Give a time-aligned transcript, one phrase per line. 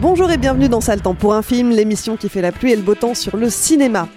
[0.00, 2.76] Bonjour et bienvenue dans Sale Temps pour un film, l'émission qui fait la pluie et
[2.76, 4.08] le beau temps sur le cinéma.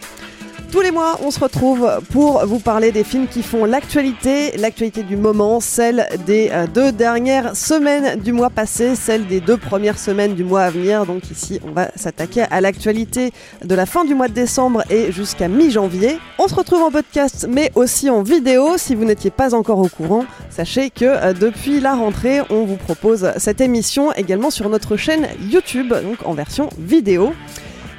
[0.71, 5.03] Tous les mois, on se retrouve pour vous parler des films qui font l'actualité, l'actualité
[5.03, 9.99] du moment, celle des euh, deux dernières semaines du mois passé, celle des deux premières
[9.99, 11.05] semaines du mois à venir.
[11.05, 13.33] Donc ici, on va s'attaquer à l'actualité
[13.65, 16.19] de la fin du mois de décembre et jusqu'à mi-janvier.
[16.39, 18.77] On se retrouve en podcast, mais aussi en vidéo.
[18.77, 22.77] Si vous n'étiez pas encore au courant, sachez que euh, depuis la rentrée, on vous
[22.77, 27.33] propose cette émission également sur notre chaîne YouTube, donc en version vidéo.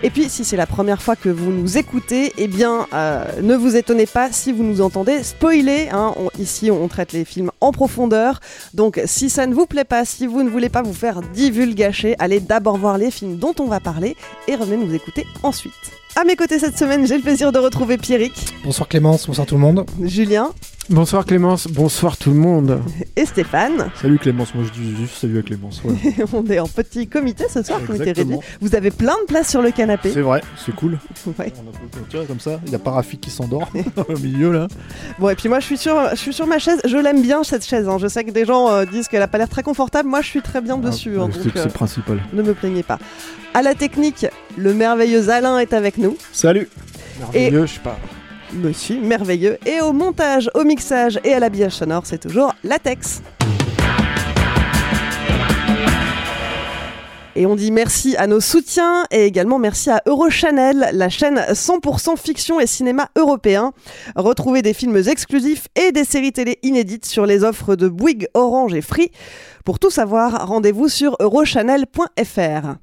[0.04, 3.54] Et puis, si c'est la première fois que vous nous écoutez, eh bien, euh, ne
[3.54, 5.88] vous étonnez pas si vous nous entendez spoiler.
[5.92, 6.12] Hein.
[6.16, 8.40] On- ici, on traite les films en profondeur.
[8.74, 12.16] Donc, si ça ne vous plaît pas, si vous ne voulez pas vous faire divulgacher,
[12.18, 14.16] allez d'abord voir les films dont on va parler
[14.48, 15.72] et revenez nous écouter ensuite.
[16.16, 19.54] À mes côtés cette semaine, j'ai le plaisir de retrouver Pierrick, Bonsoir Clémence, bonsoir tout
[19.54, 19.86] le monde.
[20.02, 20.50] Julien
[20.90, 22.82] Bonsoir Clémence, bonsoir tout le monde.
[23.14, 23.90] et Stéphane.
[24.00, 25.80] Salut Clémence, moi je dis juste salut à Clémence.
[26.32, 28.36] on est en petit comité ce soir, comité réduit.
[28.60, 30.10] Vous avez plein de place sur le canapé.
[30.12, 30.98] C'est vrai, c'est cool.
[31.38, 31.52] Ouais.
[32.14, 33.70] On a comme ça, il y a Parafi qui s'endort
[34.08, 34.66] au milieu là.
[35.20, 36.80] Bon, et puis moi, je suis sur, je suis sur ma chaise.
[36.84, 37.88] Je l'aime bien, cette chaise.
[37.88, 37.98] hein.
[38.00, 40.08] Je sais que des gens euh, disent qu'elle a pas l'air très confortable.
[40.08, 41.14] Moi, je suis très bien dessus.
[41.16, 42.20] Ah, hein, c'est donc, c'est euh, le principal.
[42.32, 42.98] ne me plaignez pas.
[43.54, 44.26] À la technique,
[44.56, 46.16] le merveilleux Alain est avec nous.
[46.32, 46.68] Salut
[47.20, 47.96] Merveilleux, je sais pas.
[48.54, 49.58] Monsieur merveilleux.
[49.66, 53.22] Et au montage, au mixage et à l'habillage sonore, c'est toujours Latex.
[57.34, 62.18] Et on dit merci à nos soutiens et également merci à Eurochannel, la chaîne 100%
[62.18, 63.72] fiction et cinéma européen.
[64.16, 68.74] Retrouvez des films exclusifs et des séries télé inédites sur les offres de Bouygues, Orange
[68.74, 69.10] et Free.
[69.64, 72.76] Pour tout savoir, rendez-vous sur eurochannel.fr.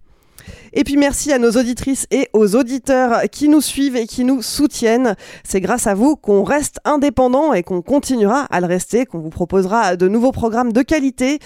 [0.73, 4.41] Et puis merci à nos auditrices et aux auditeurs qui nous suivent et qui nous
[4.41, 5.15] soutiennent.
[5.43, 9.29] C'est grâce à vous qu'on reste indépendant et qu'on continuera à le rester, qu'on vous
[9.29, 11.39] proposera de nouveaux programmes de qualité.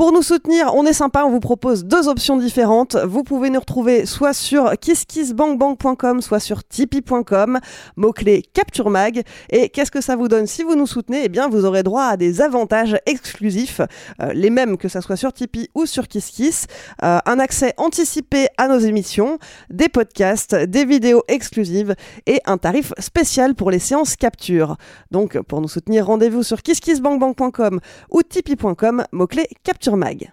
[0.00, 2.96] Pour nous soutenir, on est sympa, on vous propose deux options différentes.
[2.96, 7.60] Vous pouvez nous retrouver soit sur kisskissbankbank.com, soit sur tipeee.com,
[7.96, 9.22] mot-clé Capture Mag.
[9.50, 10.46] Et qu'est-ce que ça vous donne?
[10.46, 13.82] Si vous nous soutenez Eh bien, vous aurez droit à des avantages exclusifs,
[14.22, 16.66] euh, les mêmes que ça soit sur Tipeee ou sur KissKiss,
[17.02, 19.38] euh, un accès anticipé à nos émissions,
[19.68, 21.94] des podcasts, des vidéos exclusives
[22.26, 24.76] et un tarif spécial pour les séances capture.
[25.10, 30.32] Donc, pour nous soutenir, rendez-vous sur kisskissbankbank.com ou tipeee.com, mot-clé Capture Mag.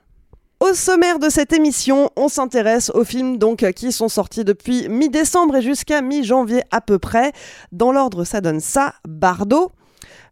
[0.60, 5.58] Au sommaire de cette émission, on s'intéresse aux films donc qui sont sortis depuis mi-décembre
[5.58, 7.32] et jusqu'à mi-janvier à peu près.
[7.72, 9.72] Dans l'ordre, ça donne ça Bardo,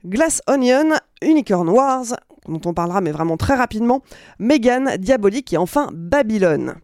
[0.03, 2.15] Glass Onion, Unicorn Wars,
[2.47, 4.01] dont on parlera mais vraiment très rapidement,
[4.39, 6.75] Megan, Diabolique et enfin Babylone.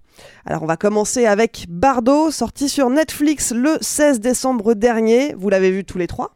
[0.45, 5.33] Alors on va commencer avec Bardo, sorti sur Netflix le 16 décembre dernier.
[5.37, 6.35] Vous l'avez vu tous les trois?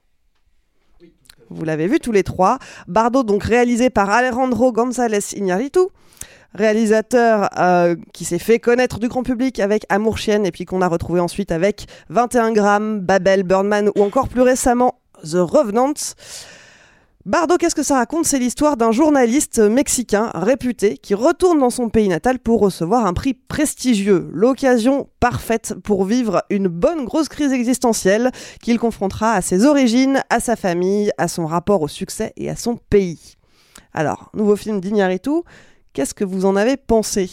[1.50, 2.60] Vous l'avez vu tous les trois.
[2.88, 5.80] Bardo donc réalisé par Alejandro González Iñárritu,
[6.54, 10.82] réalisateur euh, qui s'est fait connaître du grand public avec Amour Chienne et puis qu'on
[10.82, 15.94] a retrouvé ensuite avec 21 grammes, Babel, Birdman ou encore plus récemment The Revenant.
[17.26, 21.90] Bardo, qu'est-ce que ça raconte C'est l'histoire d'un journaliste mexicain réputé qui retourne dans son
[21.90, 27.52] pays natal pour recevoir un prix prestigieux, l'occasion parfaite pour vivre une bonne grosse crise
[27.52, 28.32] existentielle
[28.62, 32.56] qu'il confrontera à ses origines, à sa famille, à son rapport au succès et à
[32.56, 33.38] son pays.
[33.92, 35.32] Alors, nouveau film d'Iñárritu,
[35.94, 37.28] qu'est-ce que vous en avez pensé?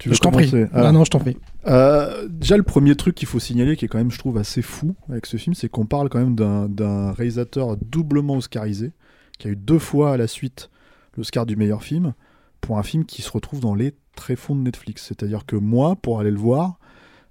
[0.00, 0.50] Tu veux je t'en prie.
[0.72, 0.92] Ah, Ah.
[0.92, 1.36] non, je t'en prie.
[1.66, 4.62] Euh, déjà le premier truc qu'il faut signaler, qui est quand même je trouve assez
[4.62, 8.92] fou avec ce film, c'est qu'on parle quand même d'un- réalisateur doublement oscarisé,
[9.38, 10.70] qui a eu deux fois à la suite
[11.16, 12.14] l'Oscar du meilleur film,
[12.60, 15.06] pour un film qui se retrouve dans les tréfonds de Netflix.
[15.06, 16.78] C'est-à-dire que moi, pour aller le voir,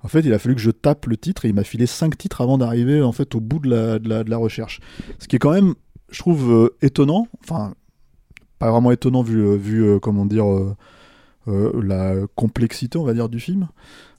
[0.01, 2.17] en fait, il a fallu que je tape le titre et il m'a filé cinq
[2.17, 4.79] titres avant d'arriver en fait au bout de la, recherche.
[5.17, 5.75] Ce qui est quand même,
[6.11, 7.27] je trouve, euh, étonnant.
[7.43, 7.73] Enfin,
[8.59, 10.45] pas vraiment étonnant vu, euh, vu comment dire,
[11.47, 13.67] euh, la complexité, on va dire, du film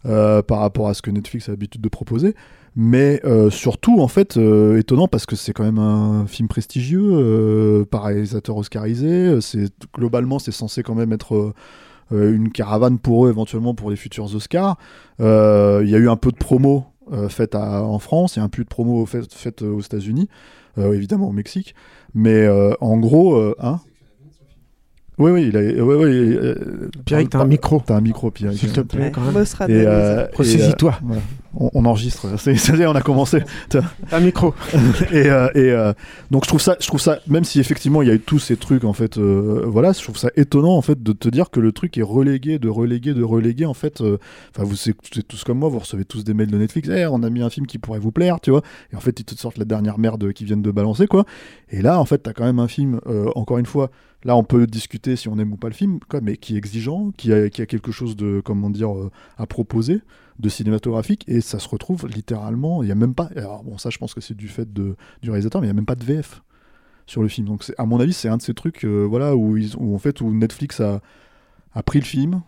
[0.06, 2.34] euh, par rapport à ce que Netflix a l'habitude de proposer.
[2.76, 4.36] Mais euh, surtout, en fait,
[4.76, 9.38] étonnant parce que c'est quand même un film prestigieux, par réalisateur oscarisé.
[9.94, 11.52] Globalement, c'est censé quand même être
[12.12, 14.76] une caravane pour eux éventuellement pour les futurs Oscars.
[15.18, 18.62] Il y a eu un peu de promo euh, faite en France, a un peu
[18.62, 20.28] de promo faite aux États-Unis,
[20.78, 21.74] évidemment au Mexique.
[22.14, 22.48] Mais
[22.80, 23.80] en gros, hein
[25.20, 26.54] oui, oui, il a, ouais, ouais, euh,
[27.04, 27.82] Pierrick, t'as un micro.
[27.84, 28.58] T'as un micro, Pierrick.
[28.58, 29.32] S'il te plaît, quand même.
[29.34, 30.90] Mosrad Et, euh, Ressaisis-toi.
[30.90, 31.22] et, euh, voilà.
[31.54, 32.26] On, on enregistre.
[32.38, 33.42] C'est- Ça y est, on a commencé.
[34.12, 34.54] Un micro.
[35.12, 35.92] et euh, et, euh,
[36.30, 38.38] donc je trouve ça, je trouve ça, même si effectivement il y a eu tous
[38.38, 41.50] ces trucs en fait, euh, voilà, je trouve ça étonnant en fait de te dire
[41.50, 44.00] que le truc est relégué, de relégué, de relégué en fait.
[44.00, 44.94] Enfin, vous c'est
[45.26, 46.88] tous comme moi, vous recevez tous des mails de Netflix.
[46.88, 48.62] Eh, on a mis un film qui pourrait vous plaire, tu vois.
[48.92, 51.24] Et en fait, ils te sortent la dernière merde qu'ils viennent de balancer, quoi.
[51.70, 53.00] Et là, en fait, t'as quand même un film.
[53.34, 53.90] encore une fois,
[54.24, 56.58] là, on peut discuter si on aime ou pas le film, quoi, mais qui est
[56.58, 58.90] exigeant, qui a, qui a quelque chose de, comment dire,
[59.38, 60.00] à proposer
[60.40, 63.90] de cinématographique et ça se retrouve littéralement il y a même pas alors bon ça
[63.90, 65.94] je pense que c'est du fait de du réalisateur mais il y a même pas
[65.94, 66.42] de VF
[67.06, 69.36] sur le film donc c'est- à mon avis c'est un de ces trucs euh, voilà
[69.36, 71.00] où ils où en fait où Netflix a
[71.74, 72.42] a pris le film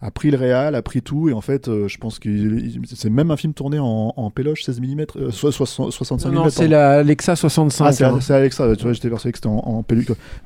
[0.00, 2.28] a pris le réal a pris tout et en fait euh, je pense que
[2.94, 6.40] c'est même un film tourné en, en péloche 16 mm euh, soit 60 65 Non,
[6.40, 7.84] mm non, c'est la Alexa 65.
[7.84, 8.36] ah, c'est hein.
[8.36, 9.84] Alexa, tu vois, j'étais persuadé que c'était en, en.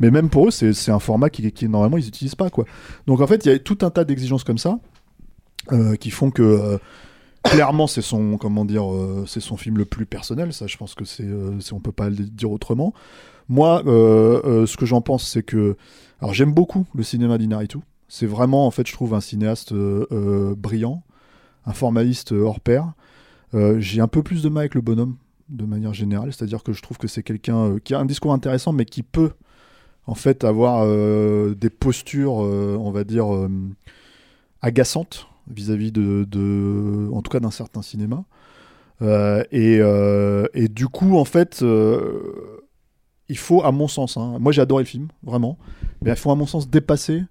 [0.00, 2.48] Mais même pour eux, c'est c'est un format qui, qui normalement ils n'utilisent pas.
[2.48, 2.64] quoi.
[3.06, 4.78] Donc en fait, il y a tout un tas d'exigences comme ça
[5.70, 6.78] euh, qui font que euh,
[7.44, 10.52] clairement c'est son comment dire euh, c'est son film le plus personnel.
[10.52, 11.28] Ça, je pense que c'est
[11.60, 12.92] c'est- on peut pas le dire autrement.
[13.48, 15.76] Moi, ce que j'en pense, c'est que
[16.20, 17.78] alors j'aime beaucoup le cinéma d'Inaritu.
[18.08, 21.02] C'est vraiment en fait, je trouve un cinéaste brillant,
[21.66, 22.92] un formaliste hors pair.
[23.78, 25.16] J'ai un peu plus de mal avec le bonhomme
[25.48, 28.72] de manière générale, c'est-à-dire que je trouve que c'est quelqu'un qui a un discours intéressant,
[28.72, 29.32] mais qui peut
[30.06, 30.86] en fait avoir
[31.54, 33.26] des postures, on va dire,
[34.62, 38.24] agaçantes vis-à-vis de, en tout cas d'un certain cinéma.
[39.02, 42.62] Euh, et, euh, et du coup, en fait, euh,
[43.28, 45.58] il faut, à mon sens, hein, moi j'ai adoré le film, vraiment,
[46.02, 47.24] mais il faut, à mon sens, dépasser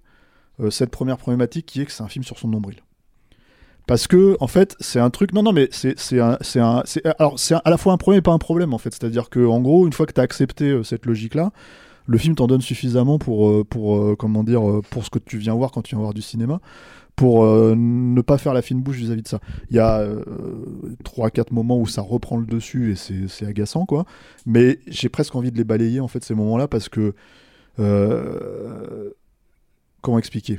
[0.70, 2.76] cette première problématique qui est que c'est un film sur son nombril.
[3.88, 5.32] Parce que, en fait, c'est un truc.
[5.32, 6.38] Non, non, mais c'est un.
[6.56, 6.82] un
[7.18, 8.90] alors, c'est à la fois un problème et pas un problème, en fait.
[8.90, 11.50] C'est-à-dire que, en gros, une fois que tu as accepté cette logique-là,
[12.06, 15.72] le film t'en donne suffisamment pour, pour comment dire, pour ce que tu viens voir
[15.72, 16.60] quand tu viens voir du cinéma,
[17.22, 19.38] pour euh, ne pas faire la fine bouche vis-à-vis de ça.
[19.70, 20.24] Il y a euh,
[21.04, 22.96] trois, quatre moments où ça reprend le dessus et
[23.28, 24.06] c'est agaçant, quoi.
[24.44, 27.14] Mais j'ai presque envie de les balayer, en fait, ces moments-là, parce que.
[27.78, 29.10] euh,
[30.00, 30.58] comment expliquer?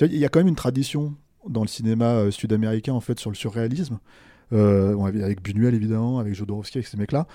[0.00, 1.14] Il y a quand même une tradition
[1.48, 4.00] dans le cinéma euh, sud-américain, en fait, sur le surréalisme.
[4.50, 7.26] Avec- Buñuel évidemment, avec Jodorowsky, avec ces mecs-là,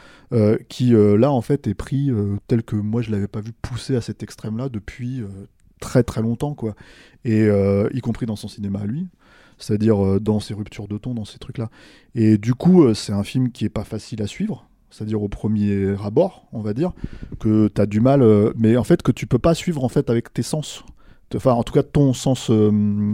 [0.69, 2.11] qui là en fait est pris
[2.47, 5.23] tel que moi je l'avais pas vu pousser à cet extrême-là depuis
[5.79, 6.75] très très longtemps quoi,
[7.25, 9.07] et euh, y compris dans son cinéma à lui,
[9.57, 11.69] c'est-à-dire euh, dans ses ruptures de ton, dans ces trucs-là.
[12.15, 15.29] Et du coup euh, c'est un film qui est pas facile à suivre, c'est-à-dire au
[15.29, 16.91] premier abord, on va dire,
[17.39, 19.89] que tu as du mal, euh, mais en fait que tu peux pas suivre en
[19.89, 20.83] fait avec tes sens.
[21.35, 22.71] Enfin, en tout cas, ton sens, euh,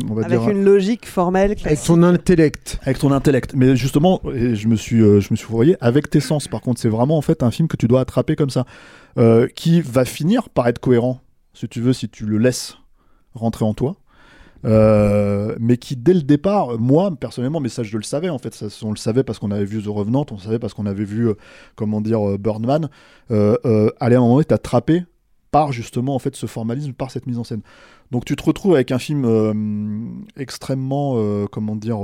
[0.10, 1.52] on va Avec dire, une logique formelle.
[1.52, 1.88] Avec classique.
[1.88, 2.80] ton intellect.
[2.84, 3.54] avec ton intellect.
[3.56, 6.48] Mais justement, et je me suis, euh, je me suis fourvoyé avec tes sens.
[6.48, 8.66] Par contre, c'est vraiment en fait un film que tu dois attraper comme ça,
[9.18, 11.20] euh, qui va finir par être cohérent,
[11.56, 12.78] si tu veux, si tu le laisses
[13.34, 13.96] rentrer en toi.
[14.64, 18.66] Euh, mais qui dès le départ, moi personnellement, mais ça je le savais en fait,
[18.82, 21.30] on le savait parce qu'on avait vu The Revenant, on savait parce qu'on avait vu,
[21.30, 21.36] euh,
[21.76, 22.90] comment dire, euh, Birdman,
[23.30, 25.04] euh, aller à un moment donné t'attraper
[25.52, 27.62] par justement en fait ce formalisme, par cette mise en scène.
[28.12, 32.00] Donc tu te retrouves avec un film extrêmement, comment dire,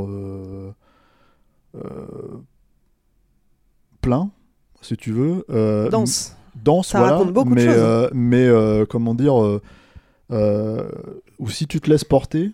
[4.02, 4.30] plein,
[4.82, 5.46] si tu veux.
[5.90, 6.36] Danse.
[6.56, 7.16] Dense, Ça voilà.
[7.18, 7.76] raconte beaucoup de mais, choses.
[7.78, 9.36] euh, mais euh, comment dire,
[10.32, 10.90] euh,
[11.40, 12.52] ou si tu te laisses porter,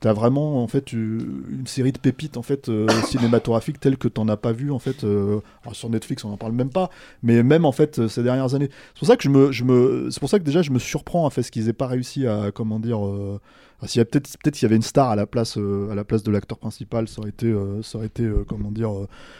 [0.00, 4.28] t'as vraiment en fait une série de pépites en fait euh, cinématographiques telles que t'en
[4.28, 5.04] as pas vu en fait.
[5.04, 5.40] euh,
[5.72, 6.90] sur Netflix, on en parle même pas,
[7.22, 8.70] mais même en fait euh, ces dernières années.
[8.94, 10.78] C'est pour ça que je me, je me, c'est pour ça que déjà je me
[10.78, 13.00] surprends en fait ce qu'ils aient pas réussi à comment dire.
[13.86, 16.04] s'il y a peut-être peut-être qu'il y avait une star à la place à la
[16.04, 18.90] place de l'acteur principal, ça aurait été ça aurait été comment dire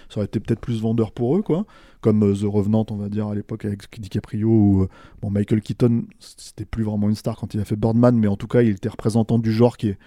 [0.08, 1.64] ça aurait été peut-être plus vendeur pour eux quoi.
[2.00, 4.88] Comme The Revenant, on va dire à l'époque avec DiCaprio ou
[5.20, 8.36] bon Michael Keaton, c'était plus vraiment une star quand il a fait Birdman, mais en
[8.36, 9.98] tout cas il était représentant du genre qui est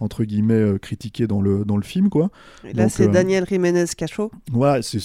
[0.00, 2.30] entre guillemets euh, critiqué dans le dans le film quoi.
[2.64, 4.30] Et là, c'est euh, Daniel Jiménez Cacho.
[4.52, 4.98] voilà, c'est-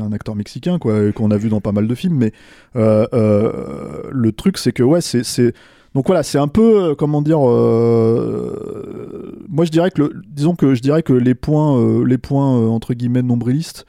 [0.00, 2.32] un acteur mexicain quoi, qu'on a vu dans pas mal de films, mais
[2.76, 5.52] euh, euh, le truc c'est que ouais, c'est
[5.94, 7.40] Donc voilà, c'est un peu, comment dire,
[9.48, 12.94] moi je dirais que, le, disons que je dirais que les points, les points entre
[12.94, 13.86] guillemets nombrilistes,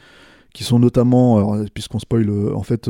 [0.53, 2.89] qui sont notamment, puisqu'on spoil, en fait,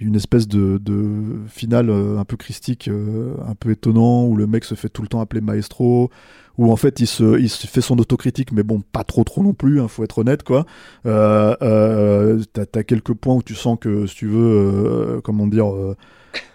[0.00, 1.04] une espèce de, de
[1.48, 5.02] finale euh, un peu christique, euh, un peu étonnant, où le mec se fait tout
[5.02, 6.10] le temps appeler maestro,
[6.58, 9.54] où en fait il se, il fait son autocritique, mais bon, pas trop trop non
[9.54, 10.66] plus, hein, faut être honnête quoi.
[11.06, 15.66] Euh, T'as as quelques points où tu sens que, si tu veux, comment dire,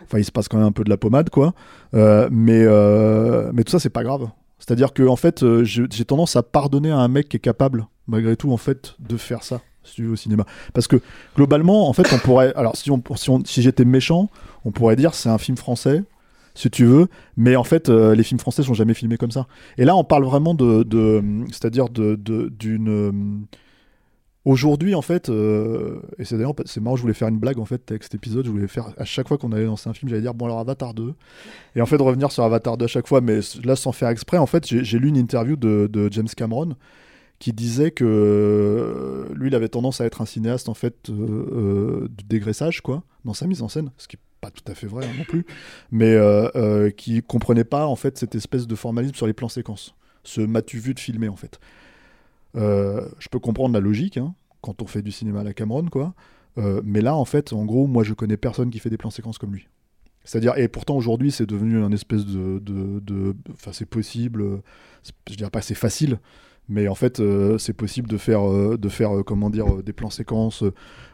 [0.03, 1.53] enfin il se passe quand même un peu de la pommade quoi.
[1.93, 2.65] Mais,
[3.53, 4.27] mais tout ça c'est pas grave.
[4.59, 7.87] C'est-à-dire que en fait, je- j'ai tendance à pardonner à un mec qui est capable,
[8.07, 10.45] malgré tout, en fait, de faire ça, si tu veux, au cinéma.
[10.73, 10.97] Parce que
[11.35, 14.29] globalement, en fait, on pourrait, alors si, on, si, si j'étais méchant,
[14.65, 16.03] on pourrait dire c'est un film français,
[16.55, 17.07] si tu veux,
[17.37, 19.47] mais en fait, euh, les films français sont jamais filmés comme ça.
[19.77, 23.11] Et là, on parle vraiment de, de c'est-à-dire de, de- d'une euh,
[24.45, 27.65] Aujourd'hui, en fait, euh, et c'est d'ailleurs, c'est marrant, je voulais faire une blague en
[27.65, 28.45] fait avec cet épisode.
[28.45, 30.59] Je voulais faire à chaque fois qu'on allait lancer un film, j'allais dire bon alors
[30.59, 31.13] Avatar 2,
[31.75, 34.07] et en fait de revenir sur Avatar 2 à chaque fois, mais là sans faire
[34.09, 34.37] exprès.
[34.37, 36.75] En fait, j'ai lu une interview de, de James Cameron
[37.39, 41.13] qui disait que euh, lui, il avait tendance à être un cinéaste en fait euh,
[42.03, 44.75] euh, du dégraissage quoi, dans sa mise en scène, ce qui est pas tout à
[44.75, 45.45] fait vrai hein, non plus,
[45.91, 46.17] mais
[46.95, 50.79] qui comprenait pas en fait cette espèce de formalisme sur les plans séquences, ce m'as-tu
[50.79, 51.59] vu de filmer en fait.
[52.55, 56.13] Je peux comprendre la logique hein, quand on fait du cinéma à la Cameron, quoi.
[56.57, 59.37] Mais là, en fait, en gros, moi, je connais personne qui fait des plans séquences
[59.37, 59.67] comme lui.
[60.25, 64.61] C'est-à-dire, et pourtant aujourd'hui, c'est devenu un espèce de, de, de- enfin, c'est possible.
[65.29, 66.19] Je dirais pas c'est facile,
[66.69, 69.91] mais en fait, euh, c'est possible de faire, euh, de faire, euh, comment dire, des
[69.91, 70.63] plans séquences.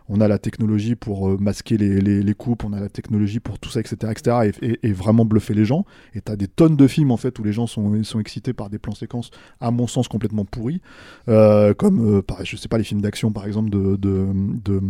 [0.10, 3.58] on a la technologie pour masquer les, les, les coupes, on a la technologie pour
[3.58, 5.86] tout ça, etc., etc., et, vraiment bluffer les gens.
[6.14, 8.70] Et t'as des tonnes de films en fait où les gens sont, sont excités par
[8.70, 10.82] des plans séquences, à mon sens complètement pourris,
[11.26, 14.28] comme, pareil, je sais pas, les films d'action par exemple de, de,
[14.64, 14.82] de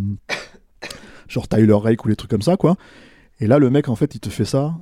[1.29, 2.75] genre Tyler Rake ou les trucs comme ça, quoi.
[3.39, 4.75] Et là, le mec, en fait, il te fait ça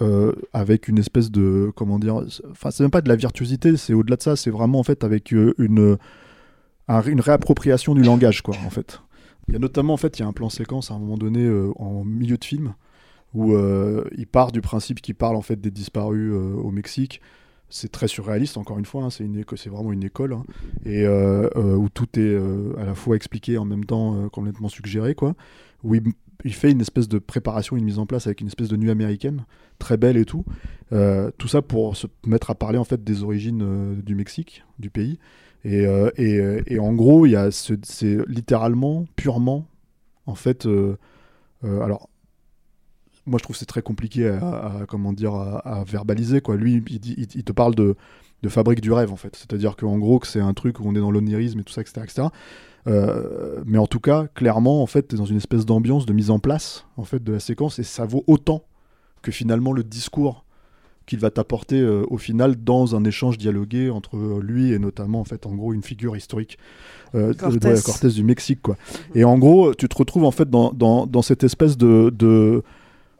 [0.00, 1.72] euh, avec une espèce de.
[1.76, 4.78] Comment dire Enfin, c'est même pas de la virtuosité, c'est au-delà de ça, c'est vraiment,
[4.78, 5.96] en fait, avec euh, une,
[6.88, 9.00] un- une réappropriation du langage, quoi, en fait.
[9.48, 11.16] Il y a notamment, en fait, il y a un plan séquence à un moment
[11.18, 12.74] donné euh, en milieu de film
[13.32, 13.56] où
[14.16, 17.20] il part du principe qu'il parle, en fait, des disparus au Mexique.
[17.68, 20.42] C'est très surréaliste, encore une fois, hein, c'est une c'est vraiment une école, hein,
[20.84, 22.36] et où tout est
[22.76, 25.36] à la fois expliqué en même temps complètement suggéré, quoi
[26.44, 28.90] il fait une espèce de préparation, une mise en place avec une espèce de nuit
[28.90, 29.44] américaine,
[29.78, 30.44] très belle et tout.
[30.92, 34.64] Euh, tout ça pour se mettre à parler en fait des origines euh, du Mexique,
[34.78, 35.18] du pays.
[35.64, 39.66] Et, euh, et, en gros, il c'est littéralement, purement,
[40.26, 40.66] en fait,
[41.62, 42.08] alors.
[43.26, 46.56] Moi, je trouve c'est très compliqué à, comment dire à, verbaliser quoi.
[46.56, 47.94] Lui, il, te parle de,
[48.42, 49.36] de fabrique du rêve en fait.
[49.36, 51.82] C'est-à-dire qu'en gros, que c'est un truc où on est dans l'onirisme et tout ça,
[51.82, 52.28] etc.
[52.86, 56.30] Euh, mais en tout cas, clairement, en fait, t'es dans une espèce d'ambiance de mise
[56.30, 58.64] en place en fait de la séquence et ça vaut autant
[59.22, 60.44] que finalement le discours
[61.06, 65.20] qu'il va t'apporter euh, au final dans un échange dialogué entre euh, lui et notamment
[65.20, 66.56] en fait en gros une figure historique
[67.16, 67.58] euh, Cortés.
[67.58, 68.76] de Cortés du Mexique quoi.
[69.16, 72.62] Et en gros, tu te retrouves en fait dans, dans, dans cette espèce de, de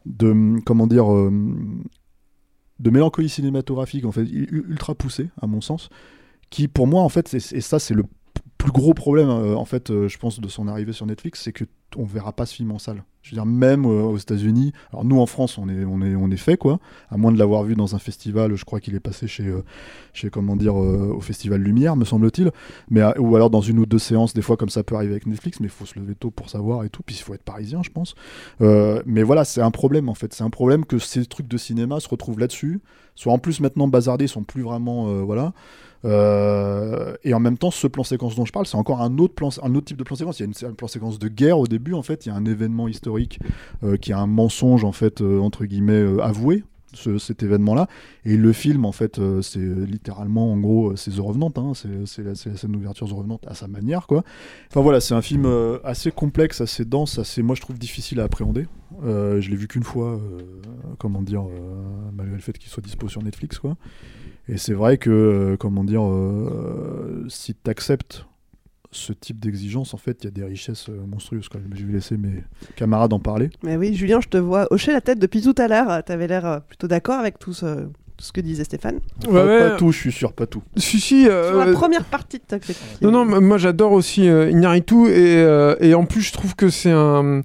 [0.06, 5.90] de comment dire de mélancolie cinématographique en fait ultra poussée à mon sens
[6.48, 8.04] qui pour moi en fait et ça c'est le
[8.60, 11.52] plus gros problème euh, en fait euh, je pense de son arrivée sur Netflix c'est
[11.52, 11.64] que
[11.96, 15.04] on verra pas ce film en salle je veux dire même euh, aux États-Unis alors
[15.04, 17.64] nous en France on est on est on est fait quoi à moins de l'avoir
[17.64, 19.50] vu dans un festival je crois qu'il est passé chez
[20.12, 22.50] chez comment dire au festival Lumière me semble-t-il
[22.90, 25.26] mais ou alors dans une ou deux séances des fois comme ça peut arriver avec
[25.26, 27.42] Netflix mais il faut se lever tôt pour savoir et tout puis il faut être
[27.42, 28.14] parisien je pense
[28.60, 30.32] mais voilà, c'est un problème en fait.
[30.32, 32.80] C'est un problème que ces trucs de cinéma se retrouvent là-dessus.
[33.14, 35.06] Soit en plus maintenant bazardés, sont plus vraiment.
[35.24, 35.52] voilà.
[36.04, 39.34] Euh, et en même temps, ce plan séquence dont je parle, c'est encore un autre,
[39.34, 40.38] plan, un autre type de plan séquence.
[40.40, 42.26] Il y a une, un plan séquence de guerre au début en fait.
[42.26, 43.38] Il y a un événement historique
[43.84, 46.64] euh, qui a un mensonge en fait, euh, entre guillemets, avoué.
[46.92, 47.86] ce- cet événement-là
[48.24, 51.86] et le film en fait c'est littéralement en gros euh, c'est The Revenant hein, c'est
[52.24, 54.24] la, la scène d'ouverture The Revenant à sa manière quoi
[54.68, 55.46] enfin voilà c'est un film
[55.84, 58.66] assez complexe assez dense assez moi je trouve difficile à appréhender
[59.04, 60.18] je l'ai vu qu'une fois
[60.98, 61.44] comment dire
[62.12, 63.76] malgré le fait qu'il soit dispo sur Netflix quoi
[64.52, 68.26] et c'est vrai que euh, comment dire euh, si tu acceptes
[68.92, 71.48] ce type d'exigence, en fait, il y a des richesses euh, monstrueuses.
[71.48, 71.70] Quand même.
[71.76, 72.42] Je vais laisser mes
[72.74, 73.50] camarades en parler.
[73.62, 76.02] Mais oui, Julien, je te vois hocher la tête depuis tout à l'heure.
[76.04, 78.96] Tu avais l'air euh, plutôt d'accord avec tout ce, tout ce que disait Stéphane.
[79.28, 79.58] Ouais, pas, ouais.
[79.70, 80.62] pas tout, je suis sûr, pas tout.
[80.76, 81.28] Si, si.
[81.28, 82.82] euh, Sur la première partie de ta critique.
[83.00, 86.90] Non, non, moi j'adore aussi euh, et, euh, et en plus je trouve que c'est
[86.90, 87.42] un.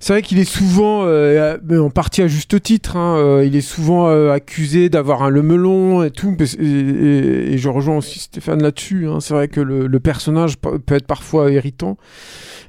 [0.00, 3.60] C'est vrai qu'il est souvent, euh, en partie à juste titre, hein, euh, il est
[3.60, 6.36] souvent euh, accusé d'avoir un le melon et tout.
[6.60, 9.08] Et, je rejoins aussi Stéphane là-dessus.
[9.08, 9.20] hein.
[9.20, 11.96] c'est vrai que le, le personnage peut être parfois irritant.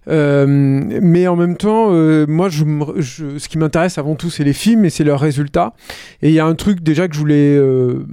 [0.07, 2.63] Euh, mais en même temps, euh, moi, je,
[2.97, 5.73] je- ce qui m'intéresse avant tout, c'est les films et c'est leurs résultats.
[6.21, 8.05] Et il y a un truc déjà que je voulais euh,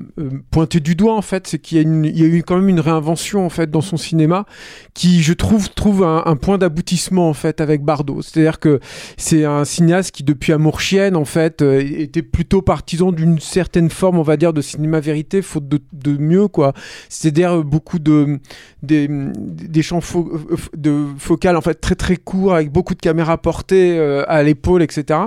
[0.51, 3.45] pointer du doigt, en fait, c'est qu'il y, y a eu quand même une réinvention,
[3.47, 4.47] en fait, dans son cinéma,
[4.95, 8.21] qui, je trouve, trouve un, point d'aboutissement, en fait, avec Bardot.
[8.23, 8.81] C'est-à-dire que
[9.17, 14.19] c'est un cinéaste qui, depuis Amour chienne, en fait, était plutôt partisan d'une certaine forme,
[14.19, 15.81] on va dire, de cinéma vérité, faute de,
[16.19, 16.73] mieux, quoi.
[17.09, 18.39] C'est-à-dire beaucoup de
[18.83, 20.29] des, des champs fo-
[20.77, 24.83] de focales en fait très très courts avec beaucoup de caméras portées euh, à l'épaule
[24.83, 25.21] etc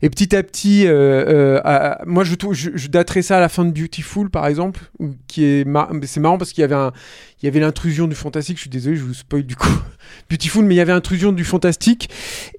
[0.00, 0.92] et petit à petit euh,
[1.26, 4.80] euh, à- moi je, je, je daterais ça à la fin de Beautiful par exemple
[5.26, 5.66] qui est
[6.04, 6.90] c'est marrant parce qu'il y avait
[7.42, 8.56] il y avait l'intrusion du fantastique.
[8.56, 9.68] Je suis désolé je vous spoil du coup
[10.30, 12.08] Beautiful mais il y avait l'intrusion du fantastique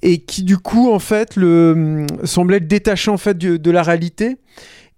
[0.01, 4.35] et qui du coup en fait le semblait le détacher en fait de la réalité.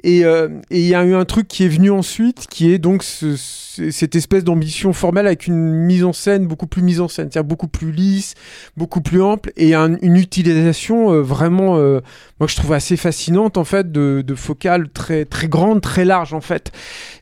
[0.04, 0.24] Et
[0.72, 3.36] il y a eu un truc qui est venu ensuite, qui est donc ce-
[3.92, 7.48] cette espèce d'ambition formelle avec une mise en scène beaucoup plus mise en scène, c'est-à-dire
[7.48, 8.34] beaucoup plus lisse,
[8.76, 12.00] beaucoup plus ample, et un- une utilisation euh, vraiment, euh,
[12.40, 16.34] moi je trouve assez fascinante en fait, de, de focales très très grandes, très larges
[16.34, 16.72] en fait.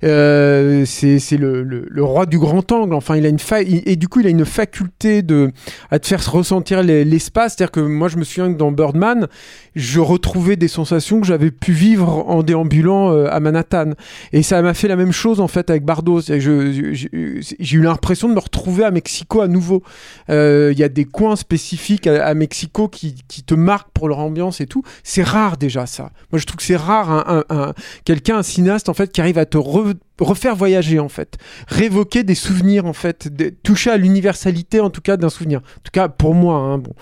[0.03, 2.93] Euh, c'est le, le, roi du grand angle.
[2.93, 5.51] Enfin, il a une fa et du coup, il a une faculté de
[5.89, 7.55] à te faire ressentir les- l'espace.
[7.55, 9.27] C'est-à-dire que moi, je me souviens que dans Birdman,
[9.75, 13.91] je retrouvais des sensations que j'avais pu vivre en déambulant euh, à Manhattan.
[14.33, 16.19] Et ça m'a fait la même chose en fait avec Bardo.
[16.45, 19.83] J'ai eu l'impression de me retrouver à Mexico à nouveau.
[20.29, 24.61] Euh, Il y a des coins spécifiques à, Mexico qui, te marquent pour leur ambiance
[24.61, 24.83] et tout.
[25.03, 26.11] C'est rare déjà ça.
[26.31, 27.73] Moi, je trouve que c'est rare un, un- un-
[28.05, 31.37] quelqu'un, un cinéaste en fait, qui arrive à te re- refaire voyager en fait,
[31.67, 33.29] révoquer des souvenirs en fait,
[33.63, 35.59] toucher à l'universalité en tout cas d'un souvenir.
[35.59, 36.93] En tout cas pour moi, hein, bon,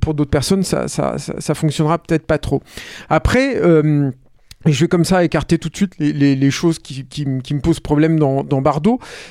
[0.00, 2.62] pour d'autres personnes ça, ça fonctionnera peut-être pas trop.
[3.08, 3.56] Après.
[3.56, 4.10] euh,
[4.66, 8.18] et je vais comme ça écarter tout de suite les, choses qui, me posent problème
[8.18, 8.62] dans, dans.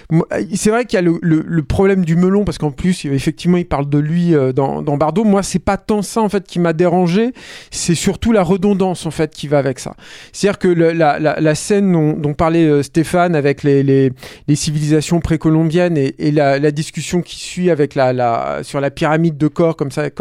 [0.10, 3.66] Moi, C'est vrai qu'il y a le, problème du melon, parce qu'en plus, effectivement, il
[3.66, 4.98] parle de lui euh, dans, dans.
[5.26, 7.32] Moi, c'est pas tant ça, en fait, qui m'a dérangé,
[7.70, 9.96] c'est surtout la redondance, en fait, qui va avec ça.
[10.32, 14.12] C'est-à-dire que la, scène dont, parlait euh, Stéphane avec les,
[14.54, 19.92] civilisations précolombiennes et, la, discussion qui suit avec la, sur la pyramide de corps, comme
[19.92, 20.16] ça, avec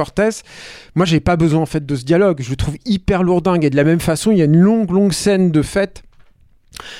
[0.94, 2.40] moi, j'ai pas besoin, en fait, de ce dialogue.
[2.40, 3.64] Je le trouve hyper lourdingue.
[3.64, 6.02] Et de la même façon, il y a une longue, longue scène de fête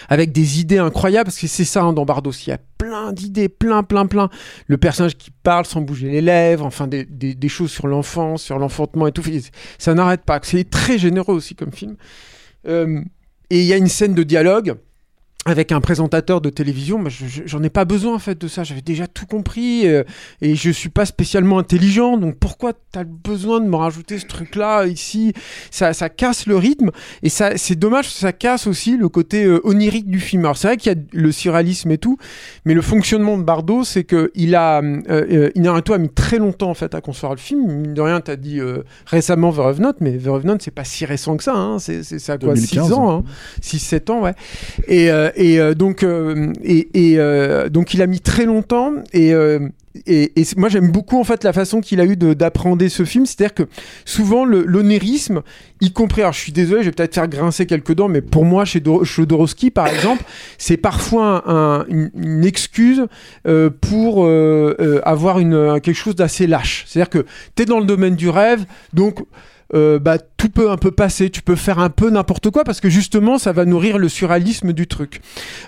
[0.08, 3.12] avec des idées incroyables, parce que c'est ça hein, dans Bardos, il y a plein
[3.12, 4.28] d'idées, plein, plein, plein.
[4.66, 8.42] Le personnage qui parle sans bouger les lèvres, enfin des, des- des choses sur l'enfance,
[8.42, 9.22] sur l'enfantement et tout,
[9.78, 10.38] ça n'arrête pas.
[10.42, 11.96] C'est très généreux aussi comme film.
[12.68, 13.00] Euh,
[13.48, 14.74] et il y a une scène de dialogue
[15.46, 17.02] avec un présentateur de télévision,
[17.46, 18.62] j'en ai pas besoin en fait de ça.
[18.62, 20.04] J'avais déjà tout compris euh,
[20.42, 22.18] et je suis pas spécialement intelligent.
[22.18, 25.32] Donc pourquoi tu as besoin de me rajouter ce truc-là ici?
[25.70, 26.90] Ça, ça casse le rythme
[27.22, 28.10] et ça c'est dommage.
[28.10, 30.44] Ça casse aussi le côté euh, onirique du film.
[30.44, 32.18] Alors c'est vrai qu'il y a le surréalisme et tout,
[32.66, 36.36] mais le fonctionnement de Bardot, c'est que il a euh, euh, Inarritu a mis très
[36.36, 37.66] longtemps en fait à construire le film.
[37.66, 38.60] Mine de rien, t'as dit
[39.06, 41.54] récemment The Revenant, mais The Revenant c'est pas si récent que ça.
[41.54, 41.78] Hein.
[41.78, 42.86] C'est c'est ça quoi, 2015.
[42.88, 43.24] 6 ans, hein.
[43.62, 44.34] 6-7 ans, ouais.
[44.86, 48.92] Et, et euh, donc, euh, et, et, euh, donc, il a mis très longtemps.
[49.12, 49.58] Et, euh,
[50.06, 52.88] et, et c'est- moi, j'aime beaucoup en fait la façon qu'il a eu de- d'appréhender
[52.88, 53.26] ce film.
[53.26, 53.64] C'est-à-dire que
[54.04, 55.42] souvent, l'onérisme,
[55.80, 58.44] y compris, alors je suis désolé, je vais peut-être faire grincer quelques dents, mais pour
[58.44, 60.22] moi, chez Do- Jodorowsky, par exemple,
[60.58, 63.06] c'est parfois un- une, une excuse
[63.46, 66.84] euh, pour euh, euh, avoir une, euh, quelque chose d'assez lâche.
[66.86, 69.20] C'est-à-dire que tu es dans le domaine du rêve, donc
[69.74, 72.80] euh, bah, tout peut un peu passer, tu peux faire un peu n'importe quoi parce
[72.80, 75.20] que justement ça va nourrir le surréalisme du truc.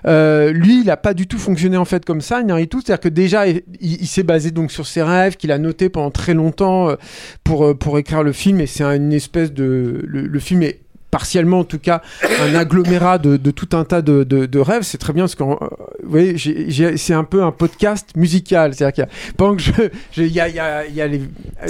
[0.06, 2.80] Euh, lui, il a pas du tout fonctionné en fait comme ça, tout.
[2.80, 6.34] C'est-à-dire que déjà, il, s'est basé donc sur ses rêves qu'il a notés pendant très
[6.34, 6.96] longtemps euh,
[7.44, 10.02] pour, pour écrire le film et c'est un- une espèce de...
[10.06, 10.80] Le, le film est
[11.12, 12.00] partiellement en tout cas
[12.40, 14.82] un agglomérat de, de tout un tas de, de- de rêves.
[14.82, 15.58] C'est très bien parce que vous
[16.04, 16.36] voyez
[16.96, 18.74] c'est un peu un podcast musical.
[18.74, 19.72] C'est à dire qu'il y a pendant que je
[20.16, 21.20] il y a y a y a les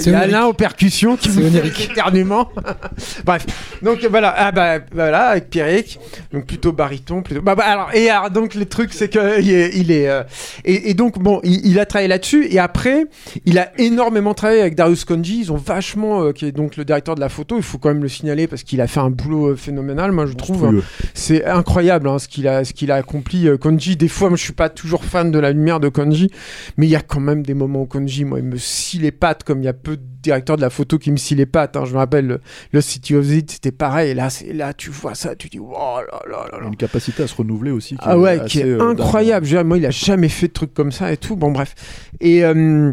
[0.05, 0.19] y a.
[0.19, 2.49] Alain aux percussions qui vous fait éternuement.
[3.25, 3.45] Bref.
[3.81, 4.33] Donc voilà.
[4.37, 5.99] Ah bah voilà avec Pierrick.
[6.31, 9.51] Donc plutôt baryton plutôt bah, bah, alors et alors, donc le truc c'est que il
[9.51, 10.23] est, il est, euh,
[10.63, 12.47] et, et donc bon il, il a travaillé là-dessus.
[12.49, 13.05] Et après
[13.45, 16.85] il a énormément travaillé avec Darius Konji ils ont vachement euh, qui est donc le
[16.85, 17.57] directeur de la photo.
[17.57, 20.25] Il faut quand même le signaler parce qu'il a fait un boulot euh, phénoménal moi
[20.25, 20.81] je trouve
[21.13, 24.37] c'est incroyable hein, ce qu'il a ce qu'il a accompli euh, Konji des fois moi
[24.37, 26.29] je suis pas toujours fan de la lumière de Konji
[26.77, 29.11] mais il y a quand même des moments où Konji moi il me scie les
[29.11, 31.45] pattes comme il y a peu de directeurs de la photo qui me scient les
[31.45, 31.85] pattes hein.
[31.85, 32.41] je me rappelle le,
[32.71, 35.59] le City of It c'était pareil et là c'est là tu vois ça tu dis
[35.59, 37.95] oh là là là Une capacité à se renouveler aussi.
[37.95, 39.45] Qui ah ouais, qui assez, est euh, incroyable.
[39.45, 41.35] Dire, moi, il a jamais fait de trucs comme ça et tout.
[41.35, 41.75] Bon, bref.
[42.19, 42.91] Et, euh,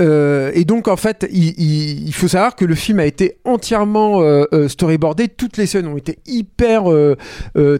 [0.00, 3.38] euh, et donc en fait, il, il- il faut savoir que le film a été
[3.44, 5.28] entièrement euh, euh, storyboardé.
[5.28, 7.16] Toutes les scènes ont été hyper euh,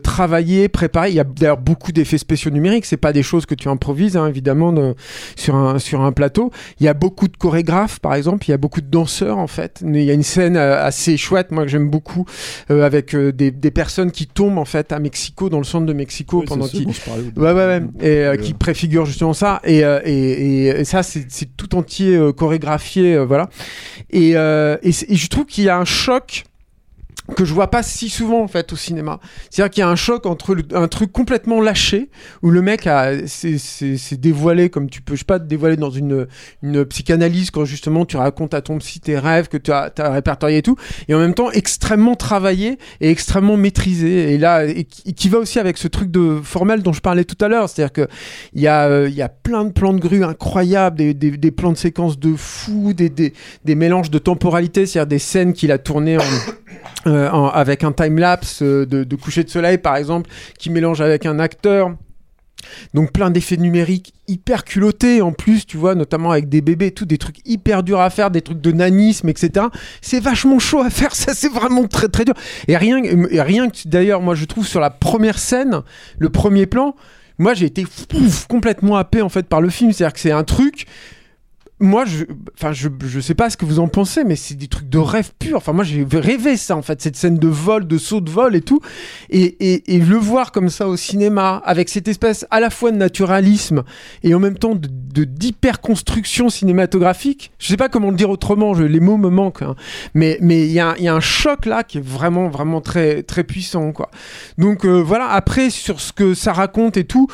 [0.02, 1.10] travaillées, préparées.
[1.10, 2.84] Il y a d'ailleurs beaucoup d'effets spéciaux numériques.
[2.86, 4.94] C'est pas des choses que tu improvises, hein, évidemment, de-
[5.36, 6.50] sur un sur un plateau.
[6.80, 8.44] Il y a beaucoup de chorégraphes, par exemple.
[8.48, 9.82] Il y a beaucoup de danseurs, en fait.
[9.84, 12.24] Il y a une scène assez chouette, moi que j'aime beaucoup,
[12.68, 16.40] avec des, des personnes qui tombent en fait à Mexico, dans le centre de Mexico,
[16.40, 16.86] Oui, pendant qu'ils
[17.36, 18.34] Ouais, ouais, ouais.
[18.34, 19.60] Et qui préfigure justement ça.
[19.64, 23.48] Et, et, et, et ça, c'est tout entier euh, chorégraphié, euh, voilà.
[24.10, 26.44] Et, euh, et, et je trouve qu'il y a un choc
[27.36, 29.20] que je vois pas si souvent en fait au cinéma.
[29.48, 32.10] C'est-à-dire qu'il y a un choc entre un truc complètement lâché
[32.42, 33.58] où le mec a s'est-
[34.16, 36.26] dévoilé comme tu peux je sais pas te dévoiler dans une
[36.62, 40.10] une psychanalyse quand justement tu racontes à ton psy tes rêves que tu as, as
[40.10, 40.76] répertorié et tout
[41.08, 45.78] et en même temps extrêmement travaillé et extrêmement maîtrisé et là qui, va aussi avec
[45.78, 48.08] ce truc de formel dont je parlais tout à l'heure c'est-à-dire que
[48.52, 51.72] il y a euh, il plein de plans de grue incroyables des, des, des plans
[51.72, 53.32] de séquences de fou des, des,
[53.64, 58.62] des mélanges de temporalité c'est-à-dire des scènes qu'il a tournées en euh, avec un time-lapse
[58.62, 61.94] euh, de, coucher de soleil, par exemple, qui mélange avec un acteur.
[62.94, 66.90] Donc plein d'effets numériques hyper culottés en plus, tu vois, notamment avec des bébés, et
[66.92, 69.66] tout des trucs hyper durs à faire, des trucs de nanisme, etc.
[70.00, 72.34] C'est vachement chaud à faire, ça c'est vraiment très très dur.
[72.68, 75.82] Et rien, et rien que d'ailleurs, moi je trouve sur la première scène,
[76.18, 76.94] le premier plan,
[77.38, 77.84] moi j'ai été
[78.48, 80.86] complètement happé en fait par le film, c'est-à-dire que c'est un truc
[81.82, 82.24] moi, je,
[82.56, 84.98] enfin, je, je sais pas ce que vous en pensez, mais c'est des trucs de
[84.98, 85.56] rêve pur.
[85.56, 88.56] Enfin, moi, j'ai rêvé ça, en fait, cette scène de vol, de saut de vol
[88.56, 88.80] et tout.
[89.30, 92.90] Et, et, et le voir comme ça au cinéma, avec cette espèce à la fois
[92.92, 93.82] de naturalisme
[94.22, 97.52] et en même temps de, d'hyper-construction cinématographique.
[97.58, 99.62] Je sais pas comment le dire autrement, je, les mots me manquent.
[99.62, 99.74] hein.
[100.14, 103.22] Mais, mais il y, a y a un choc là qui est vraiment, vraiment très,
[103.22, 104.10] très puissant, quoi.
[104.56, 105.28] Donc, euh, voilà.
[105.28, 107.26] Après, sur ce que ça raconte et tout,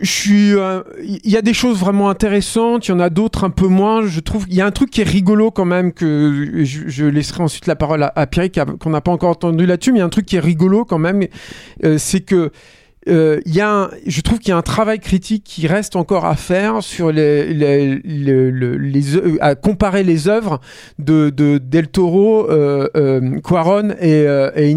[0.00, 0.54] je suis.
[0.54, 3.66] euh, Il y a des choses vraiment intéressantes, il y en a d'autres un peu
[3.66, 4.06] moins.
[4.06, 7.04] Je trouve qu'il y a un truc qui est rigolo quand même, que je, je
[7.04, 10.00] laisserai ensuite la parole à, à Pierre, qu'on n'a pas encore entendu là-dessus, mais il
[10.00, 11.22] y a un truc qui est rigolo quand même,
[11.84, 12.50] euh, c'est que.
[13.08, 15.96] euh, il y a un- je trouve qu'il y a un travail critique qui reste
[15.96, 20.60] encore à faire sur les, les, les, le- les œuvres- à comparer les œuvres
[21.00, 24.76] de, de Del Toro, euh, euh, Cuaron et, euh, et.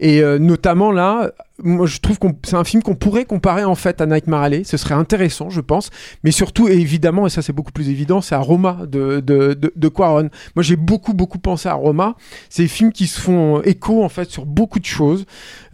[0.00, 3.74] Et euh, notamment là, moi je trouve que c'est un film qu'on pourrait comparer en
[3.74, 4.64] fait à Nightmare Alley.
[4.64, 5.90] Ce serait intéressant, je pense.
[6.24, 9.54] Mais surtout, et évidemment, et ça c'est beaucoup plus évident, c'est à Roma de, de,
[9.54, 10.30] de, Cuaron.
[10.56, 12.16] Moi j'ai beaucoup beaucoup pensé à Roma.
[12.48, 15.24] C'est des films qui se font écho en fait sur beaucoup de choses,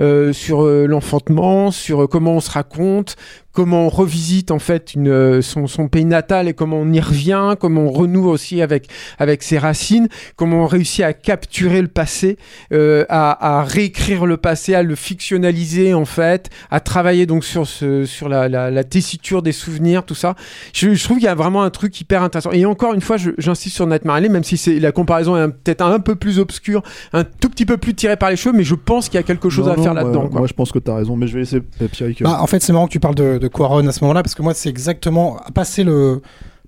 [0.00, 3.16] euh, sur euh, l'enfantement, sur euh, comment on se raconte,
[3.56, 7.00] comment on revisite en fait une, euh, son, son pays natal et comment on y
[7.00, 8.86] revient, comment on renoue aussi avec,
[9.18, 12.36] avec ses racines, comment on réussit à capturer le passé,
[12.74, 17.66] euh, à, à réécrire le passé, à le fictionnaliser en fait, à travailler donc sur,
[17.66, 20.34] ce, sur la, la, la tessiture des souvenirs, tout ça.
[20.74, 22.52] Je, je trouve qu'il y a vraiment un truc hyper intéressant.
[22.52, 25.80] Et encore une fois, j'insiste sur Nightmare Alley, même si c'est la comparaison est peut-être
[25.80, 26.82] un peu plus obscure,
[27.14, 29.22] un tout petit peu plus tiré par les cheveux, mais je pense qu'il y a
[29.22, 30.28] quelque chose Non, à non, faire là-dedans.
[30.30, 32.10] Moi, je pense que tu as raison, mais je vais laisser euh, Pierre.
[32.20, 34.34] Bah, en fait, c'est marrant que tu parles de, de Quaron à ce moment-là, parce
[34.34, 36.22] que moi, c'est exactement à passer le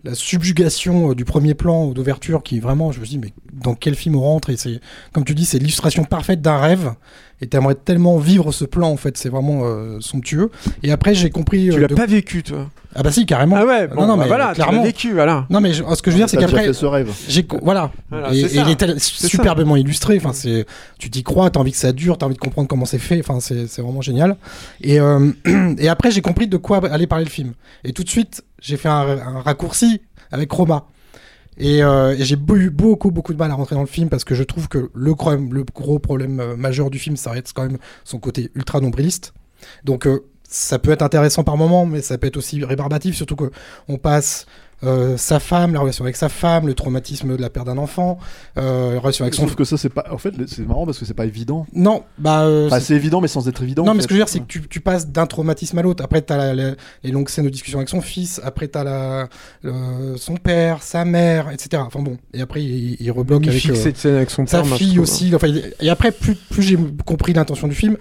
[0.04, 3.74] la subjugation euh, du premier plan ou d'ouverture qui vraiment, je me dis, mais dans
[3.74, 4.50] quel film on rentre?
[4.50, 4.80] Et c'est,
[5.12, 6.92] comme tu dis, c'est l'illustration parfaite d'un rêve.
[7.40, 10.50] Et t'aimerais tellement vivre ce plan, en fait, c'est vraiment euh, somptueux.
[10.82, 11.64] Et après, j'ai compris.
[11.68, 12.70] Tu euh, l'as de- pas vécu, toi?
[12.98, 13.54] Ah bah si, carrément.
[13.56, 14.82] Ah ouais, bon, non, non, bah mais voilà, tu clairement.
[14.82, 15.46] vécu, voilà.
[15.50, 17.10] Non, mais je- ce que je veux dire, c'est qu'après, ce rêve.
[17.62, 20.16] voilà, Voilà, et, il est superbement illustré.
[20.16, 20.66] Enfin, c'est
[20.98, 23.20] tu t'y crois, t'as envie que ça dure, t'as envie de comprendre comment c'est fait.
[23.20, 24.36] Enfin, c'est c'est vraiment génial.
[24.80, 25.30] Et euh,
[25.78, 27.52] et après, j'ai compris de quoi allait parler le film.
[27.84, 30.00] Et tout de suite, j'ai fait un, un raccourci
[30.32, 30.86] avec Roma.
[31.60, 34.34] Et, euh, et j'ai beaucoup beaucoup de mal à rentrer dans le film parce que
[34.36, 37.62] je trouve que le, gros- le gros problème euh, majeur du film, ça reste quand
[37.64, 39.34] même son côté ultra nombriliste.
[39.84, 43.36] Donc euh, ça peut être intéressant par moment, mais ça peut être aussi rébarbatif, surtout
[43.36, 43.50] que
[43.88, 44.46] on passe
[44.84, 48.16] euh, sa femme, la relation avec sa femme, le traumatisme de la perte d'un enfant,
[48.58, 49.42] euh, la relation avec son.
[49.42, 50.04] Sauf que ça, c'est pas.
[50.12, 51.66] En fait, c'est marrant parce que c'est pas évident.
[51.74, 52.42] Non, bah.
[52.44, 53.84] euh, Enfin, c'est- évident, mais sans être évident.
[53.84, 54.02] non, mais fait.
[54.04, 56.04] ce que je veux dire, c'est que tu, tu passes d'un traumatisme à l'autre.
[56.04, 58.40] Après, t'as la, la- les longues scènes de discussion avec son fils.
[58.44, 59.28] Après, t'as la,
[59.62, 61.82] le- son père, sa mère, etc.
[61.84, 62.16] Enfin bon.
[62.32, 65.00] Et après, il, il rebloque avec Magnifique euh, cette scène avec son sa père, fille
[65.00, 65.34] aussi.
[65.34, 65.48] Enfin,
[65.80, 67.96] et après, plus, plus j'ai compris l'intention du film,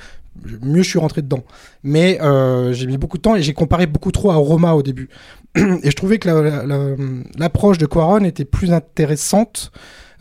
[0.62, 1.43] mieux je suis rentré dedans.
[1.84, 4.84] Mais euh, j'ai mis beaucoup de temps et j'ai comparé beaucoup trop à Roma au
[4.84, 5.10] début.
[5.56, 6.95] et je trouvais que la- la- la-
[7.38, 9.71] l'approche de Quaron était plus intéressante.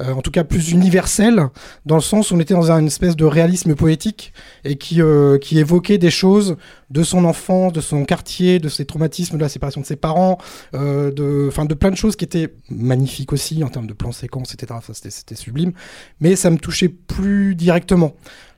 [0.03, 1.47] euh, en tout cas plus universelle,
[1.87, 5.39] dans le sens où on était dans une espèce de réalisme poétique et qui, euh,
[5.39, 6.57] qui évoquait des choses
[6.91, 10.37] de son enfance, de son quartier, de ses traumatismes, de la séparation de ses parents,
[10.75, 14.53] de, enfin, de plein de choses qui étaient magnifiques aussi en termes de plans séquences,
[14.53, 14.79] etc.
[14.93, 15.73] C'était sublime,
[16.21, 18.15] mais ça me touchait plus directement.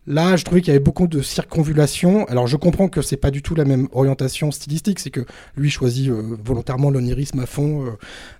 [0.08, 2.24] Là, je trouvais qu'il y avait beaucoup de circonvulation.
[2.28, 4.98] Alors, je comprends que c'est pas du tout la même orientation stylistique.
[5.00, 5.24] C'est que
[5.56, 7.90] lui choisit euh, volontairement l'onirisme à fond, euh,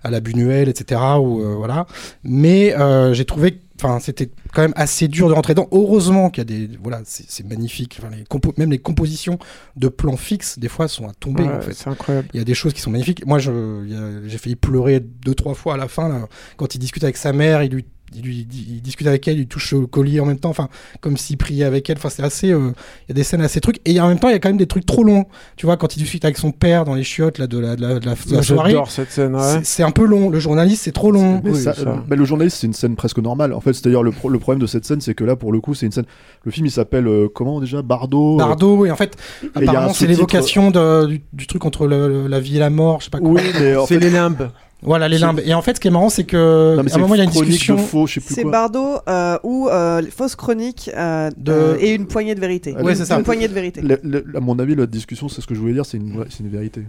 [0.03, 0.99] à la Buñuel, etc.
[1.19, 1.85] Ou, euh, voilà.
[2.23, 2.73] Mais
[3.13, 5.67] j'ai trouvé, que- enfin, c'était quand même assez dur de rentrer dedans.
[5.71, 7.99] Heureusement qu'il y a des, voilà, c'est magnifique.
[8.01, 9.37] Enfin, les compo- même les compositions
[9.75, 11.43] de plans fixes, des fois, sont à tomber.
[11.43, 11.73] Ouais, en fait.
[11.73, 12.27] C'est incroyable.
[12.33, 13.25] Il y a des choses qui sont magnifiques.
[13.27, 16.09] Moi, j'ai failli pleurer deux, trois fois à la fin.
[16.09, 16.27] Là,
[16.57, 19.47] quand il discute avec sa mère, il lui, il lui il discute avec elle, il
[19.47, 20.69] touche au collier en même temps, enfin,
[21.01, 21.97] comme s'il priait avec elle.
[21.97, 22.51] Enfin, c'est assez.
[22.51, 22.71] euh,
[23.07, 23.79] Il y a des scènes assez trucs.
[23.85, 25.25] Et en même temps, il y a quand même des trucs trop longs.
[25.55, 27.81] Tu vois, quand il discute avec son père dans les chiottes là, de la, de
[27.81, 28.71] la, de la- de la soirée.
[28.71, 29.35] J'adore cette scène.
[29.35, 29.41] ouais.
[29.41, 30.29] c'est- C'est un peu long.
[30.29, 31.41] Le journaliste, c'est trop long.
[31.43, 31.81] Mais, Oui, ça- ça.
[31.81, 33.53] euh, mais le journaliste, c'est une scène presque normale.
[33.53, 35.59] En fait, c'est-à-dire le, pro- le problème de cette scène, c'est que là, pour le
[35.61, 36.05] coup, c'est une scène.
[36.43, 38.35] Le film, il s'appelle euh, comment déjà Bardo.
[38.35, 39.15] euh, Bardot, et en fait,
[39.55, 43.05] apparemment, c'est l'évocation de- du, du truc entre le- la vie et la mort, je
[43.05, 43.29] sais pas quoi.
[43.29, 44.49] Oui, C'est fait, les limbes.
[44.81, 45.41] Voilà, les c'est- limbes.
[45.45, 47.17] Et en fait, ce qui est marrant, c'est que non, mais à un moment, il
[47.17, 47.75] y a une discussion.
[47.75, 48.51] de faux, je sais plus C'est quoi.
[48.51, 52.73] Bardo euh, ou euh, fausse chronique euh, De- euh, et une poignée de vérité.
[52.75, 53.17] Ouais, c'est ça.
[53.17, 53.81] Une poignée de vérité.
[53.81, 56.23] Le- le- à mon avis, la discussion, c'est ce que je voulais dire, c'est une,
[56.29, 56.83] c'est une vérité.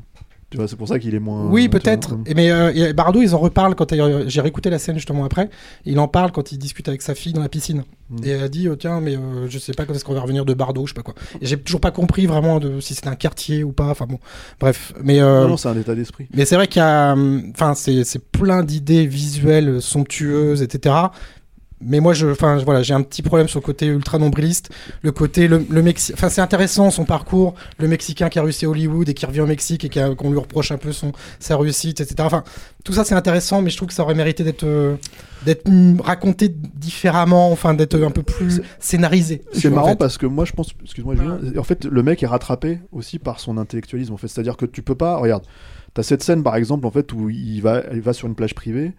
[0.50, 1.46] Tu vois, c'est pour ça qu'il est moins.
[1.46, 2.14] Oui, peut-être.
[2.14, 2.24] hum.
[2.34, 5.48] Mais euh, Bardot, ils en reparlent quand euh, j'ai réécouté la scène justement après.
[5.84, 7.84] Il en parle quand il discute avec sa fille dans la piscine.
[8.10, 8.16] Mm.
[8.24, 10.20] Et elle a dit oh, tiens, mais euh, je sais pas quand est-ce qu'on va
[10.20, 11.14] revenir de Bardot, je sais pas quoi.
[11.40, 13.86] Et j'ai toujours pas compris vraiment de, si c'était un quartier ou pas.
[13.86, 14.18] Enfin bon,
[14.58, 14.92] bref.
[15.04, 16.26] Mais euh, Non, non, c'est un état d'esprit.
[16.34, 20.96] mais c'est vrai qu'il y a, hum, enfin, c'est c'est plein d'idées visuelles somptueuses, etc.
[21.82, 24.70] Mais moi, je, enfin, voilà, j'ai un petit problème sur le côté ultra nombriliste,
[25.02, 28.66] le côté, le, le Mexi- enfin, c'est intéressant son parcours, le Mexicain qui a réussi
[28.66, 31.56] à Hollywood et qui revient au Mexique et qu'on lui reproche un peu son sa
[31.56, 32.16] réussite, etc.
[32.20, 32.44] Enfin,
[32.84, 34.96] tout ça c'est intéressant, mais je trouve que ça aurait mérité d'être euh,
[35.46, 35.66] d'être
[36.02, 39.42] raconté différemment, enfin, d'être un peu plus scénarisé.
[39.52, 39.96] C'est en marrant fait.
[39.96, 43.40] parce que moi je pense, excuse-moi Julien, en fait le mec est rattrapé aussi par
[43.40, 45.44] son intellectualisme en fait, c'est-à-dire que tu peux pas, regarde,
[45.94, 48.54] t'as cette scène par exemple en fait où il va, il va sur une plage
[48.54, 48.92] privée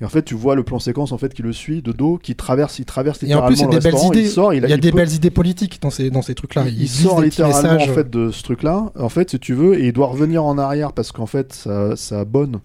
[0.00, 2.18] et en fait tu vois le plan séquence en fait qui le suit de dos,
[2.22, 4.12] qui traverse, il traverse Et en plus, il y littéralement a le des belles restaurant,
[4.12, 4.22] idées.
[4.22, 6.22] il sort, il, Il y a il des peut- belles idées politiques dans ces dans
[6.22, 6.64] ces trucs-là.
[6.66, 7.88] il, glisse sort littéralement messages.
[7.90, 10.58] en fait de ce truc-là, en fait si tu veux, et il doit revenir en
[10.58, 12.60] arrière parce qu'en fait sa, sa bonne,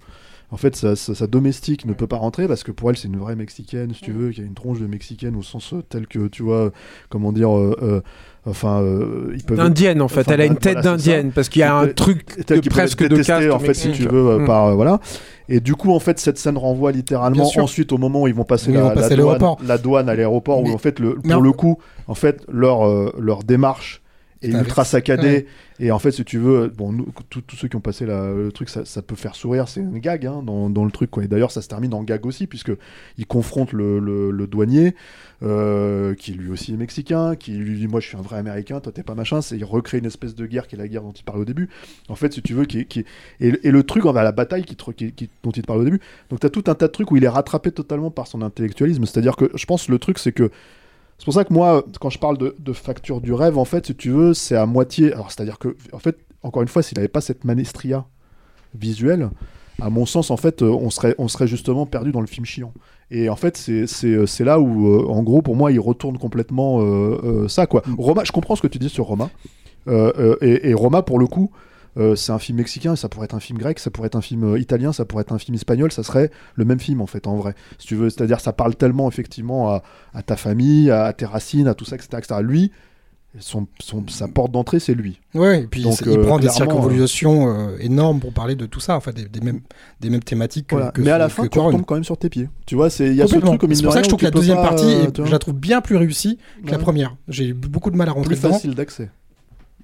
[0.51, 3.07] en fait sa, sa- sa domestique ne peut pas rentrer parce que pour elle c'est
[3.07, 5.83] une vraie mexicaine, si tu veux, qui a une tronche de mexicaine au sens euh,
[5.87, 6.71] tel que tu vois,
[7.09, 8.01] comment dire, euh, euh,
[8.45, 10.21] enfin euh, ils peuvent D'indienne en fait.
[10.21, 13.11] Enfin, Elle a une tête d'indienne parce qu'il y a un truc de presque être
[13.11, 14.45] de caste en fait si tu veux euh, Mm.
[14.45, 14.99] par euh, voilà
[15.49, 18.43] et du coup en fait cette scène renvoie littéralement ensuite au moment où ils vont
[18.43, 19.57] passer, ils la, vont la passer douane, l'aéroport.
[19.65, 23.13] la douane à l'aéroport où en fait le, pour le coup en fait leur euh,
[23.19, 24.01] leur démarche
[24.43, 25.47] un ultra vex- saccadée
[25.81, 28.51] et en fait si tu veux bon nous tous ceux qui ont passé la- le
[28.51, 31.23] truc ça, ça peut faire sourire c'est une gag hein, dans, dans le truc quoi.
[31.23, 32.71] Et d'ailleurs ça se termine en gag aussi puisque
[33.17, 34.95] ils confrontent le, le- le douanier
[35.41, 38.79] euh, qui lui aussi est mexicain qui lui dit moi je suis un vrai américain
[38.79, 39.41] toi t'es pas machin.
[39.41, 41.45] C'est il recrée une espèce de guerre qui est la guerre dont il parlait au
[41.45, 41.69] début.
[42.09, 43.05] En fait si tu veux qui, qui
[43.39, 45.81] et, et le truc envers la bataille qui, te- qui- qui- dont il te parle
[45.81, 45.99] au début.
[46.29, 49.05] Donc t'as tout un tas de trucs où il est rattrapé totalement par son intellectualisme.
[49.05, 50.49] C'est à dire que je pense le truc c'est que
[51.19, 53.85] c'est pour ça que moi, quand je parle de, de facture du rêve, en fait,
[53.87, 55.13] si tu veux, c'est à moitié.
[55.13, 58.05] Alors, c'est-à-dire que, en fait, encore une fois, s'il n'avait pas cette manestria
[58.73, 59.29] visuelle,
[59.81, 62.45] à mon sens, en fait, euh, on serait, on serait justement perdu dans le film
[62.45, 62.73] chiant.
[63.11, 66.81] Et en fait, c'est- euh, là où, euh, en gros, pour moi, il retourne complètement
[66.81, 67.83] euh, euh, ça, quoi.
[67.97, 69.29] Roma, je comprends ce que tu dis sur Roma.
[69.87, 71.51] Euh, et, et Roma, pour le coup,
[71.99, 74.21] euh, c'est un film mexicain, ça pourrait être un film grec, ça pourrait être un
[74.21, 77.07] film euh, italien, ça pourrait être un film espagnol, ça serait le même film en
[77.07, 77.53] fait, en vrai.
[77.77, 79.83] Si tu veux, c'est-à-dire ça parle tellement effectivement à,
[80.13, 82.09] à ta famille, à, à tes racines, à tout ça, etc.
[82.17, 82.35] etc.
[82.41, 82.71] Lui,
[83.37, 85.19] son, son- sa porte d'entrée, c'est lui.
[85.35, 88.79] Ouais, et puis Donc, il euh, prend des circonvolutions euh, énormes pour parler de tout
[88.79, 89.59] ça, enfin des, des mêmes,
[89.99, 90.91] des mêmes thématiques que, Voilà.
[90.91, 92.49] que Mais à la fin, tu retombes quand même sur tes pieds.
[92.65, 94.25] Tu vois, c'est il y a ce truc C'est pour ça que je trouve que
[94.25, 97.15] la deuxième partie, est- je la trouve bien plus réussie que la première.
[97.27, 98.53] J'ai eu beaucoup de mal à rentrer plus dedans.
[98.53, 99.09] facile d'accès.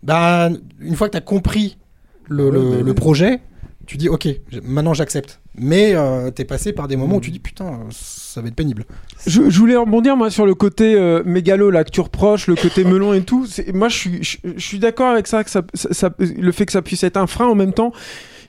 [0.01, 0.49] Bah,
[0.80, 1.78] une fois que tu as compris
[2.27, 3.39] le, projet,
[3.85, 4.27] tu dis ok,
[4.63, 5.39] maintenant j'accepte.
[5.57, 8.83] Mais euh, t'es passé par des moments où tu dis putain, ça va être pénible.
[9.25, 12.55] Je, je voulais rebondir moi sur le côté euh, mégalo là que tu reproches, le
[12.55, 13.47] côté melon et tout.
[13.73, 16.65] Moi je suis, je, je suis d'accord avec ça, que ça, ça- ça- le fait
[16.65, 17.93] que ça puisse être un frein en même temps.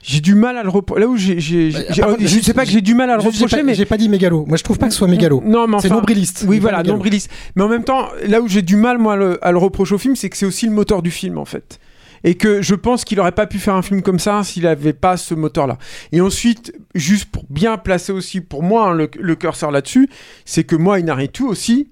[0.03, 1.01] J'ai du mal à le reprocher.
[1.01, 1.35] Là où j'ai,
[1.71, 3.97] Bah, je sais pas que j'ai du mal à le reprocher, pas- mais j'ai pas
[3.97, 4.45] dit mégalo.
[4.45, 5.41] Moi je trouve pas que ce soit mégalo.
[5.45, 6.45] non, mais C'est nombriliste.
[6.47, 7.29] Oui, voilà, nombriliste.
[7.55, 9.95] Mais en même temps, là où j'ai du mal, moi, à le, à le reprocher
[9.95, 11.79] au film, c'est que c'est aussi le moteur du film, en fait.
[12.23, 14.93] Et que je pense qu'il aurait pas pu faire un film comme ça s'il avait
[14.93, 15.77] pas ce moteur-là.
[16.11, 20.09] Et ensuite, juste pour bien placer aussi pour moi hein, le, curseur là-dessus,
[20.45, 21.89] c'est que moi, Inaritu aussi,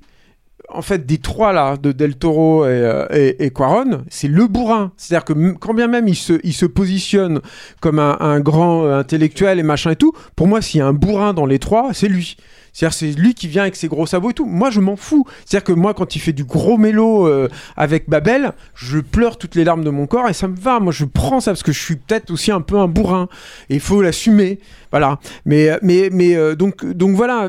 [0.70, 4.48] en fait, des trois là, de Del Toro et, euh, et, et Quaron, c'est le
[4.48, 4.92] bourrin.
[4.98, 7.42] C'est-à-dire que quand bien même il se, il se positionne
[7.82, 10.88] comme un, un grand euh, intellectuel et machin et tout, pour moi, s'il y a
[10.88, 12.38] un bourrin dans les trois, c'est lui.
[12.76, 14.46] C'est-à-dire, c'est lui qui vient avec ses gros sabots et tout.
[14.46, 15.26] Moi, je m'en fous.
[15.46, 19.56] C'est-à-dire que moi, quand il fait du gros mélo euh, avec Babel, je pleure toutes
[19.56, 20.82] les larmes de mon corps et ça me va.
[20.82, 23.30] Moi, je prends ça parce que je suis peut-être aussi un peu un bourrin
[23.70, 24.60] et il faut l'assumer.
[24.92, 25.20] Voilà.
[25.46, 27.48] Mais, mais, mais euh, donc, donc voilà.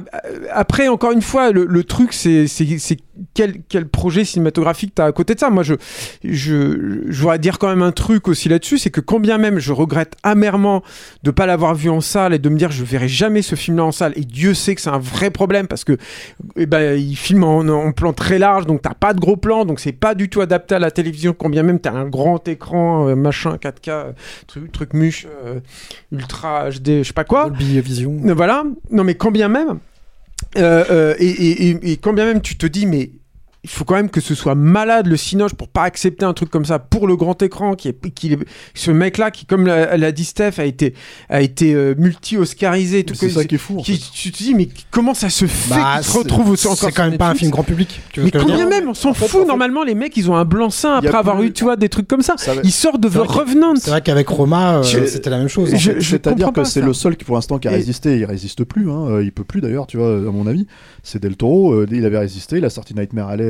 [0.53, 2.99] Après, encore une fois, le, le truc, c'est c'est-
[3.33, 5.49] quel, quel projet cinématographique t'as à côté de ça.
[5.49, 5.75] Moi, je,
[6.23, 9.59] je, je voudrais dire quand même un truc aussi là-dessus, c'est que quand bien même
[9.59, 10.83] je regrette amèrement
[11.23, 13.85] de pas l'avoir vu en salle et de me dire je verrai jamais ce film-là
[13.85, 15.97] en salle, et Dieu sait que c'est un vrai problème parce que
[16.57, 19.65] eh ben, il filme en, en plan très large, donc t'as pas de gros plans,
[19.65, 22.47] donc c'est pas du tout adapté à la télévision, quand bien même t'as un grand
[22.49, 24.13] écran, euh, machin 4K, euh,
[24.47, 25.61] truc, truc muche, euh,
[26.13, 27.49] ultra HD, je sais pas quoi.
[27.49, 28.15] Dolby Vision.
[28.35, 28.65] Voilà.
[28.91, 29.79] Non, mais quand bien même,
[30.57, 33.11] euh, euh, et, et- et- et quand bien même tu te dis, mais
[33.67, 36.51] il faut quand même que ce soit malade le Cinoche pour pas accepter un truc
[36.51, 38.39] comme ça pour le grand écran qui est, qui est-
[38.75, 40.95] ce mec là qui comme l'a, l'a dit Steph a été
[41.29, 44.39] a été euh, multi-oscarisé tout c'est que- ça qui est fou, en qui- tu te
[44.39, 47.09] dis mais comment ça se fait Bah, qu'il se c'est- retrouve encore C'est sur quand
[47.11, 48.01] même pas un film grand public.
[48.13, 50.17] Tu mais combien dire même on s'en En fait, fout en fait- normalement les mecs
[50.17, 52.55] ils ont un blanc-seing après avoir plus- eu tu vois des trucs comme ça Ça
[52.55, 55.39] va- ils sortent de C'est The Revenant C'est vrai qu'avec Roma, euh, Je- c'était la
[55.39, 55.71] même chose.
[55.71, 57.73] Je- C'est- je C'est-à-dire comprends que pas c'est le seul qui pour l'instant qui a
[57.73, 58.17] résisté.
[58.19, 58.91] Il résiste plus.
[58.91, 59.07] Hein.
[59.11, 60.67] euh, Il peut plus d'ailleurs, tu vois, à mon avis.
[61.03, 61.85] C'est Del Toro.
[61.91, 62.59] il avait résisté.
[62.59, 63.45] Il a sorti Nightmare Alley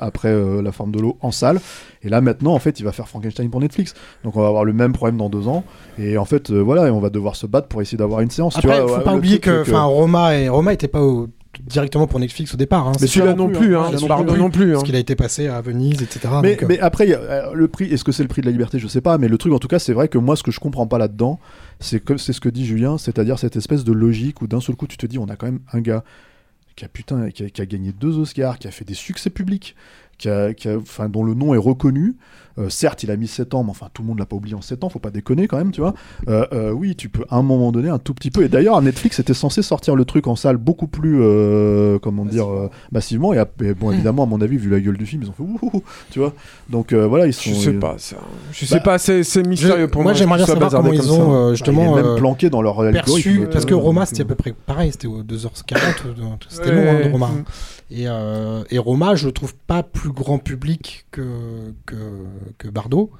[0.00, 1.60] après euh, La forme de l'eau en salle.
[2.02, 3.94] Et là maintenant, en fait, il va faire Frankenstein pour Netflix.
[4.24, 5.64] Donc on va avoir le même problème dans deux ans.
[5.98, 8.30] Et en fait, euh, voilà, et on va devoir se battre pour essayer d'avoir une
[8.30, 8.54] séance.
[8.54, 11.28] tu Après, vois, faut ouais, pas oublier que, enfin, Roma et Roma était pas au-
[11.66, 12.86] directement pour Netflix au départ.
[12.86, 12.92] hein.
[13.00, 14.72] Mais celui-là non plus hein, hein, non, plus hein.
[14.74, 16.28] parce qu'il a été passé à Venise, etc.
[16.42, 18.52] Mais, donc, euh, après, a, euh, le prix, est-ce que c'est le prix de la
[18.52, 18.78] liberté?
[18.78, 20.52] Je sais pas, mais le truc en tout cas, c'est vrai que moi, ce que
[20.52, 21.40] je comprends pas là-dedans,
[21.80, 24.76] c'est que c'est ce que dit Julien, c'est-à-dire cette espèce de logique où d'un seul
[24.76, 26.04] coup, tu te dis, on a quand même un gars
[26.86, 29.74] qui a gagné deux Oscars, qui a fait des succès publics,
[30.18, 32.16] qui a, qui a- enfin, dont le nom est reconnu.
[32.58, 34.56] Euh, certes, il a mis 7 ans, mais enfin, tout le monde l'a pas oublié
[34.56, 35.94] en 7 ans, faut pas déconner quand même, tu vois.
[36.28, 38.42] Euh, euh, oui, tu peux à un moment donné un tout petit peu.
[38.42, 42.48] Et d'ailleurs, Netflix était censé sortir le truc en salle beaucoup plus, euh, comment dire,
[42.50, 43.32] euh, massivement.
[43.32, 43.40] Et,
[43.78, 46.18] bon, évidemment, à mon avis, vu la gueule du film, ils ont fait ouh, tu
[46.18, 46.32] vois.
[46.68, 47.50] Donc euh, voilà, ils sont.
[47.50, 48.16] je sais pas ça
[48.50, 50.92] je Bah, sais pas c'est mystérieux pour moi moi, j'aimerais bien que ça savoir comment
[50.92, 53.52] ils ont euh, bah, justement il est même euh, planqué dans leur perçu, algorithme.
[53.52, 55.76] parce que Roma c'était à peu près pareil, c'était aux 2h40,
[56.06, 57.30] ou- c'était Ouais, long hein, Roma.
[57.90, 61.22] Et, euh, et Roma, je le trouve pas plus grand public que,
[61.86, 61.94] que,
[62.58, 63.10] que Bardot,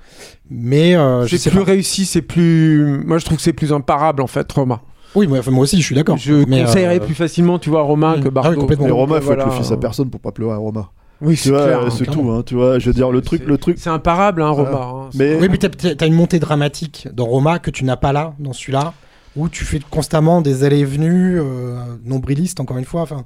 [0.51, 1.65] mais euh, c'est plus pas.
[1.65, 4.83] réussi c'est plus moi je trouve que c'est plus imparable en fait Roma
[5.15, 6.19] Oui, moi, enfin, moi aussi, je suis d'accord.
[6.19, 8.21] je mais, conseillerais euh, plus facilement tu vois Romain Mm.
[8.25, 8.87] que Ah oui, complètement.
[8.87, 9.59] Et Donc, Roma, il faut être le voilà.
[9.63, 10.91] fils à personne pour pas pleurer à Roma.
[11.23, 12.23] oui c'est vois, clair c'est clairement.
[12.23, 12.79] tout, hein, tu vois.
[12.79, 13.79] Je veux dire, le truc, le truc.
[13.81, 14.71] c'est imparable hein Voilà.
[14.77, 15.11] Roma hein.
[15.15, 18.53] Mais Oui, mais t'as une montée dramatique dans Roma que tu n'as pas là, dans
[18.53, 18.93] celui-là,
[19.37, 23.23] où tu fais constamment des allées et venues, euh, nombrilistes, encore une fois, enfin,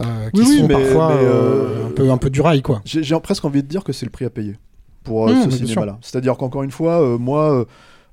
[0.00, 2.82] euh, qui Oui, sont mais- parfois mais, euh, un, peu, un peu du rail, quoi.
[2.84, 4.56] j'ai presque envie de dire que c'est le prix à payer
[5.04, 5.98] pour Mmh, ce cinéma-là.
[6.02, 7.66] C'est-à-dire qu'encore une fois, moi.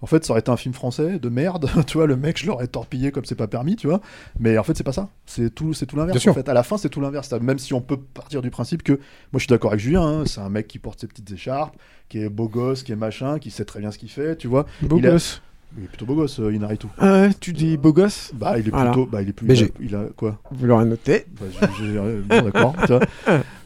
[0.04, 2.48] en fait, ça aurait été un film français de merde, tu vois, le mec, je
[2.48, 4.02] l'aurais torpillé comme c'est pas permis, tu vois.
[4.40, 5.10] Mais en fait, c'est pas ça.
[5.28, 6.26] C'est tout, c'est tout l'inverse.
[6.28, 7.32] En fait, à la fin, c'est tout l'inverse.
[7.34, 9.00] Même si on peut partir du principe que, moi,
[9.36, 11.76] je suis d'accord avec Julien, hein, c'est un mec qui porte ses petites écharpes,
[12.10, 14.48] qui est beau gosse, qui est machin, qui sait très bien ce qu'il fait, tu
[14.48, 14.66] vois.
[14.82, 15.42] beau il a- gosse
[15.78, 16.88] Il est plutôt beau gosse, euh, Inaritu.
[17.02, 19.72] ouais tu dis beau gosse Bah, il est plutôt, bah, il est plus, BG.
[19.80, 21.46] il a, il a quoi vous l'aurez noté Bah,
[21.80, 22.76] j'ai- j'ai- euh, bon, d'accord.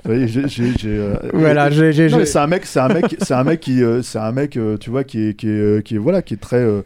[0.08, 2.90] j'ai- j'ai- euh, voilà et- j'ai j'ai non, mais j'ai- c'est un mec, c'est un
[2.90, 5.48] mec, c'est un mec qui, euh, c'est un mec, euh, tu vois, qui est, qui
[5.48, 6.58] est, euh, qui est, voilà, qui est très.
[6.58, 6.82] euh,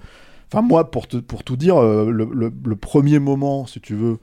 [0.51, 3.93] Enfin, moi, pour te, pour tout dire, euh, le, le- le premier moment, si tu
[3.93, 4.17] veux,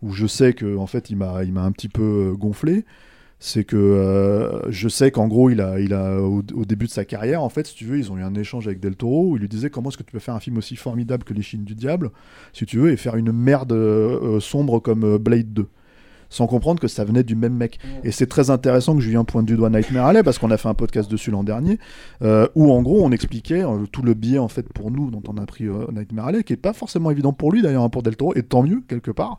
[0.00, 2.84] où je sais que, en fait, il m'a, il m'a un petit peu euh, gonflé,
[3.44, 7.04] c'est que euh, je sais qu'en gros, il a, il a, au, début de sa
[7.04, 9.30] carrière, en fait, si tu veux, ils ont eu un échange avec Del Toro.
[9.30, 11.34] Où il lui disait comment est-ce que tu peux faire un film aussi formidable que
[11.34, 12.12] Les Chines du Diable,
[12.52, 15.66] si tu veux, et faire une merde euh, euh, sombre comme Blade 2
[16.32, 17.78] sans comprendre que ça venait du même mec.
[18.02, 20.68] Et c'est très intéressant que Julien pointe du doigt Nightmare Alley, parce qu'on a fait
[20.68, 21.78] un podcast dessus l'an dernier,
[22.22, 25.22] euh, où en gros on expliquait euh, tout le biais en fait pour nous dont
[25.28, 27.90] on a pris euh, Nightmare Alley, qui est pas forcément évident pour lui d'ailleurs, hein,
[27.90, 29.38] pour Del Toro, et tant mieux quelque part,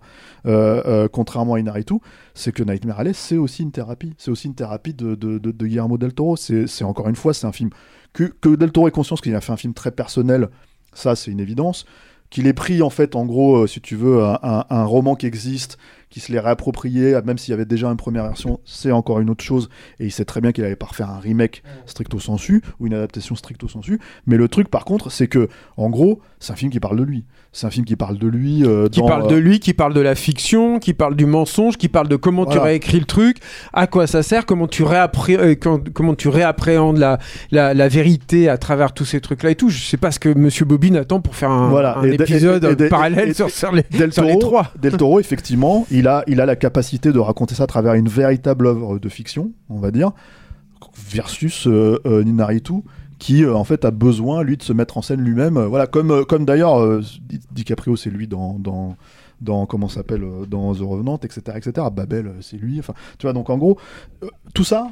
[1.12, 1.96] contrairement à Inaritu,
[2.36, 5.16] c'est que Nightmare Alley c'est aussi une thérapie, c'est aussi une thérapie de,
[5.52, 7.72] Guillermo Del Toro, c'est encore une fois c'est un film
[8.14, 10.50] que, que Del Toro ait conscience qu'il a fait un film très personnel,
[10.94, 11.86] ça c'est une évidence,
[12.30, 15.78] qu'il ait pris en fait en gros, si tu veux, un roman qui existe,
[16.14, 19.32] qui se l'est réapproprié, même s'il y avait déjà une première version, c'est encore une
[19.32, 19.68] autre chose,
[20.00, 22.94] et il sait très bien qu'il allait pas refaire un remake stricto sensu, ou une
[22.94, 26.72] adaptation stricto sensu, mais le truc par contre, c'est que, en gros, c'est un film
[26.72, 29.24] qui parle de lui, c'est un film qui parle de lui euh, qui dans, parle
[29.24, 32.16] euh, de lui, qui parle de la fiction, qui parle du mensonge, qui parle de
[32.16, 32.64] comment tu Voilà.
[32.66, 33.38] réécris le truc,
[33.74, 37.18] à quoi ça sert, comment tu, réappré- euh, quand- comment tu réappréhendes la,
[37.50, 39.70] la, la vérité à travers tous ces trucs-là et tout.
[39.70, 41.98] Je sais pas ce que Monsieur Bobine attend pour faire un, Voilà.
[41.98, 44.72] un épisode et- et- et- parallèle et- sur, sur les, Del sur les Toro, trois.
[44.80, 48.68] Del Toro, effectivement, il il a la capacité de raconter ça à travers une véritable
[48.68, 50.12] œuvre de fiction, on va dire,
[50.98, 52.76] versus euh, euh, Ninaritu,
[53.20, 55.58] qui euh, en fait a besoin, lui, de se mettre en scène lui-même.
[55.58, 58.96] Euh, voilà, comme, comme d'ailleurs, Di- DiCaprio, c'est lui dans, dans,
[59.42, 61.88] dans s'appelle dans The Revenant, etc., etc.
[61.92, 62.80] Babel, c'est lui.
[62.80, 63.34] Enfin, tu vois.
[63.34, 63.78] Donc en gros,
[64.54, 64.90] tout ça,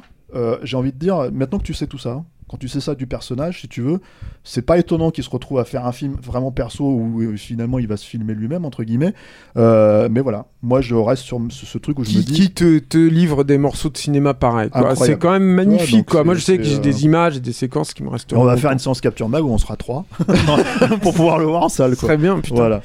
[0.62, 3.06] j'ai envie de dire, maintenant que tu sais tout ça, quand tu sais ça du
[3.06, 4.00] personnage, si tu veux,
[4.44, 7.78] c'est pas étonnant qu'il se retrouve à faire un film vraiment perso où euh, finalement
[7.78, 9.14] il va se filmer lui-même entre guillemets.
[9.56, 12.32] Euh, mais voilà, moi je reste sur ce, ce truc où je me Qui, dis.
[12.34, 14.34] qui te, te livre des morceaux de cinéma.
[14.42, 14.96] Incroyable.
[14.96, 16.06] C'est quand même magnifique.
[16.06, 16.24] quoi.
[16.24, 18.32] Moi, je sais que j'ai euh, des images et des séquences qui me restent.
[18.34, 20.04] On va faire une séance capture mag où on sera trois
[21.00, 21.96] pour pouvoir le voir en salle.
[21.96, 22.08] Quoi.
[22.10, 22.56] Très bien, putain.
[22.56, 22.82] Voilà.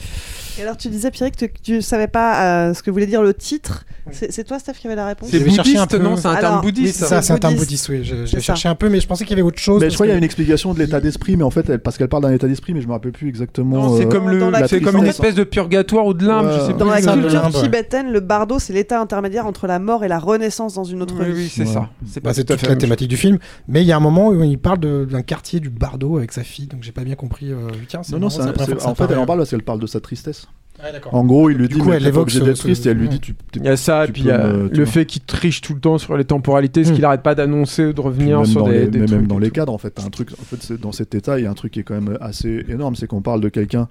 [0.59, 3.21] Et alors tu disais Pierrick que tu, tu savais pas euh, ce que voulait dire
[3.21, 3.85] le titre.
[4.11, 5.29] C'est toi Steph qui avait la réponse?
[5.29, 6.99] C'est un bouddhiste, peu- non C'est un Alors, terme bouddhiste.
[6.99, 7.89] c'est ça, c'est un terme bouddhiste.
[7.89, 8.03] oui.
[8.25, 9.81] J'ai cherché un peu, mais je pensais qu'il y avait autre chose.
[9.81, 11.79] Mais je crois qu'il y a une explication de l'état d'esprit, mais en fait, elle-
[11.79, 13.75] parce qu'elle parle d'un état d'esprit, mais je me rappelle plus exactement.
[13.89, 16.25] Non, c'est euh, comme, le, dans la c'est comme une espèce de purgatoire ou de
[16.25, 16.53] limbe, Ouais.
[16.53, 17.05] je sais Dans plus.
[17.05, 17.61] la culture limbe, ouais.
[17.61, 21.15] tibétaine, le bardo, c'est l'état intermédiaire entre la mort et la renaissance dans une autre
[21.19, 21.33] Oui, vie.
[21.33, 21.89] oui, c'est ça.
[22.05, 23.37] C'est Bah, toute fait la thématique du film,
[23.67, 26.43] mais il y a un moment où il parle d'un quartier du Bardo avec sa
[26.43, 27.51] fille, donc j'ai pas bien compris.
[27.51, 27.67] euh,
[28.11, 28.49] Non, non, un-
[28.85, 30.46] en fait, elle en parle parce qu'elle parle de sa tristesse.
[30.79, 31.15] D'accord.
[31.15, 32.89] En gros, il lui Du dit, coup, elle évoque obligé ce- d'être ce- triste, et
[32.89, 33.33] elle lui dit, tu.
[33.33, 34.85] t'es- Il y a ça, puis il y a me- le vois.
[34.85, 36.95] fait qu'il triche tout le temps sur les temporalités, ce Mm.
[36.95, 39.17] qu'il arrête pas d'annoncer, de Puis revenir même sur dans des, les, des mais trucs.
[39.19, 39.53] même dans les tout.
[39.53, 41.55] cadres, en fait, t'as un truc, en fait, dans cet état, il y a un
[41.55, 43.87] truc qui est quand même assez énorme, c'est qu'on parle de quelqu'un,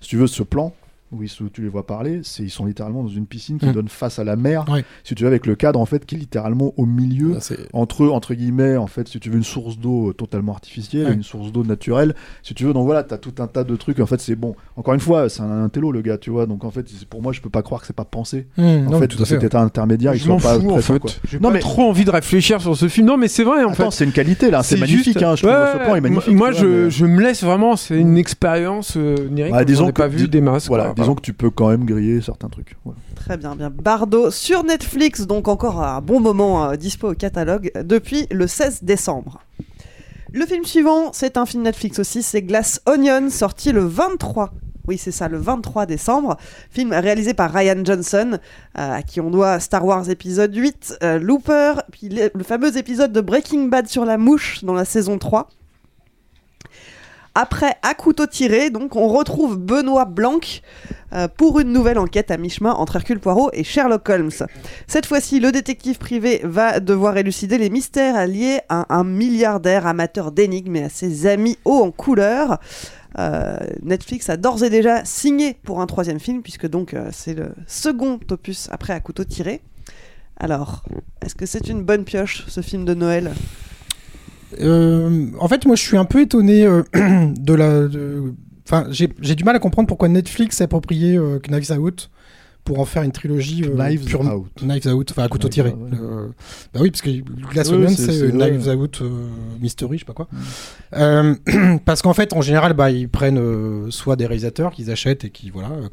[0.00, 0.74] si tu veux, ce plan,
[1.12, 3.66] où, ils, où tu les vois parler, c'est ils sont littéralement dans une piscine qui
[3.66, 3.72] Mm.
[3.72, 4.84] donne face à la mer, Ouais.
[5.04, 7.68] si tu veux, avec le cadre, en fait, qui est littéralement au milieu, Ah, c'est-
[7.72, 11.06] entre eux, entre guillemets, en fait, si tu veux, une source d'eau euh, totalement artificielle,
[11.06, 11.14] Ouais.
[11.14, 14.00] une source d'eau naturelle, si tu veux, donc voilà, t'as tout un tas de trucs,
[14.00, 14.54] en fait, c'est bon.
[14.76, 17.32] Encore une fois, c'est un intello, le gars, tu vois, donc en fait, pour moi,
[17.32, 18.46] je peux pas croire que c'est pas pensé.
[18.58, 19.34] Hum, En non, fait, tout à fait.
[19.34, 20.98] cet état intermédiaire, Je m'en fous en fait.
[20.98, 21.10] quoi.
[21.28, 23.06] J'ai Non, pas mais- trop envie de réfléchir sur ce film.
[23.06, 23.98] Non, mais c'est vrai en Attends, fait.
[23.98, 26.34] c'est une qualité là, c'est magnifique, juste- hein, je trouve Ouais, ce plan est magnifique.
[26.34, 29.52] Moi, je, me laisse vraiment, c'est une expérience euh, onirique.
[29.52, 30.66] Bah, Bah, disons que- pas vu masses.
[30.68, 30.92] Voilà.
[31.06, 32.76] Disons que tu peux quand même griller certains trucs.
[33.14, 33.70] Très bien, bien.
[33.70, 38.82] Bardo sur Netflix, donc encore un bon moment euh, dispo au catalogue depuis le 16
[38.82, 39.40] décembre.
[40.32, 44.52] Le film suivant, c'est un film Netflix aussi, c'est Glass Onion, sorti le 23.
[44.88, 46.36] Oui, c'est ça, le 23 décembre.
[46.70, 48.38] Film réalisé par Ryan Johnson,
[48.76, 52.76] euh, à qui on doit Star Wars épisode 8, euh, Looper, puis le, le fameux
[52.76, 55.48] épisode de Breaking Bad sur la mouche dans la saison 3.
[57.38, 60.40] Après À couteau tiré, donc on retrouve Benoît Blanc
[61.12, 64.30] euh, pour une nouvelle enquête à mi-chemin entre Hercule Poirot et Sherlock Holmes.
[64.86, 70.32] Cette fois-ci, le détective privé va devoir élucider les mystères liés à un milliardaire amateur
[70.32, 72.58] d'énigmes et à ses amis hauts en couleur.
[73.18, 77.34] Euh, Netflix a d'ores et déjà signé pour un troisième film, puisque donc euh, c'est
[77.34, 79.60] le second opus après À couteau tiré.
[80.38, 80.84] Alors,
[81.20, 83.32] est-ce que c'est une bonne pioche, ce film de Noël?
[84.60, 87.88] Euh, en fait, moi, je suis un peu étonné euh, de la.
[88.64, 92.10] Enfin, j'ai du mal à comprendre pourquoi Netflix s'est approprié euh, Knives Out
[92.64, 94.50] pour en faire une trilogie Knives pure- Out.
[94.60, 95.70] Knives Out, enfin à couteau tiré.
[95.70, 95.90] Ouais.
[96.74, 97.10] Bah oui, parce que
[97.52, 98.32] Glass Onion, c'est-.
[98.32, 99.02] Knives Out
[99.60, 100.26] Mystery, je sais pas quoi.
[100.94, 101.36] Euh,
[101.84, 105.50] parce qu'en fait, en général, bah, ils prennent soit des réalisateurs qu'ils achètent et qui,
[105.50, 105.88] voilà, euh,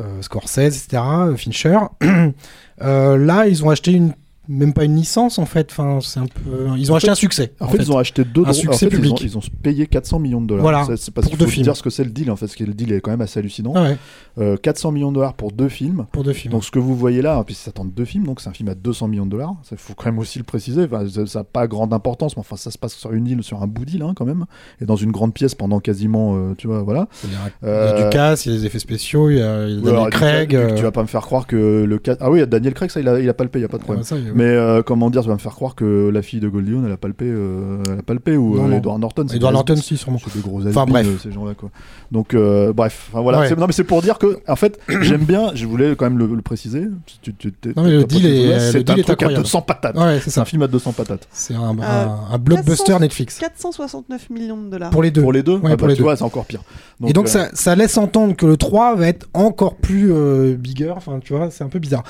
[0.00, 1.02] euh, Scorsese, etc.,
[1.36, 1.78] Fincher.
[2.80, 4.12] Là, ils ont acheté une
[4.48, 5.68] même pas une licence en fait.
[5.70, 6.68] Enfin, c'est un peu.
[6.76, 7.52] Ils ont En acheté fait- un succès.
[7.60, 9.20] En, fait, ils ont acheté deux Un succès en fait, ils ont- public.
[9.22, 10.62] Ils ont, payé 400 millions de dollars.
[10.62, 11.64] Voilà, C'est- parce pour qu'il deux faut films.
[11.64, 13.20] dire ce que c'est le deal en fait, parce que le deal est quand même
[13.20, 13.72] assez hallucinant.
[13.76, 13.96] Ah ouais,
[14.38, 16.06] Euh, 400 millions de dollars pour deux films.
[16.12, 16.52] pour deux films.
[16.52, 18.68] Donc ce que vous voyez là, puis ça tente deux films, donc c'est un film
[18.68, 19.54] à 200 millions de dollars.
[19.70, 20.84] Il faut quand même aussi le préciser.
[20.84, 23.62] Enfin, ça- n'a pas grande importance, mais enfin ça se passe sur une île, sur
[23.62, 24.44] un bout d'île hein, quand même,
[24.80, 27.08] et dans une grande pièce pendant quasiment, euh, tu vois, voilà.
[27.24, 29.30] Il y a, il y Euh, a du casse, il y a des effets spéciaux,
[29.30, 30.54] il y a, il y a Ou Daniel alors, Craig.
[30.54, 33.00] euh, Tu vas pas me faire croire que le ca- ah oui, Daniel Craig ça
[33.00, 34.02] il a, il a palpé, il y a pas de ah, problème.
[34.02, 36.48] bah ça, Mais euh, comment dire, tu vas me faire croire que la fille de
[36.48, 38.76] Goldie Hawn elle a palpé, euh, elle a palpé ou Non, euh, non.
[38.78, 39.26] Edward Norton.
[39.32, 40.18] Edward Norton, si, sûrement.
[40.22, 41.06] C'est des gros Enfin, bref.
[41.06, 41.70] euh, ces gens-là quoi.
[42.10, 43.40] Donc euh, bref, enfin, voilà.
[43.40, 43.54] Ouais.
[43.56, 46.26] Non mais c'est pour dire que en fait j'aime bien, je voulais quand même le,
[46.26, 46.88] le préciser.
[47.22, 49.42] Tu- tu- t'es- Non, mais le deal est- c'est un truc à incroyable.
[49.44, 49.96] 200 patates.
[49.96, 50.44] Ouais, c'est un ça.
[50.44, 51.28] film à 200 patates.
[51.32, 53.38] C'est un, Euh, blockbuster 400 Netflix.
[53.38, 54.90] 469 millions de dollars.
[54.90, 55.22] Pour les deux.
[55.22, 56.04] Pour les deux, Ouais, ah bah, pour les tu deux.
[56.04, 56.62] vois, c'est encore pire.
[57.06, 60.54] et donc euh, ça, ça laisse entendre que le 3 va être encore plus euh,
[60.56, 60.92] bigger.
[60.96, 62.02] Enfin, tu vois, c'est un peu bizarre.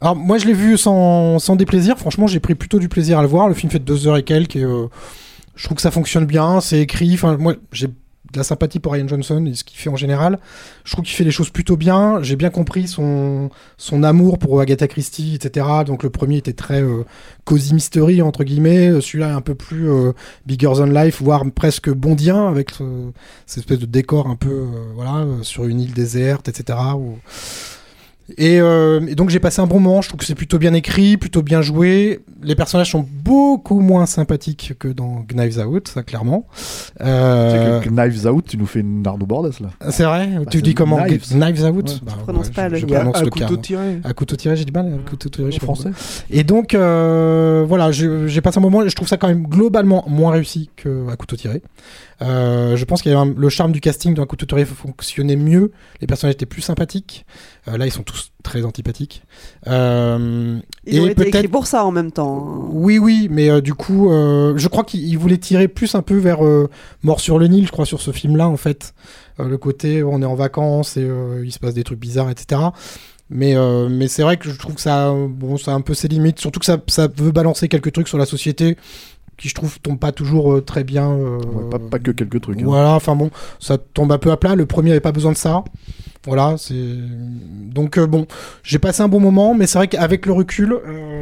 [0.00, 1.98] Alors moi je l'ai vu sans, sans déplaisir.
[1.98, 3.48] Franchement, j'ai pris plutôt du plaisir à le voir.
[3.48, 4.56] Le film fait deux heures et quelques.
[4.56, 4.86] Et, euh,
[5.56, 6.60] je trouve que ça fonctionne bien.
[6.60, 7.12] C'est écrit.
[7.14, 7.88] Enfin, moi j'ai
[8.32, 10.38] de la sympathie pour Ryan Johnson et ce qu'il fait en général.
[10.84, 12.22] Je trouve qu'il fait les choses plutôt bien.
[12.22, 15.66] J'ai bien compris son, son amour pour Agatha Christie, etc.
[15.84, 17.04] Donc le premier était très euh,
[17.44, 19.00] cozy mystery entre guillemets.
[19.00, 20.12] Celui-là est un peu plus euh,
[20.46, 23.10] bigger than life, voire presque bondien avec ce-
[23.46, 26.78] cette espèce de décor un peu euh, voilà euh, sur une île déserte, etc.
[28.38, 30.74] Et, euh, et donc j'ai passé un bon moment, je trouve que c'est plutôt bien
[30.74, 32.20] écrit, plutôt bien joué.
[32.42, 36.46] Les personnages sont beaucoup moins sympathiques que dans Knives Out, ça clairement.
[37.00, 39.70] Euh, Tu sais que Knives Out, tu nous fais une Arnaud Bordas là.
[39.90, 41.32] c'est vrai Tu c'est dis comment Knives.
[41.34, 41.94] Knives Out Ouais.
[42.02, 43.98] Bah, Je prononce ouais, pas je, le- je prononce à le couteau tiré.
[44.04, 44.86] À couteau tiré, j'ai du mal.
[45.04, 45.90] À couteau tiré, je français.
[46.30, 50.32] Et donc, euh, voilà, j'ai passé un moment, je trouve ça quand même globalement moins
[50.32, 51.62] réussi qu'à couteau tiré.
[52.22, 55.36] Euh, je pense qu'il y avait un- le charme du casting d'un couteau tiré fonctionnait
[55.36, 57.24] mieux, les personnages étaient plus sympathiques.
[57.68, 59.22] Euh, là, ils sont tous très antipathiques.
[59.66, 61.50] Euh, Ils ont et été écrits peut-être.
[61.50, 62.68] pour ça en même temps.
[62.70, 66.02] Oui, oui, mais euh, du coup, euh, je crois qu'il il voulait tirer plus un
[66.02, 66.68] peu vers euh,
[67.02, 68.94] Mort sur le Nil, je crois, sur ce film-là, en fait.
[69.38, 71.08] Le côté, on est en vacances et
[71.42, 72.60] il se passe des trucs bizarres, etc.
[73.30, 73.54] Mais,
[73.88, 76.38] mais c'est vrai que je trouve que ça, bon, ça a un peu ses limites,
[76.38, 78.76] surtout que ça, ça veut balancer quelques trucs sur la société
[79.40, 81.10] qui, je trouve, tombent pas toujours euh, très bien.
[81.10, 82.60] euh, Ouais, pas, pas que quelques trucs.
[82.60, 82.64] hein.
[82.66, 84.54] voilà, enfin bon, ça tombe un peu à plat.
[84.54, 85.64] Le premier avait pas besoin de ça.
[86.26, 86.74] Voilà, c'est.
[87.72, 88.26] Donc, euh, bon,
[88.62, 90.76] j'ai passé un bon moment, mais c'est vrai qu'avec le recul,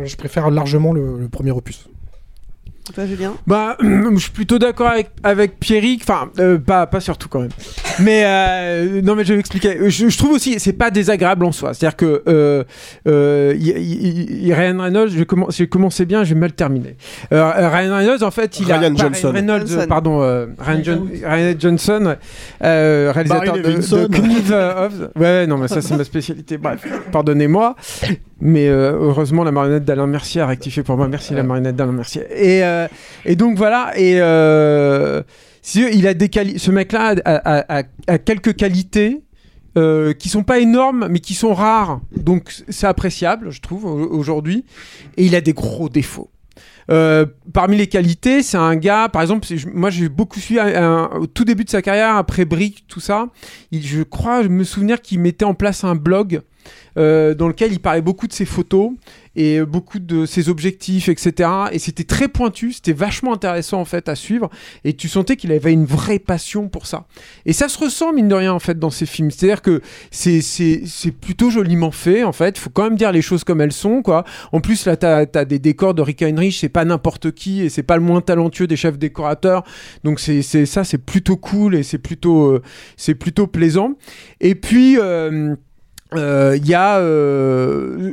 [0.05, 1.89] je préfère largement le, le premier opus.
[2.95, 3.35] Toi, Julien?
[3.47, 6.03] Bah, je suis plutôt d'accord avec, avec Pierrick.
[6.03, 7.51] Enfin, euh, pas, pas surtout quand même.
[8.01, 9.79] Mais euh, non, mais je vais expliquer.
[9.91, 11.75] Je, je trouve aussi, c'est pas désagréable en soi.
[11.75, 12.65] C'est-à-dire que euh,
[13.07, 16.97] euh, y- y- y- Ryan Reynolds, j'ai commen- j'ai commencé bien, je vais mal terminer.
[17.33, 19.31] Euh, Ryan Reynolds, en fait, il a Ryan pas Johnson.
[19.33, 19.87] Reynolds, Johnson.
[19.89, 22.17] pardon, euh, Ryan, John- Ryan Johnson,
[22.65, 24.55] euh, réalisateur Barry de, de
[24.87, 24.93] of.
[25.17, 26.57] Ouais, non, mais ça c'est ma spécialité.
[26.59, 27.77] Bref, pardonnez-moi.
[28.41, 31.09] Mais euh, heureusement, la marionnette d'Alain Mercier a rectifié pour moi.
[31.09, 32.23] Merci la marionnette d'Alain Mercier.
[32.37, 32.89] Et, euh,
[33.25, 33.93] et donc voilà.
[33.97, 35.23] Et euh,
[35.75, 39.23] il a des ce mec-là a, quelques qualités.
[39.77, 44.09] euh, qui sont pas énormes mais qui sont rares donc c'est appréciable je trouve au-
[44.19, 44.65] aujourd'hui
[45.19, 46.31] et il a des gros défauts
[46.91, 50.59] Euh, parmi les qualités, c'est un gars, par exemple, je- moi j'ai beaucoup suivi
[51.21, 53.27] au tout début de sa carrière, après Brick, tout ça.
[53.71, 56.41] Je crois me souvenir qu'il mettait en place un blog
[56.97, 58.93] euh, dans lequel il parlait beaucoup de ses photos
[59.37, 61.49] et beaucoup de ses objectifs, etc.
[61.71, 64.51] Et c'était très pointu, c'était vachement intéressant en fait à suivre.
[64.85, 67.07] Et tu sentais qu'il avait une vraie passion pour ça.
[67.47, 69.31] Et ça se ressent mine de rien en fait dans ses films.
[69.31, 69.81] C'est-à-dire que
[70.11, 72.59] c'est c'est plutôt joliment fait en fait.
[72.59, 74.25] Faut quand même dire les choses comme elles sont quoi.
[74.51, 77.69] En plus là t'as as des décors de Rick Heinrich, c'est pas n'importe qui et
[77.69, 79.63] c'est pas le moins talentueux des chefs décorateurs.
[80.03, 82.63] Donc c'est ça c'est plutôt cool et c'est plutôt euh,
[82.97, 83.93] c'est plutôt plaisant.
[84.41, 85.55] Et puis euh,
[86.15, 88.13] euh, il y a euh,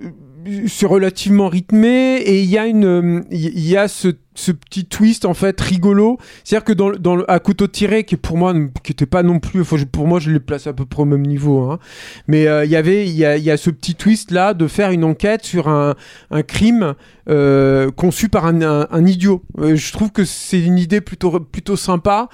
[0.68, 4.86] c'est relativement rythmé et il y a une euh, il y a ce, ce petit
[4.86, 8.04] twist en fait rigolo c'est à dire que dans, le- dans le, à couteau tiré
[8.04, 10.74] qui pour moi qui était pas non plus enfin, pour moi je les place à
[10.74, 11.80] peu près au même niveau hein.
[12.28, 14.68] mais euh, il y avait il y a, y a ce petit twist là de
[14.68, 15.96] faire une enquête sur un,
[16.32, 16.94] un crime
[17.28, 21.40] euh, conçu par un, un- un idiot Euh, je trouve que c'est une idée plutôt
[21.40, 22.28] plutôt sympa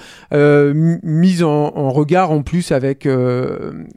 [1.04, 3.08] mise en, en regard en plus avec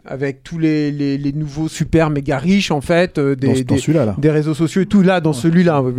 [0.05, 3.79] avec tous les, les, les nouveaux super méga riches en fait des, Dans, dans des-
[3.81, 4.15] celui-là, là.
[4.19, 5.93] des réseaux sociaux et tout là dans celui-là oui,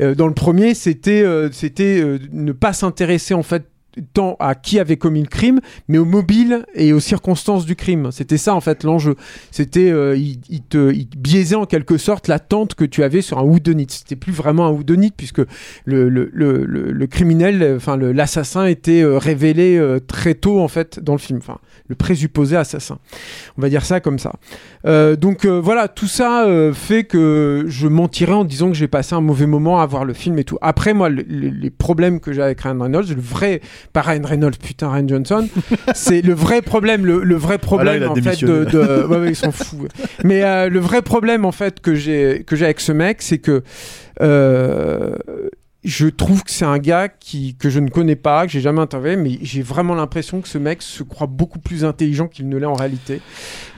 [0.00, 0.14] oui.
[0.16, 1.22] Dans le premier c'était
[1.52, 3.64] c'était euh, ne pas s'intéresser en fait
[4.14, 8.10] tant à qui avait commis le crime, mais au mobile et aux circonstances du crime.
[8.12, 9.16] C'était ça en fait l'enjeu.
[9.50, 13.86] C'était euh, il, te biaisait en quelque sorte l'attente que tu avais sur un whodunit.
[13.90, 15.40] C'était plus vraiment un whodunit puisque
[15.84, 21.00] le, le, le, le- criminel, enfin l'assassin était euh, révélé euh, très tôt en fait
[21.00, 21.38] dans le film.
[21.38, 21.58] Enfin
[21.88, 22.98] le présupposé assassin.
[23.56, 24.34] On va dire ça comme ça.
[25.16, 29.46] Donc voilà, tout ça fait que je mentirais en disant que j'ai passé un mauvais
[29.46, 30.58] moment à voir le film et tout.
[30.60, 33.60] Après, moi, le- le- les problèmes que j'ai avec Ryan Reynolds, le vrai,
[33.92, 35.48] pas Ryan Reynolds, putain, Ryan Johnson,
[35.94, 39.18] c'est le vrai problème, le, le vrai problème il a en fait de, de- ouais,
[39.18, 39.90] ouais, ils s'en foutent.
[40.24, 43.38] Mais euh, le vrai problème en fait que j'ai que j'ai avec ce mec, c'est
[43.38, 43.62] que
[44.20, 45.12] euh,
[45.84, 48.80] je trouve que c'est un gars qui, que je ne connais pas, que j'ai jamais
[48.80, 52.56] interviewé, mais j'ai vraiment l'impression que ce mec se croit beaucoup plus intelligent qu'il ne
[52.56, 53.20] l'est en réalité.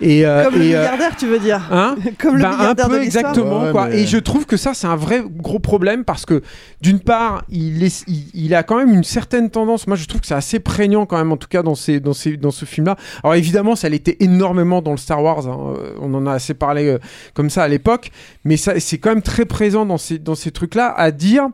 [0.00, 2.56] Et, euh, Comme le et, euh, milliardaire, tu veux dire Hein Comme le Ben, un
[2.56, 3.88] milliardaire de peu l'histoire exactement Ouais, quoi.
[3.88, 6.42] mais- Et je trouve que ça c'est un vrai gros problème parce que
[6.80, 9.86] d'une part il, est, il, il a quand même une certaine tendance.
[9.86, 12.14] Moi je trouve que c'est assez prégnant quand même en tout cas dans ces dans
[12.14, 12.96] ces dans ce film là.
[13.22, 15.46] Alors évidemment ça l'était énormément dans le Star Wars.
[15.46, 15.74] hein.
[15.76, 16.98] Euh, On en a assez parlé euh,
[17.34, 18.10] comme ça à l'époque,
[18.44, 21.48] mais ça c'est quand même très présent dans ces dans ces trucs là à dire.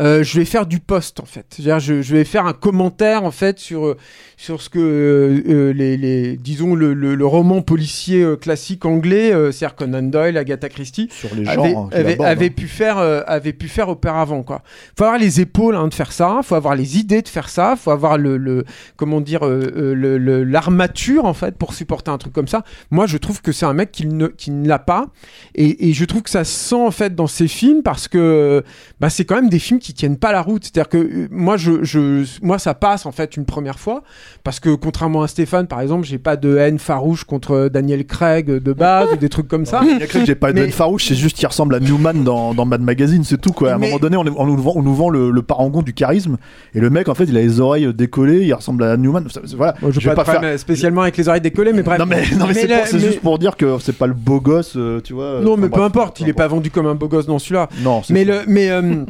[0.00, 1.56] Euh, je vais faire du post en fait.
[1.58, 3.96] Je, je vais faire un commentaire en fait sur euh,
[4.36, 9.52] sur ce que euh, les, les disons le, le, le roman policier classique anglais, euh,
[9.52, 12.54] c'est-à-dire Conan Doyle, Agatha Christie, Sur les avait, hein, qu'il avait, aborde, avait hein.
[12.56, 14.62] pu faire avait pu faire auparavant quoi.
[14.98, 17.76] Faut avoir les épaules hein, de faire ça, faut avoir les idées de faire ça,
[17.76, 18.64] faut avoir le, le
[18.96, 22.64] comment dire l'armature en fait pour supporter un truc comme ça.
[22.90, 25.06] Moi je trouve que c'est un mec qui ne qui ne l'a pas
[25.54, 28.64] et, et je trouve que ça se sent en fait dans ses films parce que
[29.00, 30.64] bah, c'est quand même des films qui tiennent pas la route.
[30.64, 34.02] C'est-à-dire que euh, moi, je, je, moi, ça passe en fait une première fois
[34.42, 38.46] parce que contrairement à Stéphane, par exemple, j'ai pas de haine farouche contre Daniel Craig
[38.50, 39.80] de base ou des trucs comme ça.
[40.10, 42.64] Que j'ai pas de Mais- haine farouche, c'est juste qu'il ressemble à Newman dans, dans
[42.64, 43.70] Mad Magazine, c'est tout quoi.
[43.72, 45.82] À un Mais- moment donné, on, on nous vend, on nous vend le, le parangon
[45.82, 46.36] du charisme,
[46.74, 49.24] et le mec en fait, il a les oreilles décollées, il ressemble à Newman.
[49.56, 49.74] Voilà.
[49.82, 51.98] Moi, je Je vais pas, pas faire- spécialement avec les oreilles décollées, mais bref.
[51.98, 55.00] Non mais, non, mais c'est juste pour dire que c'est pas le beau gosse, euh,
[55.02, 55.40] tu vois.
[55.42, 57.68] Non, mais peu importe, il est pas vendu comme un beau gosse dans celui-là.
[57.82, 59.04] Non, Mais le, mais euh,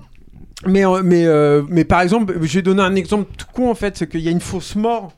[0.66, 3.74] mais euh, mais euh, mais par exemple, je vais donner un exemple tout con en
[3.74, 5.12] fait, c'est qu'il y a une fausse mort.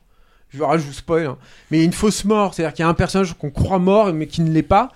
[0.49, 1.37] Je vais je vous spoil, hein.
[1.71, 3.79] mais il y a une fausse mort, c'est-à-dire qu'il y a un personnage qu'on croit
[3.79, 4.89] mort mais qui ne l'est pas.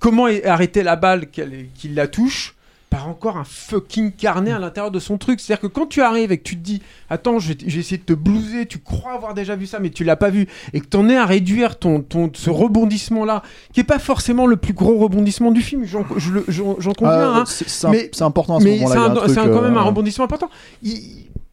[0.00, 2.53] Comment arrêter la balle qui la touche?
[3.02, 5.40] Encore un fucking carnet à l'intérieur de son truc.
[5.40, 6.80] C'est-à-dire que quand tu arrives et que tu te dis,
[7.10, 10.16] attends, vais essayer de te blouser, tu crois avoir déjà vu ça, mais tu l'as
[10.16, 13.42] pas vu, et que t'en es à réduire ton, ton, ce rebondissement-là,
[13.72, 17.44] qui est pas forcément le plus gros rebondissement du film, j'en conviens, Ah, hein.
[17.46, 18.94] c'est- un- important à ce moment-là.
[18.94, 19.04] c'est un-
[19.42, 20.50] un un- quand même un euh, rebondissement important.
[20.82, 21.00] Il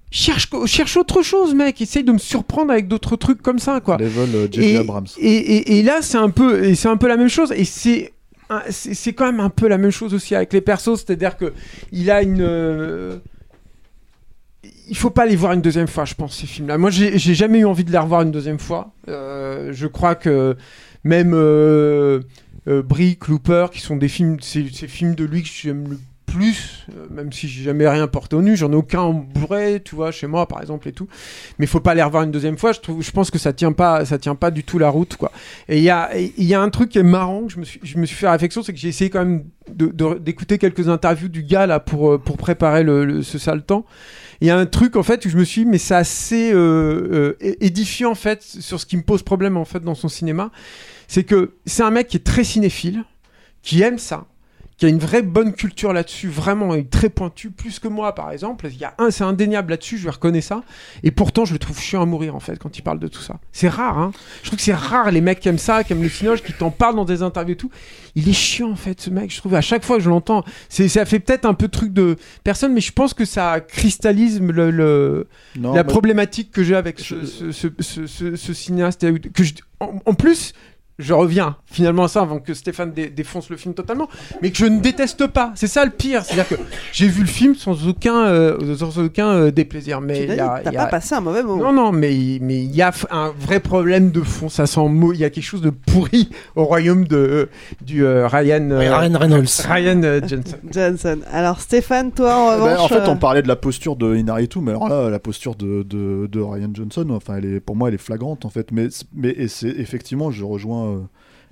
[0.10, 1.82] cherche, cherche autre chose, mec.
[1.82, 3.98] Essaye de me surprendre avec d'autres trucs comme ça, quoi.
[3.98, 4.76] Level euh, J.J.
[5.20, 7.52] Et, et, et- là, c'est un peu, c'est un peu la même chose.
[7.56, 8.08] Et c'est, un-
[8.70, 11.54] c'est c'est quand même un peu la même chose aussi avec les persos, c'est-à-dire que
[11.92, 12.42] il a une.
[12.42, 13.18] euh,
[14.90, 16.78] il faut pas les voir une deuxième fois, je pense, ces films-là.
[16.78, 18.92] Moi, j'ai jamais eu envie de les revoir une deuxième fois.
[19.08, 20.58] Euh, je crois que
[21.04, 22.20] même euh,
[22.68, 26.00] Brick, Looper, qui sont des films, ces, films de lui que j'aime le
[26.40, 29.96] euh, même si j'ai jamais rien porté au nu, j'en ai aucun en Blu-ray, tu
[29.96, 31.08] vois, chez moi par exemple et tout.
[31.60, 32.72] Mais faut pas les revoir une deuxième fois.
[32.72, 35.16] Je trouve, je pense que ça tient pas, ça tient pas du tout la route,
[35.18, 35.32] quoi.
[35.68, 37.98] Et il y a, y a un truc qui est marrant je me suis, je
[37.98, 41.68] me suis fait réflexion, c'est que j'ai essayé quand même d'écouter quelques interviews du gars
[41.68, 42.84] là pour euh, pour préparer
[43.22, 43.86] ce sale temps.
[44.42, 46.52] Il y a un truc en fait où je me suis dit, mais c'est assez
[46.54, 50.52] euh, édifiant en fait sur ce qui me pose problème en fait dans son cinéma,
[51.08, 53.04] c'est que c'est un mec qui est très cinéphile,
[53.62, 54.26] qui aime ça,
[54.82, 58.66] qui a une vraie bonne culture là-dessus, vraiment très pointu, plus que moi par exemple.
[58.72, 60.64] Il y a un, c'est indéniable là-dessus, je lui reconnais ça.
[61.04, 63.22] Et pourtant, je le trouve chiant à mourir en fait quand il parle de tout
[63.22, 63.40] ça.
[63.52, 64.12] C'est rare, hein.
[64.42, 66.52] Je trouve que c'est rare les mecs qui aiment ça, qui aiment le cinoche, qui
[66.52, 67.70] t'en parlent dans des interviews et tout.
[68.16, 69.32] Il est chiant en fait, ce mec.
[69.32, 71.94] Je trouve à chaque fois que je l'entends, c'est, ça fait peut-être un peu truc
[71.94, 75.28] de personne, mais je pense que ça cristallise le, le-
[75.60, 79.04] Non, la problématique que j'ai avec ce, ce, ce, ce- ce- ce cinéaste.
[79.04, 80.54] et Que je- en, en plus,
[81.02, 84.08] je reviens finalement à ça avant que Stéphane dé- défonce le film totalement,
[84.42, 85.52] mais que je ne déteste pas.
[85.56, 86.24] C'est ça le pire.
[86.24, 86.56] C'est-à-dire que
[86.94, 90.02] j'ai vu le film sans aucun, euh, sans aucun euh, déplaisir.
[90.02, 91.72] Mais Tu il y a- y pas passé un mauvais moment.
[91.72, 94.50] non, non, mais mais il y a un vrai problème de fond.
[94.50, 95.14] Ça sent mot.
[95.14, 97.50] Il y a quelque chose de pourri au royaume de
[97.82, 98.70] du euh, Ryan.
[98.72, 99.48] euh, Ryan Reynolds.
[99.68, 100.58] Ryan euh, Johnson.
[100.72, 101.20] Johnson.
[101.32, 102.80] Alors Stéphane, toi en Eh ben, revanche.
[102.80, 105.84] en fait, on parlait de la posture de Inaritu, mais alors là, la posture de,
[105.84, 108.72] de, de Ryan Johnson, enfin, elle est, pour moi, elle est flagrante, en fait.
[108.72, 111.08] Mais, mais et c'est effectivement, je rejoins euh,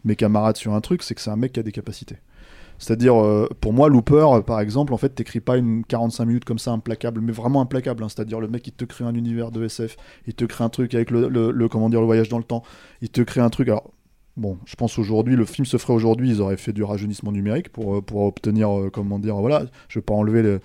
[0.06, 2.18] mes camarades sur un truc, c'est que c'est un mec qui a des capacités.
[2.78, 6.46] C'est-à-dire, euh, pour moi, Looper, euh, par exemple, en fait, t'écris pas une 45 minutes
[6.46, 8.04] comme ça, implacable, mais vraiment implacable.
[8.04, 8.10] hein.
[8.10, 10.94] C'est-à-dire, le mec, il te crée un univers de SF, il te crée un truc
[10.96, 12.64] avec le, le, le- comment dire, le voyage dans le temps,
[13.02, 13.68] il te crée un truc.
[13.70, 13.92] Alors,
[14.38, 17.70] bon, je pense aujourd'hui, le film se ferait aujourd'hui, ils auraient fait du rajeunissement numérique
[17.70, 20.60] pour, euh, pour obtenir, euh, comment dire, voilà, je vais pas enlever le-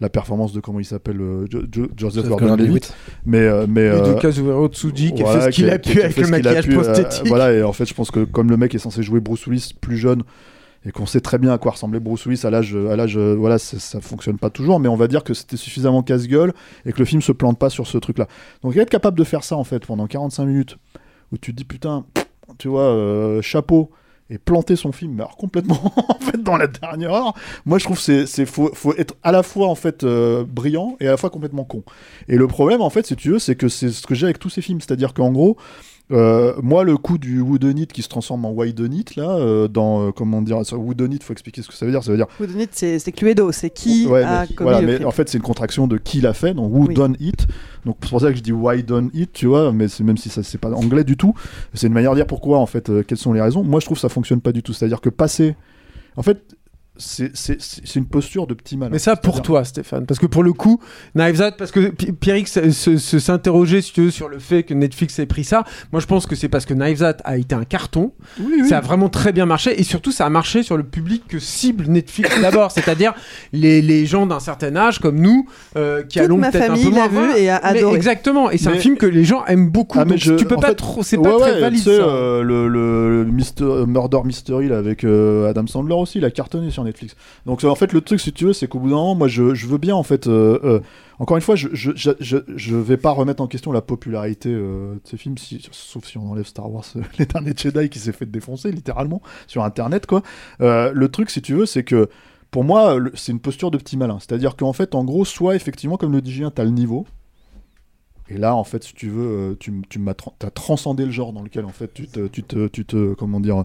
[0.00, 2.94] la performance de comment il s'appelle, euh, Jo- Jo- Joseph Gordon-Levitt,
[3.26, 6.16] mais, euh, mais Et de Kazuhiro Tsuji qui a fait ce qu'il a pu avec
[6.16, 7.26] le maquillage pu, euh, prosthétique.
[7.28, 9.74] voilà, et en fait, je pense que comme le mec est censé jouer Bruce Willis
[9.80, 10.22] plus jeune,
[10.86, 13.58] et qu'on sait très bien à quoi ressemblait Bruce Willis à l'âge, à l'âge, voilà,
[13.58, 16.54] ça, ça fonctionne pas toujours, mais on va dire que c'était suffisamment casse-gueule
[16.86, 18.26] et que le film se plante pas sur ce truc-là.
[18.62, 20.78] Donc être capable de faire ça en fait pendant 45 minutes,
[21.32, 22.06] où tu te dis putain,
[22.58, 23.90] tu vois, euh, chapeau.
[24.32, 27.34] Et planter son film, mais alors complètement en fait dans la dernière heure.
[27.66, 30.96] Moi, je trouve c'est c'est faut, faut être à la fois en fait euh, brillant
[31.00, 31.82] et à la fois complètement con.
[32.28, 34.38] Et le problème en fait, si tu veux, c'est que c'est ce que j'ai avec
[34.38, 35.56] tous ces films, c'est-à-dire qu'en gros,
[36.12, 40.10] euh, moi, le coup du Woodenite qui se transforme en Widenite, là, euh, dans, euh,
[40.10, 42.02] comment dire, ça, Woodenite, faut expliquer ce que ça veut dire.
[42.02, 42.26] Ça veut dire.
[42.40, 45.06] Donnez, c'est c'est Cluedo, c'est qui Ouais, a mais, commis voilà, le mais crime.
[45.06, 46.94] en fait, c'est une contraction de qui l'a fait, donc Who Oui.
[46.94, 47.46] Done It.
[47.86, 50.16] Donc c'est pour ça que je dis Why Done It, tu vois, mais c'est même
[50.16, 51.34] si ça c'est pas anglais du tout,
[51.74, 53.62] c'est une manière de dire pourquoi en fait, euh, quelles sont les raisons.
[53.64, 54.72] Moi, je trouve que ça fonctionne pas du tout.
[54.72, 55.54] C'est-à-dire que passer,
[56.16, 56.56] en fait,
[57.00, 58.90] c'est une posture de petit malin.
[58.92, 60.06] Mais ça pour toi, Stéphane.
[60.06, 60.80] Parce que pour le coup,
[61.14, 65.44] Knives Out, parce que Pi- Pierrick s'interrogeait, si sur le fait que Netflix ait pris
[65.44, 65.64] ça.
[65.92, 68.12] Moi, je pense que c'est parce que Knives Out a été un carton.
[68.38, 68.68] Oui, oui.
[68.68, 69.78] Ça a vraiment très bien marché.
[69.80, 72.70] Et surtout, ça a marché sur le public que cible Netflix d'abord.
[72.70, 73.14] C'est-à-dire
[73.52, 75.46] les, les gens d'un certain âge, comme nous,
[75.76, 77.78] euh, qui Toute allons ma peut-être un famille peu moins l'a vu et a Mais
[77.78, 77.96] adoré.
[77.96, 78.50] exactement.
[78.50, 79.98] Et c'est un film que les gens aiment beaucoup.
[79.98, 81.02] Ah, mais donc je- tu peux en pas fait- trop.
[81.02, 81.80] C'est Ouais, pas très ouais, valide.
[81.82, 81.90] ça.
[81.90, 86.30] euh, le, le, le Mister- Murder Mystery là, avec euh, Adam Sandler aussi, il a
[86.30, 86.89] cartonné sur Netflix.
[87.46, 89.28] Donc euh, en fait, le truc, si tu veux, c'est qu'au bout d'un moment, moi,
[89.28, 90.26] je, veux bien en fait.
[90.26, 90.80] euh, euh,
[91.18, 95.00] encore une fois, je, je, je, vais pas remettre en question la popularité euh, de
[95.04, 95.36] ces films,
[95.70, 96.84] sauf si on enlève Star Wars,
[97.18, 100.22] les derniers Jedi qui s'est fait défoncer littéralement sur Internet, quoi.
[100.58, 102.08] Le truc, si tu veux, c'est que
[102.50, 104.18] pour moi, c'est une posture de petit malin.
[104.18, 107.06] C'est-à-dire qu'en fait, en gros, soit effectivement, comme le dit Julien, t'as le niveau.
[108.28, 110.00] Et là, en fait, si tu veux, tu, tu
[110.38, 113.64] t'as transcendé le genre dans lequel, en fait, tu te, tu tu te comment dire,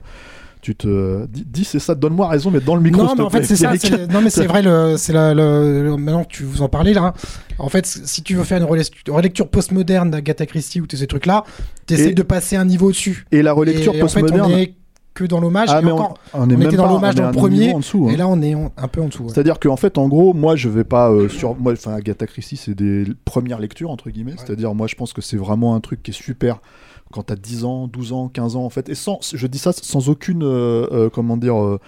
[0.65, 3.03] tu te, dis, dis, c'est ça, donne-moi raison, mais dans le micro.
[3.03, 3.71] Non, mais en fait, c'est ça.
[4.09, 4.63] Non, mais c'est vrai,
[4.97, 7.13] c'est la, maintenant que tu vous en parlez là.
[7.59, 8.63] En fait, si tu veux faire une
[9.13, 11.43] relecture, postmoderne d'Agatha Christie ou tous ces trucs-là,
[11.85, 13.27] t'essayes de passer un niveau au-dessus.
[13.31, 14.51] Et la relecture Et en fait, postmoderne.
[14.53, 14.73] on est
[15.13, 15.69] que dans l'hommage.
[15.71, 18.13] Ah, on, on est on même était dans l'hommage dans le premier, en dessous, hein.
[18.13, 19.23] et là, on est un peu en dessous.
[19.23, 19.29] ouais.
[19.31, 21.55] C'est-à-dire qu'en fait, en gros, moi, je vais pas euh, sur.
[21.55, 24.33] Moi, enfin, Agatha Christie, c'est des premières lectures, entre guillemets.
[24.37, 26.59] C'est-à-dire, moi, je pense que c'est vraiment un truc qui est super
[27.15, 28.89] quand t'as 10 ans, 12 ans, 15 ans, en fait.
[28.89, 30.43] Et sans, je dis ça sans aucune.
[30.43, 31.59] euh, euh, comment dire.
[31.61, 31.79] euh,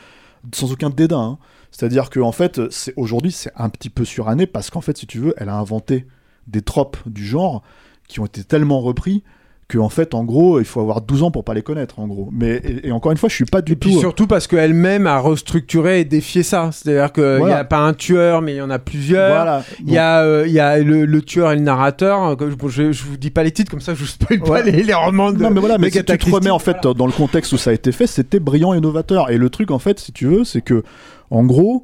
[0.54, 1.20] sans aucun dédain.
[1.20, 1.38] hein.
[1.72, 5.20] C'est-à-dire qu'en fait, c'est- aujourd'hui, c'est un petit peu suranné parce qu'en fait, si tu
[5.20, 6.08] veux, elle a inventé
[6.48, 7.62] des tropes du genre
[8.08, 9.24] qui ont été tellement repris
[9.70, 12.08] que en fait, en gros, il faut avoir 12 ans pour pas les connaître, en
[12.08, 12.30] gros.
[12.32, 14.00] Mais et, et encore une fois, je suis pas du Et puis tout.
[14.00, 16.70] surtout parce qu'elle-même a restructuré et défié ça.
[16.72, 17.58] C'est-à-dire qu'il n'y Voilà.
[17.60, 19.30] a pas un tueur, mais il y en a plusieurs.
[19.30, 19.64] Voilà.
[19.86, 22.38] Il y a, euh, y a le, le tueur et le narrateur.
[22.38, 24.84] Bon, je, je vous dis pas les titres, comme ça je vous spoil pas les,
[24.84, 27.12] les romans de Non mais voilà, mais si tu te remets en fait dans le
[27.12, 29.30] contexte où ça a été fait, c'était brillant et novateur.
[29.32, 30.84] Et le truc en fait, si tu veux, c'est que
[31.30, 31.84] en gros,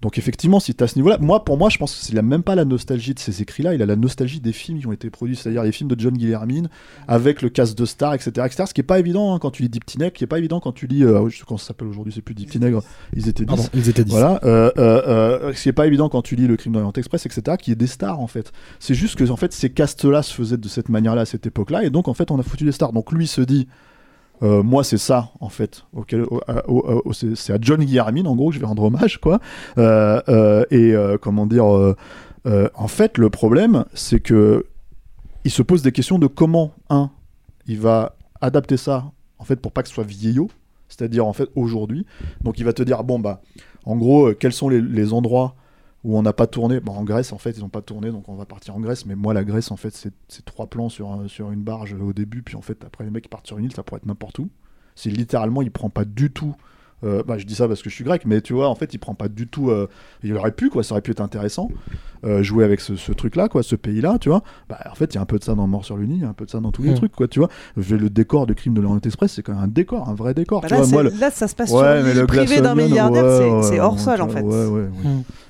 [0.00, 2.44] donc effectivement, si tu à ce niveau-là, moi pour moi, je pense qu'il a même
[2.44, 5.10] pas la nostalgie de ces écrits-là, il a la nostalgie des films qui ont été
[5.10, 6.68] produits, c'est-à-dire les films de John Guillermin
[7.08, 8.64] avec le cast de stars, etc., etc.
[8.68, 10.72] Ce qui est pas évident hein, quand tu lis Deep qui est pas évident quand
[10.72, 12.48] tu lis, euh, je sais comment ça s'appelle aujourd'hui, c'est plus Deep
[13.14, 13.46] ils étaient 10.
[13.46, 14.10] Pardon, ils étaient 10.
[14.10, 16.92] Voilà, euh, euh, euh, ce qui est pas évident quand tu lis le Crime d'Orient
[16.92, 18.52] Express, etc., qui est des stars en fait.
[18.78, 21.84] C'est juste que en fait ces castes-là se faisaient de cette manière-là à cette époque-là,
[21.84, 22.92] et donc en fait on a foutu des stars.
[22.92, 23.66] Donc lui se dit,
[24.42, 28.54] euh, moi c'est ça en fait, au- au- c'est à John Guillermin en gros que
[28.54, 29.40] je vais rendre hommage quoi.
[29.78, 31.96] Euh, euh, et euh, comment dire, euh,
[32.46, 34.64] euh, en fait le problème c'est que
[35.44, 37.10] il se pose des questions de comment un,
[37.66, 40.48] il va adapter ça en fait pour pas que ce soit vieillot,
[40.88, 42.06] c'est-à-dire en fait aujourd'hui.
[42.42, 43.40] Donc il va te dire bon bah
[43.84, 45.54] en gros, euh, quels sont les endroits
[46.04, 48.28] où on n'a pas tourné bon, En Grèce, en fait, ils n'ont pas tourné, donc
[48.28, 49.04] on va partir en Grèce.
[49.06, 49.94] Mais moi, la Grèce, en fait,
[50.28, 53.10] c'est trois plans sur, un- sur une barge au début, puis en fait, après, les
[53.10, 54.48] mecs ils partent sur une île, ça pourrait être n'importe où.
[54.94, 56.54] C'est littéralement, il prend pas du tout.
[57.04, 58.92] euh, bah, je dis ça parce que je suis grec, mais tu vois, en fait,
[58.92, 59.70] il prend pas du tout.
[59.70, 59.86] euh,
[60.24, 61.68] il aurait pu, quoi, ça aurait pu être intéressant,
[62.24, 64.42] euh, jouer avec ce, ce truc-là, quoi, ce pays-là, tu vois.
[64.68, 66.22] Bah, en fait, il y a un peu de ça dans Mort sur l'Uni, il
[66.22, 66.94] y a un peu de ça dans tous les Mm.
[66.94, 67.48] trucs, quoi, tu vois.
[67.76, 70.60] Le décor de Crime de l'Orient Express, c'est quand même un décor, un vrai décor.
[70.62, 72.26] Bah tu là, vois, c'est- moi, le- là, ça se passe Ouais, sur mais une
[72.26, 74.42] Glass d'un milliardaire, ouais, c'est- hors sol en fait.
[74.42, 74.88] Ouais, ouais,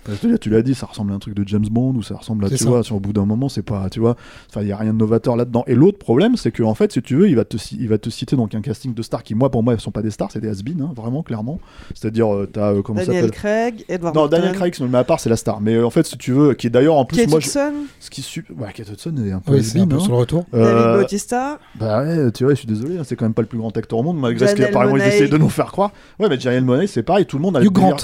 [0.08, 2.44] je tu l'as dit, ça ressemble à un truc de James Bond ou ça ressemble
[2.44, 2.68] à, tu ça.
[2.68, 4.16] vois, sur au bout d'un moment, c'est pas, tu vois,
[4.50, 5.64] enfin, il y a rien de novateur là-dedans.
[5.66, 7.98] Et l'autre problème, c'est que en fait, si tu veux, il va te, il va
[7.98, 10.10] te citer donc un casting de stars qui, moi, pour moi, ne sont pas des
[10.10, 11.58] stars, c'est des has hein, vraiment, clairement.
[11.94, 14.90] C'est-à-dire, euh, t'as, euh, comment Daniel Craig, Edward Non, Norton, Daniel Craig, si on le
[14.90, 15.60] met à part, c'est la star.
[15.60, 17.46] Mais euh, en fait, si tu veux, qui est d'ailleurs en plus, Kate moi, je-
[17.46, 18.44] Hudson, ce qui su...
[18.58, 20.00] ouais, Kate Hudson est un peu Oui, c'est un has-been, peu hein.
[20.00, 20.44] sur le retour.
[20.52, 23.42] David Euh, Bautista, bah ouais, tu vois, je suis désolé, hein, c'est quand même pas
[23.42, 25.08] le plus grand acteur au monde, malgré ce Janelle qu'apparemment ils Monáe.
[25.14, 25.92] essaient de nous faire croire.
[26.18, 27.96] Ouais, mais Janelle Monet, c'est pareil, tout le monde a Hugh Grant.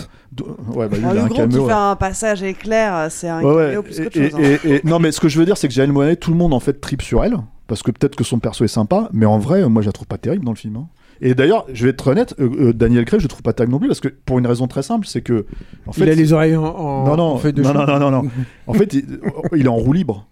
[0.75, 1.67] Ouais, bah lui, il a Hugh un caméo.
[1.95, 3.83] Un passage éclair, c'est un Ouais, caméo ouais.
[3.83, 4.41] plus qu'autre Et- chose.
[4.41, 4.59] hein.
[4.65, 6.37] et- et- non, mais ce que je veux dire, c'est que Janelle Monáe, tout le
[6.37, 7.37] monde en fait tripe sur elle,
[7.67, 10.07] parce que peut-être que son perso est sympa, mais en vrai, moi, je la trouve
[10.07, 10.77] pas terrible dans le film.
[10.77, 10.87] hein.
[11.21, 13.73] Et d'ailleurs, je vais être honnête, euh, euh, Daniel Craig, je le trouve pas terrible
[13.73, 15.47] non plus, parce que pour une raison très simple, c'est que
[15.87, 17.99] en fait, Il a les oreilles en, en, non, non, en de non, non, non,
[17.99, 18.23] non, non.
[18.67, 19.21] En fait, il,
[19.57, 20.27] il est en roue libre.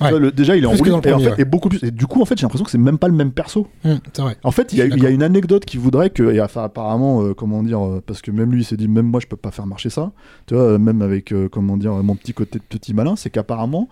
[0.00, 0.06] Ouais.
[0.06, 1.34] Tu vois, le- déjà, il est en Plus roue libre, le et, en fait- ouais.
[1.38, 1.82] et beaucoup plus.
[1.82, 3.66] Et du coup, en fait, j'ai l'impression que c'est même pas le même perso.
[3.84, 4.36] Mm, c'est vrai.
[4.44, 7.34] En fait, il y, a- y une anecdote qui voudrait que, et enfin, apparemment, euh,
[7.34, 9.50] comment dire, euh, parce que même lui, il s'est dit, même moi, je peux pas
[9.50, 10.12] faire marcher ça.
[10.46, 13.30] Tu vois, euh, même avec, euh, comment dire, mon petit côté de petit malin, c'est
[13.30, 13.88] qu'apparemment,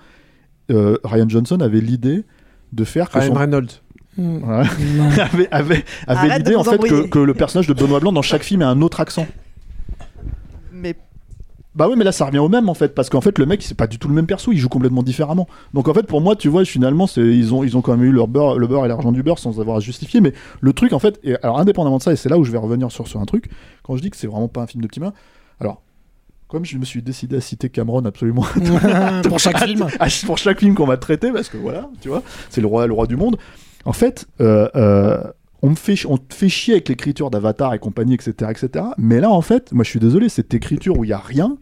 [0.71, 2.25] euh, Ryan Johnson avait l'idée
[2.73, 3.39] de faire que Ryan son.
[3.39, 3.69] Reynolds.
[4.19, 4.37] Mm.
[4.37, 4.65] Ouais.
[4.97, 5.11] Non.
[5.51, 5.85] avait
[6.39, 6.79] l'idée en fait
[7.11, 9.27] que le personnage de Benoît Blanc dans chaque film ait un autre accent.
[11.77, 13.63] Bah oui, mais là ça revient au même en fait, parce qu'en fait le mec
[13.63, 15.47] c'est pas du tout le même perso, il joue complètement différemment.
[15.75, 18.05] Donc en fait pour moi, tu vois, finalement c'est ils ont ils ont quand même
[18.07, 20.21] eu leur beurre, le beurre et l'argent du beurre sans avoir à justifier.
[20.23, 22.51] Mais le truc en fait, et alors indépendamment de ça, et c'est là où je
[22.51, 23.51] vais revenir sur, sur un truc,
[23.83, 25.13] quand je dis que c'est vraiment pas un film de petit main,
[25.61, 25.83] alors
[26.49, 28.47] comme je me suis décidé à citer Cameron absolument
[29.29, 29.87] Pour chaque film.
[30.01, 32.87] à- pour chaque film qu'on va traiter, parce que voilà, tu vois, c'est le roi,
[32.87, 33.37] le roi du monde.
[33.85, 35.23] En fait, euh, euh,
[35.63, 38.85] on me fait, on te fait chier avec l'écriture d'Avatar et compagnie, etc., etc.
[38.99, 41.57] Mais là, en fait, moi, je suis désolé, cette écriture où il y a rien,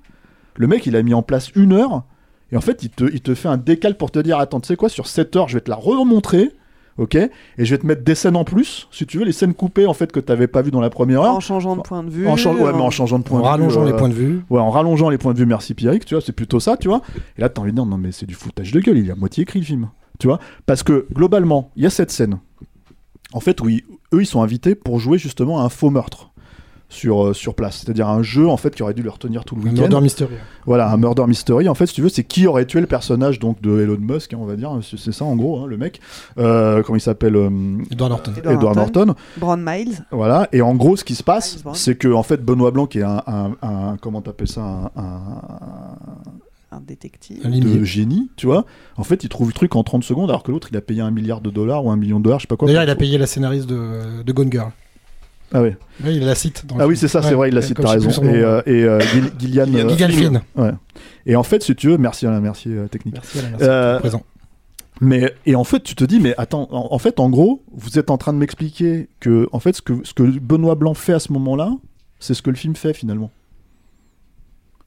[0.57, 2.05] le mec, il a mis en place une heure,
[2.53, 4.69] et en fait, il te, il te fait un décal pour te dire, attends, tu
[4.69, 6.51] sais quoi, sur cette heure, je vais te la remontrer.
[6.97, 9.53] Ok, et je vais te mettre des scènes en plus, si tu veux, les scènes
[9.53, 12.05] coupées en fait que t'avais pas vu dans la première heure, en changeant de point
[12.05, 12.29] de vue.
[12.29, 13.97] en, change- ouais, mais en en- changeant de point En de vue, rallongeant les euh,
[13.97, 14.45] points de vue.
[14.49, 16.87] Ouais, en rallongeant les points de vue, merci Pierrick, tu vois, c'est plutôt ça, tu
[16.87, 17.03] vois.
[17.37, 19.11] Et là, t'as envie de dire, non, mais c'est du foutage de gueule, il est
[19.11, 19.89] à moitié écrit le film,
[20.21, 20.39] tu vois.
[20.67, 22.39] Parce que, globalement, il y a cette scène,
[23.35, 26.31] en fait, où ils- eux, ils sont invités pour jouer justement à un faux meurtre.
[26.91, 27.79] sur, euh, sur place.
[27.79, 29.81] C'est-à-dire un jeu en fait qui aurait dû le retenir tout le Un week-end.
[29.81, 30.35] Murder Mystery.
[30.65, 31.69] Voilà, un murder mystery.
[31.69, 34.33] En fait, si tu veux, c'est qui aurait tué le personnage donc de Elon Musk,
[34.33, 34.71] hein, on va dire.
[34.83, 35.99] C'est ça en gros, hein, le mec.
[36.39, 37.49] Euh, comment il s'appelle euh,
[37.91, 38.33] Edward Norton.
[38.37, 39.07] Edward Edward Norton.
[39.07, 39.21] Norton.
[39.39, 40.05] Brown Miles.
[40.13, 40.47] Voilà.
[40.53, 43.03] Et en gros, ce qui se passe, c'est que en fait, Benoît Blanc, qui est
[43.03, 44.63] un, un, un- comment t'appelles ça,
[44.95, 45.97] un, un-
[46.77, 47.41] Un détective.
[47.45, 48.65] Un de génie, tu vois.
[48.97, 51.01] En fait, il trouve le truc en 30 secondes, alors que l'autre, il a payé
[51.03, 52.67] un milliard de dollars ou un million de dollars, je sais pas quoi.
[52.69, 54.71] D'ailleurs, il a payé la scénariste de, de Gone Girl.
[55.53, 55.77] Ah ouais.
[56.05, 56.67] Oui, il la cite.
[56.67, 58.11] dans le Ah oui, c'est ça, c'est Ouais, vrai, il l'a je t'as raison.
[58.11, 58.25] son.
[58.25, 58.99] Et, euh, et euh,
[59.39, 59.73] Gillian.
[59.73, 60.43] euh, Gillian Flynn.
[60.57, 60.73] Ouais.
[61.27, 63.15] Et en fait, si tu veux, merci Alain, merci euh, technique.
[63.15, 63.65] Merci, Alain, merci.
[63.69, 64.23] Euh, Présent.
[65.01, 67.99] Mais et en fait, tu te dis, mais attends, en, en fait, en gros, vous
[67.99, 71.13] êtes en train de m'expliquer que, en fait, ce que ce que Benoît Blanc fait
[71.13, 71.73] à ce moment-là,
[72.21, 73.31] c'est ce que le film fait finalement.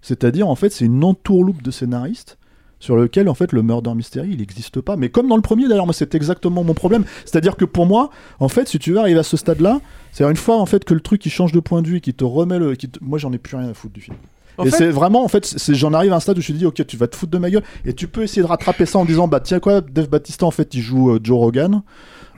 [0.02, 2.38] C'est-à-dire, en fait, c'est une entourloupe de scénaristes
[2.80, 4.96] sur lequel, en fait, le murder mystery, il n'existe pas.
[4.98, 7.06] Mais comme dans le premier, d'ailleurs, moi, c'est exactement mon problème.
[7.26, 9.82] C'est-à-dire que pour moi, en fait, si tu veux arriver à ce stade-là,
[10.12, 12.02] c'est-à-dire une fois, en fait, que le truc, il change de point de vue, et
[12.02, 14.18] qui te remet le, qui te- moi, j'en ai plus rien à foutre du film.
[14.60, 16.58] En et fait- c'est vraiment, en fait, j'en arrive à un stade où je me
[16.58, 18.86] dis, ok, tu vas te foutre de ma gueule, et tu peux essayer de rattraper
[18.86, 21.82] ça en disant, bah tiens quoi, Dave Batista, en fait, il joue euh, Joe Rogan,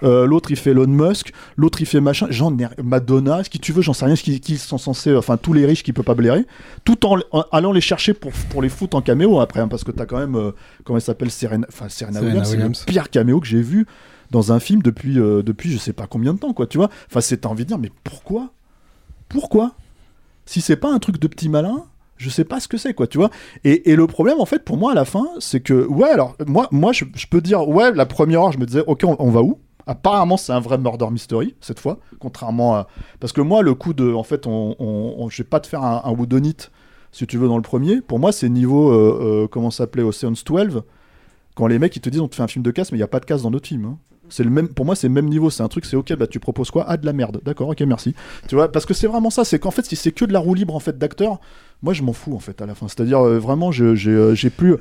[0.04, 3.60] Euh, l'autre il fait Elon Musk, l'autre il fait machin, j'en ai Madonna, ce qui
[3.60, 5.94] tu veux, j'en sais rien, ce qui, qui sont censés, enfin tous les riches qui
[5.94, 6.46] peuvent pas blairer,
[6.86, 9.84] tout en, en allant les chercher pour, pour les foutre en caméo après, hein, parce
[9.84, 10.52] que t'as quand même, euh,
[10.84, 13.86] comment elle s'appelle, Serena, enfin Serena, Serena Williams, c'est le pire caméo que j'ai vu
[14.32, 16.90] dans un film depuis, euh, depuis je sais pas combien de temps, quoi, tu vois.
[17.10, 18.52] Enfin, c'est envie de dire, mais pourquoi?
[19.28, 19.74] Pourquoi?
[20.46, 21.84] Si c'est pas un truc de petit malin,
[22.18, 23.30] je sais pas ce que c'est, quoi, tu vois.
[23.64, 26.36] Et, et le problème, en fait, pour moi, à la fin, c'est que, ouais, alors,
[26.48, 29.16] moi, moi je, je peux dire, ouais, la première heure, je me disais, ok, on,
[29.20, 29.60] on va où?
[29.90, 32.88] Apparemment, c'est un vrai murder mystery, cette fois, contrairement à.
[33.20, 34.14] Parce que moi, le coup de.
[34.14, 36.56] En fait, on, on, on- vais pas te faire un, un whodunit,
[37.12, 38.02] si tu veux, dans le premier.
[38.02, 38.92] Pour moi, c'est niveau.
[38.92, 40.84] euh, euh, comment s'appelait Ocean's 12.
[41.56, 43.02] Quand les mecs, ils te disent, on te fait un film de casse, mais il
[43.02, 43.86] n'y a pas de casse dans notre film.
[43.86, 43.98] hein.
[44.32, 45.50] C'est le même, pour moi, c'est le même niveau.
[45.50, 46.86] C'est un truc, c'est ok, bah tu proposes quoi?
[46.88, 47.42] Ah, de la merde.
[47.44, 48.14] D'accord, ok, merci.
[48.48, 49.44] Tu vois, parce que c'est vraiment ça.
[49.44, 51.40] C'est qu'en fait, si c'est que de la roue libre en fait d'acteurs,
[51.82, 52.88] moi je m'en fous en fait à la fin.
[52.88, 54.76] C'est-à-dire euh, vraiment, j'ai euh, j'ai plus.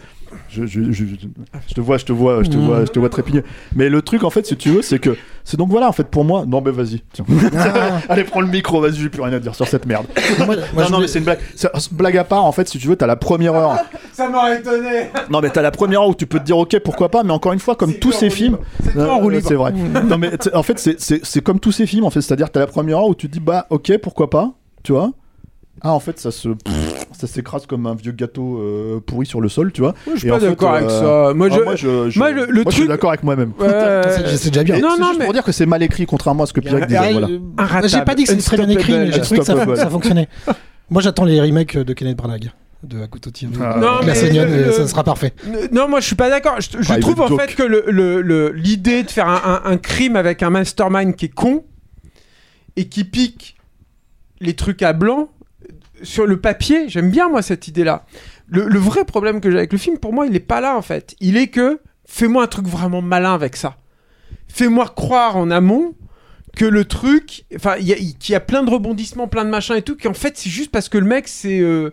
[0.51, 3.09] Je, je, je, je- te vois, je te vois, je te vois, je te vois
[3.09, 3.42] trépigner.
[3.74, 6.07] Mais le truc en fait, si tu veux, c'est que c'est donc voilà en fait
[6.09, 6.44] pour moi.
[6.46, 7.03] Non, mais vas-y.
[7.12, 7.24] tiens.
[8.09, 8.80] Allez, prends le micro.
[8.80, 10.07] Vas-y, j'ai plus rien à dire sur cette merde.
[10.38, 11.38] Moi, moi, non, non, mais c'est une blague.
[11.92, 13.76] Blague à part, en fait, si tu veux, t'as la première heure.
[14.12, 15.07] Ça m'aurait étonné.
[15.30, 17.32] Non, mais t'as la première heure où tu peux te dire, ok, pourquoi pas, mais
[17.32, 18.59] encore une fois, comme tous ces films.
[18.84, 19.40] C'est Euh.
[19.42, 19.72] C'est vrai.
[20.09, 22.20] non, mais en fait, c'est- comme tous ces films, en fait.
[22.20, 25.12] C'est-à-dire, t'as la première heure où tu te dis, bah, ok, pourquoi pas, tu vois.
[25.83, 26.49] Ah, en fait, ça se.
[27.12, 29.95] Ça s'écrase comme un vieux gâteau euh, pourri sur le sol, tu vois.
[30.07, 31.35] Moi, je suis Et pas en fait, d'accord avec euh, ça.
[31.35, 31.62] Moi, ah, je.
[31.62, 33.53] moi, je, je- moi, le- le moi, je suis d'accord avec moi-même.
[33.59, 34.76] C'est déjà bien.
[34.76, 36.53] Et Non, c'est non, juste mais- pour dire que c'est mal écrit, contrairement à ce
[36.53, 37.12] que Pierre disait.
[37.12, 37.87] voilà.
[37.87, 40.29] J'ai pas dit que c'était très bien écrit, mais j'ai trouvé que ça, fonctionnait.
[40.91, 42.51] Moi, j'attends les remakes de Kenneth Branagh
[42.85, 43.51] de tiré.
[43.61, 43.76] Ah.
[43.81, 45.33] Non, la mais Seignonne, le- ça sera parfait.
[45.72, 46.61] Non, moi je suis pas d'accord.
[46.61, 47.41] Je, trouve en joke.
[47.41, 51.16] fait que le- le- le- l'idée de faire un, un- un crime avec un mastermind
[51.16, 51.64] qui est con
[52.76, 53.57] et qui pique
[54.41, 55.29] les trucs à blanc
[56.03, 58.07] sur le papier, j'aime bien moi cette idée-là.
[58.49, 60.82] Le, vrai problème que j'ai avec le film, pour moi, il est pas là en
[60.82, 61.14] fait.
[61.20, 63.76] Il est que fais-moi un truc vraiment malin avec ça.
[64.49, 65.94] Fais-moi croire en amont
[66.57, 69.82] que le truc, enfin, il y y a plein de rebondissements, plein de machins et
[69.82, 71.90] tout, qu'en fait c'est juste parce que le mec c'est euh,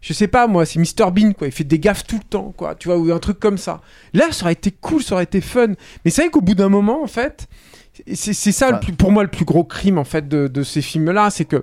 [0.00, 2.52] je sais pas moi, c'est Mr Bean quoi, il fait des gaffes tout le temps
[2.56, 3.80] quoi, tu vois, ou un truc comme ça.
[4.12, 5.68] Là, ça aurait été cool, ça aurait été fun.
[6.04, 7.48] Mais c'est vrai qu'au bout d'un moment, en fait,
[8.14, 8.80] c'est ça le Ouais.
[8.80, 11.62] plus- pour moi le plus gros crime en fait de, de ces films-là, c'est que,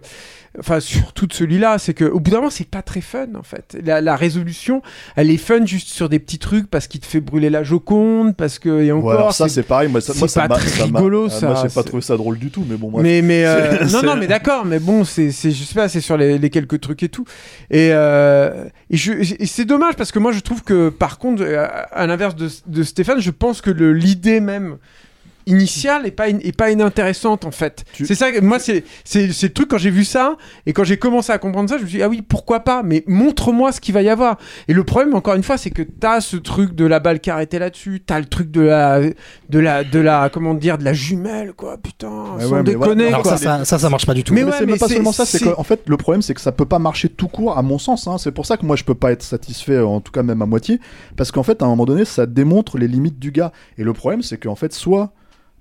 [0.60, 3.42] enfin surtout de celui-là, c'est que au bout d'un moment, c'est pas très fun en
[3.44, 3.78] fait.
[3.84, 4.84] La, la résolution,
[5.16, 8.36] elle est fun juste sur des petits trucs parce qu'il te fait brûler la Joconde,
[8.36, 9.28] parce que et encore.
[9.28, 9.90] Ouais, ça, c'est- pareil.
[9.90, 12.16] Moi, ça, moi, ça pas m'a- très rigolo, euh, ça, Moi, j'ai pas trouvé ça
[12.16, 13.04] drôle du tout, mais bon, bref.
[13.04, 16.02] mais mais euh, non non mais d'accord mais bon c'est c'est je sais pas c'est
[16.02, 17.26] sur les, les quelques trucs et tout
[17.72, 18.98] et euh, et,
[19.48, 21.44] c'est dommage parce que moi je trouve que par contre
[21.92, 24.78] à l'inverse de, de Stéphane je pense que l'idée même
[25.50, 28.84] initiale est pas in- est pas inintéressante en fait Tu- c'est ça que- moi c'est
[29.16, 31.88] le truc quand j'ai vu ça et quand j'ai commencé à comprendre ça je me
[31.88, 32.84] suis dit ah oui pourquoi pas?
[32.84, 34.38] Mais montre-moi ce qu'il va y avoir
[34.68, 37.60] et le problème encore une fois c'est que t'as ce truc de la balle arrêtée
[37.60, 39.02] là-dessus t'as le truc de la
[39.50, 42.64] de la de la comment dire de la jumelle quoi putain Ouais, sans ouais, mais
[42.64, 43.38] déconner Alors quoi.
[43.38, 44.34] ça, ça, ça, ça marche pas du tout.
[44.34, 46.34] Mais Mais ouais, c'est mais pas seulement ça, c'est c'est- qu'en fait le problème c'est
[46.34, 48.08] que ça peut pas marcher tout court à mon sens.
[48.08, 48.18] hein.
[48.18, 50.46] C'est pour ça que moi je peux pas être satisfait, en tout cas même à
[50.46, 50.80] moitié,
[51.18, 53.52] parce qu'en fait à un moment donné ça démontre les limites du gars.
[53.78, 55.12] Et le problème c'est qu'en fait soit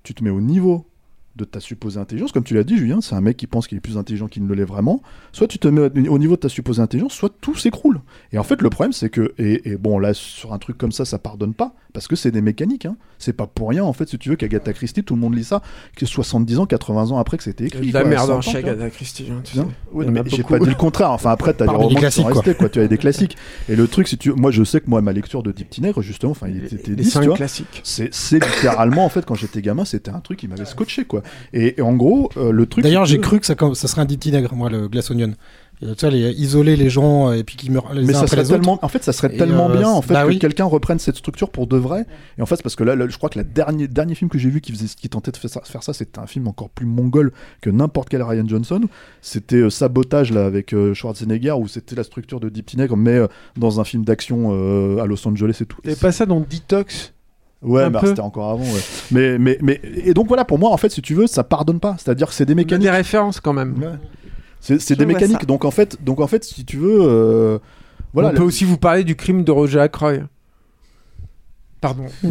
[0.03, 0.87] tu te mets au niveau
[1.35, 3.77] de ta supposée intelligence, comme tu l'as dit Julien, c'est un mec qui pense qu'il
[3.77, 5.01] est plus intelligent qu'il ne l'est vraiment,
[5.31, 8.01] soit tu te mets au niveau de ta supposée intelligence, soit tout s'écroule.
[8.33, 10.91] Et en fait le problème c'est que, et, et bon là sur un truc comme
[10.91, 12.97] ça ça pardonne pas, parce que c'est des mécaniques, hein.
[13.19, 15.43] c'est pas pour rien en fait si tu veux qu'Agatha Christie, tout le monde lit
[15.43, 15.61] ça,
[15.95, 17.91] que 70 ans, 80 ans après que c'était écrit.
[17.91, 18.57] la quoi, merde 100 en chez.
[18.57, 19.27] Agatha Christie.
[19.31, 19.63] hein, tu sais.
[19.91, 21.11] Oui, mais j'ai pas dit le contraire.
[21.11, 22.69] Enfin, après, t'as des romans qui sont restés, quoi.
[22.69, 23.37] Tu as des classiques.
[23.67, 26.31] Et le truc, si tu, moi, je sais que moi, ma lecture de Deep justement,
[26.31, 27.35] enfin, il était Les 10, tu cinq vois.
[27.35, 27.81] classiques.
[27.83, 31.18] C'est, c'est littéralement, en fait, quand j'étais gamin, c'était un truc qui m'avait scotché, quoi.
[31.21, 31.29] Quoi.
[31.53, 32.83] Et, et en gros, euh, le truc.
[32.83, 35.33] D'ailleurs, j'ai que- cru que ça, ça serait un dit vinaigre, moi, le glace onion.
[35.81, 38.17] Et, tu vois, les, isoler les gens euh, et puis qu'ils meurent les mais uns
[38.17, 38.59] ça après serait les autres.
[38.59, 40.37] tellement, en fait, ça serait Et, tellement euh, bien en fait bah que oui.
[40.37, 42.05] quelqu'un reprenne cette structure pour de vrai.
[42.37, 44.37] Et en fait, parce que là, là, je crois que le dernier, dernier film que
[44.37, 46.69] j'ai vu qui, faisait, qui tentait de faire ça, faire ça, c'était un film encore
[46.69, 48.81] plus mongol que n'importe quel Ryan Johnson.
[49.21, 53.11] C'était euh, Sabotage là avec euh, Schwarzenegger où c'était la structure de Deep Tinaigre mais
[53.15, 55.77] euh, dans un film d'action euh, à Los Angeles et tout.
[55.81, 57.13] T'avais pas ça dans Detox?
[57.61, 58.63] Ouais, c'était encore avant.
[58.63, 58.81] ouais.
[59.11, 61.79] Mais, mais, mais, et donc voilà, pour moi, en fait, si tu veux, ça pardonne
[61.79, 61.95] pas.
[61.97, 62.83] C'est-à-dire que c'est des mécaniques.
[62.83, 63.75] des références quand même.
[63.81, 64.77] Ouais.
[64.79, 65.41] C'est des mécaniques.
[65.41, 65.45] ça.
[65.45, 67.59] Donc en fait, donc en fait, si tu veux, euh,
[68.13, 68.29] voilà.
[68.29, 70.27] On peut aussi vous parler du crime de Roger Ackroyd.
[71.81, 72.03] Pardon.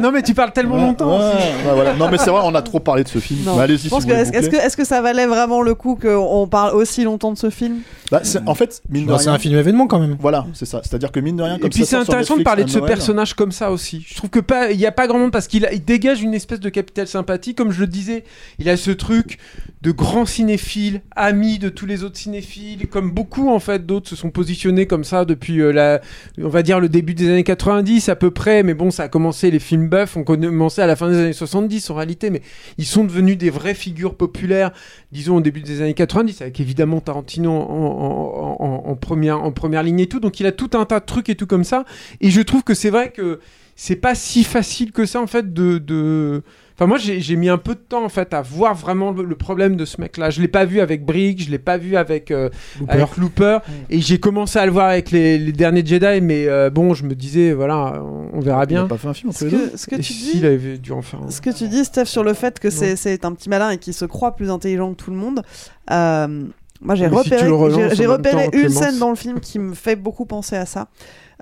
[0.00, 1.18] Non mais tu parles tellement Ouais, longtemps.
[1.18, 1.94] ouais, ouais, voilà.
[1.94, 3.40] Non mais c'est vrai, on a trop parlé de ce film.
[3.58, 7.50] Allez-y si est-ce que, ça valait vraiment le coup qu'on parle aussi longtemps de ce
[7.50, 7.78] film?
[8.12, 9.34] Bah, c'est- en fait, mine de Bah, c'est rien.
[9.34, 10.16] un film événement quand même.
[10.20, 10.80] Voilà, c'est ça.
[10.84, 12.78] C'est-à-dire que mine de rien, Et comme puis ça c'est intéressant de parler de ce
[12.78, 14.04] Noël, personnage comme ça aussi.
[14.06, 16.60] Je trouve que pas, il y a pas grand monde parce qu'il dégage une espèce
[16.60, 18.22] de capital sympathie, comme je le disais.
[18.60, 19.38] Il a ce truc
[19.82, 24.16] de grand cinéphile, ami de tous les autres cinéphiles, comme beaucoup en fait d'autres se
[24.16, 26.00] sont positionnés comme ça depuis euh, la,
[26.40, 28.62] on va dire le début des années 90 à peu près.
[28.62, 31.32] Mais bon, ça a commencé les films buff, ont commencé à la fin des années
[31.32, 32.42] 70 en réalité, mais
[32.78, 34.72] ils sont devenus des vraies figures populaires,
[35.10, 40.20] disons au début des années 90, avec évidemment Tarantino en première ligne et tout.
[40.20, 41.84] Donc il a tout un tas de trucs et tout comme ça.
[42.20, 43.40] Et je trouve que c'est vrai que
[43.74, 45.78] c'est pas si facile que ça en fait de.
[45.78, 46.42] de...
[46.78, 49.34] Enfin moi j'ai mis un peu de temps en fait à voir vraiment le, le
[49.34, 50.28] problème de ce mec là.
[50.28, 52.92] Je l'ai pas vu avec Brick, je l'ai pas vu avec euh, Looper.
[52.92, 53.58] avec Looper
[53.88, 57.04] et j'ai commencé à le voir avec les, les derniers Jedi mais euh, bon je
[57.04, 58.86] me disais voilà on, on verra Il a bien.
[58.88, 59.70] pas fait un film entre les deux.
[59.70, 61.30] que, ce que Et tu dis, il avait dû en faire un.
[61.30, 63.94] ce que tu dis, Steph, sur le fait que c'est un petit malin et qu'il
[63.94, 65.42] se croit plus intelligent que tout le monde.
[65.90, 66.44] euh,
[66.82, 67.46] moi, j'ai si repéré,
[67.94, 68.72] j'ai- une Clémence.
[68.74, 70.88] scène dans le film qui me fait beaucoup penser à ça.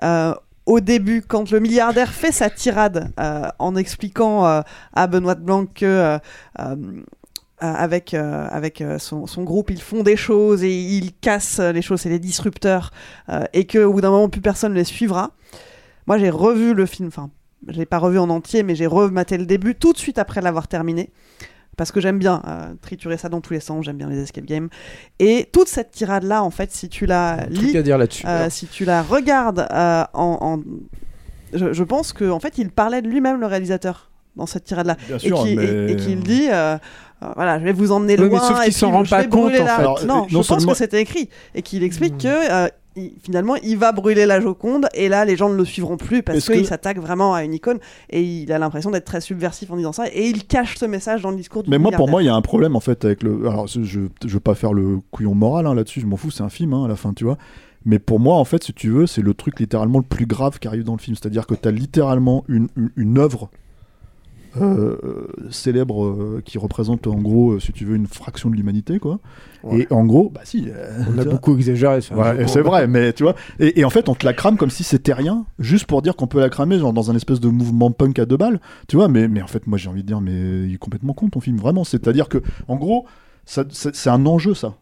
[0.01, 0.33] Euh,
[0.65, 4.61] au début, quand le milliardaire fait sa tirade euh, en expliquant euh,
[4.93, 6.17] à Benoît Blanc que
[6.59, 7.03] euh,
[7.59, 12.19] avec, avec son, groupe, ils font des choses et ils cassent les choses, c'est les
[12.19, 12.91] disrupteurs,
[13.53, 15.31] et qu'au bout d'un moment, plus personne ne les suivra.
[16.05, 17.31] Moi, j'ai revu le film, enfin,
[17.67, 20.41] je l'ai pas revu en entier, mais j'ai rematé le début tout de suite après
[20.41, 21.11] l'avoir terminé.
[21.77, 24.45] Parce que j'aime bien euh, triturer ça dans tous les sens, j'aime bien les escape
[24.45, 24.69] games.
[25.19, 28.25] Et toute cette tirade-là, en fait, si tu la lis, à dire là-dessus.
[28.25, 30.59] euh, si tu la regardes euh, en, en-
[31.53, 34.87] je, je pense que en fait il parlait de lui-même le réalisateur dans cette tirade
[34.87, 36.47] là Bien et sûr, qui- mais- et- et qu'il dit
[37.35, 39.55] voilà je vais vous emmener Oui, loin mais sauf qu'il s'en rend pas compte, en
[39.55, 39.61] fait.
[39.61, 42.17] Alors, non euh, je non pense seulement- que c'était écrit et qu'il explique Hmm.
[42.17, 45.65] que euh, il- finalement il va brûler la Joconde et là les gens ne le
[45.65, 47.79] suivront plus parce qu'il que- s'attaque vraiment à une icône
[48.09, 51.21] et il a l'impression d'être très subversif en disant ça et il cache ce message
[51.21, 53.03] dans le discours du Mais moi, pour moi, il y a un problème en fait
[53.05, 53.47] avec le.
[53.49, 56.31] Alors, je, je je veux pas faire le couillon moral hein, là-dessus, je m'en fous,
[56.31, 57.37] c'est un film hein, à la fin, tu vois.
[57.87, 60.57] Mais pour moi, en fait, si tu veux, c'est le truc littéralement le plus grave
[60.57, 61.15] qui arrive dans le film.
[61.15, 63.51] C'est-à-dire que tu as littéralement une, une, une œuvre
[64.61, 68.99] euh, célèbre euh, qui représente en gros, euh, si tu veux, une fraction de l'humanité,
[68.99, 69.19] quoi.
[69.63, 69.81] Ouais.
[69.81, 70.67] Et en gros, bah si.
[71.13, 72.01] On a beaucoup exagéré.
[72.01, 72.15] ça.
[72.15, 73.35] Ouais, c'est vrai, mais tu vois.
[73.59, 76.15] Et, et en fait, on te la crame comme si c'était rien, juste pour dire
[76.15, 78.95] qu'on peut la cramer, genre dans un espèce de mouvement punk à deux balles, tu
[78.95, 79.07] vois.
[79.07, 81.39] Mais, mais en fait, moi, j'ai envie de dire, mais il est complètement con ton
[81.39, 81.83] film, vraiment.
[81.83, 83.05] C'est-à-dire que, en gros,
[83.45, 84.75] c'est c'est un enjeu, ça.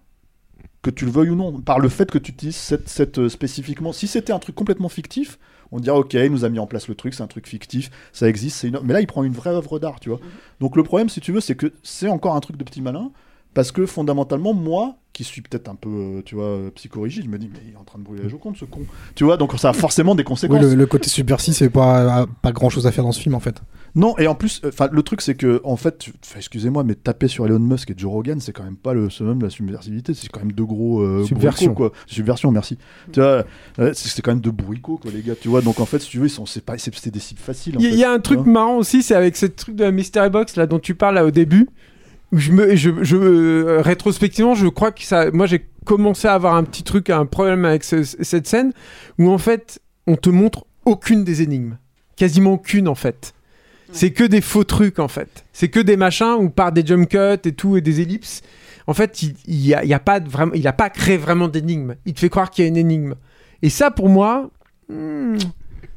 [0.81, 3.29] Que tu le veuilles ou non, par le fait que tu utilises cette, cette euh,
[3.29, 3.93] spécifiquement.
[3.93, 5.39] Si c'était un truc complètement fictif,
[5.73, 7.89] on dirait, ok, il nous a mis en place le truc, c'est un truc fictif,
[8.13, 8.79] ça existe, c'est une...
[8.83, 10.19] mais là, il prend une vraie œuvre d'art, tu vois.
[10.61, 13.11] Donc le problème, si tu veux, c'est que c'est encore un truc de petit malin,
[13.53, 17.29] parce que fondamentalement, moi, qui suis peut-être un peu, euh, tu vois, euh, psychorigide, je
[17.29, 18.81] me dis, mais il est en train de brûler la Joconde, ce con.
[19.15, 20.61] Tu vois, donc ça a forcément des Oui, conséquences.
[20.61, 23.39] le, le côté subversif, c'est pas, pas grand chose à faire dans ce film en
[23.39, 23.61] fait.
[23.95, 27.45] Non, et en plus, enfin, le truc, c'est que, en fait, excusez-moi, mais taper sur
[27.45, 30.29] Elon Musk et Joe Rogan, c'est quand même pas le summum de la subversivité, c'est
[30.29, 31.01] quand même deux gros.
[31.01, 31.75] euh, Subversion.
[31.75, 31.91] quoi.
[32.07, 32.79] Subversion, merci.
[33.11, 33.45] Tu vois,
[33.79, 35.61] euh, c'est quand même deux bourricots, quoi, les gars, tu vois.
[35.61, 37.75] Donc, en fait, si tu veux, ils sont, c'est pas, c'est c'est des cibles faciles.
[37.79, 38.51] Il y, a un truc vois.
[38.51, 41.25] marrant aussi, c'est avec ce truc de la Mystery Box là dont tu parles là
[41.25, 41.67] au début.
[42.31, 46.33] Où je me, je, je, euh, rétrospectivement, je crois que ça, moi j'ai commencé à
[46.33, 48.73] avoir un petit truc, un problème avec ce- cette scène
[49.19, 51.77] où en fait on te montre aucune des énigmes,
[52.15, 53.35] quasiment aucune en fait.
[53.93, 55.45] C'est que des faux trucs en fait.
[55.53, 58.41] C'est que des machins où par des jump cuts et tout et des ellipses.
[58.85, 61.95] En fait, il, il a, pas vraiment, il a pas créé vraiment d'énigme.
[62.05, 63.15] Il te fait croire qu'il y a une énigme.
[63.61, 64.49] Et ça, pour moi,
[64.89, 65.37] hmm,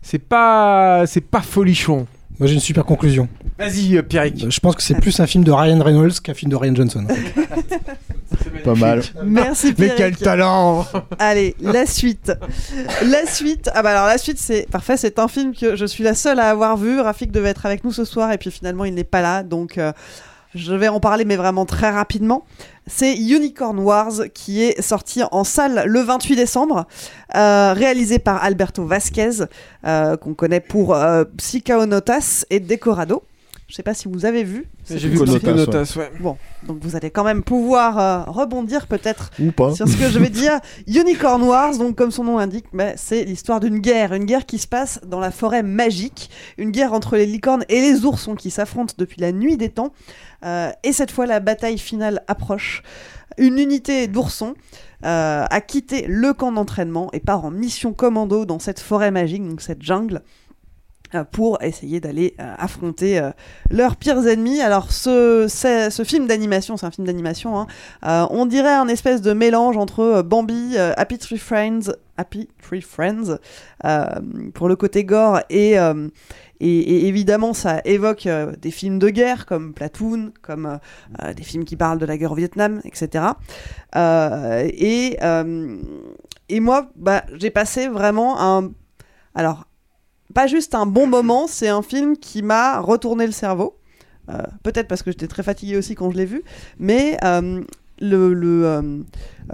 [0.02, 2.06] c'est pas, c'est pas folichon.
[2.38, 3.28] Moi j'ai une super conclusion.
[3.58, 4.50] Vas-y, euh, Pierrick.
[4.50, 7.06] Je pense que c'est plus un film de Ryan Reynolds qu'un film de Ryan Johnson.
[7.50, 8.62] en fait.
[8.62, 9.02] Pas mal.
[9.24, 9.96] merci Mais Pierrick.
[9.96, 10.86] quel talent
[11.18, 12.32] Allez, la suite.
[13.06, 13.70] La suite.
[13.74, 14.96] Ah bah alors la suite, c'est parfait.
[14.98, 17.00] C'est un film que je suis la seule à avoir vu.
[17.00, 19.78] Rafik devait être avec nous ce soir et puis finalement il n'est pas là, donc
[19.78, 19.92] euh,
[20.54, 22.44] je vais en parler, mais vraiment très rapidement.
[22.86, 26.86] C'est Unicorn Wars qui est sorti en salle le 28 décembre,
[27.34, 29.44] euh, réalisé par Alberto Vasquez,
[29.86, 33.22] euh, qu'on connaît pour euh, Psychaonotas et Decorado.
[33.68, 34.68] Je sais pas si vous avez vu.
[34.88, 36.12] J'ai C'est vu Psychonautas, ouais.
[36.20, 36.36] Bon,
[36.68, 39.32] donc vous allez quand même pouvoir euh, rebondir peut-être
[39.74, 40.60] sur ce que je vais dire.
[40.86, 44.58] Unicorn Wars, donc comme son nom l'indique, mais c'est l'histoire d'une guerre, une guerre qui
[44.58, 48.52] se passe dans la forêt magique, une guerre entre les licornes et les oursons qui
[48.52, 49.92] s'affrontent depuis la nuit des temps.
[50.44, 52.84] Euh, et cette fois, la bataille finale approche.
[53.38, 54.54] Une unité d'oursons
[55.04, 59.46] euh, a quitté le camp d'entraînement et part en mission commando dans cette forêt magique,
[59.46, 60.22] donc cette jungle.
[61.16, 63.30] Euh, pour essayer d'aller euh, affronter euh,
[63.70, 64.60] leurs pires ennemis.
[64.60, 65.46] Alors ce,
[66.04, 70.76] film d'animation, c'est un film d'animation, hein, on dirait un espèce de mélange entre Bambi,
[70.78, 73.38] Happy Tree Friends, Happy Tree Friends,
[74.54, 75.74] pour le côté gore, et,
[76.60, 78.28] et, évidemment ça évoque
[78.60, 80.78] des films de guerre comme Platoon, comme
[81.36, 83.24] des films qui parlent de la guerre au Vietnam, etc.
[83.96, 85.16] Et,
[86.48, 88.70] et moi, bah, j'ai passé vraiment un...
[89.34, 89.66] Alors,
[90.36, 93.78] pas juste un bon moment, c'est un film qui m'a retourné le cerveau.
[94.28, 96.42] Euh, Peut-être parce que j'étais très fatiguée aussi quand je l'ai vu,
[96.78, 97.64] mais euh,
[98.00, 98.82] le, le, euh,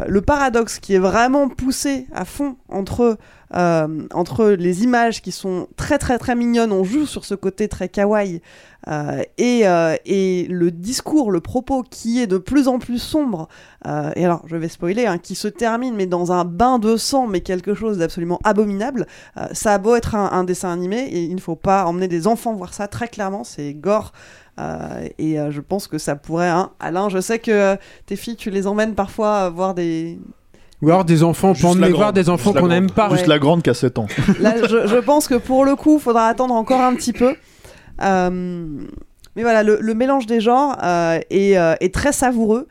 [0.06, 3.18] le paradoxe qui est vraiment poussé à fond entre,
[3.54, 7.68] euh, entre les images qui sont très très très mignonnes, on joue sur ce côté
[7.68, 8.40] très kawaii,
[8.88, 9.62] euh, et,
[10.06, 13.48] et le discours, le propos qui est de plus en plus sombre,
[13.84, 17.26] et alors je vais spoiler, hein, qui se termine mais dans un bain de sang,
[17.26, 19.06] mais quelque chose d'absolument abominable,
[19.52, 22.26] ça a beau être un, un dessin animé, et il ne faut pas emmener des
[22.26, 24.12] enfants voir ça, très clairement, c'est gore.
[24.60, 26.70] Euh, et euh, je pense que ça pourrait, hein.
[26.80, 27.76] Alain, je sais que euh,
[28.06, 30.18] tes filles, tu les emmènes parfois euh, voir des.
[30.82, 33.08] Ou alors des enfants, pour emmener voir des enfants qu'on n'aime pas.
[33.10, 33.28] Juste Ouais.
[33.28, 34.06] la grande qui a 7 ans.
[34.40, 37.34] Là, je, je pense que pour le coup, il faudra attendre encore un petit peu.
[38.02, 38.66] Euh,
[39.36, 42.66] mais voilà, le, le mélange des genres euh, est, euh, est très savoureux.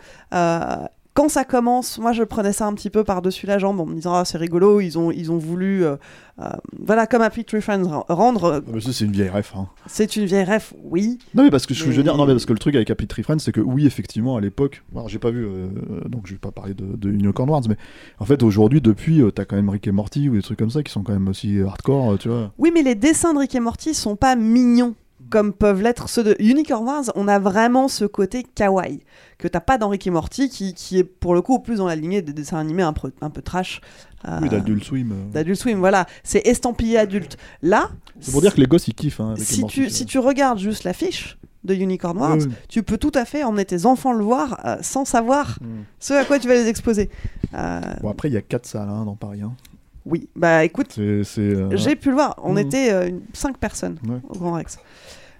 [1.13, 3.95] Quand ça commence, moi je prenais ça un petit peu par-dessus la jambe en me
[3.95, 5.97] disant ah, c'est rigolo, ils ont, ils ont voulu, euh,
[6.41, 6.45] euh,
[6.79, 8.43] voilà, comme Happy Tree Friends, rendre.
[8.45, 9.51] euh, Ah, mais ça, c'est une vieille ref.
[9.57, 9.67] hein.
[9.87, 11.19] C'est une vieille ref, oui.
[11.35, 12.89] Non, mais parce que je Mais- veux dire, non, mais parce que le truc avec
[12.89, 15.67] Happy Tree Friends, c'est que oui, effectivement, à l'époque, alors j'ai pas vu, euh,
[16.07, 17.75] donc je vais pas parler de, de Unicorn Wars, mais
[18.19, 20.81] en fait, aujourd'hui, depuis, t'as quand même Rick et Morty ou des trucs comme ça
[20.81, 22.53] qui sont quand même aussi hardcore, tu vois.
[22.57, 24.95] Oui, mais les dessins de Rick et Morty sont pas mignons
[25.29, 27.03] comme peuvent l'être ceux de Unicorn Wars.
[27.15, 29.01] On a vraiment ce côté kawaii
[29.41, 31.95] que t'as pas Rick et Morty, qui, qui est pour le coup plus dans la
[31.95, 33.81] lignée des dessins animés un peu, un peu trash.
[34.27, 35.11] euh, Oui, d'Adult Swim.
[35.11, 35.31] euh.
[35.33, 37.37] d'Adult Swim, voilà, c'est estampillé adulte.
[37.61, 37.89] Là,
[38.19, 39.19] C'est pour dire que les gosses ils kiffent.
[39.19, 42.37] Hein, si tu, si tu regardes juste l'affiche de Unicorn Wars,
[42.69, 45.65] tu peux tout à fait emmener tes enfants le voir euh, sans savoir Mm.
[45.99, 47.09] ce à quoi tu vas les exposer.
[47.53, 49.41] Euh, Bon, après, il y a 4 salles hein, dans Paris.
[49.41, 49.53] hein.
[50.05, 52.35] oui, bah écoute, J'ai pu le voir.
[52.43, 52.57] On Mhm.
[52.59, 54.17] était 5 personnes Ouais.
[54.29, 54.77] au Grand Rex.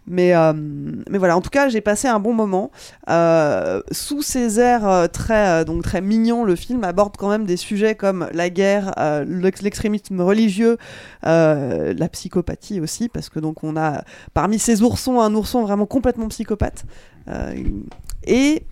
[0.07, 2.71] Mais, euh, mais voilà, en tout cas, j'ai passé un bon moment.
[3.09, 7.57] Euh, sous ces airs euh, très, donc très mignons, le film aborde quand même des
[7.57, 8.93] sujets comme la guerre,
[9.27, 10.77] l'ex- l'extrémisme religieux,
[11.23, 16.27] la psychopathie aussi, parce que donc on a parmi ces oursons un ourson vraiment complètement
[16.29, 16.83] psychopathe.
[18.25, 18.63] Et,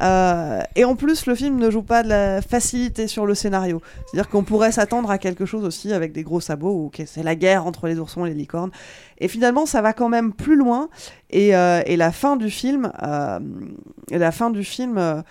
[0.00, 3.82] euh, et en plus, le film ne joue pas de la facilité sur le scénario.
[4.06, 7.22] C'est-à-dire qu'on pourrait s'attendre à quelque chose aussi avec des gros sabots, ou que c'est
[7.22, 8.70] la guerre entre les oursons et les licornes.
[9.18, 10.88] Et finalement, ça va quand même plus loin.
[11.30, 13.40] Et, euh, la fin du film, euh,
[14.10, 15.24] la fin du film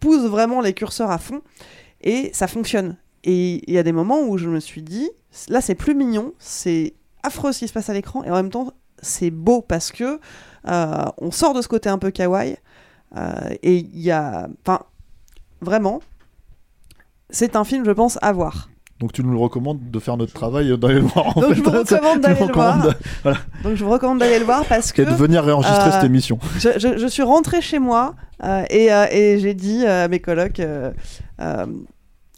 [0.00, 1.42] pousse vraiment les curseurs à fond.
[2.02, 2.96] Et ça fonctionne.
[3.22, 5.08] Et il y a des moments où je me suis dit,
[5.48, 8.50] là, c'est plus mignon, c'est affreux ce qui se passe à l'écran, et en même
[8.50, 10.18] temps, c'est beau parce que
[10.64, 12.56] on sort de ce côté un peu kawaii.
[13.16, 13.30] Euh,
[13.62, 14.48] et il y a.
[14.66, 14.80] Enfin,
[15.60, 16.00] vraiment,
[17.30, 18.68] c'est un film, je pense, à voir.
[18.98, 21.50] Donc tu nous le recommandes de faire notre travail euh, d'aller le voir en Donc
[21.50, 21.54] fait.
[21.54, 22.82] je vous recommande d'aller le voir.
[23.64, 26.38] Donc je vous recommande d'aller le voir parce que de venir réenregistrer euh, cette émission.
[26.58, 30.20] je, je- je suis rentrée chez moi euh, et, euh, et j'ai dit à mes
[30.20, 30.60] colocs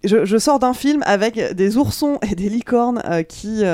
[0.04, 3.64] je, je sors d'un film avec des oursons et des licornes qui,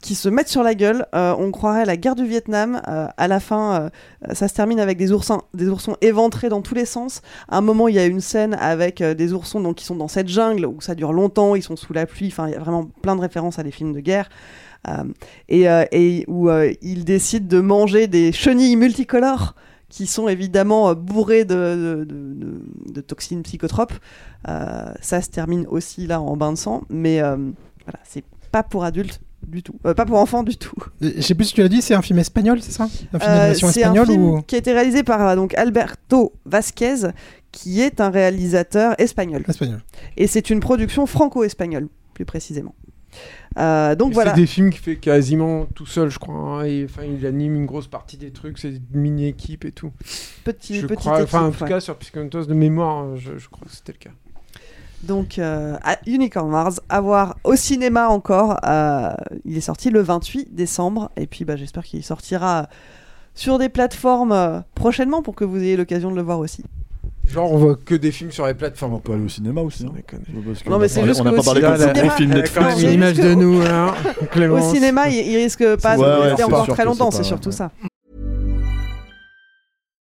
[0.00, 1.06] qui se mettent sur la gueule.
[1.14, 2.80] Euh, on croirait la guerre du Vietnam.
[2.88, 3.90] Euh, à la fin,
[4.28, 7.22] euh, ça se termine avec des oursins, des oursons éventrés dans tous les sens.
[7.48, 10.08] À un moment, il y a une scène avec des oursons donc, qui sont dans
[10.08, 12.28] cette jungle où ça dure longtemps, ils sont sous la pluie.
[12.28, 14.28] Enfin, il y a vraiment plein de références à des films de guerre.
[15.48, 19.54] Et, où ils décident de manger des chenilles multicolores
[19.90, 22.06] qui sont évidemment bourrées de,
[23.06, 23.92] toxines psychotropes.
[24.46, 27.36] Ça se termine aussi là en bain de sang, mais euh,
[27.84, 30.74] voilà, c'est pas pour adultes du tout, Euh, pas pour enfants du tout.
[31.02, 32.84] Euh, Je sais plus si tu l'as dit, c'est un film espagnol, c'est ça?
[32.84, 35.54] Un film Euh, d'animation c'est un espagnol film ou qui a été réalisé par donc
[35.54, 37.08] Alberto Vasquez,
[37.52, 39.44] qui est un réalisateur espagnol.
[39.48, 39.82] espagnol
[40.16, 42.74] Et c'est une production franco-espagnole, plus précisément.
[43.58, 44.30] Euh, donc voilà.
[44.34, 46.34] C'est des films qu'il fait quasiment tout seul, je crois.
[46.34, 49.90] hein, et, enfin, il anime une grosse partie des trucs, c'est une mini-équipe et tout.
[50.44, 51.70] Petit, je petite crois, enfin, en équipe, tout ouais.
[51.70, 54.10] cas, sur Psychonautas de mémoire, je, je crois que c'était le cas.
[55.02, 58.58] Donc, euh, à Unicorn Wars, à voir au cinéma encore.
[58.66, 59.10] euh,
[59.44, 61.10] il est sorti le 28 décembre.
[61.16, 62.68] Et puis, bah, j'espère qu'il sortira
[63.34, 66.64] sur des plateformes euh, prochainement pour que vous ayez l'occasion de le voir aussi.
[67.26, 68.94] Genre, on voit que des films sur les plateformes.
[68.94, 69.86] On peut aller au cinéma aussi.
[69.86, 69.92] hein.
[70.44, 72.60] Parce que Non, mais c'est juste on n'a pas au parlé ça de cinéma- quand
[72.66, 73.94] même une image de nous, hein,
[74.50, 77.54] Au cinéma, il, il risque pas Ouais, de rester encore très longtemps, c'est surtout ouais.
[77.54, 77.70] ça.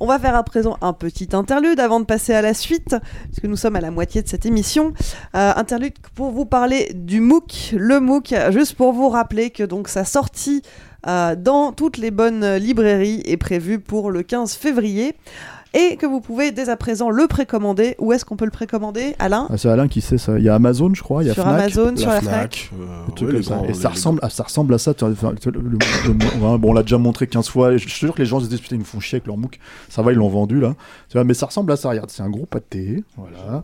[0.00, 3.44] On va faire à présent un petit interlude avant de passer à la suite, puisque
[3.44, 4.92] nous sommes à la moitié de cette émission.
[5.34, 7.74] Euh, interlude pour vous parler du MOOC.
[7.76, 10.62] Le MOOC, juste pour vous rappeler que donc sa sortie
[11.06, 15.16] euh, dans toutes les bonnes librairies est prévue pour le 15 février.
[15.74, 17.94] Et que vous pouvez dès à présent le précommander.
[17.98, 20.38] Où est-ce qu'on peut le précommander, Alain Ah, c'est Alain qui sait ça.
[20.38, 21.22] Il y a Amazon, je crois.
[21.22, 21.60] Il y a Sur Fnac.
[21.60, 22.70] Amazon, sur la Fnac.
[23.42, 23.60] Ça.
[23.68, 24.94] Et ça ressemble, à, ça ressemble à ça.
[24.94, 25.76] tu vois, enfin, tu vois, le- le-
[26.50, 27.72] ouais, bon, on l'a déjà montré 15 fois.
[27.72, 29.26] et Je suis sûr que les gens se disent putain, ils me font chier avec
[29.26, 29.58] leur MOOC.
[29.90, 30.74] Ça va, ils l'ont vendu là.
[31.10, 31.90] Tu vois, mais ça ressemble à ça.
[31.90, 33.04] Regarde, c'est un gros pâté.
[33.16, 33.62] Voilà.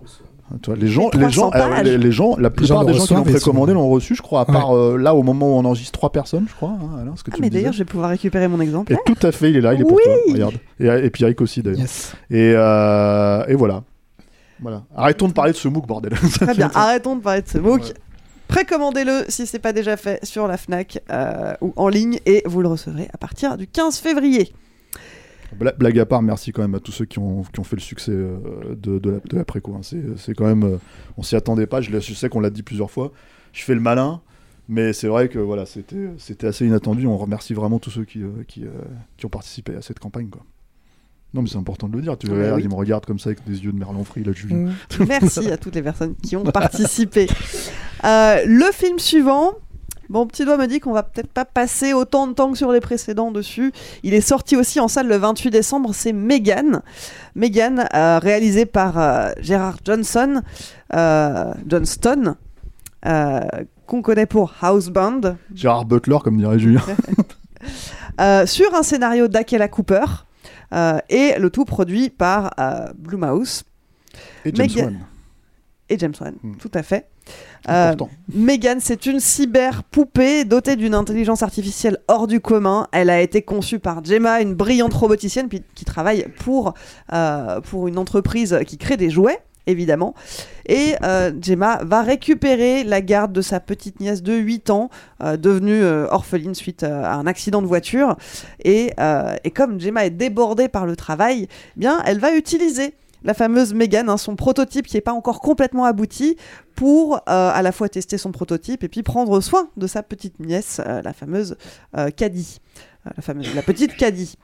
[0.62, 1.84] Tu vois, les gens, les gens, 300 euh, pages.
[1.86, 4.44] les, les gens, la plupart des gens qui l'ont précommandé l'ont reçu, je crois, à
[4.46, 4.52] Ouais.
[4.52, 6.70] part euh, là au moment où on enregistre trois personnes, je crois.
[6.70, 8.92] hein, Alain, ce que Ah, tu mais d'ailleurs, je vais pouvoir récupérer mon exemple.
[8.92, 10.12] Et tout à fait, il est là, il est pour toi.
[10.30, 10.54] Regarde.
[10.78, 11.80] Et, et puis Eric aussi d'ailleurs.
[11.80, 12.14] Yes.
[12.30, 13.82] Et, euh, et voilà.
[14.60, 14.82] Voilà.
[14.96, 16.12] Arrêtons de parler de ce MOOC, bordel.
[16.12, 17.82] Très bien, arrêtons de parler de ce MOOC.
[17.82, 17.88] Ouais.
[18.48, 22.60] Précommandez-le si c'est pas déjà fait sur la Fnac euh, ou en ligne et vous
[22.60, 24.52] le recevrez à partir du 15 février.
[25.58, 27.76] Bla- Blague à part, merci quand même à tous ceux qui ont, qui ont fait
[27.76, 28.36] le succès euh,
[28.76, 29.74] de, de, la, de la préco.
[29.74, 29.80] hein.
[30.16, 30.64] C'est, quand même.
[30.64, 30.76] euh,
[31.16, 31.80] on s'y attendait pas.
[31.80, 33.12] Je, je sais qu'on l'a dit plusieurs fois.
[33.52, 34.20] Je fais le malin.
[34.68, 37.06] Mais c'est vrai que voilà, c'était, assez inattendu.
[37.06, 38.64] On remercie vraiment tous ceux qui, euh, qui,
[39.18, 40.28] qui ont participé à cette campagne.
[40.28, 40.42] Quoi.
[41.34, 42.16] Non, mais c'est important de le dire.
[42.16, 42.62] Tu Ouais, regardes, oui.
[42.64, 44.56] il me regarde comme ça avec des yeux de merlan frit, là, Julien.
[45.00, 45.04] Mm.
[45.08, 47.26] Merci à toutes les personnes qui ont participé.
[48.04, 49.52] Euh, le film suivant.
[50.08, 52.70] Mon petit doigt me dit qu'on va peut-être pas passer autant de temps que sur
[52.72, 53.72] les précédents dessus.
[54.02, 56.82] Il est sorti aussi en salle le 28 décembre, c'est Megan.
[57.34, 60.42] Megan, euh, réalisé par euh, Gerard Johnson,
[60.94, 62.36] euh, Johnston,
[63.86, 65.36] qu'on connaît pour Housebound.
[65.54, 66.80] Gérard Butler, comme dirait Julien.
[68.46, 70.04] Sur un scénario d'Akela Cooper
[71.08, 72.52] et le tout produit par
[72.96, 73.64] Blumhouse
[74.44, 74.98] Et James Megan- Wan.
[75.88, 76.54] et James Wan, Hmm.
[76.56, 77.06] tout à fait.
[77.68, 77.94] Euh.
[78.32, 82.88] Megan, c'est une cyber-poupée dotée d'une intelligence artificielle hors du commun.
[82.92, 86.74] Elle a été conçue par Gemma, une brillante roboticienne qui travaille pour,
[87.12, 90.14] euh, pour une entreprise qui crée des jouets, évidemment.
[90.66, 94.90] Et euh, Gemma va récupérer la garde de sa petite nièce de 8 ans,
[95.22, 98.16] euh, devenue euh, orpheline suite à un accident de voiture.
[98.64, 98.92] Et,
[99.44, 102.94] et comme Gemma est débordée par le travail, eh bien, elle va utiliser
[103.24, 106.36] la fameuse Megan, hein, son prototype qui n'est pas encore complètement abouti,
[106.74, 110.38] pour euh, à la fois tester son prototype et puis prendre soin de sa petite
[110.40, 111.56] nièce, euh, la fameuse
[111.96, 112.60] euh, Caddy.
[113.06, 114.36] Euh, la, fameuse, la petite Caddy.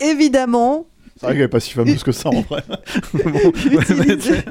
[0.00, 0.86] Évidemment,
[1.16, 2.62] C'est vrai qu'elle est pas si fameuse que ça en vrai.
[3.12, 4.44] Bon, utiliser,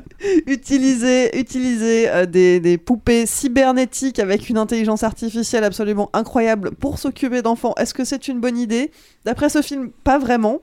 [0.46, 7.42] utiliser, utiliser, euh, des, des poupées cybernétiques avec une intelligence artificielle absolument incroyable pour s'occuper
[7.42, 8.92] d'enfants, est-ce que c'est une bonne idée?
[9.24, 10.62] D'après ce film, pas vraiment.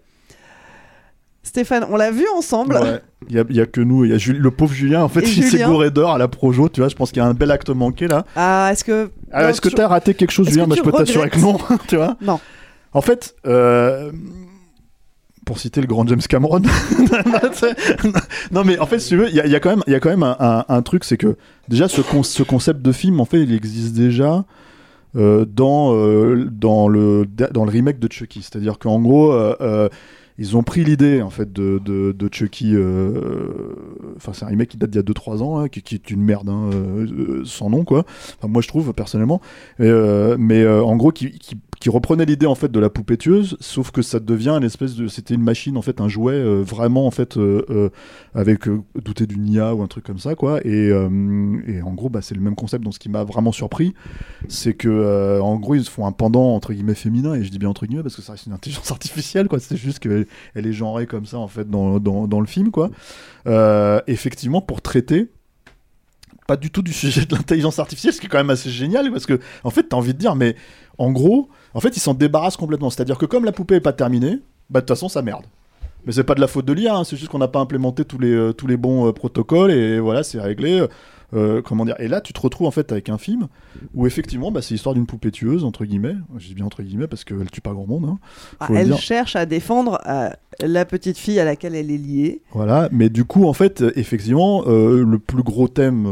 [1.44, 2.74] Stéphane, on l'a vu ensemble.
[2.74, 3.00] Ouais.
[3.28, 5.08] Il y il y a que nous, il y a Jul- le pauvre Julien, en
[5.08, 7.24] fait, Et il s'est gouré d'or à la Projo, tu vois, je pense qu'il y
[7.24, 8.24] a un bel acte manqué là.
[8.34, 9.10] Ah, est-ce que.
[9.30, 11.38] Ah, Est-ce que tu- t'as raté quelque chose, Julien que Moi, je peux t'assurer que
[11.38, 12.16] non, tu vois.
[12.22, 12.40] Non.
[12.92, 14.10] En fait, euh,
[15.44, 16.60] pour citer le grand James Cameron,
[18.52, 19.82] non mais en fait, si tu veux, il y, a- il y a quand même,
[19.86, 21.36] y a quand même un, un- un truc, c'est que
[21.68, 24.44] déjà ce, con- ce concept de film, en fait, il existe déjà.
[25.16, 28.42] euh, dans, euh, dans, le, dans le remake de Chucky.
[28.42, 29.30] C'est-à-dire qu'en gros,
[30.38, 32.74] ils ont pris l'idée en fait de, de, Chucky.
[32.74, 33.74] euh,
[34.16, 36.22] Enfin, c'est un remake qui date d'il y a 2-3 ans, hein, qui, est une
[36.22, 38.04] merde hein, euh, sans nom, quoi.
[38.38, 39.40] Enfin, moi, je trouve personnellement.
[39.80, 41.38] Euh, mais en gros, qui,
[41.84, 44.94] qui reprenait l'idée en fait de la poupée tueuse, sauf que ça devient une espèce
[44.94, 45.06] de.
[45.06, 47.90] C'était une machine en fait, un jouet euh, vraiment en fait euh, euh,
[48.32, 48.62] avec
[48.94, 50.66] douté d'une IA ou un truc comme ça, quoi.
[50.66, 52.84] Et, et en gros, bah, c'est le même concept.
[52.84, 53.92] Donc, ce qui m'a vraiment surpris,
[54.48, 57.68] c'est que en gros, ils font un pendant entre guillemets féminin, et je dis bien
[57.68, 59.58] entre guillemets parce que ça reste une intelligence artificielle, quoi.
[59.60, 62.70] C'est juste qu'elle elle est genrée comme ça en fait dans, dans, dans le film,
[62.70, 62.88] quoi.
[64.06, 65.28] Effectivement, pour traiter
[66.46, 69.10] pas du tout du sujet de l'intelligence artificielle, ce qui est quand même assez génial
[69.10, 70.56] parce que en fait, t'as envie de dire, mais
[70.98, 72.90] en gros, en fait, ils s'en débarrassent complètement.
[72.90, 74.40] C'est-à-dire que comme la poupée est pas terminée,
[74.70, 75.44] bah de toute façon, ça merde.
[76.06, 78.04] Mais c'est pas de la faute de l'IA, hein, c'est juste qu'on n'a pas implémenté
[78.04, 80.86] tous les, euh, tous les bons euh, protocoles et voilà, c'est réglé.
[81.32, 83.48] Euh, comment dire Et là, tu te retrouves en fait avec un film
[83.94, 86.14] où effectivement, bah, c'est l'histoire d'une poupée tueuse entre guillemets.
[86.36, 88.04] Je dis bien entre guillemets parce qu'elle tue pas grand monde.
[88.04, 88.18] hein.
[88.60, 88.98] Ah, elle dire.
[88.98, 90.28] cherche à défendre euh,
[90.60, 92.42] la petite fille à laquelle elle est liée.
[92.52, 96.06] Voilà, mais du coup, en fait, effectivement, euh, le plus gros thème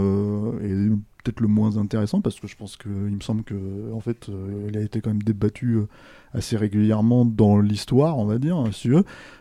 [1.23, 3.55] peut-être le moins intéressant parce que je pense que il me semble que
[3.93, 5.89] en fait, euh, il a été quand même débattu euh,
[6.35, 8.95] assez régulièrement dans l'histoire, on va dire, hein, si tu.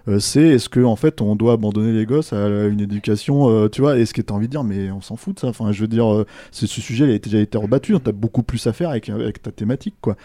[0.07, 3.69] Euh, c'est est-ce que en fait, on doit abandonner les gosses à une éducation, euh,
[3.69, 5.47] tu vois Et ce que t'as envie de dire, mais on s'en fout de ça.
[5.47, 7.95] Enfin, je veux dire, ce sujet, il a déjà été rebattu.
[7.95, 10.15] hein, T'as beaucoup plus à faire avec, ta thématique, quoi.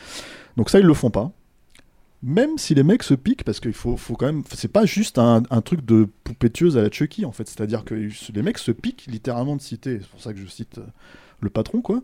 [0.57, 1.33] Donc ça, ils le font pas
[2.23, 4.43] même si les mecs se piquent, parce qu'il faut, faut quand même.
[4.53, 7.47] C'est pas juste un, truc de poupée tueuse à la Chucky, en fait.
[7.47, 10.81] C'est-à-dire que les mecs se piquent littéralement de citer, c'est pour ça que je cite
[11.41, 12.01] le patron, quoi.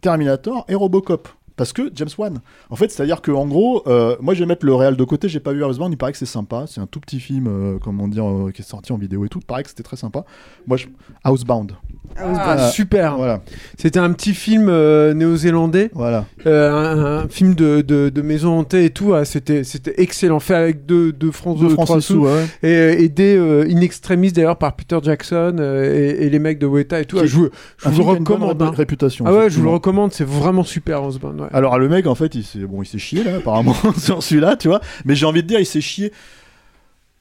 [0.00, 1.28] Terminator et Robocop.
[1.56, 2.40] Parce que James Wan.
[2.70, 5.28] En fait, c'est-à-dire que en gros, euh, moi je vais mettre le réel de côté,
[5.28, 6.64] j'ai pas vu Housebound, il paraît que c'est sympa.
[6.66, 9.28] C'est un tout petit film, euh, comment dire, euh, qui est sorti en vidéo et
[9.28, 9.38] tout.
[9.40, 10.24] Il paraît que c'était très sympa.
[10.66, 10.86] Moi, je...
[11.24, 11.72] Housebound.
[12.18, 13.16] Ah, super.
[13.16, 13.40] Voilà.
[13.78, 15.90] C'était un petit film euh, néo-zélandais.
[15.94, 16.26] Voilà.
[16.46, 19.14] Euh, un, un film de, de, de maison hantée et tout.
[19.14, 20.40] ah, c'était, c'était excellent.
[20.40, 22.44] Fait avec deux, francs trois six sous, ouais.
[22.62, 25.84] Et aidé euh, in extremis d'ailleurs par Peter Jackson euh,
[26.20, 27.18] et, et les mecs de Weta et tout.
[27.20, 28.60] Ah, je vous, je le recommande.
[28.62, 28.72] ré- hein.
[28.74, 30.12] réputation, Ah ouais, je vous le recommande.
[30.12, 31.45] C'est vraiment super, Osborne.
[31.52, 34.56] Alors le mec en fait il s'est bon il s'est chié là apparemment sur celui-là
[34.56, 34.80] tu vois.
[35.04, 36.12] Mais j'ai envie de dire il s'est chié.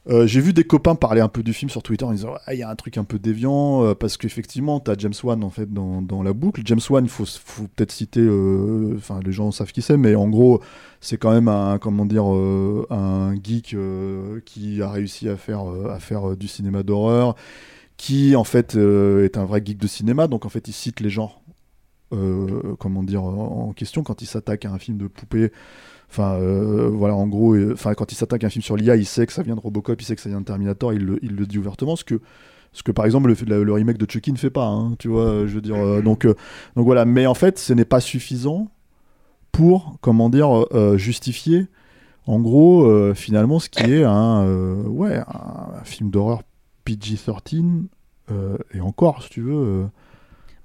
[0.08, 2.54] Euh, j'ai vu des copains parler un peu du film sur Twitter en disant Ah,
[2.54, 5.50] il y a un truc un peu déviant euh, parce qu'effectivement t'as James Wan en
[5.50, 6.62] fait dans, la boucle.
[6.64, 10.30] James Wan faut, faut peut-être citer euh, enfin les gens savent qui c'est mais en
[10.30, 10.62] gros
[11.02, 13.76] c'est quand même un comment dire un geek
[14.46, 17.36] qui a réussi à faire à faire du cinéma d'horreur
[17.98, 20.28] qui en fait est un vrai geek de cinéma.
[20.28, 21.42] Donc en fait il cite les genres
[22.14, 25.52] euh, comment dire en question quand il s'attaque à un film de poupée.
[26.10, 29.06] Enfin euh, voilà en gros euh, quand il s'attaque à un film sur l'IA il
[29.06, 31.45] sait que ça vient de Robocop il sait que ça vient de Terminator il le,
[31.48, 32.22] dit ouvertement ce que
[32.73, 35.56] ce que par exemple le, remake de Chucky ne fait pas hein, tu vois je
[35.56, 36.27] veux dire donc
[36.76, 38.68] voilà mais en fait ce n'est pas suffisant
[39.52, 41.65] pour comment dire justifier
[42.27, 44.45] en gros finalement ce qui est un
[45.84, 46.44] film d'horreur
[46.86, 47.88] PG-13
[48.32, 49.88] euh, et encore si tu veux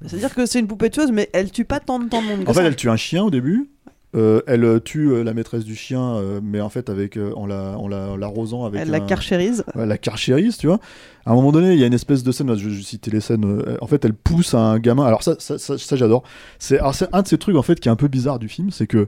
[0.06, 2.48] C'est-à-dire que c'est une poupée tueuse, mais elle tue pas tant de temps de monde
[2.48, 3.68] en fait, elle tue un chien au début.
[4.16, 7.76] Euh, elle euh, tue euh, la maîtresse du chien, mais en fait avec en la
[7.78, 9.62] en la- en l'arrosant avec Elle la carchérise.
[9.76, 10.80] Ouais, la carchérise, tu vois.
[11.26, 12.52] À un moment donné, il y a une espèce de scène.
[12.56, 13.62] Je, je citais les scènes.
[13.80, 15.04] en fait, elle pousse un gamin.
[15.04, 16.24] Alors ça, ça, ça, ça, j'adore.
[16.58, 18.88] C'est un de ces trucs en fait qui est un peu bizarre du film, c'est
[18.88, 19.06] que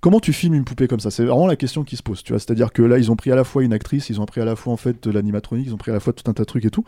[0.00, 1.10] Comment tu filmes une poupée comme ça?
[1.10, 2.38] C'est vraiment la question qui se pose, tu vois.
[2.38, 4.44] C'est-à-dire que là, ils ont pris à la fois une actrice, ils ont pris à
[4.44, 6.46] la fois en fait l'animatronique, ils ont pris à la fois tout un tas de
[6.46, 6.84] trucs et tout.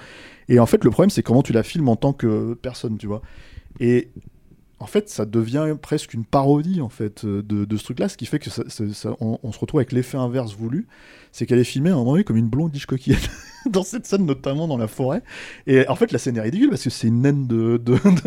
[0.49, 3.09] Et en fait, le problème, c'est comment tu la filmes en tant que personne, tu
[3.09, 3.23] vois.
[3.81, 4.11] Et
[4.79, 8.27] en fait, ça devient presque une parodie en fait euh, de, ce truc-là, ce qui
[8.27, 8.49] fait que
[9.21, 10.87] on, se retrouve avec l'effet inverse voulu,
[11.33, 13.29] c'est qu'elle est filmée à un moment donné comme une blonde coquillette
[13.71, 15.23] dans cette scène, notamment dans la forêt.
[15.67, 17.77] Et en fait, la scène est ridicule parce que c'est une naine de,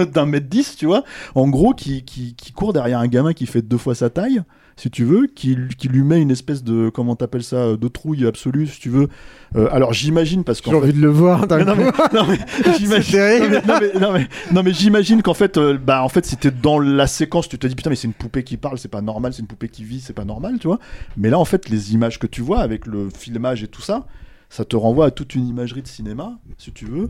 [0.03, 1.03] d'un mètre dix, tu vois,
[1.35, 4.43] en gros, qui, qui court derrière un gamin qui fait deux fois sa taille,
[4.76, 7.88] si tu veux, qui, qui lui met une espèce de, comment t'appelles ça, euh, de
[7.88, 9.08] trouille absolue, si tu veux.
[9.56, 11.45] Euh, alors j'imagine parce qu'en J'ai fait- envie de le voir.
[11.48, 12.40] d'un non, mais, non, mais
[12.80, 13.62] j'imagine.
[13.68, 17.06] Non, mais, non, mais- non, j'imagine qu'en fait, euh, bah, en fait, t'es dans la
[17.08, 19.41] séquence, tu te dis putain, mais c'est une poupée qui parle, c'est pas normal, c'est
[19.41, 20.80] une poupée qui vit, c'est pas normal, tu vois.
[21.18, 24.06] Mais là, en fait, les images que tu vois avec le filmage et tout ça,
[24.50, 27.10] ça te renvoie à toute une imagerie de cinéma, si tu veux,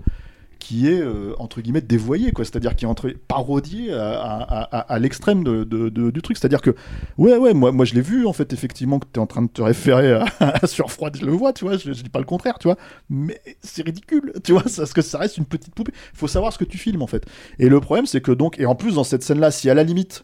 [0.64, 2.45] qui est euh, entre guillemets dévoyée, quoi.
[2.45, 6.38] C'est-à-dire qui est entre parodiée à, l'extrême de, du truc.
[6.38, 6.73] C'est-à-dire que,
[7.18, 9.41] ouais, ouais, moi, moi je l'ai vu, en fait, effectivement, que tu es en train
[9.41, 12.19] de te référer à, à Surfroid, je le vois, tu vois, je, je dis pas
[12.19, 12.77] le contraire, tu vois,
[13.10, 15.91] mais c'est ridicule, tu vois, parce que ça reste une petite poupée.
[16.14, 17.26] faut savoir ce que tu filmes, en fait.
[17.60, 19.84] Et le problème, c'est que donc, et en plus, dans cette scène-là, si à la
[19.84, 20.23] limite,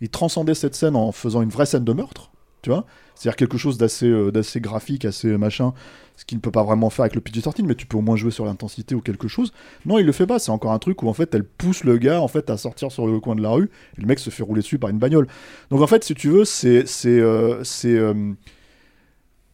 [0.00, 2.30] il transcendait cette scène en faisant une vraie scène de meurtre,
[2.62, 2.84] tu vois,
[3.14, 5.72] c'est-à-dire quelque chose d'assez euh, d'assez graphique, assez machin,
[6.16, 8.16] ce qu'il ne peut pas vraiment faire avec le PG-13, mais tu peux au moins
[8.16, 9.52] jouer sur l'intensité ou quelque chose.
[9.86, 11.96] Non, il le fait pas, c'est encore un truc où en fait elle pousse le
[11.98, 14.30] gars en fait à sortir sur le coin de la rue, et le mec se
[14.30, 15.26] fait rouler dessus par une bagnole.
[15.70, 18.32] Donc en fait, si tu veux, c'est c'est euh, euh,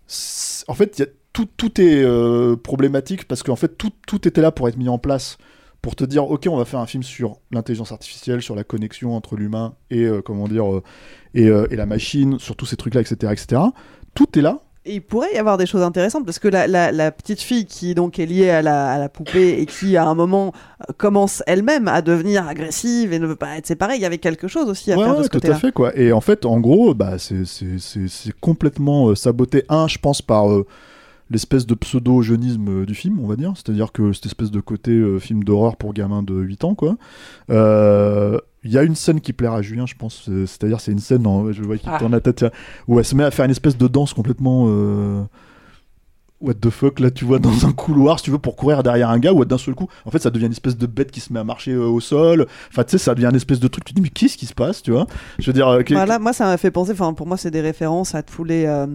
[0.06, 4.52] c'est- en fait, tout, tout est euh, problématique parce qu'en fait tout, tout était là
[4.52, 5.36] pour être mis en place
[5.82, 9.14] pour te dire ok on va faire un film sur l'intelligence artificielle sur la connexion
[9.14, 10.82] entre l'humain et euh, comment dire euh,
[11.34, 13.62] et, euh, et la machine sur tous ces trucs là etc etc
[14.14, 16.92] tout est là Et il pourrait y avoir des choses intéressantes parce que la, la-
[16.92, 20.06] la petite fille qui donc est liée à la, à la poupée et qui à
[20.06, 20.52] un moment
[20.96, 24.48] commence elle-même à devenir agressive et ne veut pas être séparée, il y avait quelque
[24.48, 25.96] chose aussi à Ouais, faire de ouais, ce tout à fait quoi.
[25.98, 27.44] Et en fait, en gros, bah c'est
[28.40, 29.64] complètement saboté.
[29.68, 30.66] Un, je pense par euh,
[31.30, 33.52] l'espèce de pseudo jeunisme euh, du film, on va dire.
[33.56, 36.96] C'est-à-dire que cette espèce de côté euh, film d'horreur pour gamins de 8 ans quoi.
[37.50, 40.22] Euh, Il y a une scène qui plaira à Julien, je pense.
[40.24, 41.98] C'est- C'est-à-dire, c'est une scène, en- je vois qu'il Ah.
[42.00, 42.44] tourne la tête,
[42.88, 44.66] où elle se met à faire une espèce de danse complètement.
[46.40, 49.08] What the fuck là tu vois dans un couloir si tu veux pour courir derrière
[49.10, 51.20] un gars ou d'un seul coup en fait ça devient une espèce de bête qui
[51.20, 53.68] se met à marcher euh, au sol enfin tu sais ça devient une espèce de
[53.68, 55.06] truc tu te dis mais qu'est-ce qui se passe tu vois?
[55.38, 56.92] Je veux dire euh, Voilà, moi, ça m'a fait penser.
[56.92, 58.86] Enfin, pour moi, c'est des références à tous les euh,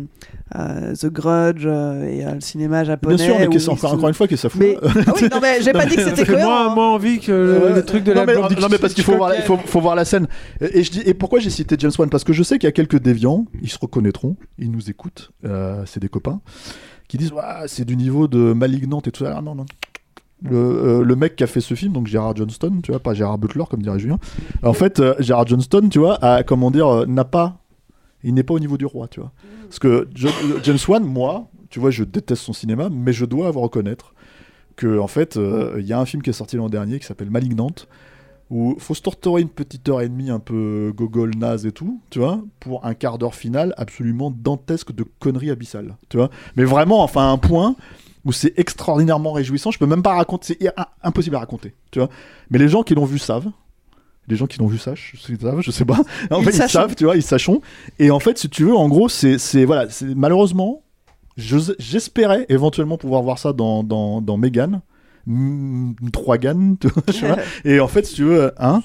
[0.56, 3.16] euh, The Grudge euh, et à le cinéma japonais.
[3.16, 4.78] bien sûr mais qu'est-ce encore, se- encore une fois qu'est-ce que ça fout Mais
[5.08, 6.50] ah oui, non mais j'ai pas dit que c'était Ça fait cohérent.
[6.50, 6.76] moins, hein.
[6.76, 9.34] moins envie que le, truc de non, la mais, non, mais parce qu'il faut voir,
[9.36, 10.28] il faut, faut voir la scène.
[10.62, 12.10] Et, et je dis, et pourquoi j'ai cité James Wan?
[12.10, 15.32] Parce que je sais qu'il y a quelques déviants, ils se reconnaîtront, ils nous écoutent,
[15.46, 16.42] euh, c'est des copains,
[17.12, 17.34] qui disent
[17.68, 19.36] c'est du niveau de malignante et tout ça.
[19.38, 19.66] Ah, non, non.
[20.42, 23.14] Le, euh, le mec qui a fait ce film, donc Gérard Johnston, tu vois, pas
[23.14, 24.18] Gérard Butler comme dirait Julien.
[24.64, 27.58] En fait, euh, Gérard Johnston, tu vois, a, comment dire, euh, n'a pas,
[28.24, 29.34] il n'est pas au niveau du roi, tu vois.
[29.64, 30.08] Parce que
[30.64, 34.14] James Wan, moi, tu vois, je déteste son cinéma, mais je dois avoir reconnaître
[34.78, 37.06] que en fait, euh, il y a un film qui est sorti l'an dernier qui
[37.06, 37.90] s'appelle Malignante,
[38.52, 42.02] où faut se torturer une petite heure et demie un peu gogol naze et tout,
[42.12, 46.30] tu vois, pour un quart d'heure final absolument dantesque de conneries abyssales, tu vois.
[46.58, 47.76] Mais vraiment, enfin, un point
[48.26, 49.72] où c'est extraordinairement réjouissant.
[49.72, 50.70] Je peux même pas raconter, c'est
[51.02, 52.10] impossible à raconter, tu vois.
[52.52, 53.50] Mais les gens qui l'ont vu savent.
[54.28, 55.98] Les gens qui l'ont vu savent, je sais, pas.
[56.30, 56.72] En Ils fait, ils sachent.
[56.74, 57.62] savent, tu vois, ils sachons.
[57.98, 60.84] Et en fait, si tu veux, en gros, c'est, voilà, malheureusement,
[61.38, 64.82] je- j'espérais éventuellement pouvoir voir ça dans dans, dans Megan,
[66.12, 67.38] Trois Gann, tu vois, tu vois.
[67.66, 68.82] Et en fait, si tu veux, hein.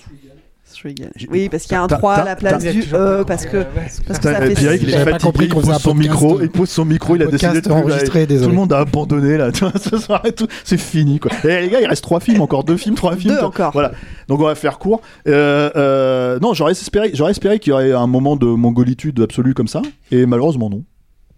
[1.31, 3.65] Oui, parce qu'il y a un T'as- 3 à la place du E, parce que,
[3.75, 6.85] parce que ça fait Pierrick, il est fatigué, il pose son micro, il pose son
[6.85, 10.23] micro, il a décidé de Tout le monde a abandonné là, tu vois, ce soir
[10.25, 11.31] et tout, c'est fini quoi.
[11.45, 13.35] Et les gars, il reste trois films, encore deux films, trois films.
[13.35, 13.49] Deux toi.
[13.49, 13.73] encore.
[13.73, 13.93] Voilà.
[14.29, 15.01] Donc on va faire court.
[15.29, 19.55] Euh, euh, non, j'aurais espéré, j'aurais espéré qu'il y aurait un moment de mongolitude absolue
[19.55, 20.83] comme ça, et malheureusement non.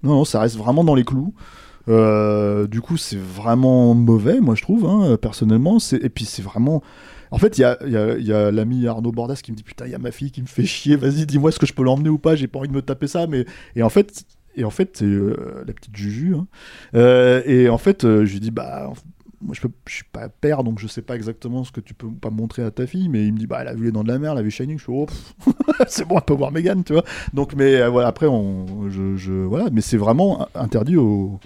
[0.03, 1.35] Non, non, ça reste vraiment dans les clous.
[1.89, 5.79] Euh, du coup, c'est vraiment mauvais, moi je trouve, hein, personnellement.
[6.01, 6.83] Et puis c'est vraiment.
[7.31, 7.77] En fait, il y a,
[8.19, 10.47] y l'ami Arnaud Bordas qui me dit Putain, il y a ma fille qui me
[10.47, 12.75] fait chier, vas-y, dis-moi est-ce que je peux l'emmener ou pas, j'ai pas envie de
[12.75, 13.27] me taper ça.
[13.27, 13.45] Mais...
[13.77, 14.25] Et en fait,
[14.57, 16.35] et en fait c'est euh, la petite Juju.
[16.37, 16.47] hein.
[16.95, 18.91] Euh, et en fait, je lui dis Bah,
[19.43, 19.61] moi je,
[19.93, 22.71] suis pas père, donc je sais pas exactement ce que tu peux pas montrer à
[22.71, 23.09] ta fille.
[23.11, 24.43] Mais il me dit Bah, elle a vu Les Dents de la Mer, elle a
[24.43, 24.79] vu Shining.
[24.79, 25.07] Je suis Oh,
[25.87, 27.05] c'est bon, elle peut voir Megan, tu vois.
[27.35, 31.39] Donc, mais voilà, après, on, je, je- voilà, mais c'est vraiment interdit aux.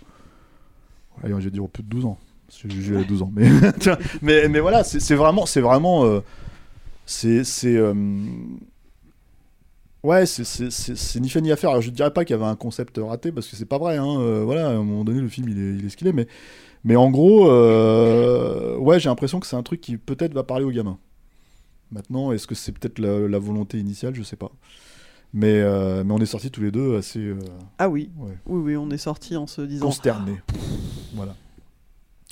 [1.22, 2.18] Allez, je vais dire plus de 12 ans.
[2.64, 3.32] Juju a 12 ans.
[3.34, 3.48] Mais,
[4.22, 5.46] mais, mais voilà, c'est vraiment.
[5.46, 6.04] C'est vraiment.
[6.04, 6.20] euh,
[7.06, 7.42] c'est.
[7.64, 7.94] euh,
[10.02, 11.70] Ouais, c'est- ni fait ni à faire.
[11.70, 13.78] Alors, je ne dirais pas qu'il y avait un concept raté parce que c'est pas
[13.78, 13.96] vrai.
[13.98, 14.18] hein.
[14.20, 16.12] Euh, voilà, à un moment donné, le film il est, il est ce qu'il est.
[16.12, 16.26] Mais,
[16.84, 17.46] mais en gros,
[18.78, 20.98] ouais, j'ai l'impression que c'est un truc qui peut-être va parler aux gamins.
[21.92, 24.14] Maintenant, est-ce que c'est peut-être la, la volonté initiale?
[24.14, 24.50] Je sais pas.
[25.34, 27.38] Mais, euh, mais on est sortis tous les deux assez euh,
[27.78, 28.10] Ah oui.
[28.18, 28.32] Ouais.
[28.46, 29.86] Oui, oui, on est sorti en se disant.
[29.86, 30.40] consternés.
[31.14, 31.34] Voilà.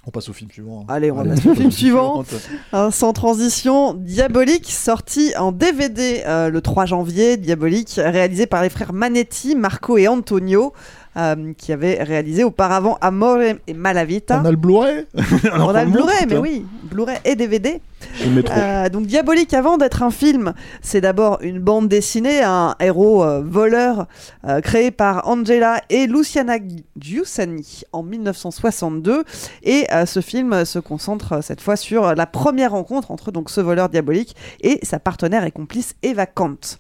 [0.07, 0.81] On passe au film suivant.
[0.83, 0.85] hein.
[0.89, 2.25] Allez, on va passer au film suivant.
[2.73, 7.37] Un sans transition, Diabolique, sorti en DVD euh, le 3 janvier.
[7.37, 10.73] Diabolique, réalisé par les frères Manetti, Marco et Antonio,
[11.17, 14.41] euh, qui avaient réalisé auparavant Amore et Malavita.
[14.43, 15.07] On a le Blu-ray
[15.55, 16.41] On a le Blu-ray, mais putain.
[16.41, 17.81] oui, Blu-ray et DVD.
[18.23, 23.43] Euh, donc Diabolique, avant d'être un film, c'est d'abord une bande dessinée, un héros euh,
[23.45, 24.07] voleur
[24.47, 26.57] euh, créé par Angela et Luciana
[26.99, 29.25] Giussani en 1962.
[29.63, 33.89] Et ce film se concentre cette fois sur la première rencontre entre donc ce voleur
[33.89, 36.79] diabolique et sa partenaire et complice Eva Kant.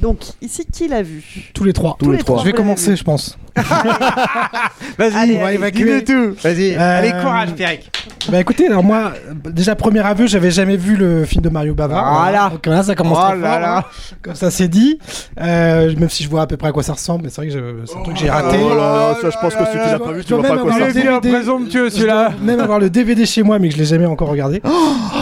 [0.00, 1.96] Donc ici, qui l'a vu Tous les trois.
[1.98, 2.40] Tous les trois.
[2.40, 3.38] Je vais commencer, je pense.
[4.98, 6.04] Vas-y, on va évacuer.
[6.04, 6.34] tout.
[6.42, 7.90] Vas-y, Euh, allez, courage, Pierrick.
[8.30, 11.74] Bah écoutez, alors moi, euh, déjà premier aveu, j'avais jamais vu le film de Mario
[11.74, 12.02] Bava.
[12.22, 12.48] Voilà.
[12.50, 13.78] Donc là, ça commence Oh très là fort, là.
[13.78, 13.84] hein.
[14.22, 14.98] Comme ça, c'est dit.
[15.40, 17.46] Euh, même si je vois à peu près à quoi ça ressemble, mais c'est vrai
[17.48, 18.56] que je- c'est un truc que j'ai raté.
[18.62, 20.48] Oh là là, ça, je pense que si tu l'as pas vu, tu vois pas
[20.48, 21.20] à même quoi ça ressemble.
[21.20, 22.32] présomptueux, celui-là.
[22.42, 24.60] même avoir le DVD chez moi, mais que je l'ai jamais encore regardé.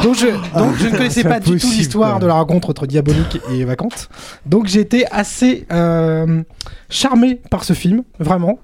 [0.02, 0.26] donc je,
[0.58, 4.08] donc je ne connaissais pas du tout l'histoire de la rencontre entre Diabolique et Vacante.
[4.46, 6.42] Donc j'ai été assez euh,
[6.94, 8.60] charmé par ce film, vraiment.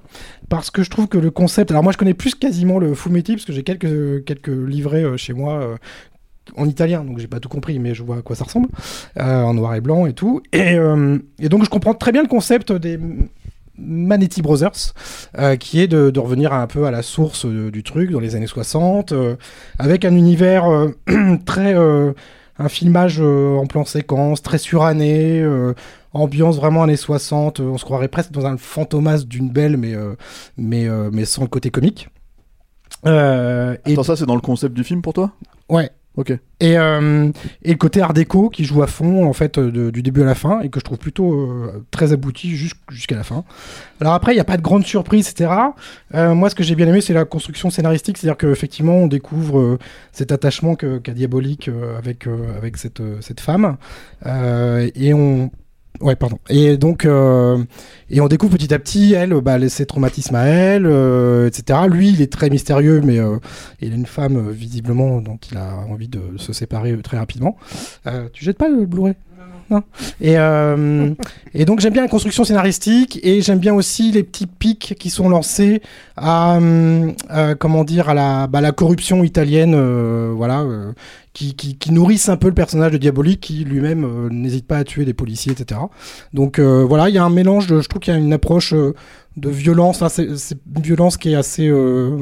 [0.49, 1.71] Parce que je trouve que le concept.
[1.71, 5.17] Alors moi je connais plus quasiment le Fumetti, parce que j'ai quelques, quelques livrets euh,
[5.17, 5.61] chez moi.
[5.61, 5.77] euh,
[6.57, 8.69] en italien, donc j'ai pas tout compris, mais je vois à quoi ça ressemble,
[9.19, 10.43] euh, en noir et blanc et tout.
[10.53, 10.75] Et,
[11.49, 12.99] donc je comprends très bien le concept des
[13.79, 14.95] Manetti Brothers,
[15.61, 19.13] qui est de, revenir un peu à la source du truc dans les années 60,
[19.13, 19.37] euh,
[19.79, 20.65] avec un univers
[21.45, 21.75] très.
[22.59, 25.45] un filmage en plan séquence, très suranné,
[26.13, 27.61] ambiance vraiment années 60.
[27.61, 30.15] euh, on se croirait presque dans un fantomas d'une belle, mais, euh,
[30.57, 32.09] mais, euh, mais sans le côté comique.
[33.07, 35.33] Et ça, c'est dans le concept du film pour toi?
[35.69, 35.91] Ouais.
[36.17, 36.33] Ok.
[36.59, 37.31] Et, euh,
[37.63, 40.25] et le côté art déco qui joue à fond en fait de- du début à
[40.25, 43.45] la fin et que je trouve plutôt euh, très abouti jus- jusqu'à la fin.
[44.01, 45.53] Alors après il n'y a pas de grande surprise etc.
[46.17, 49.79] Euh, moi ce que j'ai bien aimé c'est la construction scénaristique, c'est-à-dire qu'effectivement on découvre
[50.11, 53.77] cet attachement qu'a Diabolique euh, avec, avec cette, cette femme
[54.27, 55.51] et on
[56.01, 56.39] Ouais, pardon.
[56.49, 57.63] Et donc, euh,
[58.09, 61.81] et on découvre petit à petit, elle, bah, ses traumatismes à elle, euh, etc.
[61.89, 63.37] Lui, il est très mystérieux, mais euh,
[63.81, 67.57] il a une femme, visiblement, dont il a envie de se séparer très rapidement.
[68.33, 69.15] Tu jettes pas le Blu-ray?
[69.71, 69.83] Non.
[70.21, 71.15] Et, euh,
[71.55, 75.11] et donc j'aime bien la construction scénaristique et j'aime bien aussi les petits pics qui
[75.11, 75.81] sont lancés
[76.17, 80.67] à, euh, comment dire, à la, bah, la corruption italienne, euh, voilà,
[81.33, 85.05] qui, nourrissent un peu le personnage de Diabolique qui lui-même euh, n'hésite pas à tuer
[85.05, 85.81] des policiers, etc.
[86.35, 88.33] Donc euh, voilà, il y a un mélange, de, je trouve qu'il y a une
[88.33, 88.95] approche euh,
[89.37, 91.73] de violence, c'est une violence qui est assez,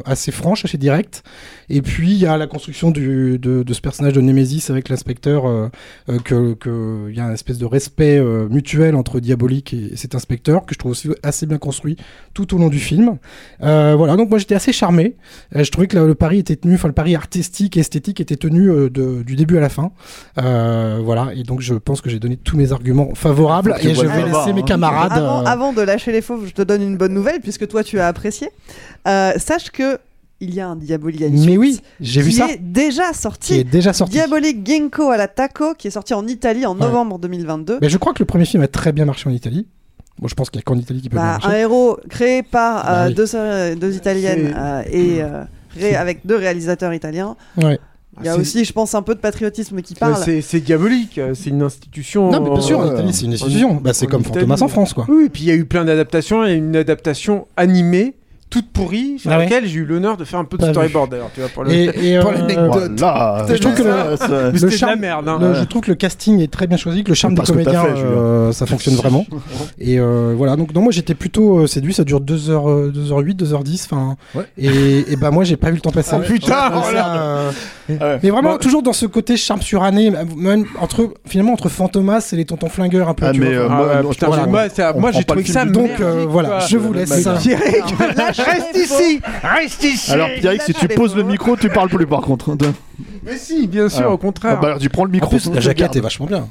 [0.04, 1.22] assez franche, assez directe.
[1.70, 5.70] Et puis il y a la construction de, de ce personnage de Nemesis avec l'inspecteur,
[6.24, 8.20] que, que il y a une espèce de respect
[8.50, 11.96] mutuel entre Diabolique et, cet inspecteur que je trouve aussi assez bien construit
[12.34, 13.16] tout au long du film.
[13.58, 15.16] Voilà, donc moi j'étais assez charmé.
[15.52, 18.70] Je trouvais que le, pari était tenu, enfin le pari artistique et esthétique était tenu
[18.70, 19.90] euh, de, du début à la fin.
[20.38, 24.00] Euh, voilà, et donc je pense que j'ai donné tous mes arguments favorables et je
[24.06, 24.64] vais laisser mes hein.
[24.64, 25.12] camarades.
[25.12, 27.82] Avant, euh, avant de lâcher les fauves, je te donne une bonne nouvelle puisque toi
[27.84, 28.50] tu as apprécié.
[29.06, 29.98] Euh, sache que
[30.40, 32.46] il y a un Diabolique Mais oui, j'ai vu qui ça.
[32.48, 33.54] est déjà sorti.
[33.54, 34.12] Qui est déjà sorti.
[34.12, 36.80] Diabolique Ginkgo à la Taco qui est sorti en Italie en Ouais.
[36.80, 37.78] novembre 2022.
[37.82, 39.66] Mais je crois que le premier film a très bien marché en Italie.
[40.20, 41.48] Bon, je pense qu'il n'y a qu'en Italie qui peut Bah, marcher.
[41.48, 43.14] un héros créé par Bah euh, oui.
[43.14, 45.42] deux, sœurs- deux italiennes euh, et euh,
[45.76, 47.34] ré- avec deux réalisateurs italiens.
[47.56, 47.80] Ouais.
[48.20, 50.16] Il y a aussi, je pense, un peu de patriotisme qui parle.
[50.24, 52.30] C'est c'est diabolique, euh, c'est une institution.
[52.30, 53.74] Non, mais bien sûr, en euh, Italie, c'est une institution.
[53.74, 54.24] Bah, c'est comme.
[54.24, 55.06] Fantomas en France, quoi.
[55.08, 56.44] Oui, et puis il y a eu plein d'adaptations.
[56.44, 58.16] Il y a une adaptation animée,
[58.50, 61.10] toute pourrie, sur Ah ouais laquelle j'ai eu l'honneur de faire un peu de storyboard
[61.10, 61.30] d'ailleurs.
[61.34, 62.92] Tu vois, pour euh, l'anecdote.
[62.98, 63.46] Voilà.
[63.48, 65.28] Je trouve que Ça, le- ça- Mais le c'était de la charme- merde.
[65.28, 65.38] hein.
[65.40, 67.82] le- je trouve que le casting est très bien choisi, que le charme des comédiens,
[67.82, 69.26] fait, euh, ça fonctionne vraiment.
[69.78, 73.84] Et euh, voilà, donc non, moi j'étais plutôt euh, séduit, ça dure 2h, 2h08, 2h10,
[73.90, 74.16] enfin.
[74.34, 74.44] Ouais.
[74.56, 76.16] Et, et bah moi j'ai pas vu le temps passer.
[76.18, 78.18] Oh, putain, oh ça, euh.
[78.22, 78.58] Mais vraiment Bon.
[78.58, 83.08] toujours dans ce côté charme suranné, même entre finalement entre Fantomas et les tontons flingueurs
[83.08, 83.26] un peu.
[83.26, 85.90] Ah, mais, moi, Ah j'ai trouvé ça donc
[86.28, 87.10] voilà, je vous laisse
[88.42, 90.12] reste ici, reste ici.
[90.12, 92.56] Alors Pierrick, si tu poses le micro, tu parles plus par contre.
[93.24, 94.54] Mais si, bien sûr, Alors, au contraire.
[94.56, 95.28] Ah bah, alors, tu prends le En micro.
[95.30, 96.48] plus, la jaquette est vachement bien.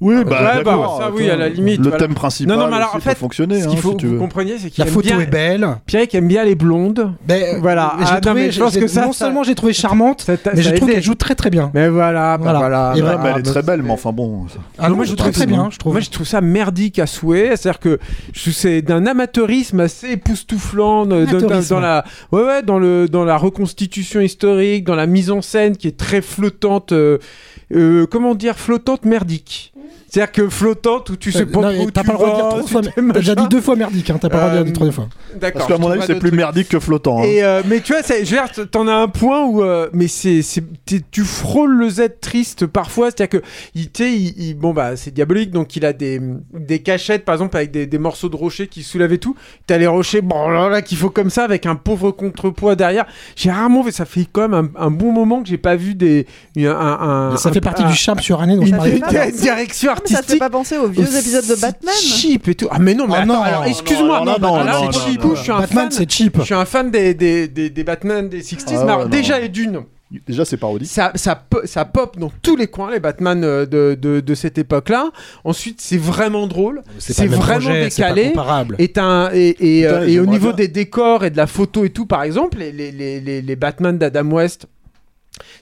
[0.00, 0.62] Oui, Ouais, bah,
[0.98, 1.98] ça, oui, à la limite, Le voilà.
[1.98, 2.56] thème principal.
[2.56, 3.60] Non, non, mais alors, aussi en fait, fonctionner.
[3.60, 4.18] Ce hein, qu'il faut si que tu vous veux.
[4.18, 5.20] compreniez, c'est qu'il La aime photo bien.
[5.20, 5.68] est belle.
[5.86, 7.12] Pierrick aime bien les blondes.
[7.26, 7.94] Ben, Voilà.
[7.98, 10.22] mais Ah, non, trouvé- mais je pense que ça, non ça- seulement j'ai trouvé charmante,
[10.22, 11.70] Ça mais ça je trouve qu'elle joue très très bien.
[11.74, 12.58] Mais voilà, bah Voilà.
[12.58, 12.92] voilà.
[12.96, 14.46] Et Ah, elle est très belle, mais enfin bon.
[14.48, 15.92] ça- Ah non, moi, je trouve très bien, je trouve.
[15.92, 17.56] Moi, je trouve ça merdique à souhait.
[17.56, 17.98] C'est-à-dire que
[18.34, 21.16] c'est d'un amateurisme assez époustouflant dans,
[21.80, 25.88] la, ouais, ouais, dans le, dans la reconstitution historique, dans la mise en scène qui
[25.88, 26.92] est très flottante.
[26.92, 27.18] euh,
[27.72, 29.69] euh, comment dire, flottante merdique.
[30.12, 32.30] C'est-à-dire que flottante où tu sais pas Euh, Non, où T'as tu pas le droit
[32.30, 32.82] de dire trois fois.
[32.82, 34.72] T'as déjà dit deux fois merdique, hein, t'as pas le droit de dire Euh, une
[34.72, 35.08] troisième fois.
[35.40, 35.66] D'accord.
[35.66, 37.20] Parce qu'à mon avis, c'est plus merdique que flottant.
[37.20, 37.24] hein.
[37.24, 40.40] Et euh, mais tu vois, c'est- je t'en as un point où, euh, mais c'est,
[41.12, 43.46] tu frôles le Z triste parfois, c'est-à-dire que,
[43.76, 46.20] il, tu sais, il, il- bon bah, c'est diabolique, donc il a des,
[46.54, 49.36] des cachettes, par exemple, avec des, des morceaux de rochers qui soulèvent et tout.
[49.68, 53.06] T'as les rochers, bon là là, qu'il faut comme ça, avec un pauvre contrepoids derrière.
[53.36, 55.94] J'ai rarement fait, ça fait quand même un, un bon moment que j'ai pas vu
[55.94, 56.26] des,
[56.58, 59.30] un, un- Ça un- fait partie un- du charme suranné dont je une, parlais.
[59.32, 60.38] direction Ah, mais ça te fait artistique.
[60.40, 62.68] pas penser aux vieux épisodes de Batman cheap et tout.
[62.70, 63.42] Ah mais non, mais Oh attends, non.
[63.42, 65.60] alors excuse-moi, Non, non, non, non, là, non, c'est non, cheap, non, je suis un
[65.60, 65.90] Batman, fan.
[65.92, 66.36] c'est cheap.
[66.38, 69.44] Je suis un fan des, des, des, des Batman des 60s, Ah ouais, déjà non.
[69.44, 69.80] et d'une,
[70.26, 70.88] Déjà, c'est parodique.
[70.90, 74.58] ça, ça, ça pop dans tous les coins, les Batman euh, de, de, de cette
[74.58, 75.10] époque-là.
[75.44, 76.82] Ensuite, c'est vraiment drôle.
[76.98, 78.28] C'est pas vraiment projet, c'est pas décalé.
[78.30, 78.74] comparable.
[78.80, 80.56] Et, un, et, et, euh, Putain, et au niveau bien.
[80.56, 83.56] des décors et de la photo et tout, par exemple, les, les, les, les, les
[83.56, 84.66] Batman d'Adam West,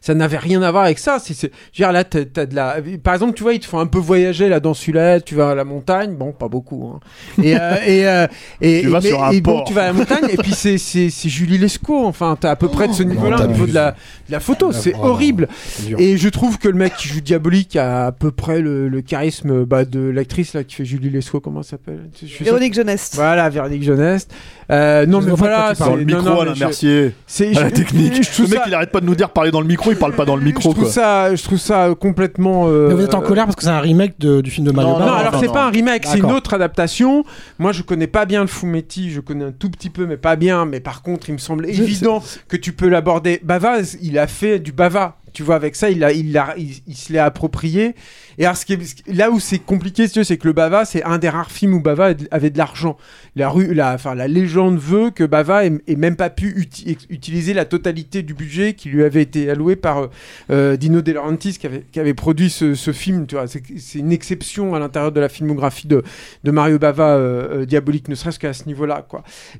[0.00, 1.18] ça n'avait rien à voir avec ça.
[1.18, 2.76] C'est, c'est- je veux dire, là, t'as, t'as de la...
[3.02, 5.20] Par exemple, tu vois, ils te font un peu voyager là dans celui-là.
[5.20, 6.92] Tu vas à la montagne, bon, pas beaucoup.
[6.94, 7.00] Hein.
[7.42, 8.26] Et, euh, et, euh,
[8.60, 10.24] et, Tu et- vas mais- sur un et bon, tu vas à la montagne.
[10.30, 12.04] et puis c'est, c'est, c'est Julie Lescaut.
[12.06, 14.72] Enfin, t'as à peu près de ce niveau-là au niveau de la, de la photo.
[14.72, 15.48] C'est horrible.
[15.66, 15.98] c'est dur.
[16.00, 19.00] Et je trouve que le mec qui joue Diabolique a à peu près le, le
[19.02, 21.40] charisme bah, de l'actrice là qui fait Julie Lescaut.
[21.40, 22.08] Comment ça s'appelle?
[22.40, 23.10] Véronique Jeunesse.
[23.14, 24.28] Voilà, Véronique Jeunesse.
[24.70, 25.72] Euh, non, Je mais voilà.
[25.74, 27.12] Dans le micro, non, Alain Mercier.
[27.26, 28.38] c'est À la je- technique.
[28.38, 30.24] Le mec, il arrête pas de nous dire parler dans le micro, il parle pas
[30.24, 30.92] dans le micro, je trouve quoi.
[30.92, 32.66] ça, je trouve ça complètement.
[32.68, 34.72] euh, Mais vous êtes en colère parce que c'est un remake de- du film de
[34.72, 35.16] Mario Non, Non, Bava.
[35.18, 35.52] alors non, c'est non.
[35.52, 37.24] pas un remake, c'est une autre adaptation.
[37.58, 40.36] Moi, je connais pas bien le Fumetti, je connais un tout petit peu, mais pas
[40.36, 40.64] bien.
[40.66, 43.40] Mais par contre, il me semble évident que tu peux l'aborder.
[43.42, 45.16] Bava, il a fait du Bava.
[45.32, 47.94] Tu vois, avec ça, il, a, il, a, il, se l'est approprié.
[48.38, 51.28] Et alors, ce qui là où c'est compliqué, c'est que le Bava, c'est un des
[51.28, 52.96] rares films où Bava avait de l'argent.
[53.36, 56.68] La, rue, la, enfin, la légende veut que Bava ait, même pas pu
[57.10, 60.06] utiliser la totalité du budget qui lui avait été alloué par euh,
[60.50, 63.26] euh, Dino De Laurentiis qui avait, produit ce, film.
[63.46, 66.02] C'est une exception à l'intérieur de la filmographie de,
[66.44, 69.06] Mario Bava euh, diabolique, ne serait-ce qu'à ce niveau-là.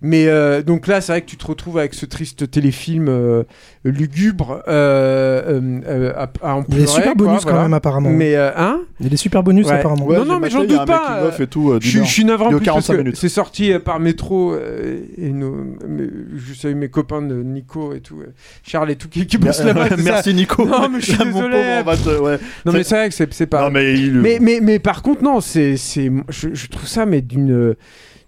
[0.00, 0.26] Mais
[0.62, 3.44] donc là, c'est vrai que tu te retrouves avec ce triste téléfilm
[3.84, 4.62] lugubre,
[5.58, 7.74] euh, euh, à, à en Il y a des pleurer, super quoi, bonus quand même,
[7.74, 8.10] apparemment.
[8.10, 9.72] Mais euh, hein Il y a des super bonus Ouais.
[9.74, 10.06] apparemment.
[10.06, 11.10] Ouais, non, j'ai non, mais maté, j'en il y a doute un pas.
[11.10, 13.16] making-of et tout, euh, je, suis- navré en de plus parce 45 que minutes.
[13.16, 15.54] c'est sorti euh, par métro euh, et nos,
[15.86, 18.32] mes- je salue mes copains de Nico et tout, euh,
[18.62, 19.86] Charles et tout qui, qui bossent là-bas.
[19.90, 20.02] c'est ça.
[20.02, 20.64] Merci Nico.
[20.66, 21.56] Non, mais je suis Mon désolé.
[21.56, 22.38] pauvre, on va te- ouais.
[22.66, 23.62] Non mais c'est vrai que c'est c'est pas.
[23.62, 27.06] Non, mais il- mais, mais, mais par contre non, c'est c'est je, je trouve ça
[27.06, 27.74] mais d'une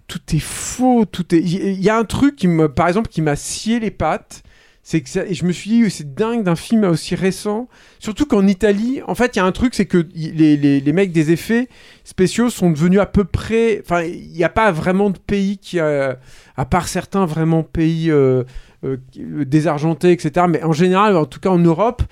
[0.06, 3.08] tout est faux, tout est il il y, a un truc qui me par exemple
[3.08, 4.42] qui m'a scié les pattes.
[4.82, 8.24] C'est que ça- et je me suis dit c'est dingue d'un film aussi récent, surtout
[8.26, 11.12] qu'en Italie, en fait, il y a un truc c'est que les, les, les mecs
[11.12, 11.68] des effets
[12.02, 15.78] spéciaux sont devenus à peu près enfin, il n'y a pas vraiment de pays qui
[15.78, 16.18] a
[16.56, 18.42] à part certains vraiment pays euh,
[18.84, 18.96] euh,
[19.44, 20.46] désargentés etc.
[20.48, 22.02] mais en général en tout cas en Europe,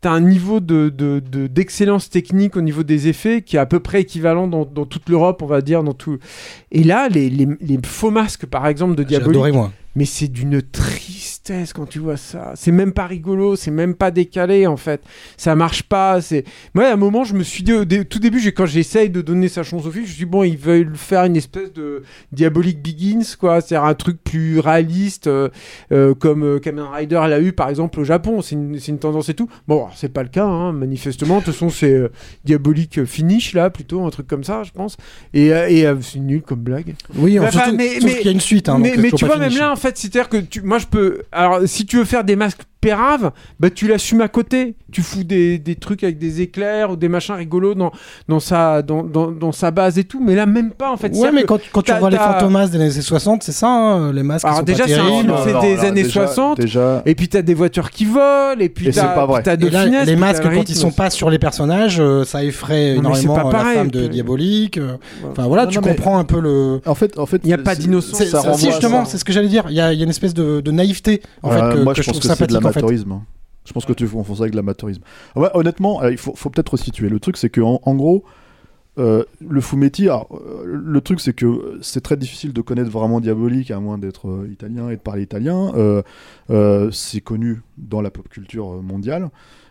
[0.00, 3.66] T'as un niveau de, de- de- d'excellence technique au niveau des effets qui est à
[3.66, 5.82] peu près équivalent dans, dans toute l'Europe, on va dire.
[5.82, 6.18] Dans tout...
[6.70, 9.72] Et là, les, les- les faux masques, par exemple, de J'ai Diabolique, adoré moi.
[9.96, 12.52] Mais c'est d'une tristesse quand tu vois ça.
[12.54, 15.00] C'est même pas rigolo, c'est même pas décalé en fait.
[15.36, 16.20] Ça marche pas.
[16.20, 16.44] C'est
[16.74, 19.20] moi à un moment je me suis dit au dé- tout début quand j'essaye de
[19.22, 21.72] donner sa chance au film, je me suis dit bon ils veulent faire une espèce
[21.72, 22.02] de
[22.32, 25.48] diabolique Begins quoi, c'est-à-dire un truc plus réaliste euh,
[25.92, 28.42] euh, comme euh, Kamen Rider l'a eu par exemple au Japon.
[28.42, 29.48] C'est une, c'est une tendance et tout.
[29.66, 31.38] Bon c'est pas le cas hein, manifestement.
[31.40, 32.08] De toute façon c'est euh,
[32.44, 34.96] diabolique finish là plutôt un truc comme ça je pense.
[35.34, 36.94] Et, euh, et euh, c'est nul comme blague.
[37.16, 38.68] Oui, Enfin, surtout, mais- sauf mais- qu'il y a une suite.
[38.68, 40.86] Hein, mais, donc, mais tu vois, même là, en fait, c'est-à-dire que tu, moi, je
[40.86, 41.22] peux.
[41.32, 43.30] Alors, si tu veux faire des masques péraves,
[43.60, 44.74] bah, tu l'assumes à côté.
[44.90, 47.92] Tu fous des, des trucs avec des éclairs ou des machins rigolos dans,
[48.28, 50.22] dans, sa, dans, dans, dans sa base et tout.
[50.24, 51.14] Mais là, même pas, en fait.
[51.14, 54.22] Ouais, mais quand, quand tu vois les fantomas des années 60, c'est ça, hein, les
[54.22, 54.44] masques.
[54.46, 56.60] Alors sont déjà, c'est un film, des années déjà- 60.
[56.60, 58.60] Déjà, Et puis t'as des voitures qui volent.
[58.60, 61.98] Et puis t'as de là, finesse, les masques, quand ils sont pas sur les personnages,
[62.00, 64.78] euh, ça effraie Non, énormément pas euh, la pareil, femme de Diabolique.
[64.78, 64.96] euh.
[65.30, 66.80] Enfin voilà, Non, tu non, comprends un peu le.
[66.86, 68.22] en fait, en fait, Il y a pas d'innocence.
[68.56, 69.64] Si justement, c'est ce que j'allais dire.
[69.68, 72.20] Il y a, il y a une espèce de, naïveté en fait que, je trouve
[72.20, 72.80] que en fait.
[72.80, 73.12] l'amateurisme.
[73.12, 73.22] hein.
[73.64, 75.02] Je pense que tu confonds ça avec l'amateurisme.
[75.36, 77.08] Ouais, honnêtement, euh, il faut, faut peut-être resituer.
[77.10, 78.24] Le truc, c'est que en, en gros,
[78.98, 83.20] euh, le Fumetti, alors, euh, le truc, c'est que c'est très difficile de connaître vraiment
[83.20, 85.70] Diabolique à moins d'être euh, italien et de parler italien.
[86.90, 89.28] C'est connu dans la pop culture mondiale.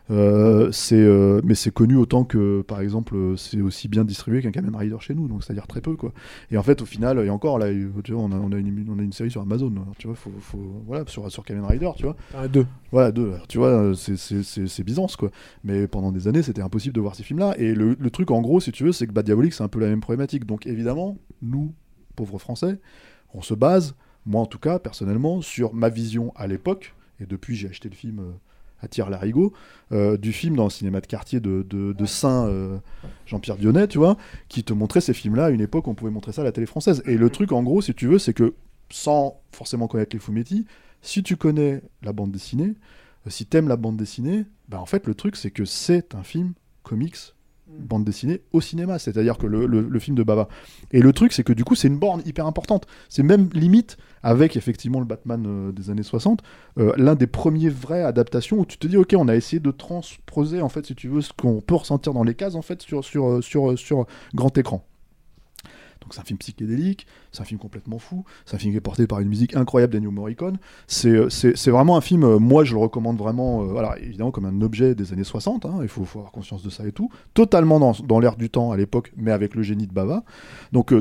[0.10, 4.52] Euh, c'est, euh, mais c'est connu autant que, par exemple, c'est aussi bien distribué qu'un
[4.52, 6.14] Kamen Rider chez nous, donc c'est-à-dire très peu, quoi.
[6.50, 7.68] Et en fait, au final, et encore, là,
[8.04, 10.08] tu vois, on a, on a, une, on a une série sur Amazon, alors, tu
[10.08, 12.16] vois, faut, faut, voilà, sur, sur Kamen Rider, tu vois.
[12.34, 12.66] Ah, deux.
[12.92, 13.34] Voilà, deux.
[13.34, 15.30] Alors, tu vois, c'est- Byzance, quoi.
[15.66, 17.56] Mais pendant des années, c'était impossible de voir ces films-là.
[17.58, 19.68] Et le, le truc, en gros, si tu veux, c'est que bah, Diabolique, c'est un
[19.68, 20.46] peu la même problématique.
[20.46, 21.74] Donc, évidemment, nous,
[22.16, 22.80] pauvres Français,
[23.34, 26.96] on se base, moi en tout cas, personnellement, sur ma vision à l'époque.
[27.20, 28.32] Et depuis, j'ai acheté le film euh,
[28.82, 29.54] à tire larigot
[29.92, 32.78] euh, du film dans le cinéma de quartier de, Saint euh,
[33.26, 34.18] Jean-Pierre Dionnet, tu vois,
[34.50, 36.52] qui te montrait ces films-là à une époque où on pouvait montrer ça à la
[36.52, 37.02] télé française.
[37.06, 38.54] Et le truc, en gros, si tu veux, c'est que
[38.90, 40.66] sans forcément connaître les Fumetti,
[41.02, 42.74] si tu connais la bande dessinée,
[43.26, 46.24] euh, si t'aimes la bande dessinée, bah en fait le truc c'est que c'est un
[46.24, 47.16] film comics
[47.68, 50.48] bande dessinée au cinéma, c'est-à-dire que le, film de Baba.
[50.92, 52.86] Et le truc c'est que du coup c'est une borne hyper importante.
[53.10, 56.42] C'est même limite avec effectivement le Batman euh, des années 60,
[56.78, 59.72] euh, l'un des premiers vraies adaptations où tu te dis ok on a essayé de
[59.72, 62.82] transposer en fait si tu veux ce qu'on peut ressentir dans les cases en fait
[62.82, 64.86] sur, sur, euh, sur, sur grand écran.
[66.08, 68.82] Donc c'est un film psychédélique, c'est un film complètement fou, c'est un film qui est
[68.82, 70.58] porté par une musique incroyable d'Ennio Morricone.
[70.88, 71.28] C'est, euh,
[71.66, 75.12] vraiment un film, euh, moi je le recommande vraiment, euh, évidemment comme un objet des
[75.12, 78.38] années 60, hein, il faut, avoir conscience de ça et tout, totalement dans, dans l'air
[78.38, 80.24] du temps à l'époque, mais avec le génie de Bava.
[80.72, 80.94] Donc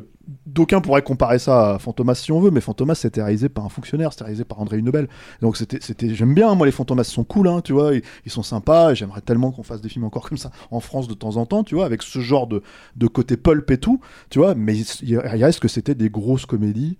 [0.46, 3.68] d'aucuns pourraient comparer ça à Fantomas si on veut, mais Fantomas c'était réalisé par un
[3.68, 5.08] fonctionnaire, c'était réalisé par André Hunebel.
[5.40, 8.94] Donc c'était, j'aime bien, moi les Fantomas sont cool, hein, tu vois, ils, sont sympas,
[8.94, 11.64] j'aimerais tellement qu'on fasse des films encore comme ça en France de temps en temps,
[11.64, 12.62] tu vois, avec ce genre de,
[12.96, 14.00] de côté pulp et tout,
[14.30, 16.98] tu vois, mais il, reste que c'était des grosses comédies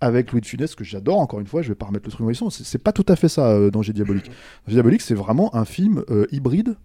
[0.00, 2.40] avec Louis de Funès que j'adore encore une fois je vais pas remettre le truc
[2.40, 4.26] en c'est c'est pas tout à fait ça euh, Danger Diabolique
[4.64, 6.76] Danger Diabolique c'est vraiment un film euh, hybride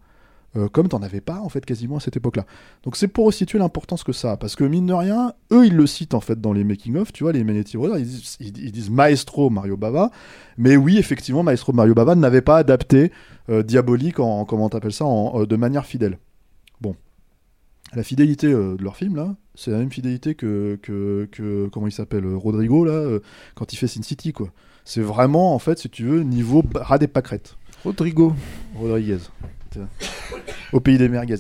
[0.56, 2.46] euh, comme t'en avais pas en fait quasiment à cette époque-là.
[2.84, 5.76] Donc c'est pour situer l'importance que ça a, parce que mine de rien, eux ils
[5.76, 8.38] le citent en fait dans les making of, tu vois, les Manetti Brothers, ils disent,
[8.40, 10.12] ils- ils disent Maestro Mario Bava,
[10.58, 13.12] mais oui effectivement Maestro Mario Bava n'avait pas adapté
[13.50, 16.18] euh, Diabolique en comment t'appelles ça en, euh, de manière fidèle.
[16.82, 16.96] Bon,
[17.96, 21.88] la fidélité euh, de leur film là, c'est la même fidélité que, que, que comment
[21.88, 23.20] il s'appelle Rodrigo là
[23.56, 24.50] quand il fait Sin City quoi.
[24.86, 27.56] C'est vraiment en fait si tu veux niveau ras des pâquerettes.
[27.84, 28.34] Rodrigo.
[28.76, 29.18] Rodriguez.
[29.74, 29.88] Tiens.
[30.72, 31.36] Au pays des merguez.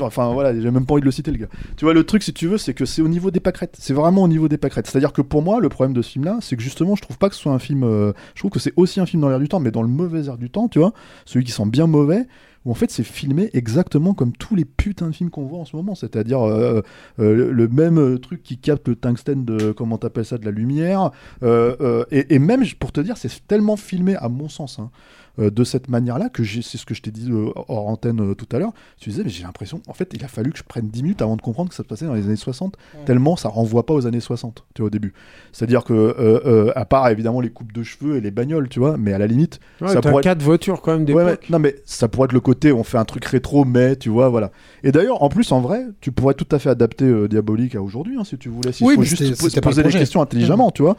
[0.00, 1.48] Enfin voilà, j'ai même pas envie de le citer le gars.
[1.76, 3.76] Tu vois, le truc si tu veux, c'est que c'est au niveau des pâquerettes.
[3.78, 4.86] C'est vraiment au niveau des pâquerettes.
[4.86, 7.28] C'est-à-dire que pour moi, le problème de ce film-là, c'est que justement, je trouve pas
[7.28, 7.82] que ce soit un film.
[7.82, 9.88] euh, je trouve que c'est aussi un film dans l'air du temps, mais dans le
[9.88, 10.92] mauvais air du temps, tu vois.
[11.24, 12.26] Celui qui sent bien mauvais,
[12.64, 15.64] où en fait c'est filmé exactement comme tous les putains de films qu'on voit en
[15.64, 16.80] ce moment, c'est-à-dire euh,
[17.18, 20.52] euh, le même euh, truc qui capte le tungstène de comment t'appelles ça de la
[20.52, 21.10] lumière,
[21.42, 24.78] euh, euh, et, et même pour te dire c'est tellement filmé à mon sens.
[24.78, 24.90] hein,
[25.38, 28.34] euh, de cette manière-là, que c'est ce que je t'ai dit euh, hors antenne euh,
[28.34, 30.62] tout à l'heure, tu disais, mais j'ai l'impression, en fait, il a fallu que je
[30.62, 32.76] prenne 10 minutes avant de comprendre que ça se passait dans les années 60,
[33.06, 35.14] tellement ça renvoie pas aux années 60, tu vois, au début.
[35.52, 39.12] C'est-à-dire que, à part évidemment les coupes de cheveux et les bagnoles, tu vois, mais
[39.12, 41.26] à la limite, Ouais, ça pourrait être- quatre voitures quand même Ouais, d'époque.
[41.26, 41.38] ouais.
[41.50, 44.28] Non, mais ça pourrait être le côté, on fait un truc rétro, mais tu vois,
[44.28, 44.50] voilà.
[44.84, 48.16] Et d'ailleurs, en plus, en vrai, tu pourrais tout à fait adapter Diabolique à aujourd'hui,
[48.18, 48.72] hein, si tu voulais.
[48.72, 50.96] S'il Oui, faut juste se poser le les questions intelligemment, tu vois.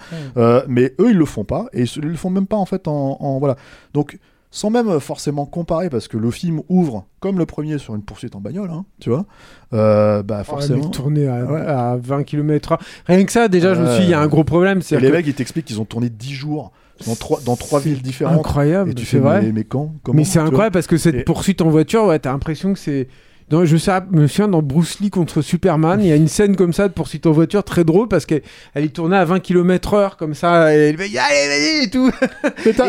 [0.68, 2.88] Mais eux, ils le font pas, et ils ils le font même pas, en fait,
[2.88, 3.56] en, en- voilà.
[3.94, 4.18] Donc,
[4.56, 8.36] sans même forcément comparer, parce que le film ouvre comme le premier sur une poursuite
[8.36, 9.26] en bagnole, hein, tu vois.
[9.74, 10.76] Euh, bah, Forcément.
[10.76, 10.92] forcément.
[10.92, 11.62] tourné à, Ouais.
[11.62, 12.78] à 20 km/h.
[13.08, 14.82] Rien que ça, déjà, je me suis dit, il y a un gros problème.
[14.92, 16.72] Les mecs, ils t'expliquent qu'ils ont tourné 10 jours
[17.08, 18.38] dans trois, dans trois villes différentes.
[18.38, 19.42] incroyable, Et tu fais, vrai.
[19.42, 22.20] mais, mais quand comment, Mais c'est incroyable parce que cette Et- poursuite en voiture, ouais,
[22.20, 23.08] t'as l'impression que c'est.
[23.50, 26.56] Dans, je sais, me souviens dans Bruce Lee contre Superman, il y a une scène
[26.56, 28.42] comme ça de poursuite en voiture très drôle parce qu'elle
[28.74, 32.12] elle est tournée à 20 km/h comme ça, et le mec, allez, vas-y et tout.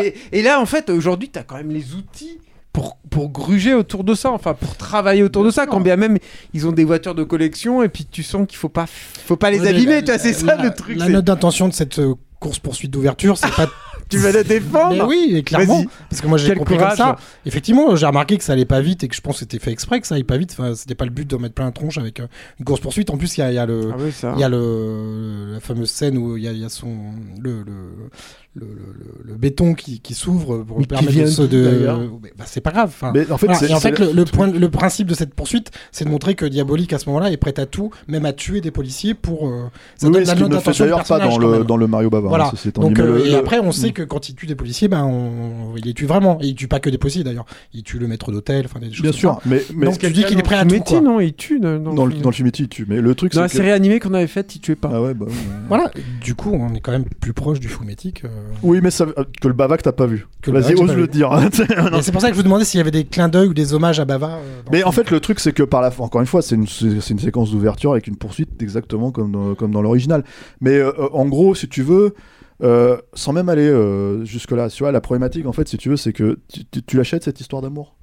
[0.01, 2.39] et, et là, en fait, aujourd'hui, t'as quand même les outils
[2.73, 6.17] pour, pour gruger autour de ça, enfin pour travailler autour de ça, quand bien même
[6.53, 9.49] ils ont des voitures de collection et puis tu sens qu'il faut pas, faut pas
[9.49, 10.97] les Ouais, abîmer, la- tu vois, c'est ça la- le truc.
[10.97, 13.67] La note d'intention de cette euh, course poursuite d'ouverture, c'est pas.
[14.09, 15.83] Tu vas la défendre Mais oui, et clairement.
[16.09, 16.97] Parce que moi j'ai compris courage.
[16.97, 17.15] comme ça.
[17.45, 19.71] Effectivement, j'ai remarqué que ça allait pas vite et que je pense que c'était fait
[19.71, 20.55] exprès que ça allait pas vite.
[20.57, 22.27] Enfin, c'était pas le but de mettre plein de tronches avec euh,
[22.59, 23.09] une course poursuite.
[23.09, 25.59] En plus, il y a, il y a le, Ah oui, y a le, la
[25.59, 28.09] fameuse scène où il y y a son le, le,
[28.55, 31.89] le, le- le béton qui, qui s'ouvre pour qui permettre vient de
[32.23, 32.87] Mais, bah, c'est pas grave.
[32.87, 33.59] Enfin, Mais en fait, voilà.
[33.59, 34.35] c'est- Et en fait, le le, le, truc.
[34.35, 37.37] point, le principe de cette poursuite, c'est de montrer que Diabolique à ce moment-là est
[37.37, 39.47] prêt à tout, même à tuer des policiers pour.
[39.49, 39.63] euh,
[39.97, 42.09] ça Oui, donne oui, la note ne fait d'ailleurs pas dans le, dans le Mario
[42.09, 42.27] Bava.
[42.27, 42.51] hein, Voilà.
[42.75, 43.93] Donc, euh, le- et après, on sait Mm.
[43.93, 45.75] que quand il tue des policiers, ben, on...
[45.75, 46.39] il les tue vraiment.
[46.41, 47.45] Et il tue pas que des policiers d'ailleurs.
[47.73, 49.39] Il tue le maître d'hôtel, enfin des choses Bien comme sûr, ça.
[49.45, 51.01] mais, mais Donc tu dis qu'il est prêt à tout.
[51.01, 51.59] Non, il tue.
[51.59, 52.85] Dans, dans, le, dans le film, il tue.
[52.87, 53.53] Mais le truc, Dans c'est la que...
[53.57, 54.89] série animée qu'on avait faite, il tuait pas.
[54.93, 55.33] Ah bah oui.
[55.67, 55.91] Voilà.
[56.23, 58.23] Du coup, on est quand même plus proche du fumétique.
[58.45, 58.55] Euh.
[58.63, 59.05] Oui, mais ça,
[59.41, 60.27] que le Bava que t'as pas vu.
[60.47, 61.31] Vas-y, ose le dire.
[61.31, 61.49] hein.
[62.01, 63.73] C'est pour ça que je vous demandais s'il y avait des clins d'œil ou des
[63.73, 64.35] hommages à Bava.
[64.35, 66.55] euh, Mais en fait, le truc, c'est que par la fin, encore une fois, c'est
[66.55, 70.23] une, séquence d'ouverture avec une poursuite exactement comme dans, comme dans l'original.
[70.61, 72.15] Mais euh, euh, en gros, si tu veux,
[72.63, 75.97] euh, sans même aller euh, jusque-là, tu vois, la problématique, en fait, si tu veux,
[75.97, 77.95] c'est que tu, tu- tu l'achètes cette histoire d'amour?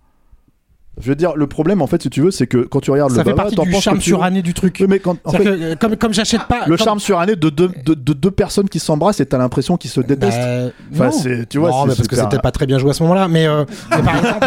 [1.01, 3.13] Je veux dire, le problème, en fait, si tu veux, c'est que quand tu regardes
[3.13, 4.17] ça le fait partie du charme tu veux.
[4.17, 4.77] suranné du truc.
[4.81, 6.67] Oui, mais quand, en fait, C'est-à-dire que, euh, comme, comme j'achète pas.
[6.67, 9.79] le comme- charme suranné de deux, de, de deux personnes qui s'embrassent et t'as l'impression
[9.79, 10.37] qu'ils se détestent.
[10.39, 11.11] Bah, Enfin, non.
[11.13, 13.03] c'est- tu vois, Non, c'est mais parce que c'était pas très bien joué à ce
[13.05, 13.27] moment-là.
[13.27, 14.41] Mais, euh, mais par exemple,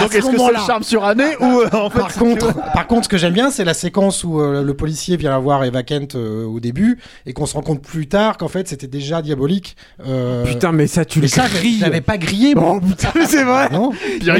[0.00, 2.86] Donc, ce est-ce que c'est le charme suranné ou euh, en fait, par contre, par
[2.86, 5.82] contre, ce que j'aime bien, c'est la séquence où euh, le policier vient voir Eva
[5.82, 9.20] Kent euh, au début et qu'on se rend compte plus tard qu'en fait c'était déjà
[9.20, 9.76] diabolique.
[10.06, 11.76] Euh, Putain, mais ça, tu mais le ça, grilles.
[11.78, 12.54] j'avais pas grillé.
[12.54, 12.76] moi.
[12.76, 13.68] Oh putain, mais c'est vrai.
[13.70, 13.90] Non,
[14.20, 14.38] Pierre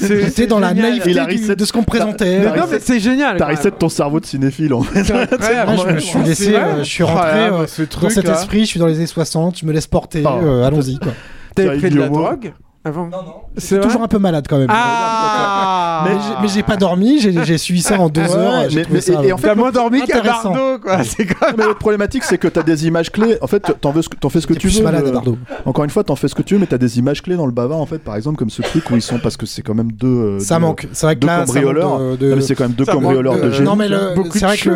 [0.00, 0.90] Mais j'étais dans la génial.
[0.98, 2.40] naïveté du- de ce qu'on me présentait.
[2.40, 3.36] Non, mais c'est génial.
[3.38, 5.12] T'as reset ton cerveau de cinéphile en fait.
[5.12, 8.34] Moi, je me suis laissé, euh, je suis rentré Ah, euh, ce dans cet là.
[8.34, 10.98] esprit, je suis dans les années 60, je me laisse porter, euh, allons-y.
[10.98, 11.12] quoi.
[11.54, 12.22] T'avais pris de la Guillemot.
[12.22, 12.52] drogue?
[12.84, 13.34] Avant Non, non.
[13.56, 14.68] Je C'est toujours un peu malade quand même.
[14.70, 18.70] Ah Mais j'ai- mais j'ai pas dormi, j'ai suivi ça en deux Ouais, heures.
[18.70, 20.22] j'ai mais- trouvé mais- ça, et- et en euh, fait, T'as moins dormi qu'à.
[20.22, 21.04] Bardot, quoi.
[21.04, 21.56] C'est quand même.
[21.58, 23.36] Mais l'autre problématique, c'est que t'as des images clés.
[23.42, 24.08] En fait, t'en fais ce
[24.46, 24.84] que tu plus veux.
[24.84, 25.36] malade à Bardot.
[25.66, 27.44] Encore une fois, t'en fais ce que tu veux, mais t'as des images clés dans
[27.46, 29.60] le bavard, en fait, par exemple, comme ce truc où ils sont, parce que c'est
[29.62, 30.06] quand même deux.
[30.08, 30.88] euh, Ça deux- manque.
[30.92, 31.98] C'est vrai que deux là, cambrioleurs.
[31.98, 33.64] de- Non, de- mais c'est quand même deux cambrioleurs de- génie.
[33.66, 33.88] non mais
[34.32, 34.70] c'est vrai que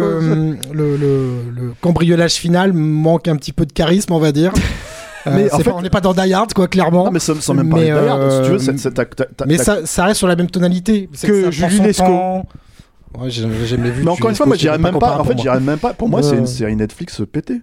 [0.73, 4.53] le cambriolage final manque un petit peu de charisme, on va dire.
[5.27, 7.05] Euh, Mais en fait- pas- on n'est pas dans Die Hard, quoi, clairement.
[7.07, 10.19] Non, mais sans même parler Mais, Die Hard, si tu veux, euh, ça, ça reste
[10.19, 11.09] sur la même tonalité.
[11.23, 12.43] Que ça Julie Lescaut.
[13.19, 14.03] Ouais, j'ai jamais vu.
[14.05, 15.19] Mais encore une fois, moi, j'irais même pas.
[15.19, 15.95] En fait, j'irais même pas.
[15.95, 17.63] Pour moi, c'est une série Netflix pétée.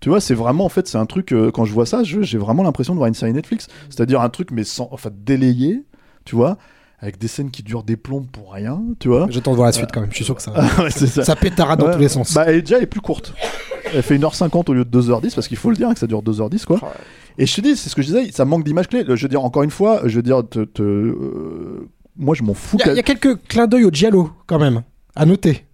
[0.00, 2.38] Tu vois, c'est vraiment, en fait, c'est un truc, euh, quand je vois ça, j'ai
[2.38, 3.66] vraiment l'impression de voir une série Netflix.
[3.90, 5.82] C'est-à-dire un truc, mais sans, enfin, délayé,
[6.24, 6.56] tu vois,
[7.00, 9.26] avec des scènes qui durent des plombs pour rien, tu vois.
[9.28, 10.10] J'attends de voir la suite quand même.
[10.10, 10.52] Je suis sûr que ça,
[10.90, 11.24] ça.
[11.24, 11.94] ça pétara dans Ouais.
[11.94, 12.32] tous les sens.
[12.32, 13.34] Bah, elle est déjà elle est plus courte.
[13.94, 16.22] Elle fait 1h50 au lieu de 2h10, parce qu'il faut le dire que ça dure
[16.22, 16.78] 2h10, quoi.
[17.38, 19.04] Et je te dis, c'est ce que je disais, ça manque d'images clés.
[19.06, 22.54] Je veux dire, encore une fois, je veux dire, te, te- euh, moi, je m'en
[22.54, 22.76] fous.
[22.80, 24.82] Il y, a- il y a quelques clins d'œil au Giallo quand même
[25.14, 25.64] à noter.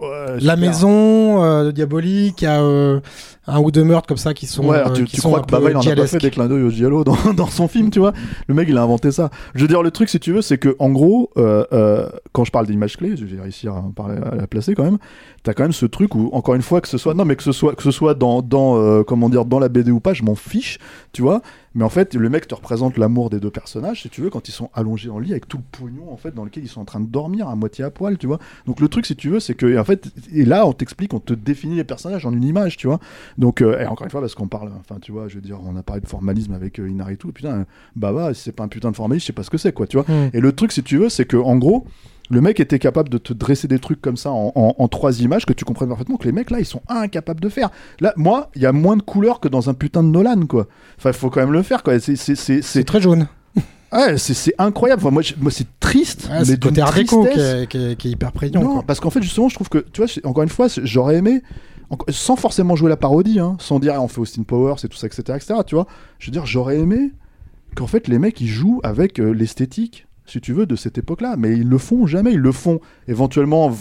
[0.00, 3.00] Ouais, La maison euh, de diabolique, il y a euh,
[3.46, 4.64] un ou deux meurtres comme ça qui sont.
[4.66, 6.30] Ouais, alors tu, qui tu sont crois que Bava il en a pas fait des
[6.30, 8.14] clins d'œil au Giallo dans, dans son film, tu vois?
[8.46, 9.28] Le mec il a inventé ça.
[9.54, 11.30] Je veux dire, le truc, si tu veux, c'est que en gros,
[12.32, 14.96] quand je parle d'images clés, je vais réussir à, à la placer quand même.
[15.42, 17.42] T'as quand même ce truc où, encore une fois, que ce soit, non, mais que
[17.42, 20.12] ce soit, que ce soit dans, dans euh, comment dire, dans la BD ou pas,
[20.12, 20.78] je m'en fiche,
[21.12, 21.40] tu vois.
[21.74, 24.48] Mais en fait, le mec te représente l'amour des deux personnages, si tu veux, quand
[24.48, 26.80] ils sont allongés en lit avec tout le pognon en fait dans lequel ils sont
[26.80, 28.38] en train de dormir à moitié à poil, tu vois.
[28.66, 31.20] Donc le truc, si tu veux, c'est que en fait, et là, on t'explique, on
[31.20, 32.98] te définit les personnages en une image, tu vois.
[33.38, 35.58] Donc euh, et encore une fois, parce qu'on parle, enfin, tu vois, je veux dire,
[35.64, 38.64] on a parlé de formalisme avec euh, Inaritu, et putain, bah bah, si c'est pas
[38.64, 40.06] un putain de formalisme, je sais pas ce que c'est, quoi, tu vois.
[40.08, 40.30] Mm.
[40.32, 41.86] Et le truc, si tu veux, c'est que en gros.
[42.30, 45.20] Le mec était capable de te dresser des trucs comme ça en, en- en trois
[45.20, 47.70] images que tu comprennes parfaitement que les mecs là ils sont incapables de faire.
[48.00, 50.66] Là, moi, il y a moins de couleurs que dans un putain de Nolan quoi.
[50.96, 51.94] Enfin, faut quand même le faire quoi.
[52.00, 53.26] C'est très jaune.
[53.92, 55.02] Ouais, c'est- incroyable.
[55.02, 56.28] Enfin, moi, moi c'est triste.
[56.30, 58.62] Ouais, mais c'est côté déco qui qui est- qui est hyper prégnant.
[58.62, 58.82] Non, quoi.
[58.86, 61.42] parce qu'en fait, justement, je trouve que, tu vois, encore une fois, j'aurais aimé,
[62.08, 64.96] sans forcément jouer la parodie, hein, sans dire, ah, on fait Austin Powers et tout
[64.96, 65.88] ça, etc., etc., tu vois,
[66.20, 67.10] je veux dire, j'aurais aimé
[67.74, 71.34] qu'en fait, les mecs, ils jouent avec euh, l'esthétique, si tu veux, de cette époque-là,
[71.36, 73.76] mais ils le font jamais, ils le font éventuellement,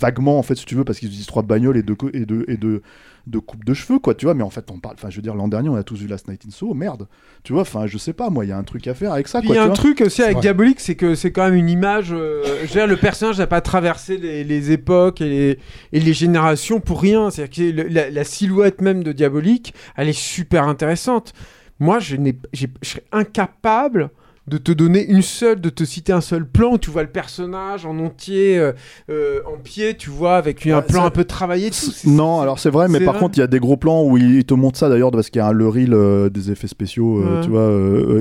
[0.00, 2.44] vaguement, en fait, si tu veux, parce qu'ils utilisent trois bagnoles et deux, et deux,
[2.48, 2.82] et deux,
[3.28, 5.22] de coupe de cheveux, quoi, tu vois, mais en fait, on parle, enfin, je veux
[5.22, 7.06] dire, l'an dernier, on a tous vu Last Night in Soho, merde,
[7.44, 9.28] tu vois, enfin, je sais pas, moi, il y a un truc à faire avec
[9.28, 9.74] ça, il y a un vois.
[9.76, 10.40] truc aussi avec vrai.
[10.42, 12.08] Diabolique, c'est que c'est quand même une image.
[12.12, 15.58] euh, je veux dire, le personnage n'a pas traversé les, les époques et les,
[15.92, 17.30] et les générations pour rien.
[17.30, 21.32] C'est-à-dire que le- la, la silhouette même de Diabolique, elle est super intéressante.
[21.78, 24.10] Moi, je, n'ai- je serais incapable
[24.48, 27.08] de te donner une seule, de te citer un seul plan où tu vois le
[27.08, 28.72] personnage en entier, euh,
[29.08, 31.70] euh, en pied, tu vois, avec un Ouais, plan ça- un peu travaillé.
[32.06, 33.20] Non, alors c'est vrai, mais par vrai.
[33.20, 35.38] contre, il y a des gros plans où ils te montrent ça d'ailleurs, parce qu'il
[35.38, 37.40] y a un, le reel euh, des effets spéciaux, Ouais.
[37.40, 37.68] tu vois,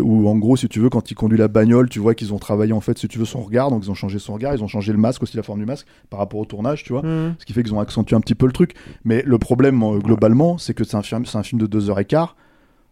[0.04, 2.40] où en gros, si tu veux, quand il conduit la bagnole, tu vois qu'ils ont
[2.40, 4.64] travaillé en fait, si tu veux, son regard, donc ils ont changé son regard, ils
[4.64, 7.02] ont changé le masque aussi, la forme du masque, par rapport au tournage, tu vois,
[7.40, 8.76] ce qui fait qu'ils ont accentué un petit peu le truc.
[9.06, 12.28] Mais le problème, globalement, c'est que c'est un, film- un film de 2h15,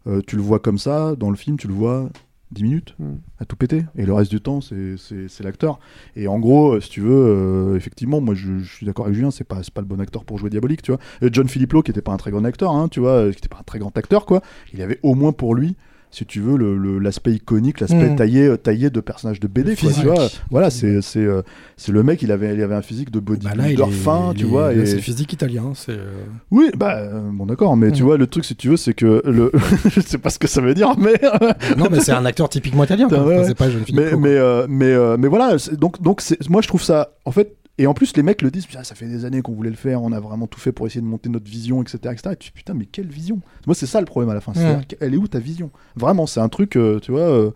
[0.07, 2.09] euh, tu le vois comme ça, dans le film, tu le vois
[2.51, 3.15] 10 minutes Mm.
[3.39, 3.85] à tout péter.
[3.95, 4.95] Et le reste du temps, c'est-
[5.43, 5.79] l'acteur.
[6.15, 9.15] Et en gros, euh, si tu veux, euh, effectivement, moi je, je suis d'accord avec
[9.15, 10.99] Julien, c'est pas, pas le bon acteur pour jouer Diabolique, tu vois.
[11.21, 13.37] Et John Philipplo, qui était pas un très grand acteur, hein, tu vois, euh, qui
[13.37, 14.41] était pas un très grand acteur, quoi,
[14.73, 15.75] il avait au moins pour lui.
[16.11, 18.15] Si tu veux, le- le- l'aspect iconique, l'aspect Mm.
[18.15, 20.05] taillé, euh, taillé de personnage de BD, Le quoi, tu physique.
[20.05, 20.27] vois.
[20.49, 21.43] Voilà, c'est c'est euh,
[21.77, 24.39] c'est le mec, il avait, il avait un physique de Bah bodybuilder est fin, il
[24.39, 24.73] tu est- vois.
[24.73, 24.87] Et...
[24.87, 25.73] C'est physique italien.
[25.75, 25.91] C'est.
[25.91, 26.11] euh,
[26.49, 28.05] Oui, bah, euh, bon, d'accord, mais tu Mm.
[28.07, 29.51] vois, le truc, si tu veux, c'est que le.
[29.93, 31.13] je sais pas ce que ça veut dire, mais.
[31.77, 33.07] Non, mais c'est un acteur typiquement italien.
[33.07, 33.19] quoi.
[33.19, 33.47] Ouais, Enfin, ouais.
[33.47, 33.95] c'est pas jeune fille.
[33.95, 37.31] mais, mais, euh, mais, euh, mais voilà, donc, donc c'est- moi je trouve ça, en
[37.31, 39.69] fait, et en plus les mecs le disent, Putain, ça fait des années qu'on voulait
[39.69, 41.97] le faire, on a vraiment tout fait pour essayer de monter notre vision, etc.
[42.11, 42.31] etc.
[42.33, 43.39] Et tu dis, putain, mais quelle vision?
[43.65, 45.71] Moi c'est ça le problème à la fin, c'est elle est où ta vision?
[45.95, 47.51] Vraiment, c'est un truc, euh, tu vois, euh,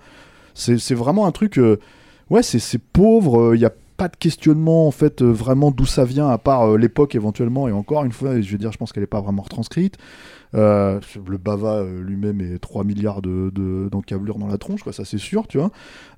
[0.53, 1.77] c'est vraiment un truc, euh,
[2.29, 6.03] ouais, c'est c'est pauvre, il n'y a pas de questionnement en fait vraiment d'où ça
[6.03, 9.03] vient à part l'époque éventuellement et encore une fois je veux dire je pense qu'elle
[9.03, 9.99] est pas vraiment retranscrite
[10.55, 14.93] Euh, le Bava euh, lui-même est 3 milliards de, de- d'encablures dans la tronche, quoi,
[14.93, 15.71] ça c'est sûr, tu vois.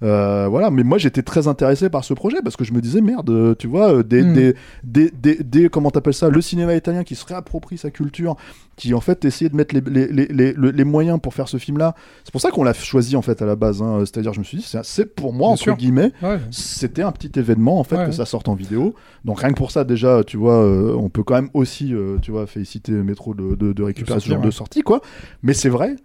[0.03, 3.01] Euh, voilà, mais moi j'étais très intéressé par ce projet parce que je me disais,
[3.01, 4.33] merde, tu vois, euh, des, Mm.
[4.33, 8.35] des, des, des, des- comment t'appelles ça, le cinéma italien qui se réapproprie sa culture,
[8.75, 11.47] qui en fait essayait de mettre les, les, les, les, le- les moyens pour faire
[11.47, 11.95] ce film-là.
[12.25, 13.99] C'est pour ça qu'on l'a choisi en fait à la base, hein.
[14.01, 15.77] c'est-à-dire je me suis dit, c'est, c'est pour moi, Bien entre sûr.
[15.77, 16.39] guillemets, Ouais.
[16.51, 18.05] c'était un petit événement en fait Ouais.
[18.07, 18.93] que ça sorte en vidéo.
[19.23, 22.17] Donc rien que pour ça déjà, tu vois, euh, on peut quand même aussi, euh,
[22.21, 25.01] tu vois, féliciter Métro de, de, de récupérer ce genre de sortie quoi.
[25.43, 25.95] Mais c'est vrai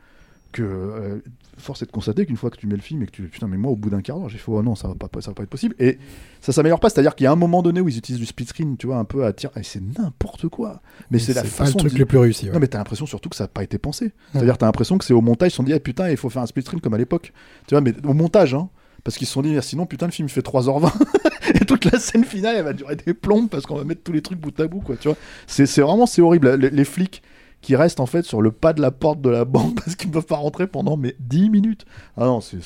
[0.52, 1.22] que euh,
[1.58, 3.46] force est de constater qu'une fois que tu mets le film et que tu putain
[3.46, 5.30] mais moi au bout d'un quart d'heure j'ai fait oh non ça va pas ça
[5.30, 5.98] va pas être possible et
[6.40, 8.46] ça s'améliore pas c'est-à-dire qu'il y a un moment donné où ils utilisent du split
[8.46, 10.80] screen tu vois un peu à tir et c'est n'importe quoi
[11.10, 12.46] mais c'est la façon le truc le plus réussi.
[12.46, 12.52] ouais.
[12.52, 14.12] non mais t'as l'impression surtout que ça n'a pas été pensé.
[14.32, 16.30] C'est-à-dire t'as l'impression que c'est au montage ils se sont dit ah putain il faut
[16.30, 17.32] faire un split screen comme à l'époque.
[17.66, 18.68] Tu vois mais au montage hein.
[19.02, 20.92] Parce qu'ils se sont dit ah, sinon putain le film il fait 3h20
[21.60, 24.12] et toute la scène finale elle va durer des plombes parce qu'on va mettre tous
[24.12, 25.16] les trucs bout à bout quoi tu vois.
[25.46, 27.22] C'est c'est vraiment c'est horrible les, les flics
[27.62, 30.08] qui restent en fait sur le pas de la porte de la banque parce qu'ils
[30.08, 31.84] ne peuvent pas rentrer pendant mais 10 minutes.
[32.16, 32.56] Ah non c'est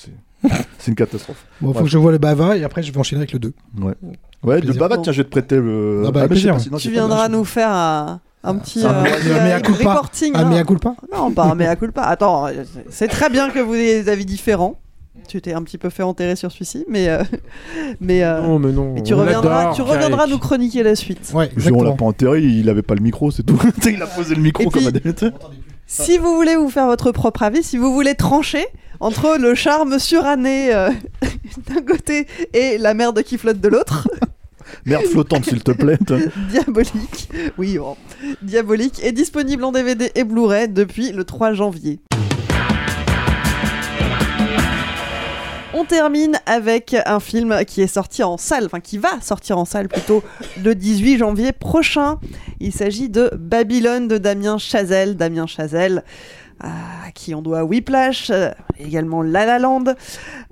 [0.88, 1.46] une catastrophe.
[1.60, 1.84] Bon, faut Ouais.
[1.84, 3.52] que je vois le Bava et après je vais enchaîner avec le 2.
[3.80, 3.94] Ouais.
[4.42, 4.74] Ouais, le.
[4.74, 6.04] Bava, tiens, je vais te prêter le.
[6.06, 6.52] Ah bah, mais je sais plaisir.
[6.54, 9.04] pas si- non, Tu viendras nous faire un, un petit un euh,
[9.40, 9.88] un mea culpa.
[9.94, 10.32] reporting.
[10.36, 12.02] Un mea culpa Non, pas un mea culpa.
[12.02, 12.48] Attends,
[12.90, 14.78] c'est très bien que vous ayez des avis différents.
[15.28, 17.08] Tu t'es un petit peu fait enterrer sur celui-ci, mais
[18.00, 18.92] mais euh, Non, mais non.
[18.94, 21.30] mais tu on reviendras, tu reviendras nous chroniquer la suite.
[21.34, 23.58] Ouais, Je- on l'a pas enterré, il avait pas le micro, c'est tout.
[23.86, 25.32] Il a posé le micro Et comme puis- un dé-
[25.86, 28.66] Si vous voulez vous faire votre propre avis, si vous voulez trancher
[29.00, 30.90] entre le charme suranné euh,
[31.68, 34.08] d'un côté et la merde qui flotte de l'autre,
[34.86, 35.98] Merde flottante, s'il te plaît.
[36.50, 37.28] Diabolique,
[37.58, 37.96] oui, bon.
[38.42, 42.00] Diabolique est disponible en DVD et Blu-ray depuis le 3 janvier.
[45.76, 49.64] On termine avec un film qui est sorti en salle, enfin qui va sortir en
[49.64, 50.22] salle plutôt
[50.62, 52.20] le 18 janvier prochain.
[52.60, 55.16] Il s'agit de Babylone de Damien Chazelle.
[55.16, 56.04] Damien Chazelle,
[56.60, 59.96] à qui on doit Whiplash, euh, également La La Land.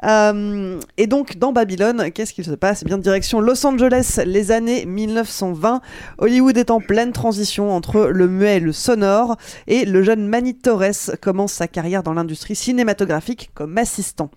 [0.04, 2.82] Euh, et donc, dans Babylone, qu'est-ce qu'il se passe?
[2.82, 5.82] Eh bien, direction Los Angeles, les années 1920.
[6.18, 9.36] Hollywood est en pleine transition entre le muet et le sonore,
[9.68, 14.28] et le jeune Manny Torres commence sa carrière dans l'industrie cinématographique comme assistant.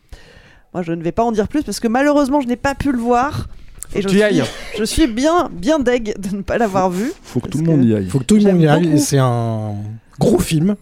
[0.75, 2.91] Moi, je ne vais pas en dire plus parce que malheureusement, je n'ai pas pu
[2.91, 3.47] le voir.
[3.87, 4.43] Faut Et que je tu y suis, ailles.
[4.77, 7.13] je suis bien, bien deg de ne pas l'avoir vu.
[7.23, 8.09] Faut que tout le monde y aille.
[8.09, 8.99] Faut que tout le monde y aille.
[8.99, 9.75] C'est un
[10.19, 10.75] gros film.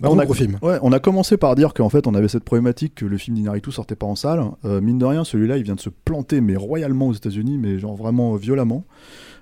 [0.00, 0.58] Bah, Gros, on, a, gros film.
[0.60, 3.36] ouais, on a commencé par dire qu'en fait on avait cette problématique que le film
[3.36, 4.42] d'Inaritu sortait pas en salle.
[4.66, 7.78] Euh, mine de rien, celui-là il vient de se planter mais royalement aux États-Unis, mais
[7.78, 8.84] genre vraiment euh, violemment.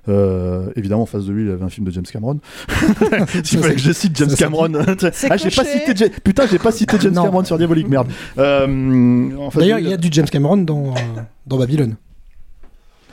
[0.09, 2.41] Euh, évidemment, en face de lui, il y avait un film de James Cameron.
[3.45, 4.73] S'il fallait que je cite James Cameron.
[4.75, 5.79] Ah, j'ai pas coché.
[5.79, 5.95] cité.
[5.97, 7.23] Ja- Putain, j'ai pas cité James Non.
[7.25, 8.09] Cameron sur Diabolique, merde.
[8.39, 10.99] Euh, D'ailleurs, il y a du James Cameron dans, euh,
[11.47, 11.97] dans Babylone.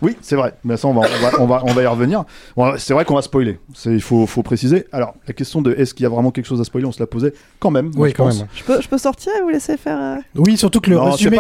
[0.02, 0.53] Oui, c'est vrai.
[0.64, 2.24] Mais ça, on va, on va, on va, on va y revenir.
[2.56, 3.60] Bon, c'est vrai qu'on va spoiler.
[3.86, 4.86] Il faut, faut préciser.
[4.94, 7.02] Alors, la question de est-ce qu'il y a vraiment quelque chose à spoiler, on se
[7.02, 7.88] la posait quand même.
[7.94, 8.40] moi, Oui, je quand pense.
[8.40, 8.48] même.
[8.56, 9.99] Je peux, je peux sortir et vous laisser faire.
[9.99, 11.38] euh, Oui, surtout que le Non, résumé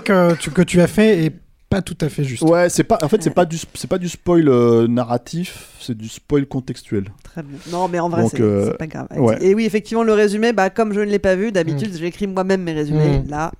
[0.00, 1.32] que, tu, que tu as fait est
[1.70, 2.42] pas tout à fait juste.
[2.42, 2.98] Ouais, c'est pas.
[3.00, 7.04] En fait, c'est pas du, c'est pas du spoil euh, narratif, c'est du spoil contextuel.
[7.22, 7.58] Très bien.
[7.70, 9.06] Non, mais en vrai, c'est euh, c'est pas grave.
[9.16, 9.38] ouais.
[9.40, 12.62] Et oui, effectivement, le résumé, bah, comme je ne l'ai pas vu, d'habitude, j'écris moi-même
[12.62, 13.20] mes résumés.
[13.20, 13.30] Mm.
[13.30, 13.52] Là,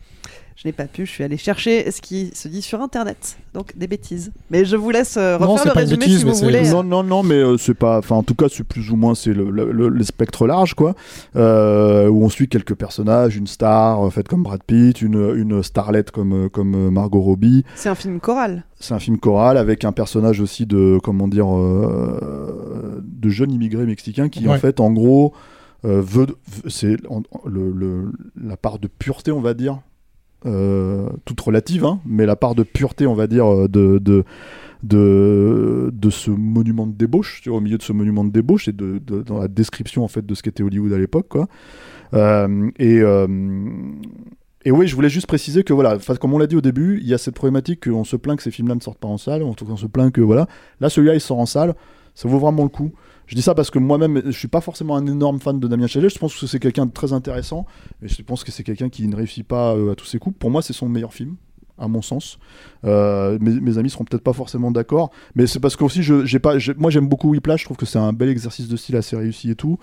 [0.63, 1.07] je n'ai pas pu.
[1.07, 3.39] Je suis allé chercher ce qui se dit sur Internet.
[3.55, 4.31] Donc, des bêtises.
[4.51, 6.69] Mais je vous laisse euh, Non, refaire c'est le pas résumé bêtise, si vous voulez.
[6.71, 7.97] Non, non, non, mais euh, c'est pas.
[7.99, 10.75] Enfin, en tout cas, c'est plus ou moins c'est le, le, le- le spectre large,
[10.75, 10.95] quoi.
[11.37, 15.63] Euh, où on suit quelques personnages, une star euh, faite comme Brad Pitt, une, une
[15.63, 17.65] starlette comme comme Margot Robbie.
[17.75, 18.65] C'est un film choral.
[18.79, 23.85] C'est un film choral avec un personnage aussi de comment dire euh, de jeune immigré
[23.85, 25.33] mexicain qui en fait en gros
[25.85, 28.13] euh, veut veut- c'est en- le, le-
[28.43, 29.79] la part de pureté on va dire
[30.47, 34.25] euh, toute relative hein, mais la part de pureté on va dire euh, de, de
[34.83, 38.67] de, de ce monument de débauche, tu vois, au milieu de ce monument de débauche
[38.67, 41.49] et de, dans la description en fait de ce qu'était Hollywood à l'époque, quoi.
[42.15, 43.03] Euh, et
[44.65, 47.09] et oui, je voulais juste préciser que voilà, comme on l'a dit au début, il
[47.09, 49.43] y a cette problématique qu'on se plaint que ces films-là ne sortent pas en salle,
[49.43, 50.47] en tout cas on se plaint que voilà,
[50.81, 51.75] là celui-là il sort en salle,
[52.15, 52.93] ça vaut vraiment le coup.
[53.31, 55.87] Je dis ça parce que moi-même, je suis pas forcément un énorme fan de Damien
[55.87, 56.11] Chazelle.
[56.11, 57.65] Je pense que c'est quelqu'un de très intéressant,
[58.03, 60.37] mais je pense que c'est quelqu'un qui ne réussit pas euh, à tous ses coups.
[60.37, 61.37] Pour moi, c'est son meilleur film,
[61.79, 62.41] à mon sens.
[62.85, 65.85] Euh, mes, mes amis seront peut-être pas forcément d'accord, mais c'est parce que
[66.25, 67.61] j'ai pas, moi j'aime beaucoup Whiplash.
[67.61, 69.79] Je trouve que c'est un bel exercice de style assez réussi et tout.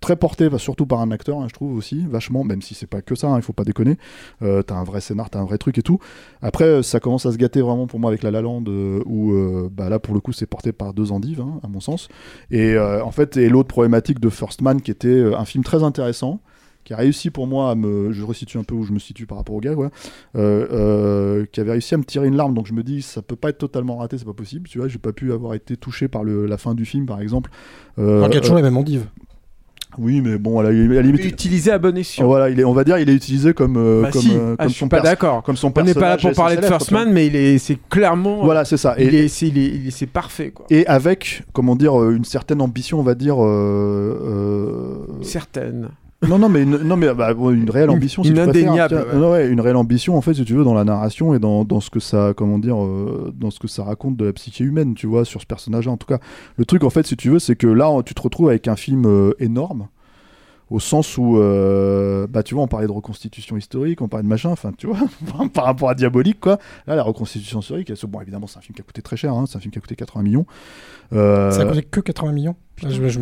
[0.00, 2.86] Très porté, bah, surtout par un acteur, hein, je trouve aussi, vachement, même si c'est
[2.86, 3.96] pas que ça, hein, il faut pas déconner.
[4.42, 5.98] Euh, t'as un vrai scénar, t'as un vrai truc et tout.
[6.42, 9.02] Après, euh, ça commence à se gâter vraiment pour moi avec La La Land, euh,
[9.06, 11.80] où euh, bah, là, pour le coup, c'est porté par deux endives, hein, à mon
[11.80, 12.08] sens.
[12.50, 16.40] Et en fait, et l'autre problématique de First Man, qui était un film très intéressant,
[16.86, 18.12] qui a réussi pour moi à me.
[18.12, 19.74] Je resitue un peu où je me situe par rapport au gars.
[19.76, 19.88] Euh,
[20.36, 23.34] euh, qui avait réussi à me tirer une larme, donc je me dis, ça peut
[23.34, 24.86] pas être totalement raté, c'est pas possible, tu vois.
[24.86, 27.50] J'ai pas pu avoir été touché par le, la fin du film, par exemple.
[27.98, 29.06] Euh, Alors qu'il y a toujours euh, les mêmes endives.
[29.98, 31.24] Oui, mais bon, à la, à la limite.
[31.24, 32.26] Utilisé à bon escient.
[32.26, 34.30] Voilà, il est, on va dire, il est utilisé comme, euh, Bah comme, si.
[34.34, 35.42] euh, Ah, comme je suis pas d'accord.
[35.42, 36.90] comme son On n'est pas là pour parler de First.
[36.92, 38.44] Man, mais il est, c'est clairement.
[38.44, 38.94] Voilà, c'est ça.
[38.98, 40.66] Il Et, est, c'est, il est, il est- c'est parfait quoi.
[40.70, 43.36] et avec, comment dire, euh, une certaine ambition, on va dire.
[43.44, 43.46] euh,
[44.24, 45.88] euh, Certaine.
[46.28, 48.70] Non, non, mais une, non, mais bah, une réelle Une- ambition, si une tu préfères.
[48.72, 49.20] indéniable, Tiens, ouais.
[49.20, 51.64] non, ouais, une réelle ambition, en fait, si tu veux, dans la narration et dans,
[51.64, 54.64] dans ce que ça, comment dire, euh, dans ce que ça raconte de la psyché
[54.64, 55.92] humaine, tu vois, sur ce personnage-là.
[55.92, 56.18] En tout cas,
[56.56, 58.76] le truc, en fait, si tu veux, c'est que là, tu te retrouves avec un
[58.76, 59.88] film euh, énorme.
[60.68, 64.28] Au sens où, euh, bah, tu vois, on parlait de reconstitution historique, on parlait de
[64.28, 64.98] machin, enfin, tu vois,
[65.54, 66.58] par rapport à Diabolique, quoi.
[66.88, 69.32] Là, la reconstitution historique, elle bon, évidemment, c'est un film qui a coûté très cher,
[69.32, 70.44] hein, c'est un film qui a coûté 80 millions.
[71.12, 72.56] Euh, Ça a coûté que 80 millions.
[72.84, 73.18] Ah, je, je je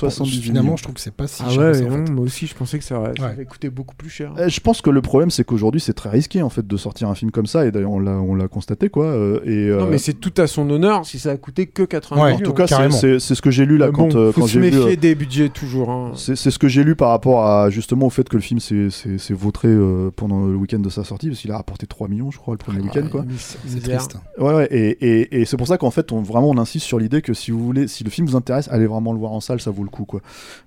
[0.00, 0.76] pense- 78 Finalement, millions.
[0.76, 2.12] je trouve que c'est pas si Ah cher ouais, que ça, en non, fait.
[2.12, 3.12] moi aussi je pensais que ça, Ouais.
[3.20, 4.32] avait coûté beaucoup plus cher.
[4.38, 7.08] Euh, Je pense que le problème, c'est qu'aujourd'hui, c'est très risqué en fait de sortir
[7.08, 9.06] un film comme ça, et d'ailleurs, on l'a, on l'a constaté quoi.
[9.06, 11.84] euh, et, Non euh, mais c'est tout à son honneur si ça a coûté que
[11.84, 12.44] 80 Ouais, en millions.
[12.50, 14.64] tout cas, c'est, ce que j'ai lu là quand, bon, euh, faut quand se vu.
[14.70, 15.90] méfier euh, des budgets toujours.
[15.90, 16.12] hein.
[16.16, 18.88] C'est, ce que j'ai lu par rapport à justement au fait que le film s'est,
[19.30, 22.38] vautré euh, pendant le week-end de sa sortie, parce qu'il a rapporté 3 millions, je
[22.38, 23.24] crois, le premier week-end quoi.
[23.28, 24.16] Ah, c'est- triste.
[24.38, 24.88] Ouais, ouais, et,
[25.20, 27.50] et, et c'est pour ça qu'en fait, on, vraiment, on insiste sur l'idée que si
[27.50, 29.84] vous voulez, si le film vous intéresse, allez vraiment le voir en salle, ça vaut
[29.84, 30.20] le coup, quoi.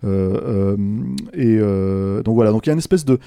[0.03, 0.77] Euh, euh,
[1.33, 3.19] et euh, donc voilà, donc il y a une espèce de,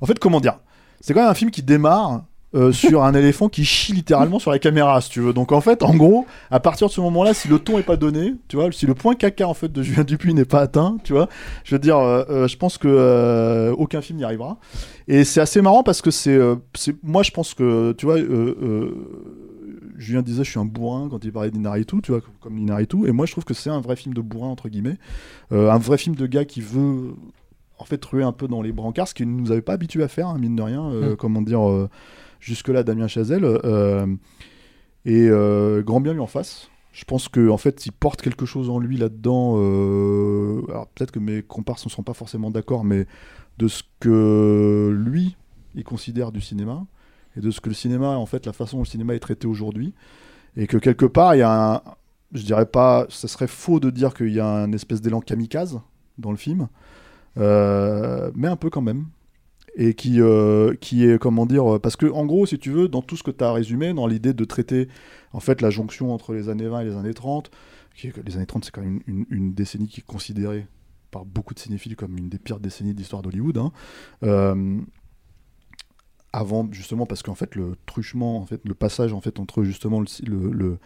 [0.00, 0.58] en fait, comment dire,
[1.00, 2.22] c'est quand même un film qui démarre.
[2.54, 5.32] euh, sur un éléphant qui chie littéralement sur la caméra, si tu veux.
[5.32, 7.96] Donc en fait, en gros, à partir de ce moment-là, si le ton est pas
[7.96, 10.96] donné, tu vois, si le point caca en fait de Julien Dupuis n'est pas atteint,
[11.04, 11.28] tu vois,
[11.64, 14.56] je veux dire, euh, je pense que euh, aucun film n'y arrivera.
[15.08, 16.38] Et c'est assez marrant parce que c'est,
[17.02, 18.16] moi, je pense que, tu vois,
[19.98, 23.12] Julien disait je suis un bourrin quand il parlait d'Inaritu, tu vois, comme- Inaritu, et
[23.12, 24.96] moi je trouve que c'est un vrai film de bourrin entre guillemets,
[25.52, 27.14] Euh, un vrai film de gars qui veut
[27.78, 30.02] en fait ruer un peu dans les brancards, ce qu'il ne nous avait pas habitué
[30.02, 31.16] à faire, hein, mine de rien, euh, Mm.
[31.16, 31.88] comment dire, euh,
[32.40, 33.44] jusque-là Damien Chazelle,
[35.04, 35.28] et
[35.84, 36.70] grand bien lui en face.
[36.92, 39.56] Je pense que en fait, il porte quelque chose en lui là-dedans.
[40.68, 43.06] alors peut-être que mes comparses ne sont pas forcément d'accord, mais
[43.58, 45.36] de ce que lui,
[45.74, 46.86] il considère du cinéma
[47.38, 49.46] et de ce que le cinéma, en fait, la façon dont le cinéma est traité
[49.46, 49.94] aujourd'hui,
[50.56, 51.82] et que quelque part, il y a un,
[52.32, 55.80] je dirais pas, ce serait faux de dire qu'il y a un espèce d'élan kamikaze
[56.18, 56.68] dans le film,
[57.38, 59.06] euh, mais un peu quand même.
[59.80, 63.02] Et qui, euh, qui est, comment dire, parce que en gros, si tu veux, dans
[63.02, 64.88] tout ce que tu as résumé, dans l'idée de traiter
[65.32, 67.52] en fait la jonction entre les années 20 et les années 30,
[67.94, 70.66] qui les années 30 c'est quand même une, décennie qui est considérée
[71.12, 73.58] par beaucoup de cinéphiles comme une des pires décennies de l'histoire d'Hollywood.
[73.58, 73.70] hein.
[74.24, 74.80] Euh,
[76.32, 80.00] avant justement parce qu'en fait le truchement, en fait le passage en fait entre justement
[80.00, 80.78] le le,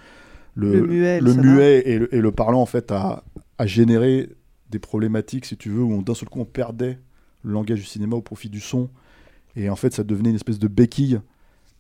[0.55, 1.45] le, Le muet et le le sonore.
[1.45, 3.25] muet et le, et le parlant en fait a,
[3.59, 4.29] a généré
[4.71, 6.99] des problématiques si tu veux où d'un seul coup on perdait
[7.43, 8.89] le langage du cinéma au profit du son
[9.57, 11.21] et en fait ça devenait une espèce de béquille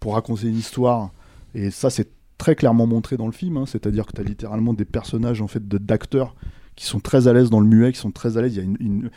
[0.01, 1.13] pour raconter une histoire
[1.55, 2.09] et ça c'est
[2.39, 3.67] très clairement montré dans le film hein.
[3.67, 6.35] c'est-à-dire que tu as littéralement des personnages en fait de- d'acteurs
[6.75, 8.57] qui sont très à l'aise dans le muet, qui sont très à l'aise.
[8.57, 9.11] Il y a une,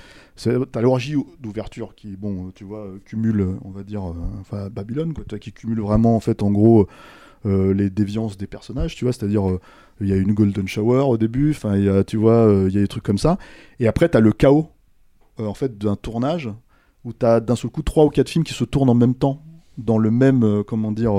[0.72, 5.14] t'as l'orgie d'ouverture qui, bon, tu vois, euh, cumule, on va dire, euh, enfin Babylone,
[5.14, 6.88] quoi, tu qui cumule vraiment en fait, en gros,
[7.46, 9.60] euh, les déviances des personnages, tu vois, c'est-à-dire euh,
[10.02, 12.66] il y a une golden shower au début, enfin, il y a, tu vois, euh,
[12.70, 13.38] il y a des trucs comme ça,
[13.80, 14.70] et après t'as le chaos,
[15.38, 16.50] en fait, d'un tournage
[17.04, 19.44] où t'as d'un seul coup trois ou quatre films qui se tournent en même temps
[19.78, 21.14] dans le même, comment dire,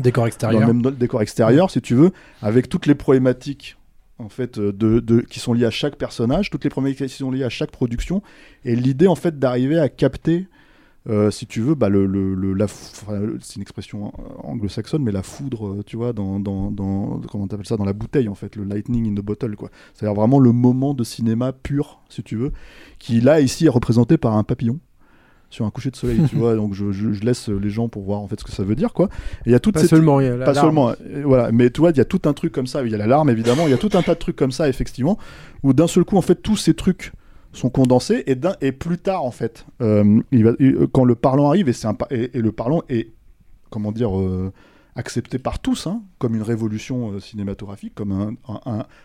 [0.00, 0.60] Décor extérieur.
[0.60, 3.77] dans le même décor extérieur, si tu veux, avec toutes les problématiques
[4.18, 7.30] en fait euh, de, qui sont liées à chaque personnage, toutes les problématiques qui sont
[7.30, 8.22] liées à chaque production,
[8.64, 10.46] et l'idée en fait d'arriver à capter,
[11.08, 12.66] euh, si tu veux, bah, le,
[13.40, 14.12] c'est une expression
[14.42, 18.34] anglo-saxonne, mais la foudre, euh, tu vois, dans, dans, comment ça, dans la bouteille en
[18.34, 19.70] fait, le lightning in the bottle, quoi.
[19.94, 22.52] C'est-à-dire vraiment le moment de cinéma pur, si tu veux,
[22.98, 24.80] qui là ici est représenté par un papillon
[25.50, 26.54] sur un coucher de soleil, tu vois.
[26.54, 28.74] Donc je, je- je laisse les gens pour voir en fait ce que ça veut
[28.74, 29.08] dire, quoi.
[29.46, 31.50] Il y a toute Pas cette- seulement, il y a la pas seulement, euh, voilà.
[31.52, 32.82] Mais tu vois, il y a tout un truc comme ça.
[32.84, 33.64] Il y a la larme évidemment.
[33.66, 35.18] Il y a tout un tas de trucs comme ça effectivement,
[35.62, 37.12] où d'un seul coup en fait tous ces trucs
[37.52, 41.14] sont condensés et, d'un- et plus tard en fait, euh, il va- il- quand le
[41.14, 43.08] parlant arrive et, c'est un pa- et, et le parlant est
[43.70, 44.52] comment dire euh,
[44.98, 48.34] accepté par tous hein, comme une révolution euh, cinématographique, comme un,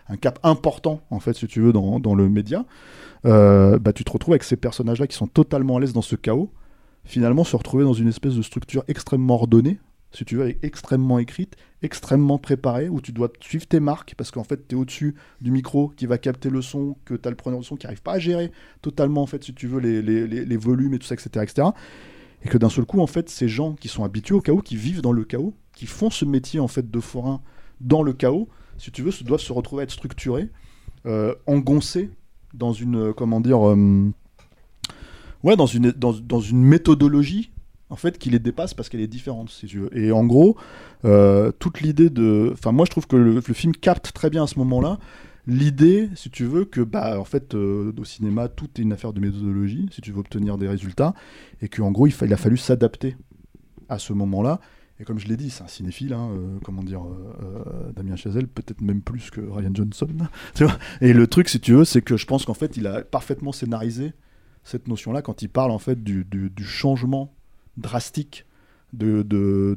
[0.09, 2.65] un- cap important en fait si tu veux dans, dans le média.
[3.25, 6.15] euh, bah, tu te retrouves avec ces personnages-là qui sont totalement à l'aise dans ce
[6.15, 6.51] chaos,
[7.05, 9.79] finalement se retrouver dans une espèce de structure extrêmement ordonnée,
[10.11, 14.43] si tu veux, extrêmement écrite, extrêmement préparée, où tu dois suivre tes marques, parce qu'en
[14.43, 17.35] fait, tu es au-dessus du micro qui va capter le son, que tu as le
[17.35, 18.51] preneur de son qui n'arrive pas à gérer
[18.83, 21.29] totalement, en fait, si tu veux, les, les- les- les volumes et tout ça, etc.
[21.43, 21.67] etc.
[22.43, 24.75] Et que d'un seul coup, en fait, ces gens qui sont habitués au chaos, qui
[24.75, 27.41] vivent dans le chaos, qui font ce métier, en fait, de forain
[27.81, 30.49] dans le chaos, si tu veux, doivent se retrouver à être structurés,
[31.05, 32.09] euh, engoncés
[32.53, 34.11] dans une, euh, comment dire, euh,
[35.43, 37.51] dans une, dans, dans une méthodologie
[37.89, 39.51] en fait qui les dépasse parce qu'elle est différente.
[39.93, 40.57] Et en gros,
[41.59, 44.57] toute l'idée de, enfin moi je trouve que le film capte très bien à ce
[44.59, 44.97] moment-là
[45.47, 49.13] l'idée, si tu veux, que bah en fait euh, au cinéma tout est une affaire
[49.13, 51.13] de méthodologie si tu veux obtenir des résultats
[51.61, 53.15] et qu'en gros il, a fallu s'adapter
[53.89, 54.59] à ce moment-là.
[54.99, 58.47] Et comme je l'ai dit, c'est un cinéphile, hein, euh, comment dire, euh, Damien Chazelle,
[58.47, 60.07] peut-être même plus que Ryan Johnson.
[61.01, 63.51] et le truc, si tu veux, c'est que je pense qu'en fait, il a parfaitement
[63.51, 64.13] scénarisé
[64.63, 66.25] cette notion-là quand il parle en fait du
[66.63, 67.33] changement
[67.75, 68.45] drastique
[68.93, 69.23] de,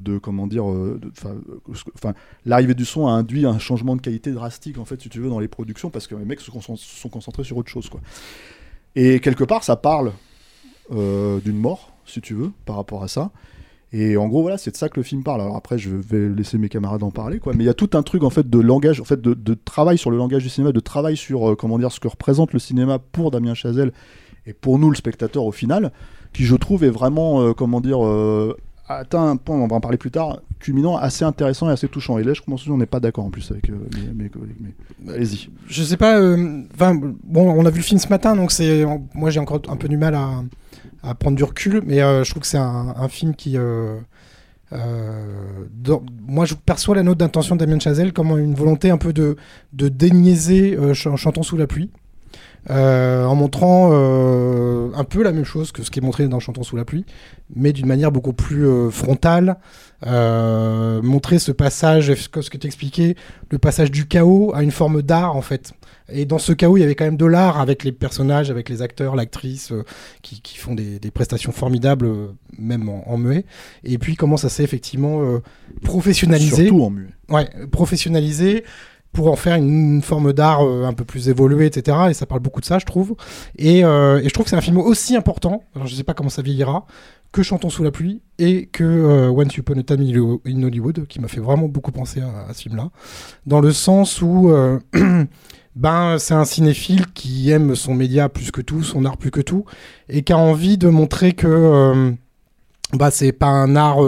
[0.02, 1.00] de, comment dire, euh,
[1.96, 2.14] enfin,
[2.44, 5.30] l'arrivée du son a induit un changement de qualité drastique en fait, si tu veux,
[5.30, 8.00] dans les productions parce que les mecs se sont concentrés sur autre chose, quoi.
[8.96, 10.12] Et quelque part, ça parle
[10.90, 13.30] euh, d'une mort, si tu veux, par rapport à ça.
[13.92, 15.42] Et en gros, voilà, c'est de ça que le film parle.
[15.42, 17.52] Alors après, je vais laisser mes camarades en parler, quoi.
[17.54, 19.98] Mais il y a tout un truc, en fait, de langage, en fait, de, travail
[19.98, 22.58] sur le langage du cinéma, de travail sur, euh, comment dire, ce que représente le
[22.58, 23.92] cinéma pour Damien Chazelle
[24.46, 25.92] et pour nous, le spectateur, au final,
[26.32, 27.98] qui, je trouve, est vraiment, comment dire,
[28.88, 32.18] atteint un point, on va en parler plus tard, culminant, assez intéressant et assez touchant.
[32.18, 33.74] Et là, je commence on n'est pas d'accord en plus avec euh,
[34.14, 34.56] mes, collègues.
[35.08, 35.48] Allez-y.
[35.68, 36.18] Je sais pas.
[36.18, 36.62] euh,
[37.34, 38.84] on a vu le film ce matin, donc c'est.
[39.14, 42.42] Moi, j'ai encore un peu du mal à, prendre du recul, mais euh, je trouve
[42.42, 43.56] que c'est un, film qui.
[46.26, 49.36] moi, je perçois la note d'intention Damien Chazelle comme une volonté un peu de,
[49.72, 51.90] de déniaiser euh, Ch- Chantons sous la pluie.
[52.70, 56.40] Euh, en montrant euh, un peu la même chose que ce qui est montré dans
[56.40, 57.04] Chantons sous la pluie,
[57.54, 59.56] mais d'une manière beaucoup plus euh, frontale.
[60.04, 63.16] Montrer ce passage, ce que tu expliquais,
[63.50, 65.72] le passage du chaos à une forme d'art en fait.
[66.08, 68.68] Et dans ce chaos, il y avait quand même de l'art avec les personnages, avec
[68.68, 69.84] les acteurs, l'actrice, euh,
[70.22, 72.28] qui, qui font des, des prestations formidables, euh,
[72.58, 73.44] même en, en muet.
[73.82, 75.42] Et puis comment ça s'est effectivement euh,
[75.82, 76.66] professionnalisé.
[76.66, 77.08] Surtout en muet.
[77.28, 78.64] Ouais, professionnalisé
[79.12, 81.96] pour en faire une, forme d'art euh, un peu plus évoluée, etc.
[82.10, 83.16] Et ça parle beaucoup de ça, je trouve.
[83.56, 86.14] Et, euh, et je trouve que c'est un film aussi important, alors je sais pas
[86.14, 86.86] comment ça vieillira,
[87.32, 91.20] que Chantons sous la pluie et que euh, Once Upon a Time in Hollywood, qui
[91.20, 92.90] m'a fait vraiment beaucoup penser à, ce film-là,
[93.46, 94.78] dans le sens où euh,
[95.76, 99.40] ben c'est un cinéphile qui aime son média plus que tout, son art plus que
[99.40, 99.64] tout,
[100.08, 102.14] et qui a envie de montrer que
[102.92, 103.98] bah c'est pas un art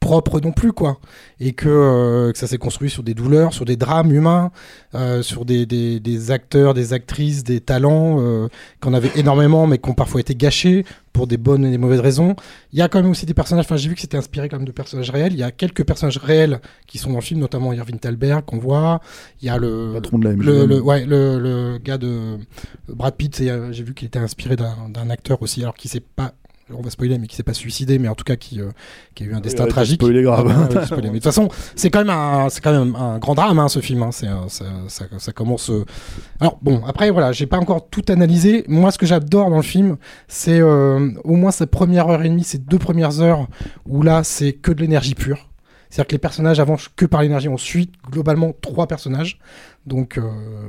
[0.00, 0.98] propre non plus quoi.
[1.40, 4.50] Et que, euh, que ça s'est construit sur des douleurs sur des drames humains
[4.94, 8.48] euh, sur des, des, des acteurs des actrices des talents euh,
[8.80, 12.00] qu'on avait énormément mais qui ont parfois été gâchés pour des bonnes et des mauvaises
[12.00, 12.36] raisons.
[12.72, 14.56] Il y a quand même aussi des personnages enfin j'ai vu que c'était inspiré quand
[14.56, 15.32] même de personnages réels.
[15.34, 18.58] Il y a quelques personnages réels qui sont dans le film notamment Irving Thalberg qu'on
[18.58, 19.00] voit.
[19.42, 20.46] Il y a le Patron de la MGM.
[20.46, 22.38] le, le- ouais, le, le gars de
[22.88, 26.00] Brad Pitt euh, j'ai vu qu'il était inspiré d'un, d'un acteur aussi alors qu'il s'est
[26.00, 26.32] pas
[26.76, 28.70] on va spoiler mais qui s'est pas suicidé mais en tout cas qui, euh,
[29.14, 30.46] qui a eu un destin ouais, tragique spoilé grave.
[30.50, 31.02] Ah, ouais, spoilé.
[31.04, 33.68] mais de toute façon c'est quand même un c'est quand même un grand drame hein,
[33.68, 34.10] ce film hein.
[34.12, 35.84] c'est euh, ça, ça, ça commence euh,
[36.40, 39.62] alors bon après voilà j'ai pas encore tout analysé moi ce que j'adore dans le
[39.62, 39.96] film
[40.28, 43.48] c'est euh, au moins cette première heure et demie ces deux premières heures
[43.86, 45.50] où là c'est que de l'énergie pure
[45.90, 47.48] c'est-à-dire que les personnages avancent que par l'énergie.
[47.48, 49.40] On suit globalement trois personnages.
[49.86, 50.22] Donc euh,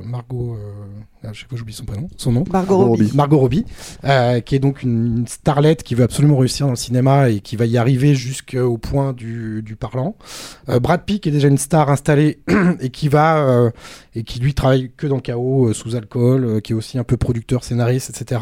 [0.04, 2.44] Margot, euh, je sais pas, j'oublie son prénom, son nom.
[2.50, 3.10] Margot Robbie.
[3.14, 3.66] Margot Robbie,
[4.04, 7.40] euh, qui est donc une, une starlette qui veut absolument réussir dans le cinéma et
[7.40, 10.16] qui va y arriver jusqu'au point du, du parlant.
[10.70, 12.40] Euh, Brad Pitt qui est déjà une star installée
[12.80, 13.70] et qui va
[14.14, 17.18] et qui lui travaille que dans le chaos sous alcool, qui est aussi un peu
[17.18, 18.40] producteur, scénariste, etc.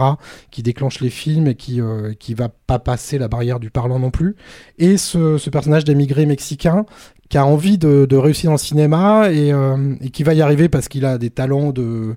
[0.53, 1.81] Qui déclenche les films et qui
[2.21, 4.37] qui va pas passer la barrière du parlant non plus.
[4.79, 6.87] Et ce, ce personnage d'émigré mexicain
[7.31, 10.43] qui a envie de, de réussir dans le cinéma et, euh, et qui va y
[10.43, 12.16] arriver parce qu'il a des talents de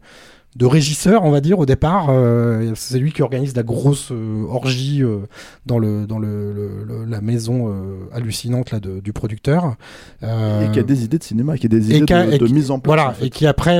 [0.56, 2.10] de régisseur, on va dire, au départ.
[2.12, 5.22] Euh, c'est lui qui organise la grosse euh, orgie euh,
[5.66, 7.74] dans, le, dans le, le- le- la maison
[8.14, 9.76] hallucinante là, de- du producteur.
[10.22, 12.46] Et qui a des idées de cinéma, qui a des idées a- de, et de
[12.46, 12.96] qui- mise en place.
[12.96, 13.26] Voilà, en fait.
[13.26, 13.80] et qui après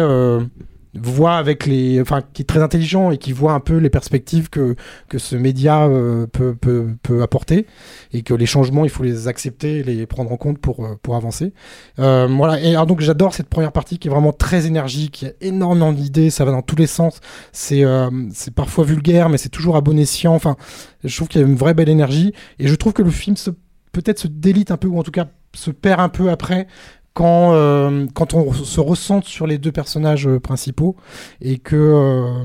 [0.96, 2.02] voit avec les.
[2.02, 4.76] Enfin, qui est très intelligent et qui voit un peu les perspectives que,
[5.10, 7.66] que ce média euh, peut, peut, peut apporter
[8.12, 11.16] et que les changements, il faut les accepter les prendre en compte pour, euh, pour
[11.16, 11.54] avancer.
[12.00, 15.26] Euh, voilà, et alors donc j'adore cette première partie qui est vraiment très énergique, il
[15.26, 17.20] y a énormément d'idées, ça va dans tous les sens.
[17.52, 20.34] C'est euh, c'est parfois vulgaire, mais c'est toujours à bon escient.
[20.34, 20.56] Enfin,
[21.04, 23.36] je trouve qu'il y a une vraie belle énergie et je trouve que le film
[23.36, 23.52] se
[23.92, 26.68] peut-être se délite un peu ou en tout cas se perd un peu après
[27.14, 30.96] quand, euh, quand on se recentre sur les deux personnages euh, principaux
[31.42, 32.44] et que, euh,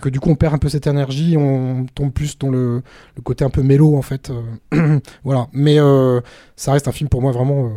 [0.00, 2.82] que du coup on perd un peu cette énergie, on tombe plus dans le,
[3.16, 4.30] le côté un peu mélo en fait.
[4.74, 4.98] euh.
[5.24, 6.20] voilà, mais euh,
[6.56, 7.70] ça reste un film pour moi vraiment euh,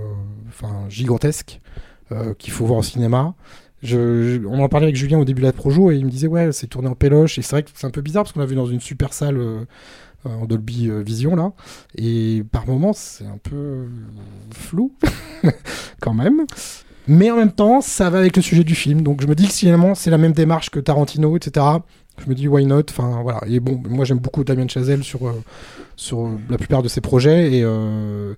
[0.49, 1.59] enfin, gigantesque
[2.39, 3.35] qu'il faut voir au cinéma.
[3.84, 6.27] Je, on en parlait avec Julien au début de la projo et il me disait
[6.27, 8.41] ouais c'est tourné en péloche et c'est vrai que c'est un peu bizarre parce qu'on
[8.41, 9.39] l'a vu dans une super salle
[10.26, 11.52] en Dolby euh, Vision là.
[11.98, 13.88] Et par moments c'est un peu
[14.52, 14.93] flou
[16.02, 16.41] quand même.
[17.07, 19.02] Mais en même temps ça va avec le sujet du film.
[19.02, 21.65] Donc je me dis que finalement c'est la même démarche que Tarantino etc
[22.23, 22.84] je me dis why not?
[22.89, 23.39] Enfin voilà.
[23.48, 25.34] Et bon moi j'aime beaucoup Damien Chazelle sur euh,
[25.95, 28.34] sur la plupart de ses projets et euh,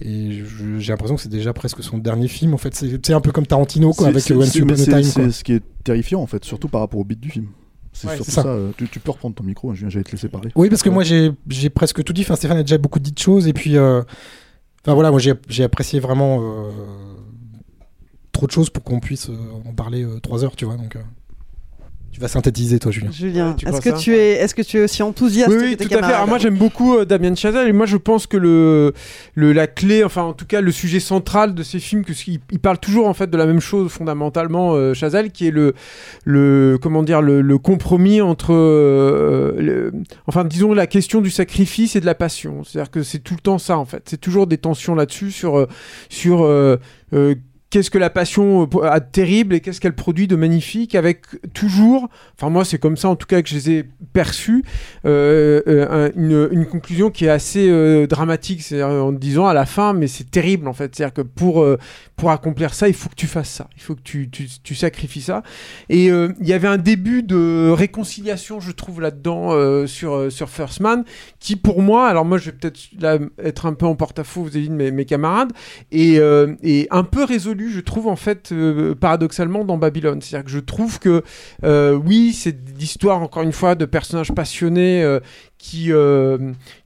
[0.00, 2.52] j'ai l'impression que c'est déjà presque son dernier film.
[2.54, 4.42] En fait c'est un peu comme Tarantino quoi avec c'est- Upon
[4.74, 7.30] a Time C'est ce qui est terrifiant en fait, surtout par rapport au beat du
[7.30, 7.46] film.
[7.92, 8.42] C'est Ouais, surtout ça.
[8.42, 8.48] ça.
[8.48, 10.50] euh, tu, tu peux reprendre ton micro, hein, Julien, j'allais te laisser parler.
[10.56, 12.22] Oui, parce que moi j'ai presque tout dit.
[12.22, 14.02] Enfin, Stéphane a déjà beaucoup dit de choses et puis, euh,
[14.84, 16.70] enfin voilà, moi j'ai j'ai apprécié vraiment euh,
[18.32, 19.36] trop de choses pour qu'on puisse euh,
[19.66, 20.76] en parler euh, trois heures, tu vois.
[20.76, 21.02] Donc, euh,
[22.12, 23.10] tu vas synthétiser, toi, Julien.
[23.10, 25.76] Julien, tu est-ce que tu es, est-ce que tu es aussi enthousiaste Oui, que oui,
[25.78, 26.12] tes tout à fait.
[26.12, 28.92] Alors moi j'aime beaucoup euh, Damien Chazelle et moi je pense que le,
[29.34, 32.24] le la clé, enfin en tout cas le sujet central de ces films, que ce
[32.24, 35.50] qu'il- il parle toujours en fait de la même chose fondamentalement euh, Chazelle, qui est
[35.50, 35.72] le
[36.24, 39.92] le comment dire le, le compromis entre euh, le-
[40.26, 42.62] enfin disons la question du sacrifice et de la passion.
[42.64, 44.02] C'est-à-dire que c'est tout le temps ça en fait.
[44.06, 45.66] C'est toujours des tensions là-dessus sur euh,
[46.10, 46.76] sur euh,
[47.14, 47.34] euh,
[47.72, 51.22] Qu'est-ce que la passion euh, a de terrible et qu'est-ce qu'elle produit de magnifique avec
[51.54, 54.62] toujours, enfin moi c'est comme ça en tout cas que je les ai perçus,
[55.06, 59.94] euh, euh, un- une, conclusion qui est assez dramatique, c'est-à-dire en disant à la fin,
[59.94, 61.66] mais c'est terrible en fait, c'est-à-dire que pour,
[62.16, 65.22] pour accomplir ça, il faut que tu fasses ça, il faut que tu, tu, sacrifies
[65.22, 65.42] ça.
[65.88, 71.04] Et il y avait un début de réconciliation, je trouve, là-dedans sur, sur First Man,
[71.40, 72.78] qui pour moi, alors moi je vais peut-être
[73.42, 75.52] être un peu en porte-à-faux vis-à-vis de mes, camarades,
[75.90, 76.18] et,
[76.62, 80.20] et un peu résolu, je trouve, en fait, euh, paradoxalement, dans Babylone.
[80.22, 81.22] C'est-à-dire que je trouve que,
[81.64, 85.20] euh, oui, c'est l'histoire, encore une fois, de personnages passionnés euh,
[85.58, 85.90] qui,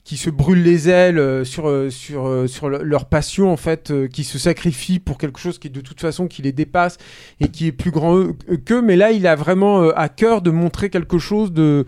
[0.03, 4.37] qui se brûlent les ailes sur, sur, sur le- leur passion, en fait, qui se
[4.37, 6.97] sacrifient pour quelque chose qui, de toute façon, qui les dépasse
[7.39, 8.35] et qui est plus grand eux-
[8.65, 8.81] qu'eux.
[8.81, 11.85] Mais là, il a vraiment à cœur de montrer quelque chose de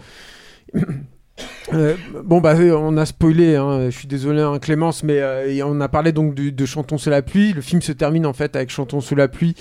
[1.74, 5.64] Euh, bon bah euh, on a spoilé, hein, je suis désolé hein, Clémence, mais euh,
[5.66, 7.54] on a parlé donc de Chantons sous la pluie.
[7.54, 9.56] Le film se termine en fait avec Chantons sous la pluie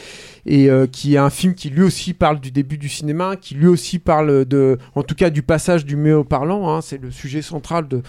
[0.92, 3.98] qui est un film qui lui aussi parle du début du cinéma, qui lui aussi
[3.98, 6.70] parle de, en tout cas du passage du muet parlant.
[6.74, 8.02] hein, c'est le sujet central de,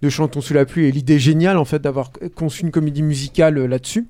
[0.00, 3.62] de Chantons sous la pluie et l'idée géniale en fait d'avoir conçu une comédie musicale
[3.66, 4.06] là-dessus.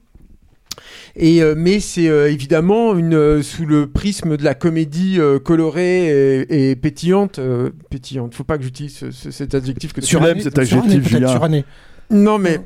[1.17, 5.39] Et euh, mais c'est euh, évidemment une euh, sous le prisme de la comédie euh,
[5.39, 7.39] colorée et, et pétillante.
[7.39, 8.35] euh, pétillante.
[8.35, 10.41] Faut pas que j'utilise ce- ce- cet adjectif que tu Suranné, aimes.
[10.41, 11.13] cet adjectif.
[12.11, 12.61] Non mais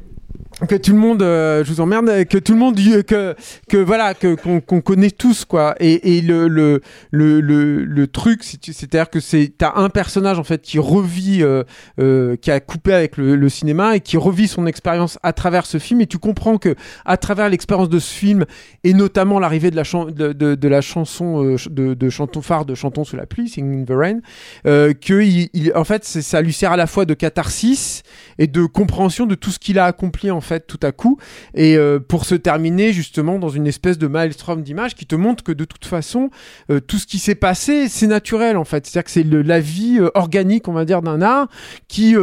[0.69, 3.35] que tout le monde, euh, je vous emmerde, que tout le monde euh, que
[3.69, 5.75] que voilà que qu'on connaît tous quoi.
[5.81, 6.81] Et, le, le
[7.11, 12.37] le le truc, c'est- c'est-à-dire que c'est t'as un personnage en fait qui revit, euh,
[12.37, 16.01] qui a coupé avec le, cinéma et qui revit son expérience à travers ce film.
[16.01, 18.45] Et tu comprends que à travers l'expérience de ce film
[18.85, 22.65] et notamment l'arrivée de la chan- de, de, la chanson ch- de, de chanton phare
[22.65, 24.21] de Chantons sous la pluie, Singing in the Rain,
[24.65, 28.03] que il, en fait ça lui sert à la fois de catharsis
[28.39, 31.19] et de compréhension de tout ce qu'il a accompli en fait tout à coup.
[31.55, 35.45] Et euh, pour se terminer justement dans une espèce de maelstrom d'images qui te montre
[35.45, 36.31] que de toute façon
[36.71, 38.87] euh, tout ce qui s'est passé c'est naturel en fait.
[38.87, 41.49] C'est à dire que c'est la vie euh, organique on va dire d'un art
[41.89, 42.15] qui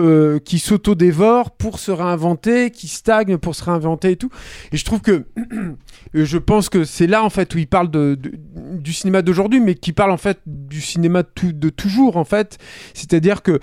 [0.46, 4.30] qui s'auto-dévore pour se réinventer qui stagne pour se réinventer et tout.
[4.72, 5.26] Et je trouve que
[6.14, 8.18] je pense que c'est là en fait où il parle de,
[8.56, 12.58] du cinéma d'aujourd'hui mais qui parle en fait du cinéma tout- de toujours en fait.
[12.94, 13.60] C'est-à-dire que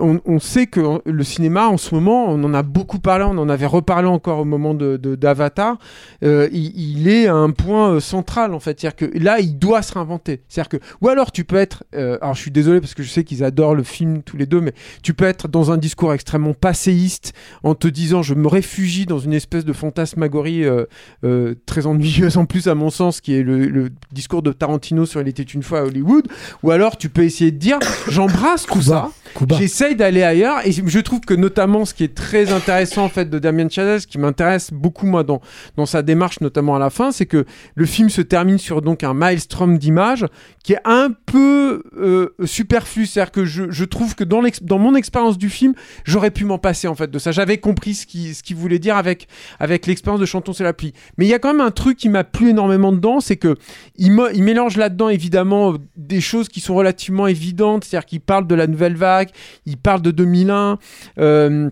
[0.00, 3.38] on, on sait que le cinéma en ce moment, on en a beaucoup parlé, on
[3.38, 5.78] en avait reparlé encore au moment de de- d'Avatar,
[6.22, 9.58] euh, il, il est à un point euh, central en fait, c'est-à-dire que là il
[9.58, 12.80] doit se réinventer, c'est-à-dire que ou alors tu peux être, euh, alors je suis désolé
[12.80, 14.72] parce que je sais qu'ils adorent le film tous les deux, mais
[15.02, 17.32] tu peux être dans un discours extrêmement passéiste
[17.62, 22.44] en te disant je me réfugie dans une espèce de fantasmagorie euh, très ennuyeuse en
[22.46, 25.62] plus à mon sens, qui est le, le discours de Tarantino sur Il était une
[25.62, 26.26] fois à Hollywood,
[26.62, 27.78] ou alors tu peux essayer de dire
[28.08, 29.10] j'embrasse tout ça.
[29.58, 33.28] J'essaye d'aller ailleurs et je trouve que notamment ce qui est très intéressant en fait
[33.28, 35.40] de Damien Ce qui m'intéresse beaucoup moi dans,
[35.76, 37.44] dans sa démarche notamment à la fin, c'est que
[37.74, 40.26] le film se termine sur donc un maelstrom d'images
[40.62, 45.38] qui est un peu euh, superflu, c'est-à-dire que je, trouve que dans, dans mon expérience
[45.38, 45.74] du film,
[46.04, 47.32] j'aurais pu m'en passer en fait de ça.
[47.32, 49.28] J'avais compris ce qu'il ce qu'il voulait dire avec,
[49.58, 50.92] avec l'expérience de Chantons c'est la pluie.
[51.16, 53.56] Mais il y a quand même un truc qui m'a plu énormément dedans, c'est que
[53.96, 58.54] il, il mélange là-dedans évidemment des choses qui sont relativement évidentes, c'est-à-dire qu'il parle de
[58.54, 59.30] la nouvelle vague,
[59.66, 60.78] il parle de 2001.
[61.18, 61.70] euh,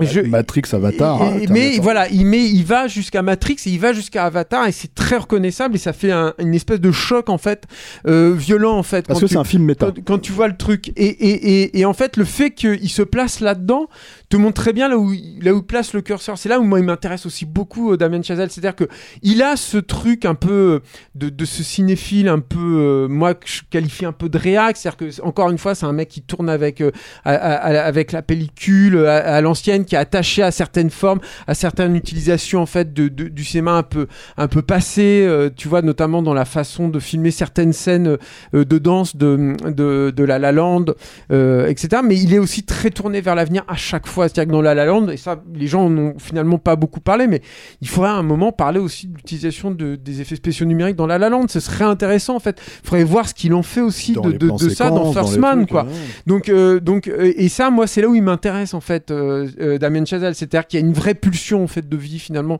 [0.00, 1.22] je- Matrix, Avatar.
[1.22, 4.24] et- hein, et- mais voilà, il, met, il va jusqu'à Matrix et il va jusqu'à
[4.24, 7.64] Avatar et c'est très reconnaissable et ça fait un- une espèce de choc en fait,
[8.06, 9.06] euh, violent en fait.
[9.06, 9.86] Parce quand que c'est un film méta.
[9.86, 10.88] quand, quand tu vois le truc.
[10.96, 13.88] Et, et, et, et en fait, le fait qu'il se place là-dedans
[14.28, 16.36] te montre très bien là où, là où il place le curseur.
[16.36, 18.50] C'est là où moi il m'intéresse aussi beaucoup, euh, Damien Chazelle.
[18.50, 18.84] C'est-à-dire que
[19.22, 20.80] il a ce truc un peu euh,
[21.14, 24.76] de, de ce cinéphile, un peu, euh, moi que je qualifie un peu de réac.
[24.76, 26.82] C'est-à-dire que, encore une fois, c'est un mec qui tourne avec,
[27.24, 32.66] avec la pellicule à, l'ancienne, qui est attaché à certaines formes, à certaines utilisations en
[32.66, 34.06] fait de, du cinéma un peu,
[34.36, 35.26] un peu passé.
[35.56, 38.16] tu vois, notamment dans la façon de filmer certaines scènes
[38.52, 40.86] de danse de, de, de La La Land,
[41.30, 42.02] etc.
[42.04, 44.17] Mais il est aussi très tourné vers l'avenir à chaque fois.
[44.24, 47.26] C'est-à-dire que dans La La Land, et ça, les gens n'ont finalement pas beaucoup parlé,
[47.28, 47.42] mais
[47.80, 51.06] il faudrait à un moment parler aussi de l'utilisation de, des effets spéciaux numériques dans
[51.06, 51.46] La La Land.
[51.48, 52.60] Ce serait intéressant, en fait.
[52.82, 55.84] Il faudrait voir ce qu'il en fait aussi de, ça dans First Man, trucs, quoi.
[55.84, 55.90] ouais.
[56.26, 59.78] Donc, euh, donc, euh, et ça, moi, c'est là où il m'intéresse en fait, euh,
[59.78, 60.34] Damien Chazelle.
[60.34, 62.58] C'est-à-dire qu'il y a une vraie pulsion en fait de vie finalement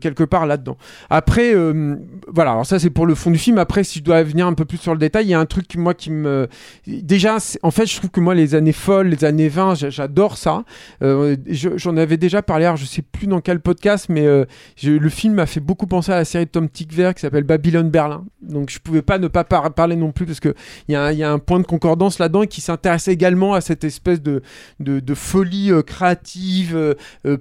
[0.00, 0.76] quelque part là-dedans.
[1.10, 1.54] Après,
[2.28, 2.52] voilà.
[2.52, 3.58] Alors ça, c'est pour le fond du film.
[3.58, 5.46] Après, si je dois venir un peu plus sur le détail, il y a un
[5.46, 6.48] truc moi qui me,
[6.86, 10.36] déjà, en fait, je trouve que moi, les années folles, les années 20, j'a- j'adore
[10.36, 10.64] ça.
[11.02, 12.64] Euh, je- J'en avais déjà parlé.
[12.64, 14.44] Alors, je sais plus dans quel podcast, mais euh,
[14.82, 17.90] le film m'a fait beaucoup penser à la série de Tom Tickver qui s'appelle Babylone
[17.90, 18.24] Berlin.
[18.42, 20.54] Donc, je pouvais pas ne pas par- parler non plus parce que
[20.88, 24.42] il y, a un- point de concordance là-dedans qui s'intéresse également à cette espèce de,
[25.14, 26.96] folie euh, créative,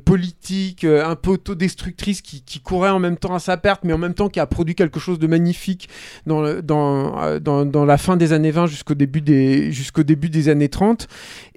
[0.06, 4.14] politique, un peu autodestructrice qui, courait en même temps à sa perte, mais en même
[4.14, 5.90] temps qui a produit quelque chose de magnifique
[6.26, 11.08] dans, la fin des années 20 jusqu'au début des, jusqu'au début des années 30.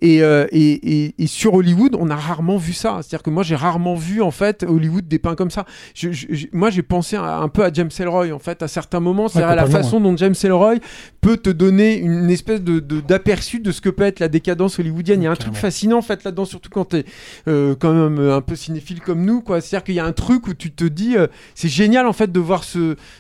[0.01, 2.99] Et, euh, et, et, et sur Hollywood, on a rarement vu ça.
[3.03, 5.65] C'est-à-dire que moi, j'ai rarement vu en fait Hollywood dépeint comme ça.
[5.95, 9.01] Je, je- je- moi, j'ai pensé un peu à James Ellroy en fait à certains
[9.01, 10.75] moments, c'est-à-dire à la façon dont James Ellroy
[11.21, 15.21] peut te donner une espèce de, d'aperçu de ce que peut être la décadence hollywoodienne.
[15.23, 17.05] Il y a un truc fascinant en fait là-dedans, surtout quand t'es
[17.49, 19.61] euh, quand même euh, un peu cinéphile comme nous, quoi.
[19.61, 22.31] C'est-à-dire qu'il y a un truc où tu te dis, euh, c'est génial en fait
[22.31, 22.79] de voir ce,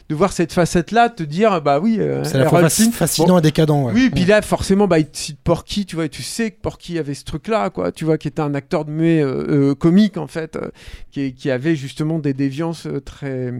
[0.08, 2.38] de voir cette facette-là, te dire, bah oui, C'est
[2.92, 3.70] fascinant Bon, et décadent.
[3.70, 3.92] ouais.
[3.94, 6.60] oui, puis là, forcément, bah, il te cite Porky, tu vois, et tu sais que
[6.68, 9.74] Porky avait ce truc-là, quoi, tu vois, qui était un acteur de muet euh, euh,
[9.74, 10.68] comique, en fait, euh,
[11.10, 13.54] qui, avait justement des déviances très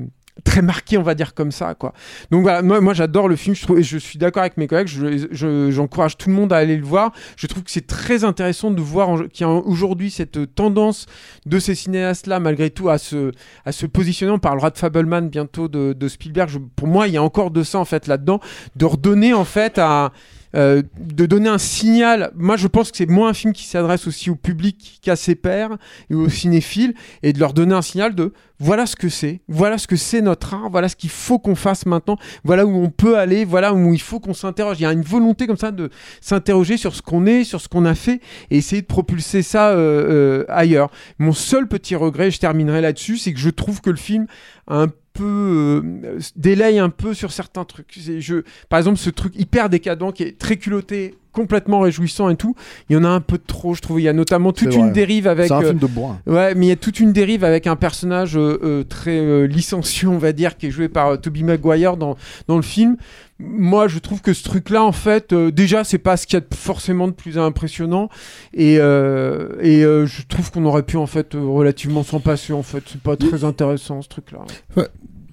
[0.45, 1.95] très marqué, on va dire comme ça, quoi.
[2.31, 6.17] Donc voilà, moi, j'adore le film, je, suis d'accord avec mes collègues, je- je- j'encourage
[6.19, 7.13] tout le monde à aller le voir.
[7.37, 11.07] Je trouve que c'est très intéressant de voir qu'il y a aujourd'hui cette tendance
[11.47, 13.33] de ces cinéastes-là, malgré tout, à se,
[13.65, 14.33] à se positionner.
[14.33, 16.51] On parlera de Fableman bientôt de, de Spielberg.
[16.77, 18.39] Pour moi, il y a encore de ça, en fait, là-dedans,
[18.77, 20.13] de redonner, en fait, à.
[20.55, 22.31] Euh, de donner un signal.
[22.37, 25.35] Moi, je pense que c'est moins un film qui s'adresse aussi au public qu'à ses
[25.35, 25.77] pairs
[26.11, 29.79] et aux cinéphiles, et de leur donner un signal de voilà ce que c'est, voilà
[29.79, 32.91] ce que c'est notre art, voilà ce qu'il faut qu'on fasse maintenant, voilà où on
[32.91, 34.81] peut aller, voilà où il faut qu'on s'interroge.
[34.81, 37.69] Il y a une volonté comme ça de s'interroger sur ce qu'on est, sur ce
[37.69, 38.21] qu'on a fait,
[38.51, 40.91] et essayer de propulser ça euh, euh, ailleurs.
[41.19, 44.27] Mon seul petit regret, je terminerai là-dessus, c'est que je trouve que le film
[44.67, 44.89] a un
[45.19, 47.99] peu euh, délaye un peu sur certains trucs.
[48.19, 48.37] Je,
[48.69, 52.55] par exemple, ce truc hyper décadent qui est très culotté, complètement réjouissant et tout,
[52.89, 54.01] il y en a un peu de trop, je trouve.
[54.01, 55.49] Il y a notamment toute une dérive avec.
[55.49, 56.21] C'est un euh, film de bourrin.
[56.27, 60.19] Ouais, mais il y a toute une dérive avec un personnage euh, très licencieux, on
[60.19, 62.17] va dire, qui est joué par Tobey Maguire dans,
[62.47, 62.97] dans le film.
[63.41, 66.39] Moi, je trouve que ce truc-là, en fait, euh, déjà, c'est pas ce qu'il y
[66.39, 68.09] a de- forcément de plus impressionnant.
[68.53, 72.53] Et, euh, et euh, je trouve qu'on aurait pu, en fait, euh, relativement s'en passer,
[72.53, 72.83] en fait.
[72.87, 74.41] C'est pas très intéressant, ce truc-là.
[74.77, 74.89] Ouais.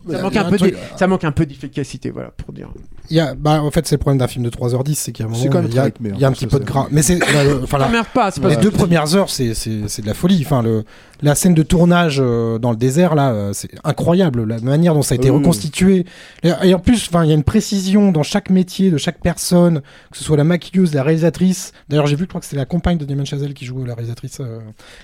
[0.08, 2.70] Ça manque, un un peu truc- d'e- ça manque un peu d'efficacité, voilà, pour dire.
[3.10, 5.26] Il y a, bah, en fait, c'est le problème d'un film de 3h10, c'est qu'il
[5.26, 6.32] y a un moment, quand même il y a, très rythmé, il y a un
[6.32, 6.88] petit peu de gras.
[6.92, 9.88] Mais c'est, euh, enfin, la- T'emmerdes pas, c'est pas les deux premières heures, c'est, c'est,
[9.88, 10.44] c'est de la folie.
[10.46, 10.84] Enfin, le,
[11.22, 14.44] la scène de tournage euh, dans le désert, là, euh, c'est incroyable.
[14.44, 15.38] La manière dont ça a été oui.
[15.38, 16.06] reconstitué.
[16.44, 19.82] Et, en plus, enfin, il y a une précision dans chaque métier de chaque personne,
[20.12, 21.72] que ce soit la maquilleuse, la réalisatrice.
[21.90, 23.94] D'ailleurs, j'ai vu, je crois que c'est la compagne de Damien Chazelle qui joue la
[23.94, 24.60] réalisatrice, euh,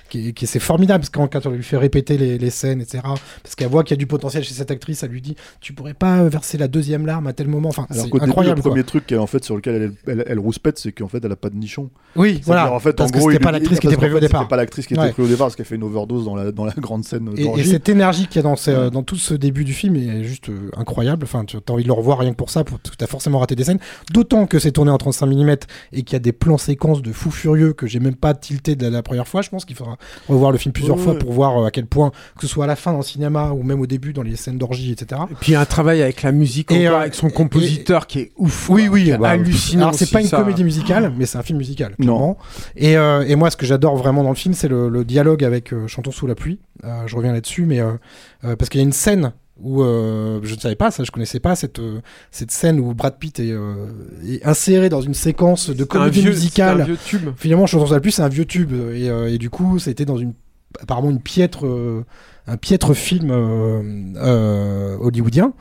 [0.09, 2.99] qui, qui c'est formidable, parce que quand, on lui fait répéter les, les scènes, etc.,
[3.43, 5.73] parce qu'elle voit qu'il y a du potentiel chez cette actrice, elle lui dit, tu
[5.73, 7.69] pourrais pas verser la deuxième larme à tel moment?
[7.69, 8.61] Enfin, c'est début, le incroyable.
[8.61, 8.71] quoi.
[8.71, 11.35] premier truc en fait, sur lequel elle, elle, elle rouspète, c'est qu'en fait, elle a
[11.35, 11.89] pas de nichon.
[12.15, 12.73] Oui, voilà.
[12.73, 14.41] En fait, parce en que gros, c'était pas l'actrice qui était prévue au départ.
[14.41, 16.51] C'était pas l'actrice qui était prévue au départ parce qu'elle fait une overdose dans la,
[16.51, 19.15] dans la grande scène Et, et cette énergie qu'il y a dans, ces- dans tout
[19.15, 21.23] ce début du film est juste euh, incroyable.
[21.23, 23.39] Enfin, tu as envie de le revoir rien que pour ça, pour, tu as forcément
[23.39, 23.79] raté des scènes.
[24.11, 25.55] D'autant que c'est tourné en 35 mm
[25.93, 28.75] et qu'il y a des plans séquences de fous furieux que j'ai même pas tilté
[28.75, 29.41] de la, la première fois.
[29.41, 29.97] Je pense qu'il faudra
[30.27, 31.19] revoir le film plusieurs Ouais, fois ouais.
[31.19, 33.51] pour voir euh, à quel point, que ce soit à la fin dans le cinéma
[33.51, 35.21] ou même au début dans les scènes d'orgie, etc.
[35.31, 38.07] Et puis il y a un travail avec la musique, Et, euh, avec son compositeur
[38.07, 38.69] qui est ouf.
[38.69, 39.83] Oui, quoi, oui, bah, hallucinant.
[39.87, 40.37] Alors, c'est pas une ça.
[40.37, 42.35] comédie musicale, mais c'est un film musical, Non.
[42.75, 45.43] Et, euh, et moi, ce que j'adore vraiment dans le film, c'est le, le dialogue
[45.43, 46.59] avec euh, Chantons sous la pluie.
[46.85, 47.91] Euh, je reviens là-dessus, mais euh,
[48.45, 51.11] euh, parce qu'il y a une scène où euh, je ne savais pas ça, je
[51.11, 51.99] connaissais pas cette euh,
[52.31, 53.87] cette scène où Brad Pitt est, euh,
[54.27, 56.81] est inséré dans une séquence de comédie vieux- musicale.
[56.81, 57.29] un vieux tube.
[57.35, 60.17] Finalement, Chantons sous la pluie, c'est un vieux tube, et, et du coup, c'était dans
[60.17, 60.33] une
[60.81, 61.65] apparemment une piètre
[62.47, 63.29] un piètre film
[64.99, 65.53] hollywoodien.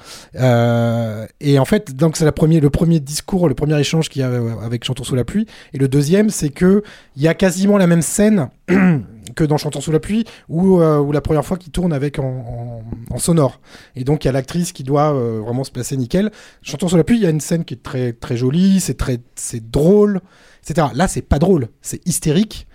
[1.40, 4.24] Et en fait, donc c'est la premier, le premier discours, le premier échange qu'il y
[4.24, 4.30] a
[4.62, 5.46] avec Chantons sous la pluie.
[5.72, 6.82] Et le deuxième, c'est que
[7.16, 8.48] il y a quasiment la même scène
[9.34, 12.24] que dans Chantons sous la pluie, où, euh, la première fois qu'il tourne avec en,
[12.24, 13.60] en- en sonore.
[13.96, 16.30] Et donc il y a l'actrice qui doit euh, vraiment se placer nickel.
[16.62, 18.94] Chantons sous la pluie, il y a une scène qui est très très jolie, c'est
[18.94, 20.20] très c'est drôle,
[20.62, 20.88] etc.
[20.94, 22.66] Là, c'est pas drôle, c'est hystérique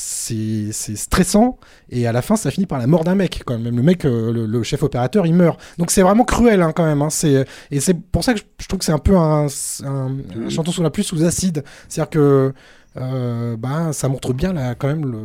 [0.00, 1.58] c'est stressant
[1.90, 4.04] et à la fin ça finit par la mort d'un mec quand même le mec
[4.04, 7.10] euh, le, le chef opérateur il meurt donc c'est vraiment cruel hein, quand même hein.
[7.10, 9.46] c'est et c'est pour ça que je, je trouve que c'est un peu un,
[9.84, 12.52] un, un chanton sous la pluie sous acide c'est à dire que
[13.00, 15.18] euh, bah, ça montre bien la, quand même le,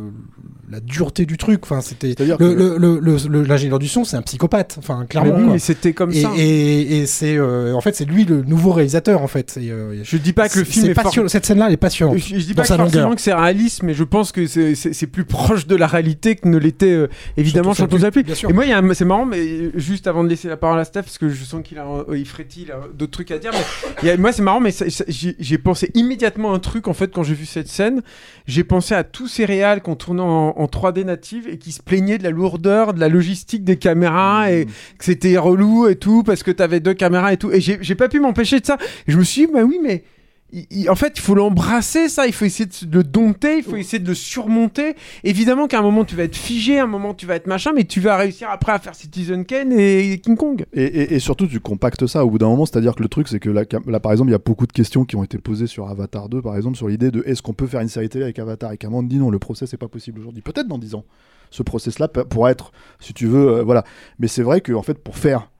[0.70, 1.60] la dureté du truc.
[1.64, 4.76] Enfin c'était l'ingénieur du son c'est un psychopathe.
[4.78, 6.30] Enfin Mais clairement oui, c'était comme et, ça.
[6.36, 9.56] et, et c'est euh, en fait c'est lui le nouveau réalisateur en fait.
[9.60, 11.76] Et, euh, Je dis pas que le film est for- cette scène là elle est
[11.76, 12.18] passionnante.
[12.18, 15.24] Je, je dis pas que forcément que c'est réaliste, mais je pense que c'est- plus
[15.24, 18.24] proche de la réalité que ne l'était évidemment Chantons la pluie.
[18.48, 21.28] Et moi, c'est marrant, mais juste avant de laisser la parole à Steph, parce que
[21.28, 21.84] je sens qu'il a,
[22.14, 23.50] il frétille, d'autres trucs à dire.
[23.52, 23.58] Mais
[24.02, 24.72] il y a- moi, c'est marrant, mais
[25.08, 28.02] j'ai pensé immédiatement à un truc en fait quand j'ai vu cette scène.
[28.46, 31.82] J'ai pensé à tous ces réals qu'on tournait en, en 3D native et qui se
[31.82, 34.66] plaignaient de la lourdeur, de la logistique des caméras et
[34.98, 37.52] que c'était relou et tout parce que t'avais deux caméras et tout.
[37.52, 38.78] Et j'ai j'ai pas pu m'empêcher de ça.
[39.06, 40.04] Et je me suis dit, bah oui, mais
[40.52, 42.26] il- il- en fait, il faut l'embrasser, ça.
[42.26, 44.94] Il faut essayer de le dompter, il faut essayer de le surmonter.
[45.24, 47.72] Évidemment qu'à un moment, tu vas être figé, à un moment, tu vas être machin,
[47.74, 50.64] mais tu vas réussir après à faire Citizen Kane et King Kong.
[50.72, 53.26] Et, et- et surtout, tu compactes ça au bout d'un moment, c'est-à-dire que le truc,
[53.28, 53.64] c'est que là,
[54.00, 56.40] par exemple, il y a beaucoup de questions qui ont été posées sur Avatar 2,
[56.42, 58.72] par exemple, sur l'idée de est-ce qu'on peut faire une série télé avec Avatar?
[58.72, 60.42] Et Cameron dit non, le process n'est pas possible aujourd'hui.
[60.42, 61.04] Peut-être dans 10 ans.
[61.50, 63.84] Ce process-là pourra être, si tu veux, euh, voilà.
[64.18, 65.50] Mais c'est vrai que, en fait, pour faire,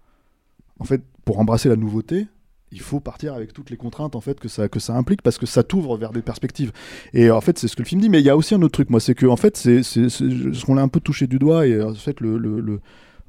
[0.81, 2.27] en fait, pour embrasser la nouveauté,
[2.75, 5.39] il faut partir avec toutes les contraintes en fait que ça que ça implique parce
[5.39, 6.73] que ça t'ouvre vers des perspectives.
[7.13, 8.61] Et en fait c'est ce que le film dit mais il y a aussi un
[8.63, 8.91] autre truc.
[8.91, 11.81] Moi c'est que en fait c'est ce qu'on l'a un peu touché du doigt et
[11.81, 12.81] en fait le-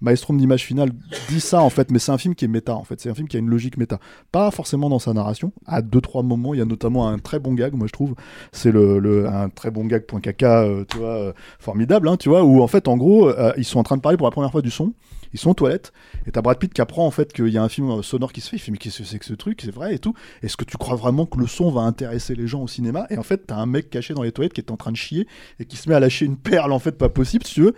[0.02, 0.92] Maelstrom d'image finale
[1.30, 3.00] dit ça en fait, mais c'est un film qui est méta en fait.
[3.00, 4.00] C'est un film qui a une logique méta.
[4.32, 5.52] Pas forcément dans sa narration.
[5.66, 8.14] À deux trois moments, il y a notamment un très bon gag, moi je trouve.
[8.52, 12.18] C'est le, le- un très bon gag point caca, euh, tu vois, euh, formidable, hein,
[12.18, 14.28] tu vois, où en fait en gros euh, ils sont en train de parler pour
[14.28, 14.94] la première fois du son.
[15.34, 15.92] Ils sont aux toilettes
[16.28, 18.40] et t'as Brad Pitt qui apprend en fait qu'il y a un film sonore qui
[18.40, 18.56] se fait.
[18.56, 19.60] Il fait mais qu'est-ce que c'est que ce truc?
[19.64, 20.14] C'est vrai et tout.
[20.44, 23.06] Est-ce que tu crois vraiment que le son va intéresser les gens au cinéma?
[23.10, 24.98] Et en fait t'as un mec caché dans les toilettes qui est en train de
[24.98, 25.28] chier
[25.60, 27.76] et qui se met à lâcher une perle en fait pas possible si tu veux.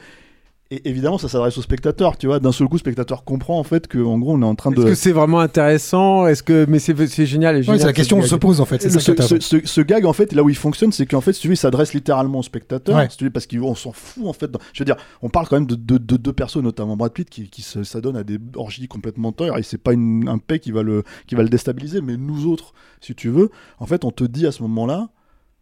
[0.69, 2.39] Et évidemment ça s'adresse au spectateur, tu vois.
[2.41, 4.71] D'un seul coup, le spectateur comprend en fait que en gros on est en train
[4.73, 6.27] Est-ce de que c'est vraiment intéressant?
[6.27, 8.59] Est-ce que mais c'est c'est génial et Ouais, génial, c'est la question qu'on se pose
[8.59, 8.81] en fait.
[8.81, 11.05] C'est le- ça ce, ce- ce- ce gag en fait là où il fonctionne c'est
[11.05, 13.07] qu'en fait si tu veux il s'adresse littéralement au spectateur Ouais.
[13.09, 15.47] si tu veux, parce qu'on s'en fout en fait dans- je veux dire on parle
[15.47, 18.87] quand même de deux de, persos notamment Brad Pitt qui, qui s'adonne à des orgies
[18.89, 22.01] complètement teurs et c'est pas une- un paix qui va le qui va le déstabiliser
[22.01, 25.07] mais nous autres si tu veux en fait on te dit à ce moment là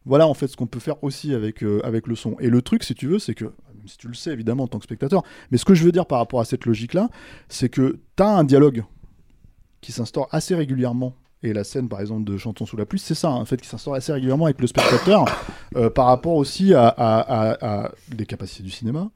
[0.08, 2.36] voilà en fait ce qu'on peut faire aussi avec, euh, avec le son.
[2.40, 3.46] Et le truc, si tu veux, c'est que,
[3.88, 6.06] si tu le sais évidemment en tant que spectateur, mais ce que je veux dire
[6.06, 7.10] par rapport à cette logique-là,
[7.50, 8.84] c'est que tu as un dialogue
[9.82, 11.16] qui s'instaure assez régulièrement.
[11.44, 13.68] Et la scène, par exemple, de Chantons sous la pluie, c'est ça, en fait, qui
[13.68, 15.26] s'instaure assez régulièrement avec le spectateur,
[15.76, 19.12] euh, par rapport aussi à des capacités du cinéma.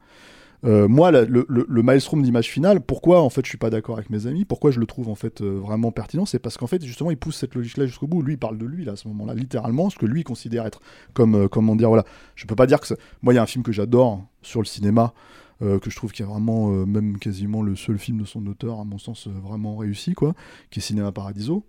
[0.65, 4.27] Euh, moi, le, le, d'image finale, pourquoi en fait je suis pas d'accord avec mes
[4.27, 7.11] amis, pourquoi je le trouve en fait euh, vraiment pertinent, c'est parce qu'en fait justement
[7.11, 8.21] il pousse cette logique-là jusqu'au bout.
[8.21, 10.81] Lui, il parle de lui là à ce moment-là, littéralement, ce que lui considère être
[11.13, 12.03] comme euh, comment dire voilà.
[12.35, 14.65] Je peux pas dire que moi il y a un film que j'adore sur le
[14.65, 15.13] cinéma.
[15.61, 18.85] que je trouve qui est vraiment même quasiment le seul film de son auteur à
[18.85, 20.33] mon sens vraiment réussi quoi
[20.71, 21.65] qui est Cinéma Paradiso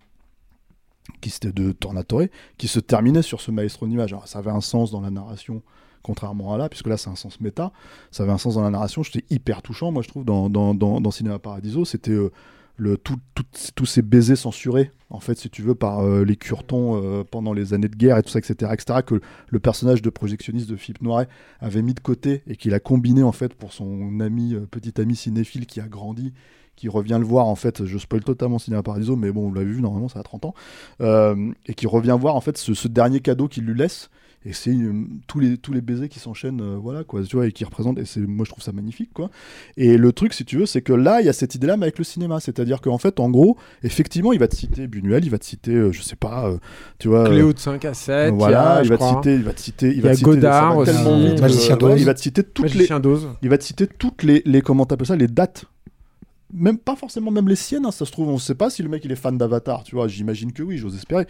[1.19, 4.61] qui c'était de Tornatore qui se terminait sur ce maestro d'image alors ça avait un
[4.61, 5.61] sens dans la narration
[6.03, 7.71] contrairement à là, puisque là c'est un sens méta,
[8.11, 10.73] ça avait un sens dans la narration, c'était hyper touchant, moi je trouve, dans, dans,
[10.73, 12.31] dans, Cinéma Paradiso, c'était euh,
[12.77, 13.43] le, tout, tout-
[13.75, 17.53] tous ces baisers censurés, en fait, si tu veux, par euh, les curtons euh, pendant
[17.53, 20.75] les années de guerre et tout ça, etc., etc., que le personnage de projectionniste de
[20.75, 21.27] Philippe Noiret
[21.59, 24.99] avait mis de côté et qu'il a combiné, en fait, pour son ami, euh, petit
[24.99, 26.33] ami cinéphile qui a grandi,
[26.77, 29.71] qui revient le voir, en fait, je spoil totalement Cinéma Paradiso, mais bon, vous l'avez
[29.71, 30.53] vu, normalement, ça a 30 ans,
[31.67, 34.09] et qui revient voir, en fait, ce dernier cadeau qu'il lui laisse,
[34.45, 37.47] et c'est euh, tous les tous les baisers qui s'enchaînent euh, voilà quoi tu vois
[37.47, 39.29] et qui représentent et c'est moi je trouve ça magnifique quoi
[39.77, 41.77] et le truc si tu veux c'est que là il y a cette idée là
[41.77, 45.23] mais avec le cinéma c'est-à-dire qu'en fait en gros effectivement il va te citer Buñuel
[45.23, 46.57] il va te citer euh, je sais pas euh,
[46.97, 48.33] tu vois Cléo euh, de 5 à 7.
[48.33, 50.15] voilà il, il y a, va te citer il va te citer il va te
[50.15, 51.35] citer Godard tellement vite
[51.79, 51.99] d'Oz.
[51.99, 52.87] il va te citer toutes les
[53.41, 55.65] il va te citer toutes les, les comment t'appelles ça les dates
[56.53, 58.89] même pas forcément même les siennes hein, ça se trouve on sait pas si le
[58.89, 61.25] mec il est fan d'Avatar tu vois j'imagine que oui j'ose espérer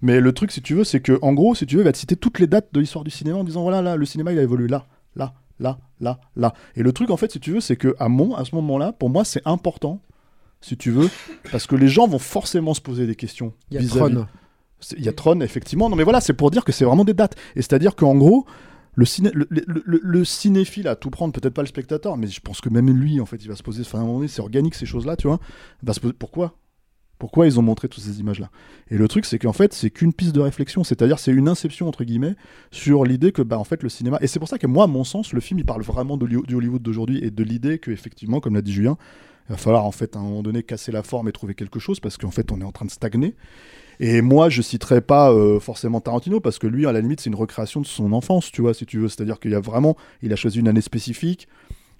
[0.00, 1.92] mais le truc si tu veux c'est que en gros si tu veux il va
[1.92, 4.32] te citer toutes les dates de l'histoire du cinéma en disant voilà là le cinéma
[4.32, 4.86] il a évolué là
[5.16, 8.08] là là là là et le truc en fait si tu veux c'est que à
[8.08, 10.00] mon à ce moment là pour moi c'est important
[10.62, 11.10] si tu veux
[11.50, 14.26] parce que les gens vont forcément se poser des questions Il y a Tron.
[14.96, 15.90] il y a Tron, effectivement.
[15.90, 17.34] Non, mais voilà, c'est pour dire que c'est vraiment des dates.
[17.56, 18.46] Et c'est-à-dire qu'en gros,
[18.94, 22.26] le, ciné, le, le- le- le cinéphile à tout prendre, peut-être pas le spectateur, mais
[22.26, 23.82] je pense que même lui, en fait, il va se poser.
[23.92, 25.40] À un moment donné, c'est organique ces choses-là, tu vois.
[25.82, 26.58] Va se poser pourquoi?
[27.18, 28.50] Pourquoi ils ont montré toutes ces images-là?
[28.90, 31.86] Et le truc, c'est qu'en fait, c'est qu'une piste de réflexion, c'est-à-dire c'est une inception
[31.86, 32.34] entre guillemets
[32.72, 34.18] sur l'idée que, bah, en fait, le cinéma.
[34.20, 36.26] Et c'est pour ça que moi, à mon sens, le film, il parle vraiment de
[36.26, 38.96] du Hollywood d'aujourd'hui et de l'idée que, effectivement, comme l'a dit Julien,
[39.48, 41.78] il va falloir en fait à un moment donné casser la forme et trouver quelque
[41.78, 43.36] chose parce qu'en fait, on est en train de stagner.
[44.00, 47.30] Et moi, je citerai pas euh, forcément Tarantino parce que lui, à la limite, c'est
[47.30, 49.08] une recréation de son enfance, tu vois, si tu veux.
[49.08, 51.48] C'est-à-dire qu'il y a vraiment, il a choisi une année spécifique.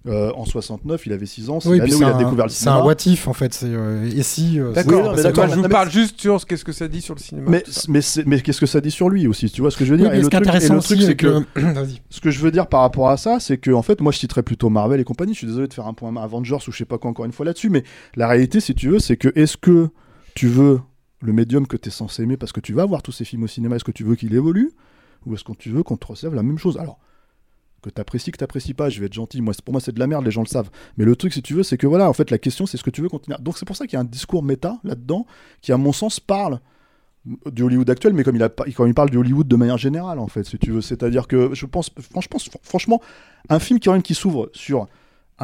[0.09, 1.61] Euh, en 69, il avait 6 ans.
[1.61, 2.85] C'est Oui, l'année puis où il a un, découvert le c'est un cinéma.
[2.87, 3.55] what if en fait.
[3.55, 4.59] C'est euh, et si.
[4.59, 7.49] euh, D'accord, je vous parle juste sur qu'est-ce que ça dit sur le cinéma.
[7.49, 9.85] Mais, mais, c'est- mais qu'est-ce que ça dit sur lui aussi Tu vois ce que
[9.85, 10.11] je veux Oui, dire?
[10.11, 11.61] mais Et ce le qui est truc, et intéressant le truc, c'est que que.
[11.61, 12.01] Vas-y.
[12.11, 14.19] ce que je veux dire par rapport à ça, c'est que en fait, moi, je
[14.19, 15.35] citerais plutôt Marvel et compagnie.
[15.35, 17.33] Je suis désolé de faire un point Avengers ou je sais pas quoi encore une
[17.33, 17.85] fois là-dessus, mais
[18.17, 19.91] la réalité, si tu veux, c'est que est-ce que
[20.35, 20.81] tu veux
[21.23, 23.45] le médium que tu es censé aimer parce que tu vas voir tous ces films
[23.45, 24.73] au cinéma, est-ce que tu veux qu'il évolue
[25.25, 26.77] ou est-ce que tu veux qu'on te reçoive la même chose?
[26.79, 26.99] Alors
[27.81, 29.41] que t'apprécies, que t'apprécies pas, je vais être gentil.
[29.43, 30.71] Moi, pour moi, c'est de la merde, les gens le savent.
[30.97, 32.85] Mais le truc, si tu veux, c'est que voilà, en fait, la question, c'est ce
[32.85, 33.37] que tu veux continuer.
[33.41, 35.27] Donc, c'est pour ça qu'il y a un discours méta là-dedans
[35.61, 36.61] qui, à mon sens, parle
[37.25, 40.21] du Hollywood actuel, mais comme il, a, quand il parle du Hollywood de manière générale,
[40.21, 40.81] en fait, si tu veux.
[40.81, 43.01] C'est-à-dire que je pense, franchement, franchement,
[43.49, 44.87] un film qui, qui s'ouvre sur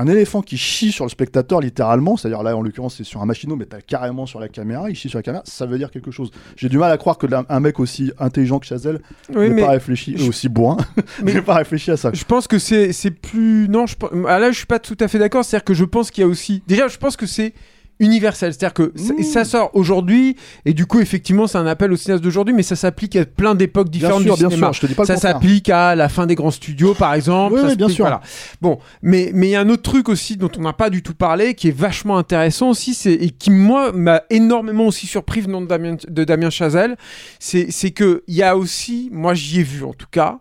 [0.01, 3.27] un éléphant qui chie sur le spectateur littéralement, c'est-à-dire là en l'occurrence c'est sur un
[3.27, 5.91] machinot mais t'as carrément sur la caméra, il chie sur la caméra, ça veut dire
[5.91, 6.31] quelque chose.
[6.57, 9.01] J'ai du mal à croire que un mec aussi intelligent que Chazelle
[9.35, 10.77] Oui, n'ait pas réfléchi, je- et aussi bourrin,
[11.23, 12.11] Mais- n'ait pas réfléchi à ça.
[12.15, 13.69] je pense que c'est c'est plus.
[13.69, 13.97] Non, je...
[14.27, 15.45] ah, là, je suis pas tout à fait d'accord.
[15.45, 16.63] C'est-à-dire que je pense qu'il y a aussi.
[16.67, 17.53] Déjà, je pense que c'est
[18.01, 18.53] universel.
[18.53, 19.23] C'est-à-dire que ça, Mmh.
[19.23, 22.77] ça sort aujourd'hui, et du coup, effectivement, c'est un appel au cinéaste d'aujourd'hui, mais ça
[22.77, 24.67] s'applique à plein d'époques Bien différentes sûr, du bien cinéma.
[24.69, 27.15] sûr, je te dis pas le ça s'applique à la fin des grands studios, par
[27.15, 27.55] exemple.
[27.57, 28.05] Oui, ça oui, bien sûr.
[28.05, 28.21] voilà.
[28.61, 31.03] Bon, mais mais il y a un autre truc aussi dont on n'a pas du
[31.03, 35.41] tout parlé, qui est vachement intéressant aussi, c'est et qui moi m'a énormément aussi surpris
[35.41, 36.97] venant de Damien, de Damien Chazelle,
[37.39, 40.39] c'est c'est que il y a aussi, moi j'y ai vu en tout cas.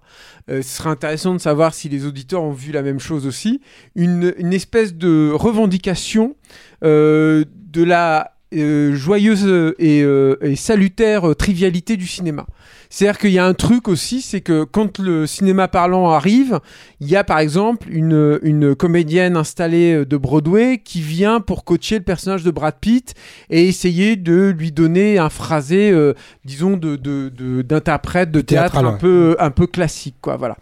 [0.49, 3.61] Euh, ce serait intéressant de savoir si les auditeurs ont vu la même chose aussi.
[3.95, 6.35] Une, espèce de revendication
[6.83, 12.45] euh, de la euh, joyeuse et, salutaire trivialité du cinéma.
[12.89, 16.59] C'est-à-dire qu'il y a un truc aussi, c'est que quand le cinéma parlant arrive,
[17.01, 21.63] il y a par exemple une, une comédienne installée euh, de Broadway qui vient pour
[21.65, 23.13] coacher le personnage de Brad Pitt
[23.49, 26.13] et essayer de lui donner un phrasé, euh,
[26.45, 30.57] disons, de, de, de- d'interprète de théâtre un, peu, un peu classique, quoi, voilà.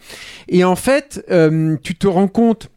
[0.47, 2.69] Et en fait, euh, tu te rends compte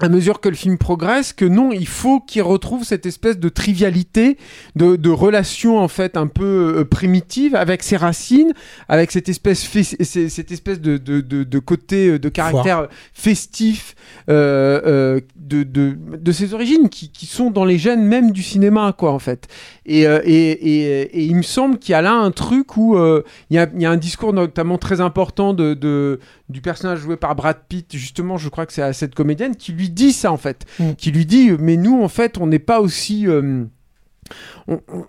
[0.00, 3.48] à mesure que le film progresse, que non, il faut qu'il retrouve cette espèce de
[3.48, 4.36] trivialité,
[4.76, 8.52] de, de relation en fait un peu euh, primitive avec ses racines,
[8.88, 9.68] avec cette espèce,
[10.02, 13.94] cette espèce de, de, de, côté, euh, de caractère festif
[14.28, 18.42] euh, euh, de, de, de ses origines, qui, qui sont dans les gènes même du
[18.42, 19.48] cinéma, quoi, en fait.
[19.86, 22.96] Et, euh, et, et, et il me semble qu'il y a là un truc où
[22.96, 26.60] euh, il y, a, il y a un discours notamment très important de, de, du
[26.60, 29.87] personnage joué par Brad Pitt, justement, je crois que c'est à cette comédienne, qui lui
[29.90, 30.64] dit ça, en fait.
[30.78, 30.92] Mm.
[30.98, 33.26] Qui lui dit, mais nous, en fait, on n'est pas aussi...
[33.26, 33.64] euh,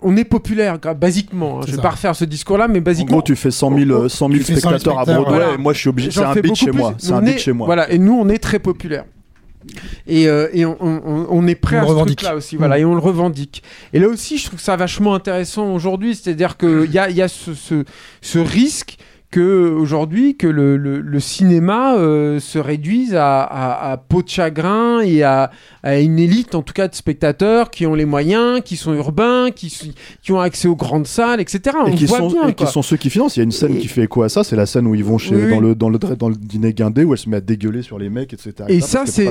[0.01, 1.57] on, est populaire, basiquement.
[1.59, 1.63] hein.
[1.65, 1.81] Je vais ça.
[1.83, 3.17] pas refaire ce discours-là, mais En basiquement.
[3.17, 5.23] gros, tu fais 100 000, euh, 100 000 Tu fais 100 000 spectateurs à Broadway,
[5.27, 5.53] voilà.
[5.53, 6.11] et moi je suis obligé.
[6.11, 6.77] C'est un beat chez plus.
[6.77, 6.93] moi.
[6.97, 7.65] C'est un beat est- chez moi.
[7.65, 9.03] Voilà, et nous, on est très populaire.
[10.07, 12.17] Et, euh, et on, on- on est prêt On à le ce revendique.
[12.19, 13.61] truc-là aussi, voilà, et on le revendique.
[13.91, 17.21] Et là aussi, je trouve ça vachement intéressant aujourd'hui, c'est-à-dire qu'il y a, il y
[17.21, 17.83] a ce, ce,
[18.21, 18.97] ce risque
[19.31, 24.29] que aujourd'hui que le, le- le cinéma euh, se réduise à, à, à peau de
[24.29, 25.51] chagrin et à,
[25.83, 29.51] à une élite en tout cas de spectateurs qui ont les moyens, qui sont urbains,
[29.51, 29.93] qui,
[30.23, 31.75] qui ont accès aux grandes salles, etc.
[31.83, 32.71] On Et qui, voit sont, bien, et qui quoi.
[32.71, 33.37] sont ceux qui financent.
[33.37, 34.95] Il y a une scène Et- qui fait écho à ça, c'est la scène où
[34.95, 35.67] ils vont chez, Oui, dans, oui.
[35.67, 38.09] le, dans, le, dans le dîner guindé, où elle se met à dégueuler sur les
[38.09, 38.53] mecs, etc.
[38.67, 39.25] Et ça, c'est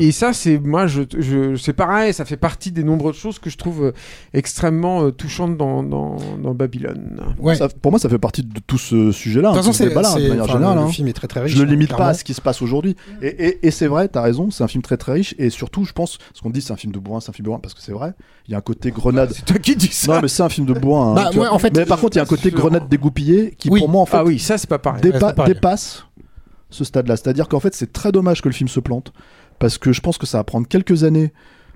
[0.00, 3.50] et, ça, c'est moi, je, je c'est pareil, ça fait partie des nombreuses choses que
[3.50, 3.92] je trouve euh,
[4.34, 7.20] extrêmement euh, touchantes dans, dans, dans Babylone.
[7.38, 7.54] Ouais.
[7.54, 9.88] Ça- pour moi, ça fait partie de tout ce sujet-là, De hein, toute façon, c'est,
[9.88, 10.76] débat-là, de manière générale.
[10.76, 10.88] le, hein.
[10.88, 11.54] film est très très riche.
[11.54, 12.96] Je hein, limite pas à ce qui se passe aujourd'hui.
[13.20, 15.34] Et, et- et c'est vrai, t'as raison, c'est un film très très riche.
[15.38, 17.44] Et surtout, je pense, ce qu'on dit, c'est un film de bourrin, c'est un film
[17.44, 18.14] de bourrin, parce que c'est vrai.
[18.48, 19.32] Il y a un côté grenade.
[19.34, 20.14] C'est toi qui dis ça.
[20.14, 21.12] Non, mais c'est un film de bourrin.
[21.12, 22.88] hein, Bah, tu ouais, en fait, mais par contre, il y a un côté grenade
[22.88, 23.80] dégoupillée qui, Oui.
[23.80, 25.00] pour moi, en fait, ah oui, ça c'est pas pareil.
[25.02, 25.54] dépa- Ouais, c'est pareil.
[25.54, 26.04] dépasse
[26.70, 27.16] ce stade-là.
[27.16, 29.12] C'est-à-dire qu'en fait, c'est très dommage que le film se plante.
[29.58, 31.32] Parce que je pense que ça va prendre quelques années.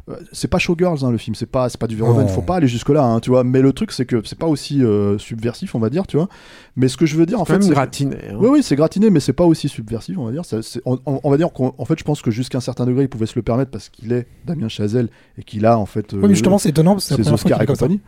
[0.09, 1.35] Euh, C'est pas Showgirls, hein, le film.
[1.35, 2.29] C'est pas, c'est pas du Verhoeven.
[2.29, 3.43] Faut pas aller jusque-là, hein, tu vois.
[3.45, 6.29] Mais le truc, c'est que c'est pas aussi euh, subversif, on va dire, tu vois.
[6.77, 8.17] Mais ce que je veux dire, en fait, c'est gratiné.
[8.31, 8.37] hein.
[8.39, 10.45] oui, oui, c'est gratiné, mais c'est pas aussi subversif, on va dire.
[10.45, 13.09] Ça, on, va dire qu'en en fait, je pense que jusqu'à un certain degré, il
[13.09, 15.09] pouvait se le permettre parce qu'il est Damien Chazelle
[15.39, 17.63] et qu'il a en fait euh, Oui, mais justement, c'est étonnant parce que c'est Oscars
[17.63, 18.01] et compagnie.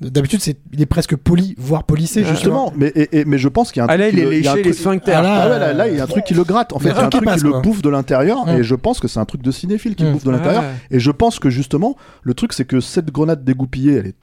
[0.00, 2.66] D'habitude, c'est, il est presque poli, voire polissé, Ah, justement.
[2.66, 4.26] Justement, mais, et- et- mais je pense qu'il y a un Ah là, truc il
[4.26, 5.18] est léché les sphincters.
[5.18, 6.74] Ah là, Ah ouais, là, là, il y a un truc qui le gratte.
[6.74, 9.00] En fait, Il y a un truc qui le bouffe de l'intérieur, et je pense
[9.00, 10.62] que c'est un truc de cinéphile qui le bouffe de l'intérieur.
[10.64, 10.72] Ouais.
[10.90, 14.16] Et je pense que justement, le truc, c'est que cette grenade dégoupillée, elle est,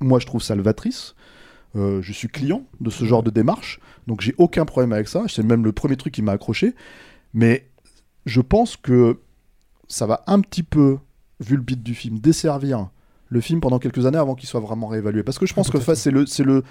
[0.00, 1.14] moi, je trouve salvatrice.
[1.76, 5.22] Euh, je suis client de ce genre de démarche, donc j'ai aucun problème avec ça.
[5.28, 6.74] C'est même le premier truc qui m'a accroché.
[7.32, 7.66] Mais
[8.26, 9.20] je pense que
[9.88, 10.98] ça va un petit peu,
[11.40, 12.88] vu le beat du film, desservir
[13.32, 15.22] le film pendant quelques années avant qu'il soit vraiment réévalué.
[15.22, 16.62] Parce que je pense Tout que c'est le, c'est le,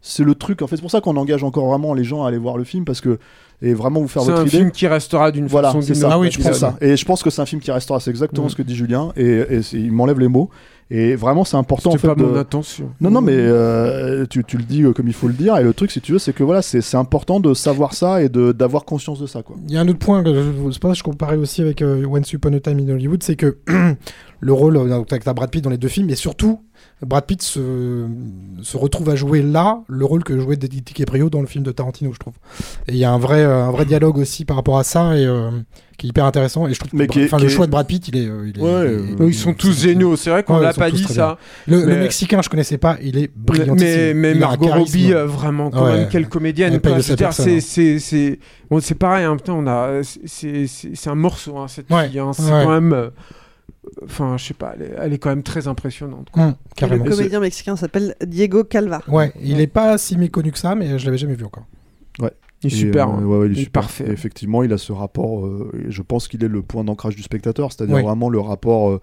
[0.00, 0.60] c'est le truc.
[0.60, 2.64] En fait, c'est pour ça qu'on engage encore vraiment les gens à aller voir le
[2.64, 3.18] film parce que
[3.62, 4.56] et vraiment vous faire C'est votre un idée.
[4.58, 6.08] film qui restera d'une Voilà, façon c'est ça.
[6.12, 6.76] Ah oui, je je pense pense ça.
[6.80, 8.00] Et je pense que c'est un film qui restera.
[8.00, 9.12] C'est exactement ce que dit Julien.
[9.16, 10.48] Et, et c'est- il m'enlève les mots.
[10.92, 12.08] Et vraiment, c'est important en fait.
[12.08, 12.90] pas de- mon intention.
[13.00, 15.56] non, non, mais euh, tu, tu le dis euh, comme il faut le dire.
[15.56, 18.22] Et le truc, si tu veux, c'est que voilà, c'est c'est important de savoir ça
[18.24, 19.42] et d'avoir conscience de ça.
[19.44, 19.54] Quoi.
[19.68, 20.40] Il y a un autre point que je,
[20.72, 23.22] c'est pour ça que je comparais aussi avec euh, Once Upon a Time in Hollywood,
[23.22, 23.58] c'est que
[24.40, 26.58] le rôle euh, donc, avec Brad Pitt dans les deux films, et surtout
[27.06, 28.06] Brad Pitt se,
[28.62, 32.12] se retrouve à jouer là le rôle que jouait DiCaprio dans le film de Tarantino,
[32.12, 32.34] je trouve.
[32.88, 35.16] Et il y a un vrai, euh, un vrai dialogue aussi par rapport à ça
[35.16, 35.50] et euh,
[35.98, 36.66] qui est hyper intéressant.
[36.66, 38.62] Et je trouve Mais enfin, le choix de Brad Pitt, il est, euh, il est-
[38.62, 40.16] Ouais, il est- euh, il est- Ils sont tous géniaux.
[40.16, 41.38] C'est vrai qu'on Ouais, l'a pas dit ça.
[41.66, 44.12] Le, le Mais- Mexicain, je connaissais pas, il est Mais, brillantissime.
[44.18, 44.66] mais un Margot.
[44.68, 45.96] Robbie, euh, vraiment, quand Ouais.
[45.98, 46.80] même, quelle comédienne.
[47.00, 47.30] C'est, hein.
[47.32, 48.38] c'est, c'est,
[48.70, 50.66] bon, c'est pareil, hein, putain, on a, c'est,
[51.06, 52.18] un morceau, hein, cette Ouais, fille.
[52.18, 52.32] hein.
[52.32, 52.64] C'est ouais.
[52.64, 53.10] quand même, euh,
[54.04, 56.28] enfin, je sais pas, elle est, elle est quand même très impressionnante.
[56.30, 56.42] quoi.
[56.44, 56.54] Hum,
[56.90, 59.00] le comédien mexicain s'appelle Diego Calva.
[59.08, 61.64] Ouais, il est pas si méconnu que ça, mais je l'avais jamais vu encore.
[62.62, 63.08] Il est super.
[63.08, 63.82] euh, ouais, ouais, il est Il est super.
[63.82, 64.06] parfait.
[64.08, 65.46] Et effectivement, il a ce rapport.
[65.46, 69.00] euh, je pense qu'il est le point d'ancrage du spectateur, c'est-à-dire vraiment le rapport euh,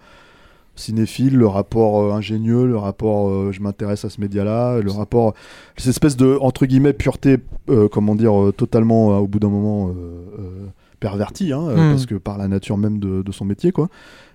[0.76, 5.34] cinéphile, le rapport euh, ingénieux, le rapport je m'intéresse à ce média-là, le rapport
[5.76, 7.38] cette espèce de entre guillemets pureté,
[7.92, 9.92] comment dire, totalement au bout d'un moment
[11.00, 11.92] perverti, hein, euh, Mm.
[11.92, 13.88] parce que par la nature même de, de son métier, quoi.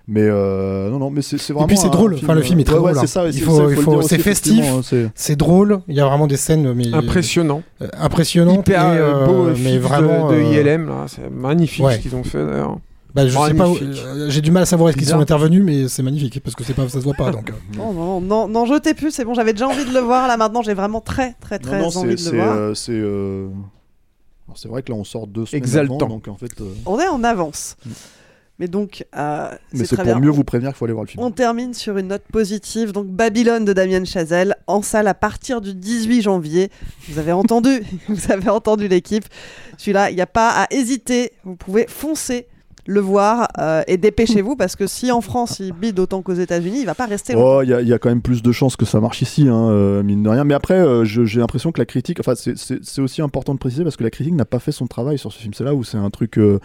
[0.05, 1.65] Mais euh, non, non, mais c'est c'est vraiment.
[1.65, 3.03] Et puis c'est drôle, enfin le film est très ouais, ouais, drôle.
[3.05, 3.07] hein.
[3.07, 4.81] c'est il ça, faut, il le faut- dire c'est festif, hein,
[5.15, 5.79] c'est- drôle.
[5.87, 7.63] Il y a vraiment des scènes mais Impressionnant.
[7.81, 11.05] euh, impressionnantes Hyper et, euh, euh, beau mais fixe vraiment de, de euh, ILM, là.
[11.07, 11.95] C'est magnifique ouais.
[11.95, 12.79] ce qu'ils ont fait d'ailleurs.
[13.15, 15.87] bah, je sais pas, euh, j'ai du mal à savoir est-ce qu'ils sont intervenus, mais
[15.87, 17.51] c'est magnifique parce que c'est pas, ça se voit pas donc.
[17.51, 17.53] euh.
[17.79, 20.27] Oh, non, non, non, jetez plus, c'est bon, j'avais déjà envie de le voir.
[20.27, 22.53] Là maintenant, j'ai vraiment très, très, très Non, non, envie de le voir.
[22.57, 23.47] euh, c'est, euh,
[24.47, 25.95] alors, c'est vrai que là on sort deux semaines Exaltant.
[25.95, 26.51] avant, donc en fait.
[26.59, 27.77] euh, On est en avance.
[28.59, 31.23] Mais donc, euh, Mais c'est pour mieux vous prévenir qu'il faut aller voir le film.
[31.23, 32.91] On termine sur une note positive.
[32.91, 36.69] Donc, Babylone de Damien Chazelle en salle à partir du 18 janvier.
[37.09, 39.25] Vous avez entendu, vous avez entendu l'équipe.
[39.77, 41.33] Celui-là, il n'y a pas à hésiter.
[41.43, 42.47] Vous pouvez foncer
[42.85, 46.79] le voir euh, et dépêchez-vous parce que si en France il bide autant qu'aux États-Unis,
[46.81, 47.33] il va pas rester.
[47.35, 49.69] Oh, il y, y a quand même plus de chances que ça marche ici, hein,
[49.69, 50.43] euh, mine de rien.
[50.43, 53.95] Mais après, euh, j'ai l'impression que la critique, enfin, c'est- aussi important de préciser parce
[53.97, 55.53] que la critique n'a pas fait son travail sur ce film.
[55.53, 56.31] C'est là où c'est un truc.
[56.31, 56.59] que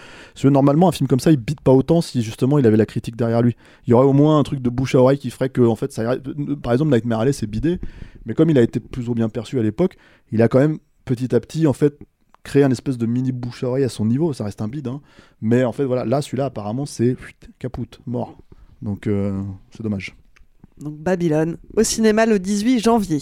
[0.44, 3.16] normalement, un film comme ça, il bite pas autant si justement il avait la critique
[3.16, 3.56] derrière lui.
[3.86, 5.76] Il y aurait au moins un truc de bouche à oreille qui ferait que, en
[5.76, 6.20] fait, ça irait-
[6.62, 7.78] Par exemple, Nightmare Alley, c'est bidé,
[8.26, 9.96] mais comme il a été plus ou bien perçu à l'époque,
[10.32, 11.98] il a quand même petit à petit, en fait,
[12.42, 14.32] créé un espèce de mini bouche à oreille à son niveau.
[14.32, 15.00] Ça reste un bide, hein.
[15.40, 18.36] mais en fait, voilà, là, celui-là, apparemment, c'est fuit, capoute, mort.
[18.82, 19.40] Donc, euh,
[19.70, 20.14] c'est dommage.
[20.80, 23.20] Donc Babylone au cinéma le 18 janvier.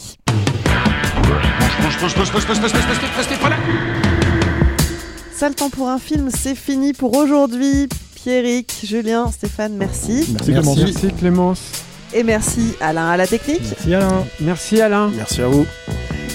[5.33, 7.89] Ça le temps pour un film, c'est fini pour aujourd'hui.
[8.15, 10.27] Pierrick, Julien, Stéphane, merci.
[10.33, 10.45] Merci, Merci.
[10.53, 10.79] Clémence.
[10.79, 11.73] Merci Clémence.
[12.15, 13.63] Et merci Alain à la technique.
[13.63, 14.25] Merci Alain.
[14.41, 15.11] Merci Alain.
[15.15, 15.67] Merci à vous.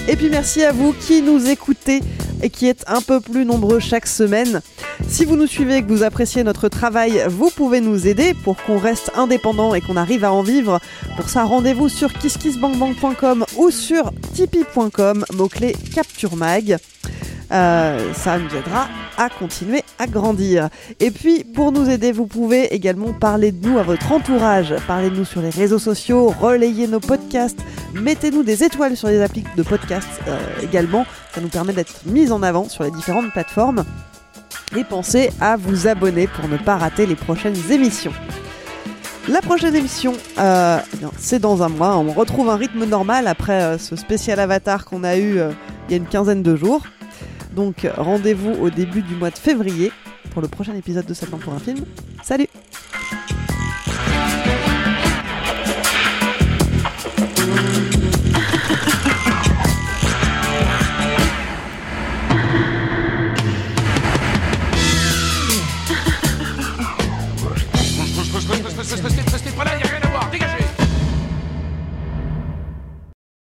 [0.08, 2.00] Et puis merci à vous qui nous écoutez
[2.42, 4.60] et qui êtes un peu plus nombreux chaque semaine.
[5.08, 8.56] Si vous nous suivez et que vous appréciez notre travail, vous pouvez nous aider pour
[8.64, 10.80] qu'on reste indépendant et qu'on arrive à en vivre.
[11.16, 16.78] Pour ça, rendez-vous sur kisskissbankbank.com ou sur tipeee.com, mot-clé Capture Mag.
[17.52, 20.70] Euh, ça nous aidera à continuer à grandir.
[21.00, 24.74] Et puis, pour nous aider, vous pouvez également parler de nous à votre entourage.
[24.86, 27.58] Parlez de nous sur les réseaux sociaux, relayez nos podcasts,
[27.92, 31.04] mettez-nous des étoiles sur les applis de podcasts euh, également.
[31.34, 33.84] Ça nous permet d'être mis en avant sur les différentes plateformes.
[34.74, 38.12] Et pensez à vous abonner pour ne pas rater les prochaines émissions.
[39.28, 41.96] La prochaine émission, euh, eh c'est dans un mois.
[41.98, 45.38] On retrouve un rythme normal après ce spécial Avatar qu'on a eu
[45.88, 46.80] il y a une quinzaine de jours.
[47.54, 49.92] Donc rendez-vous au début du mois de février
[50.30, 51.84] pour le prochain épisode de 7 ans pour un film.
[52.22, 52.48] Salut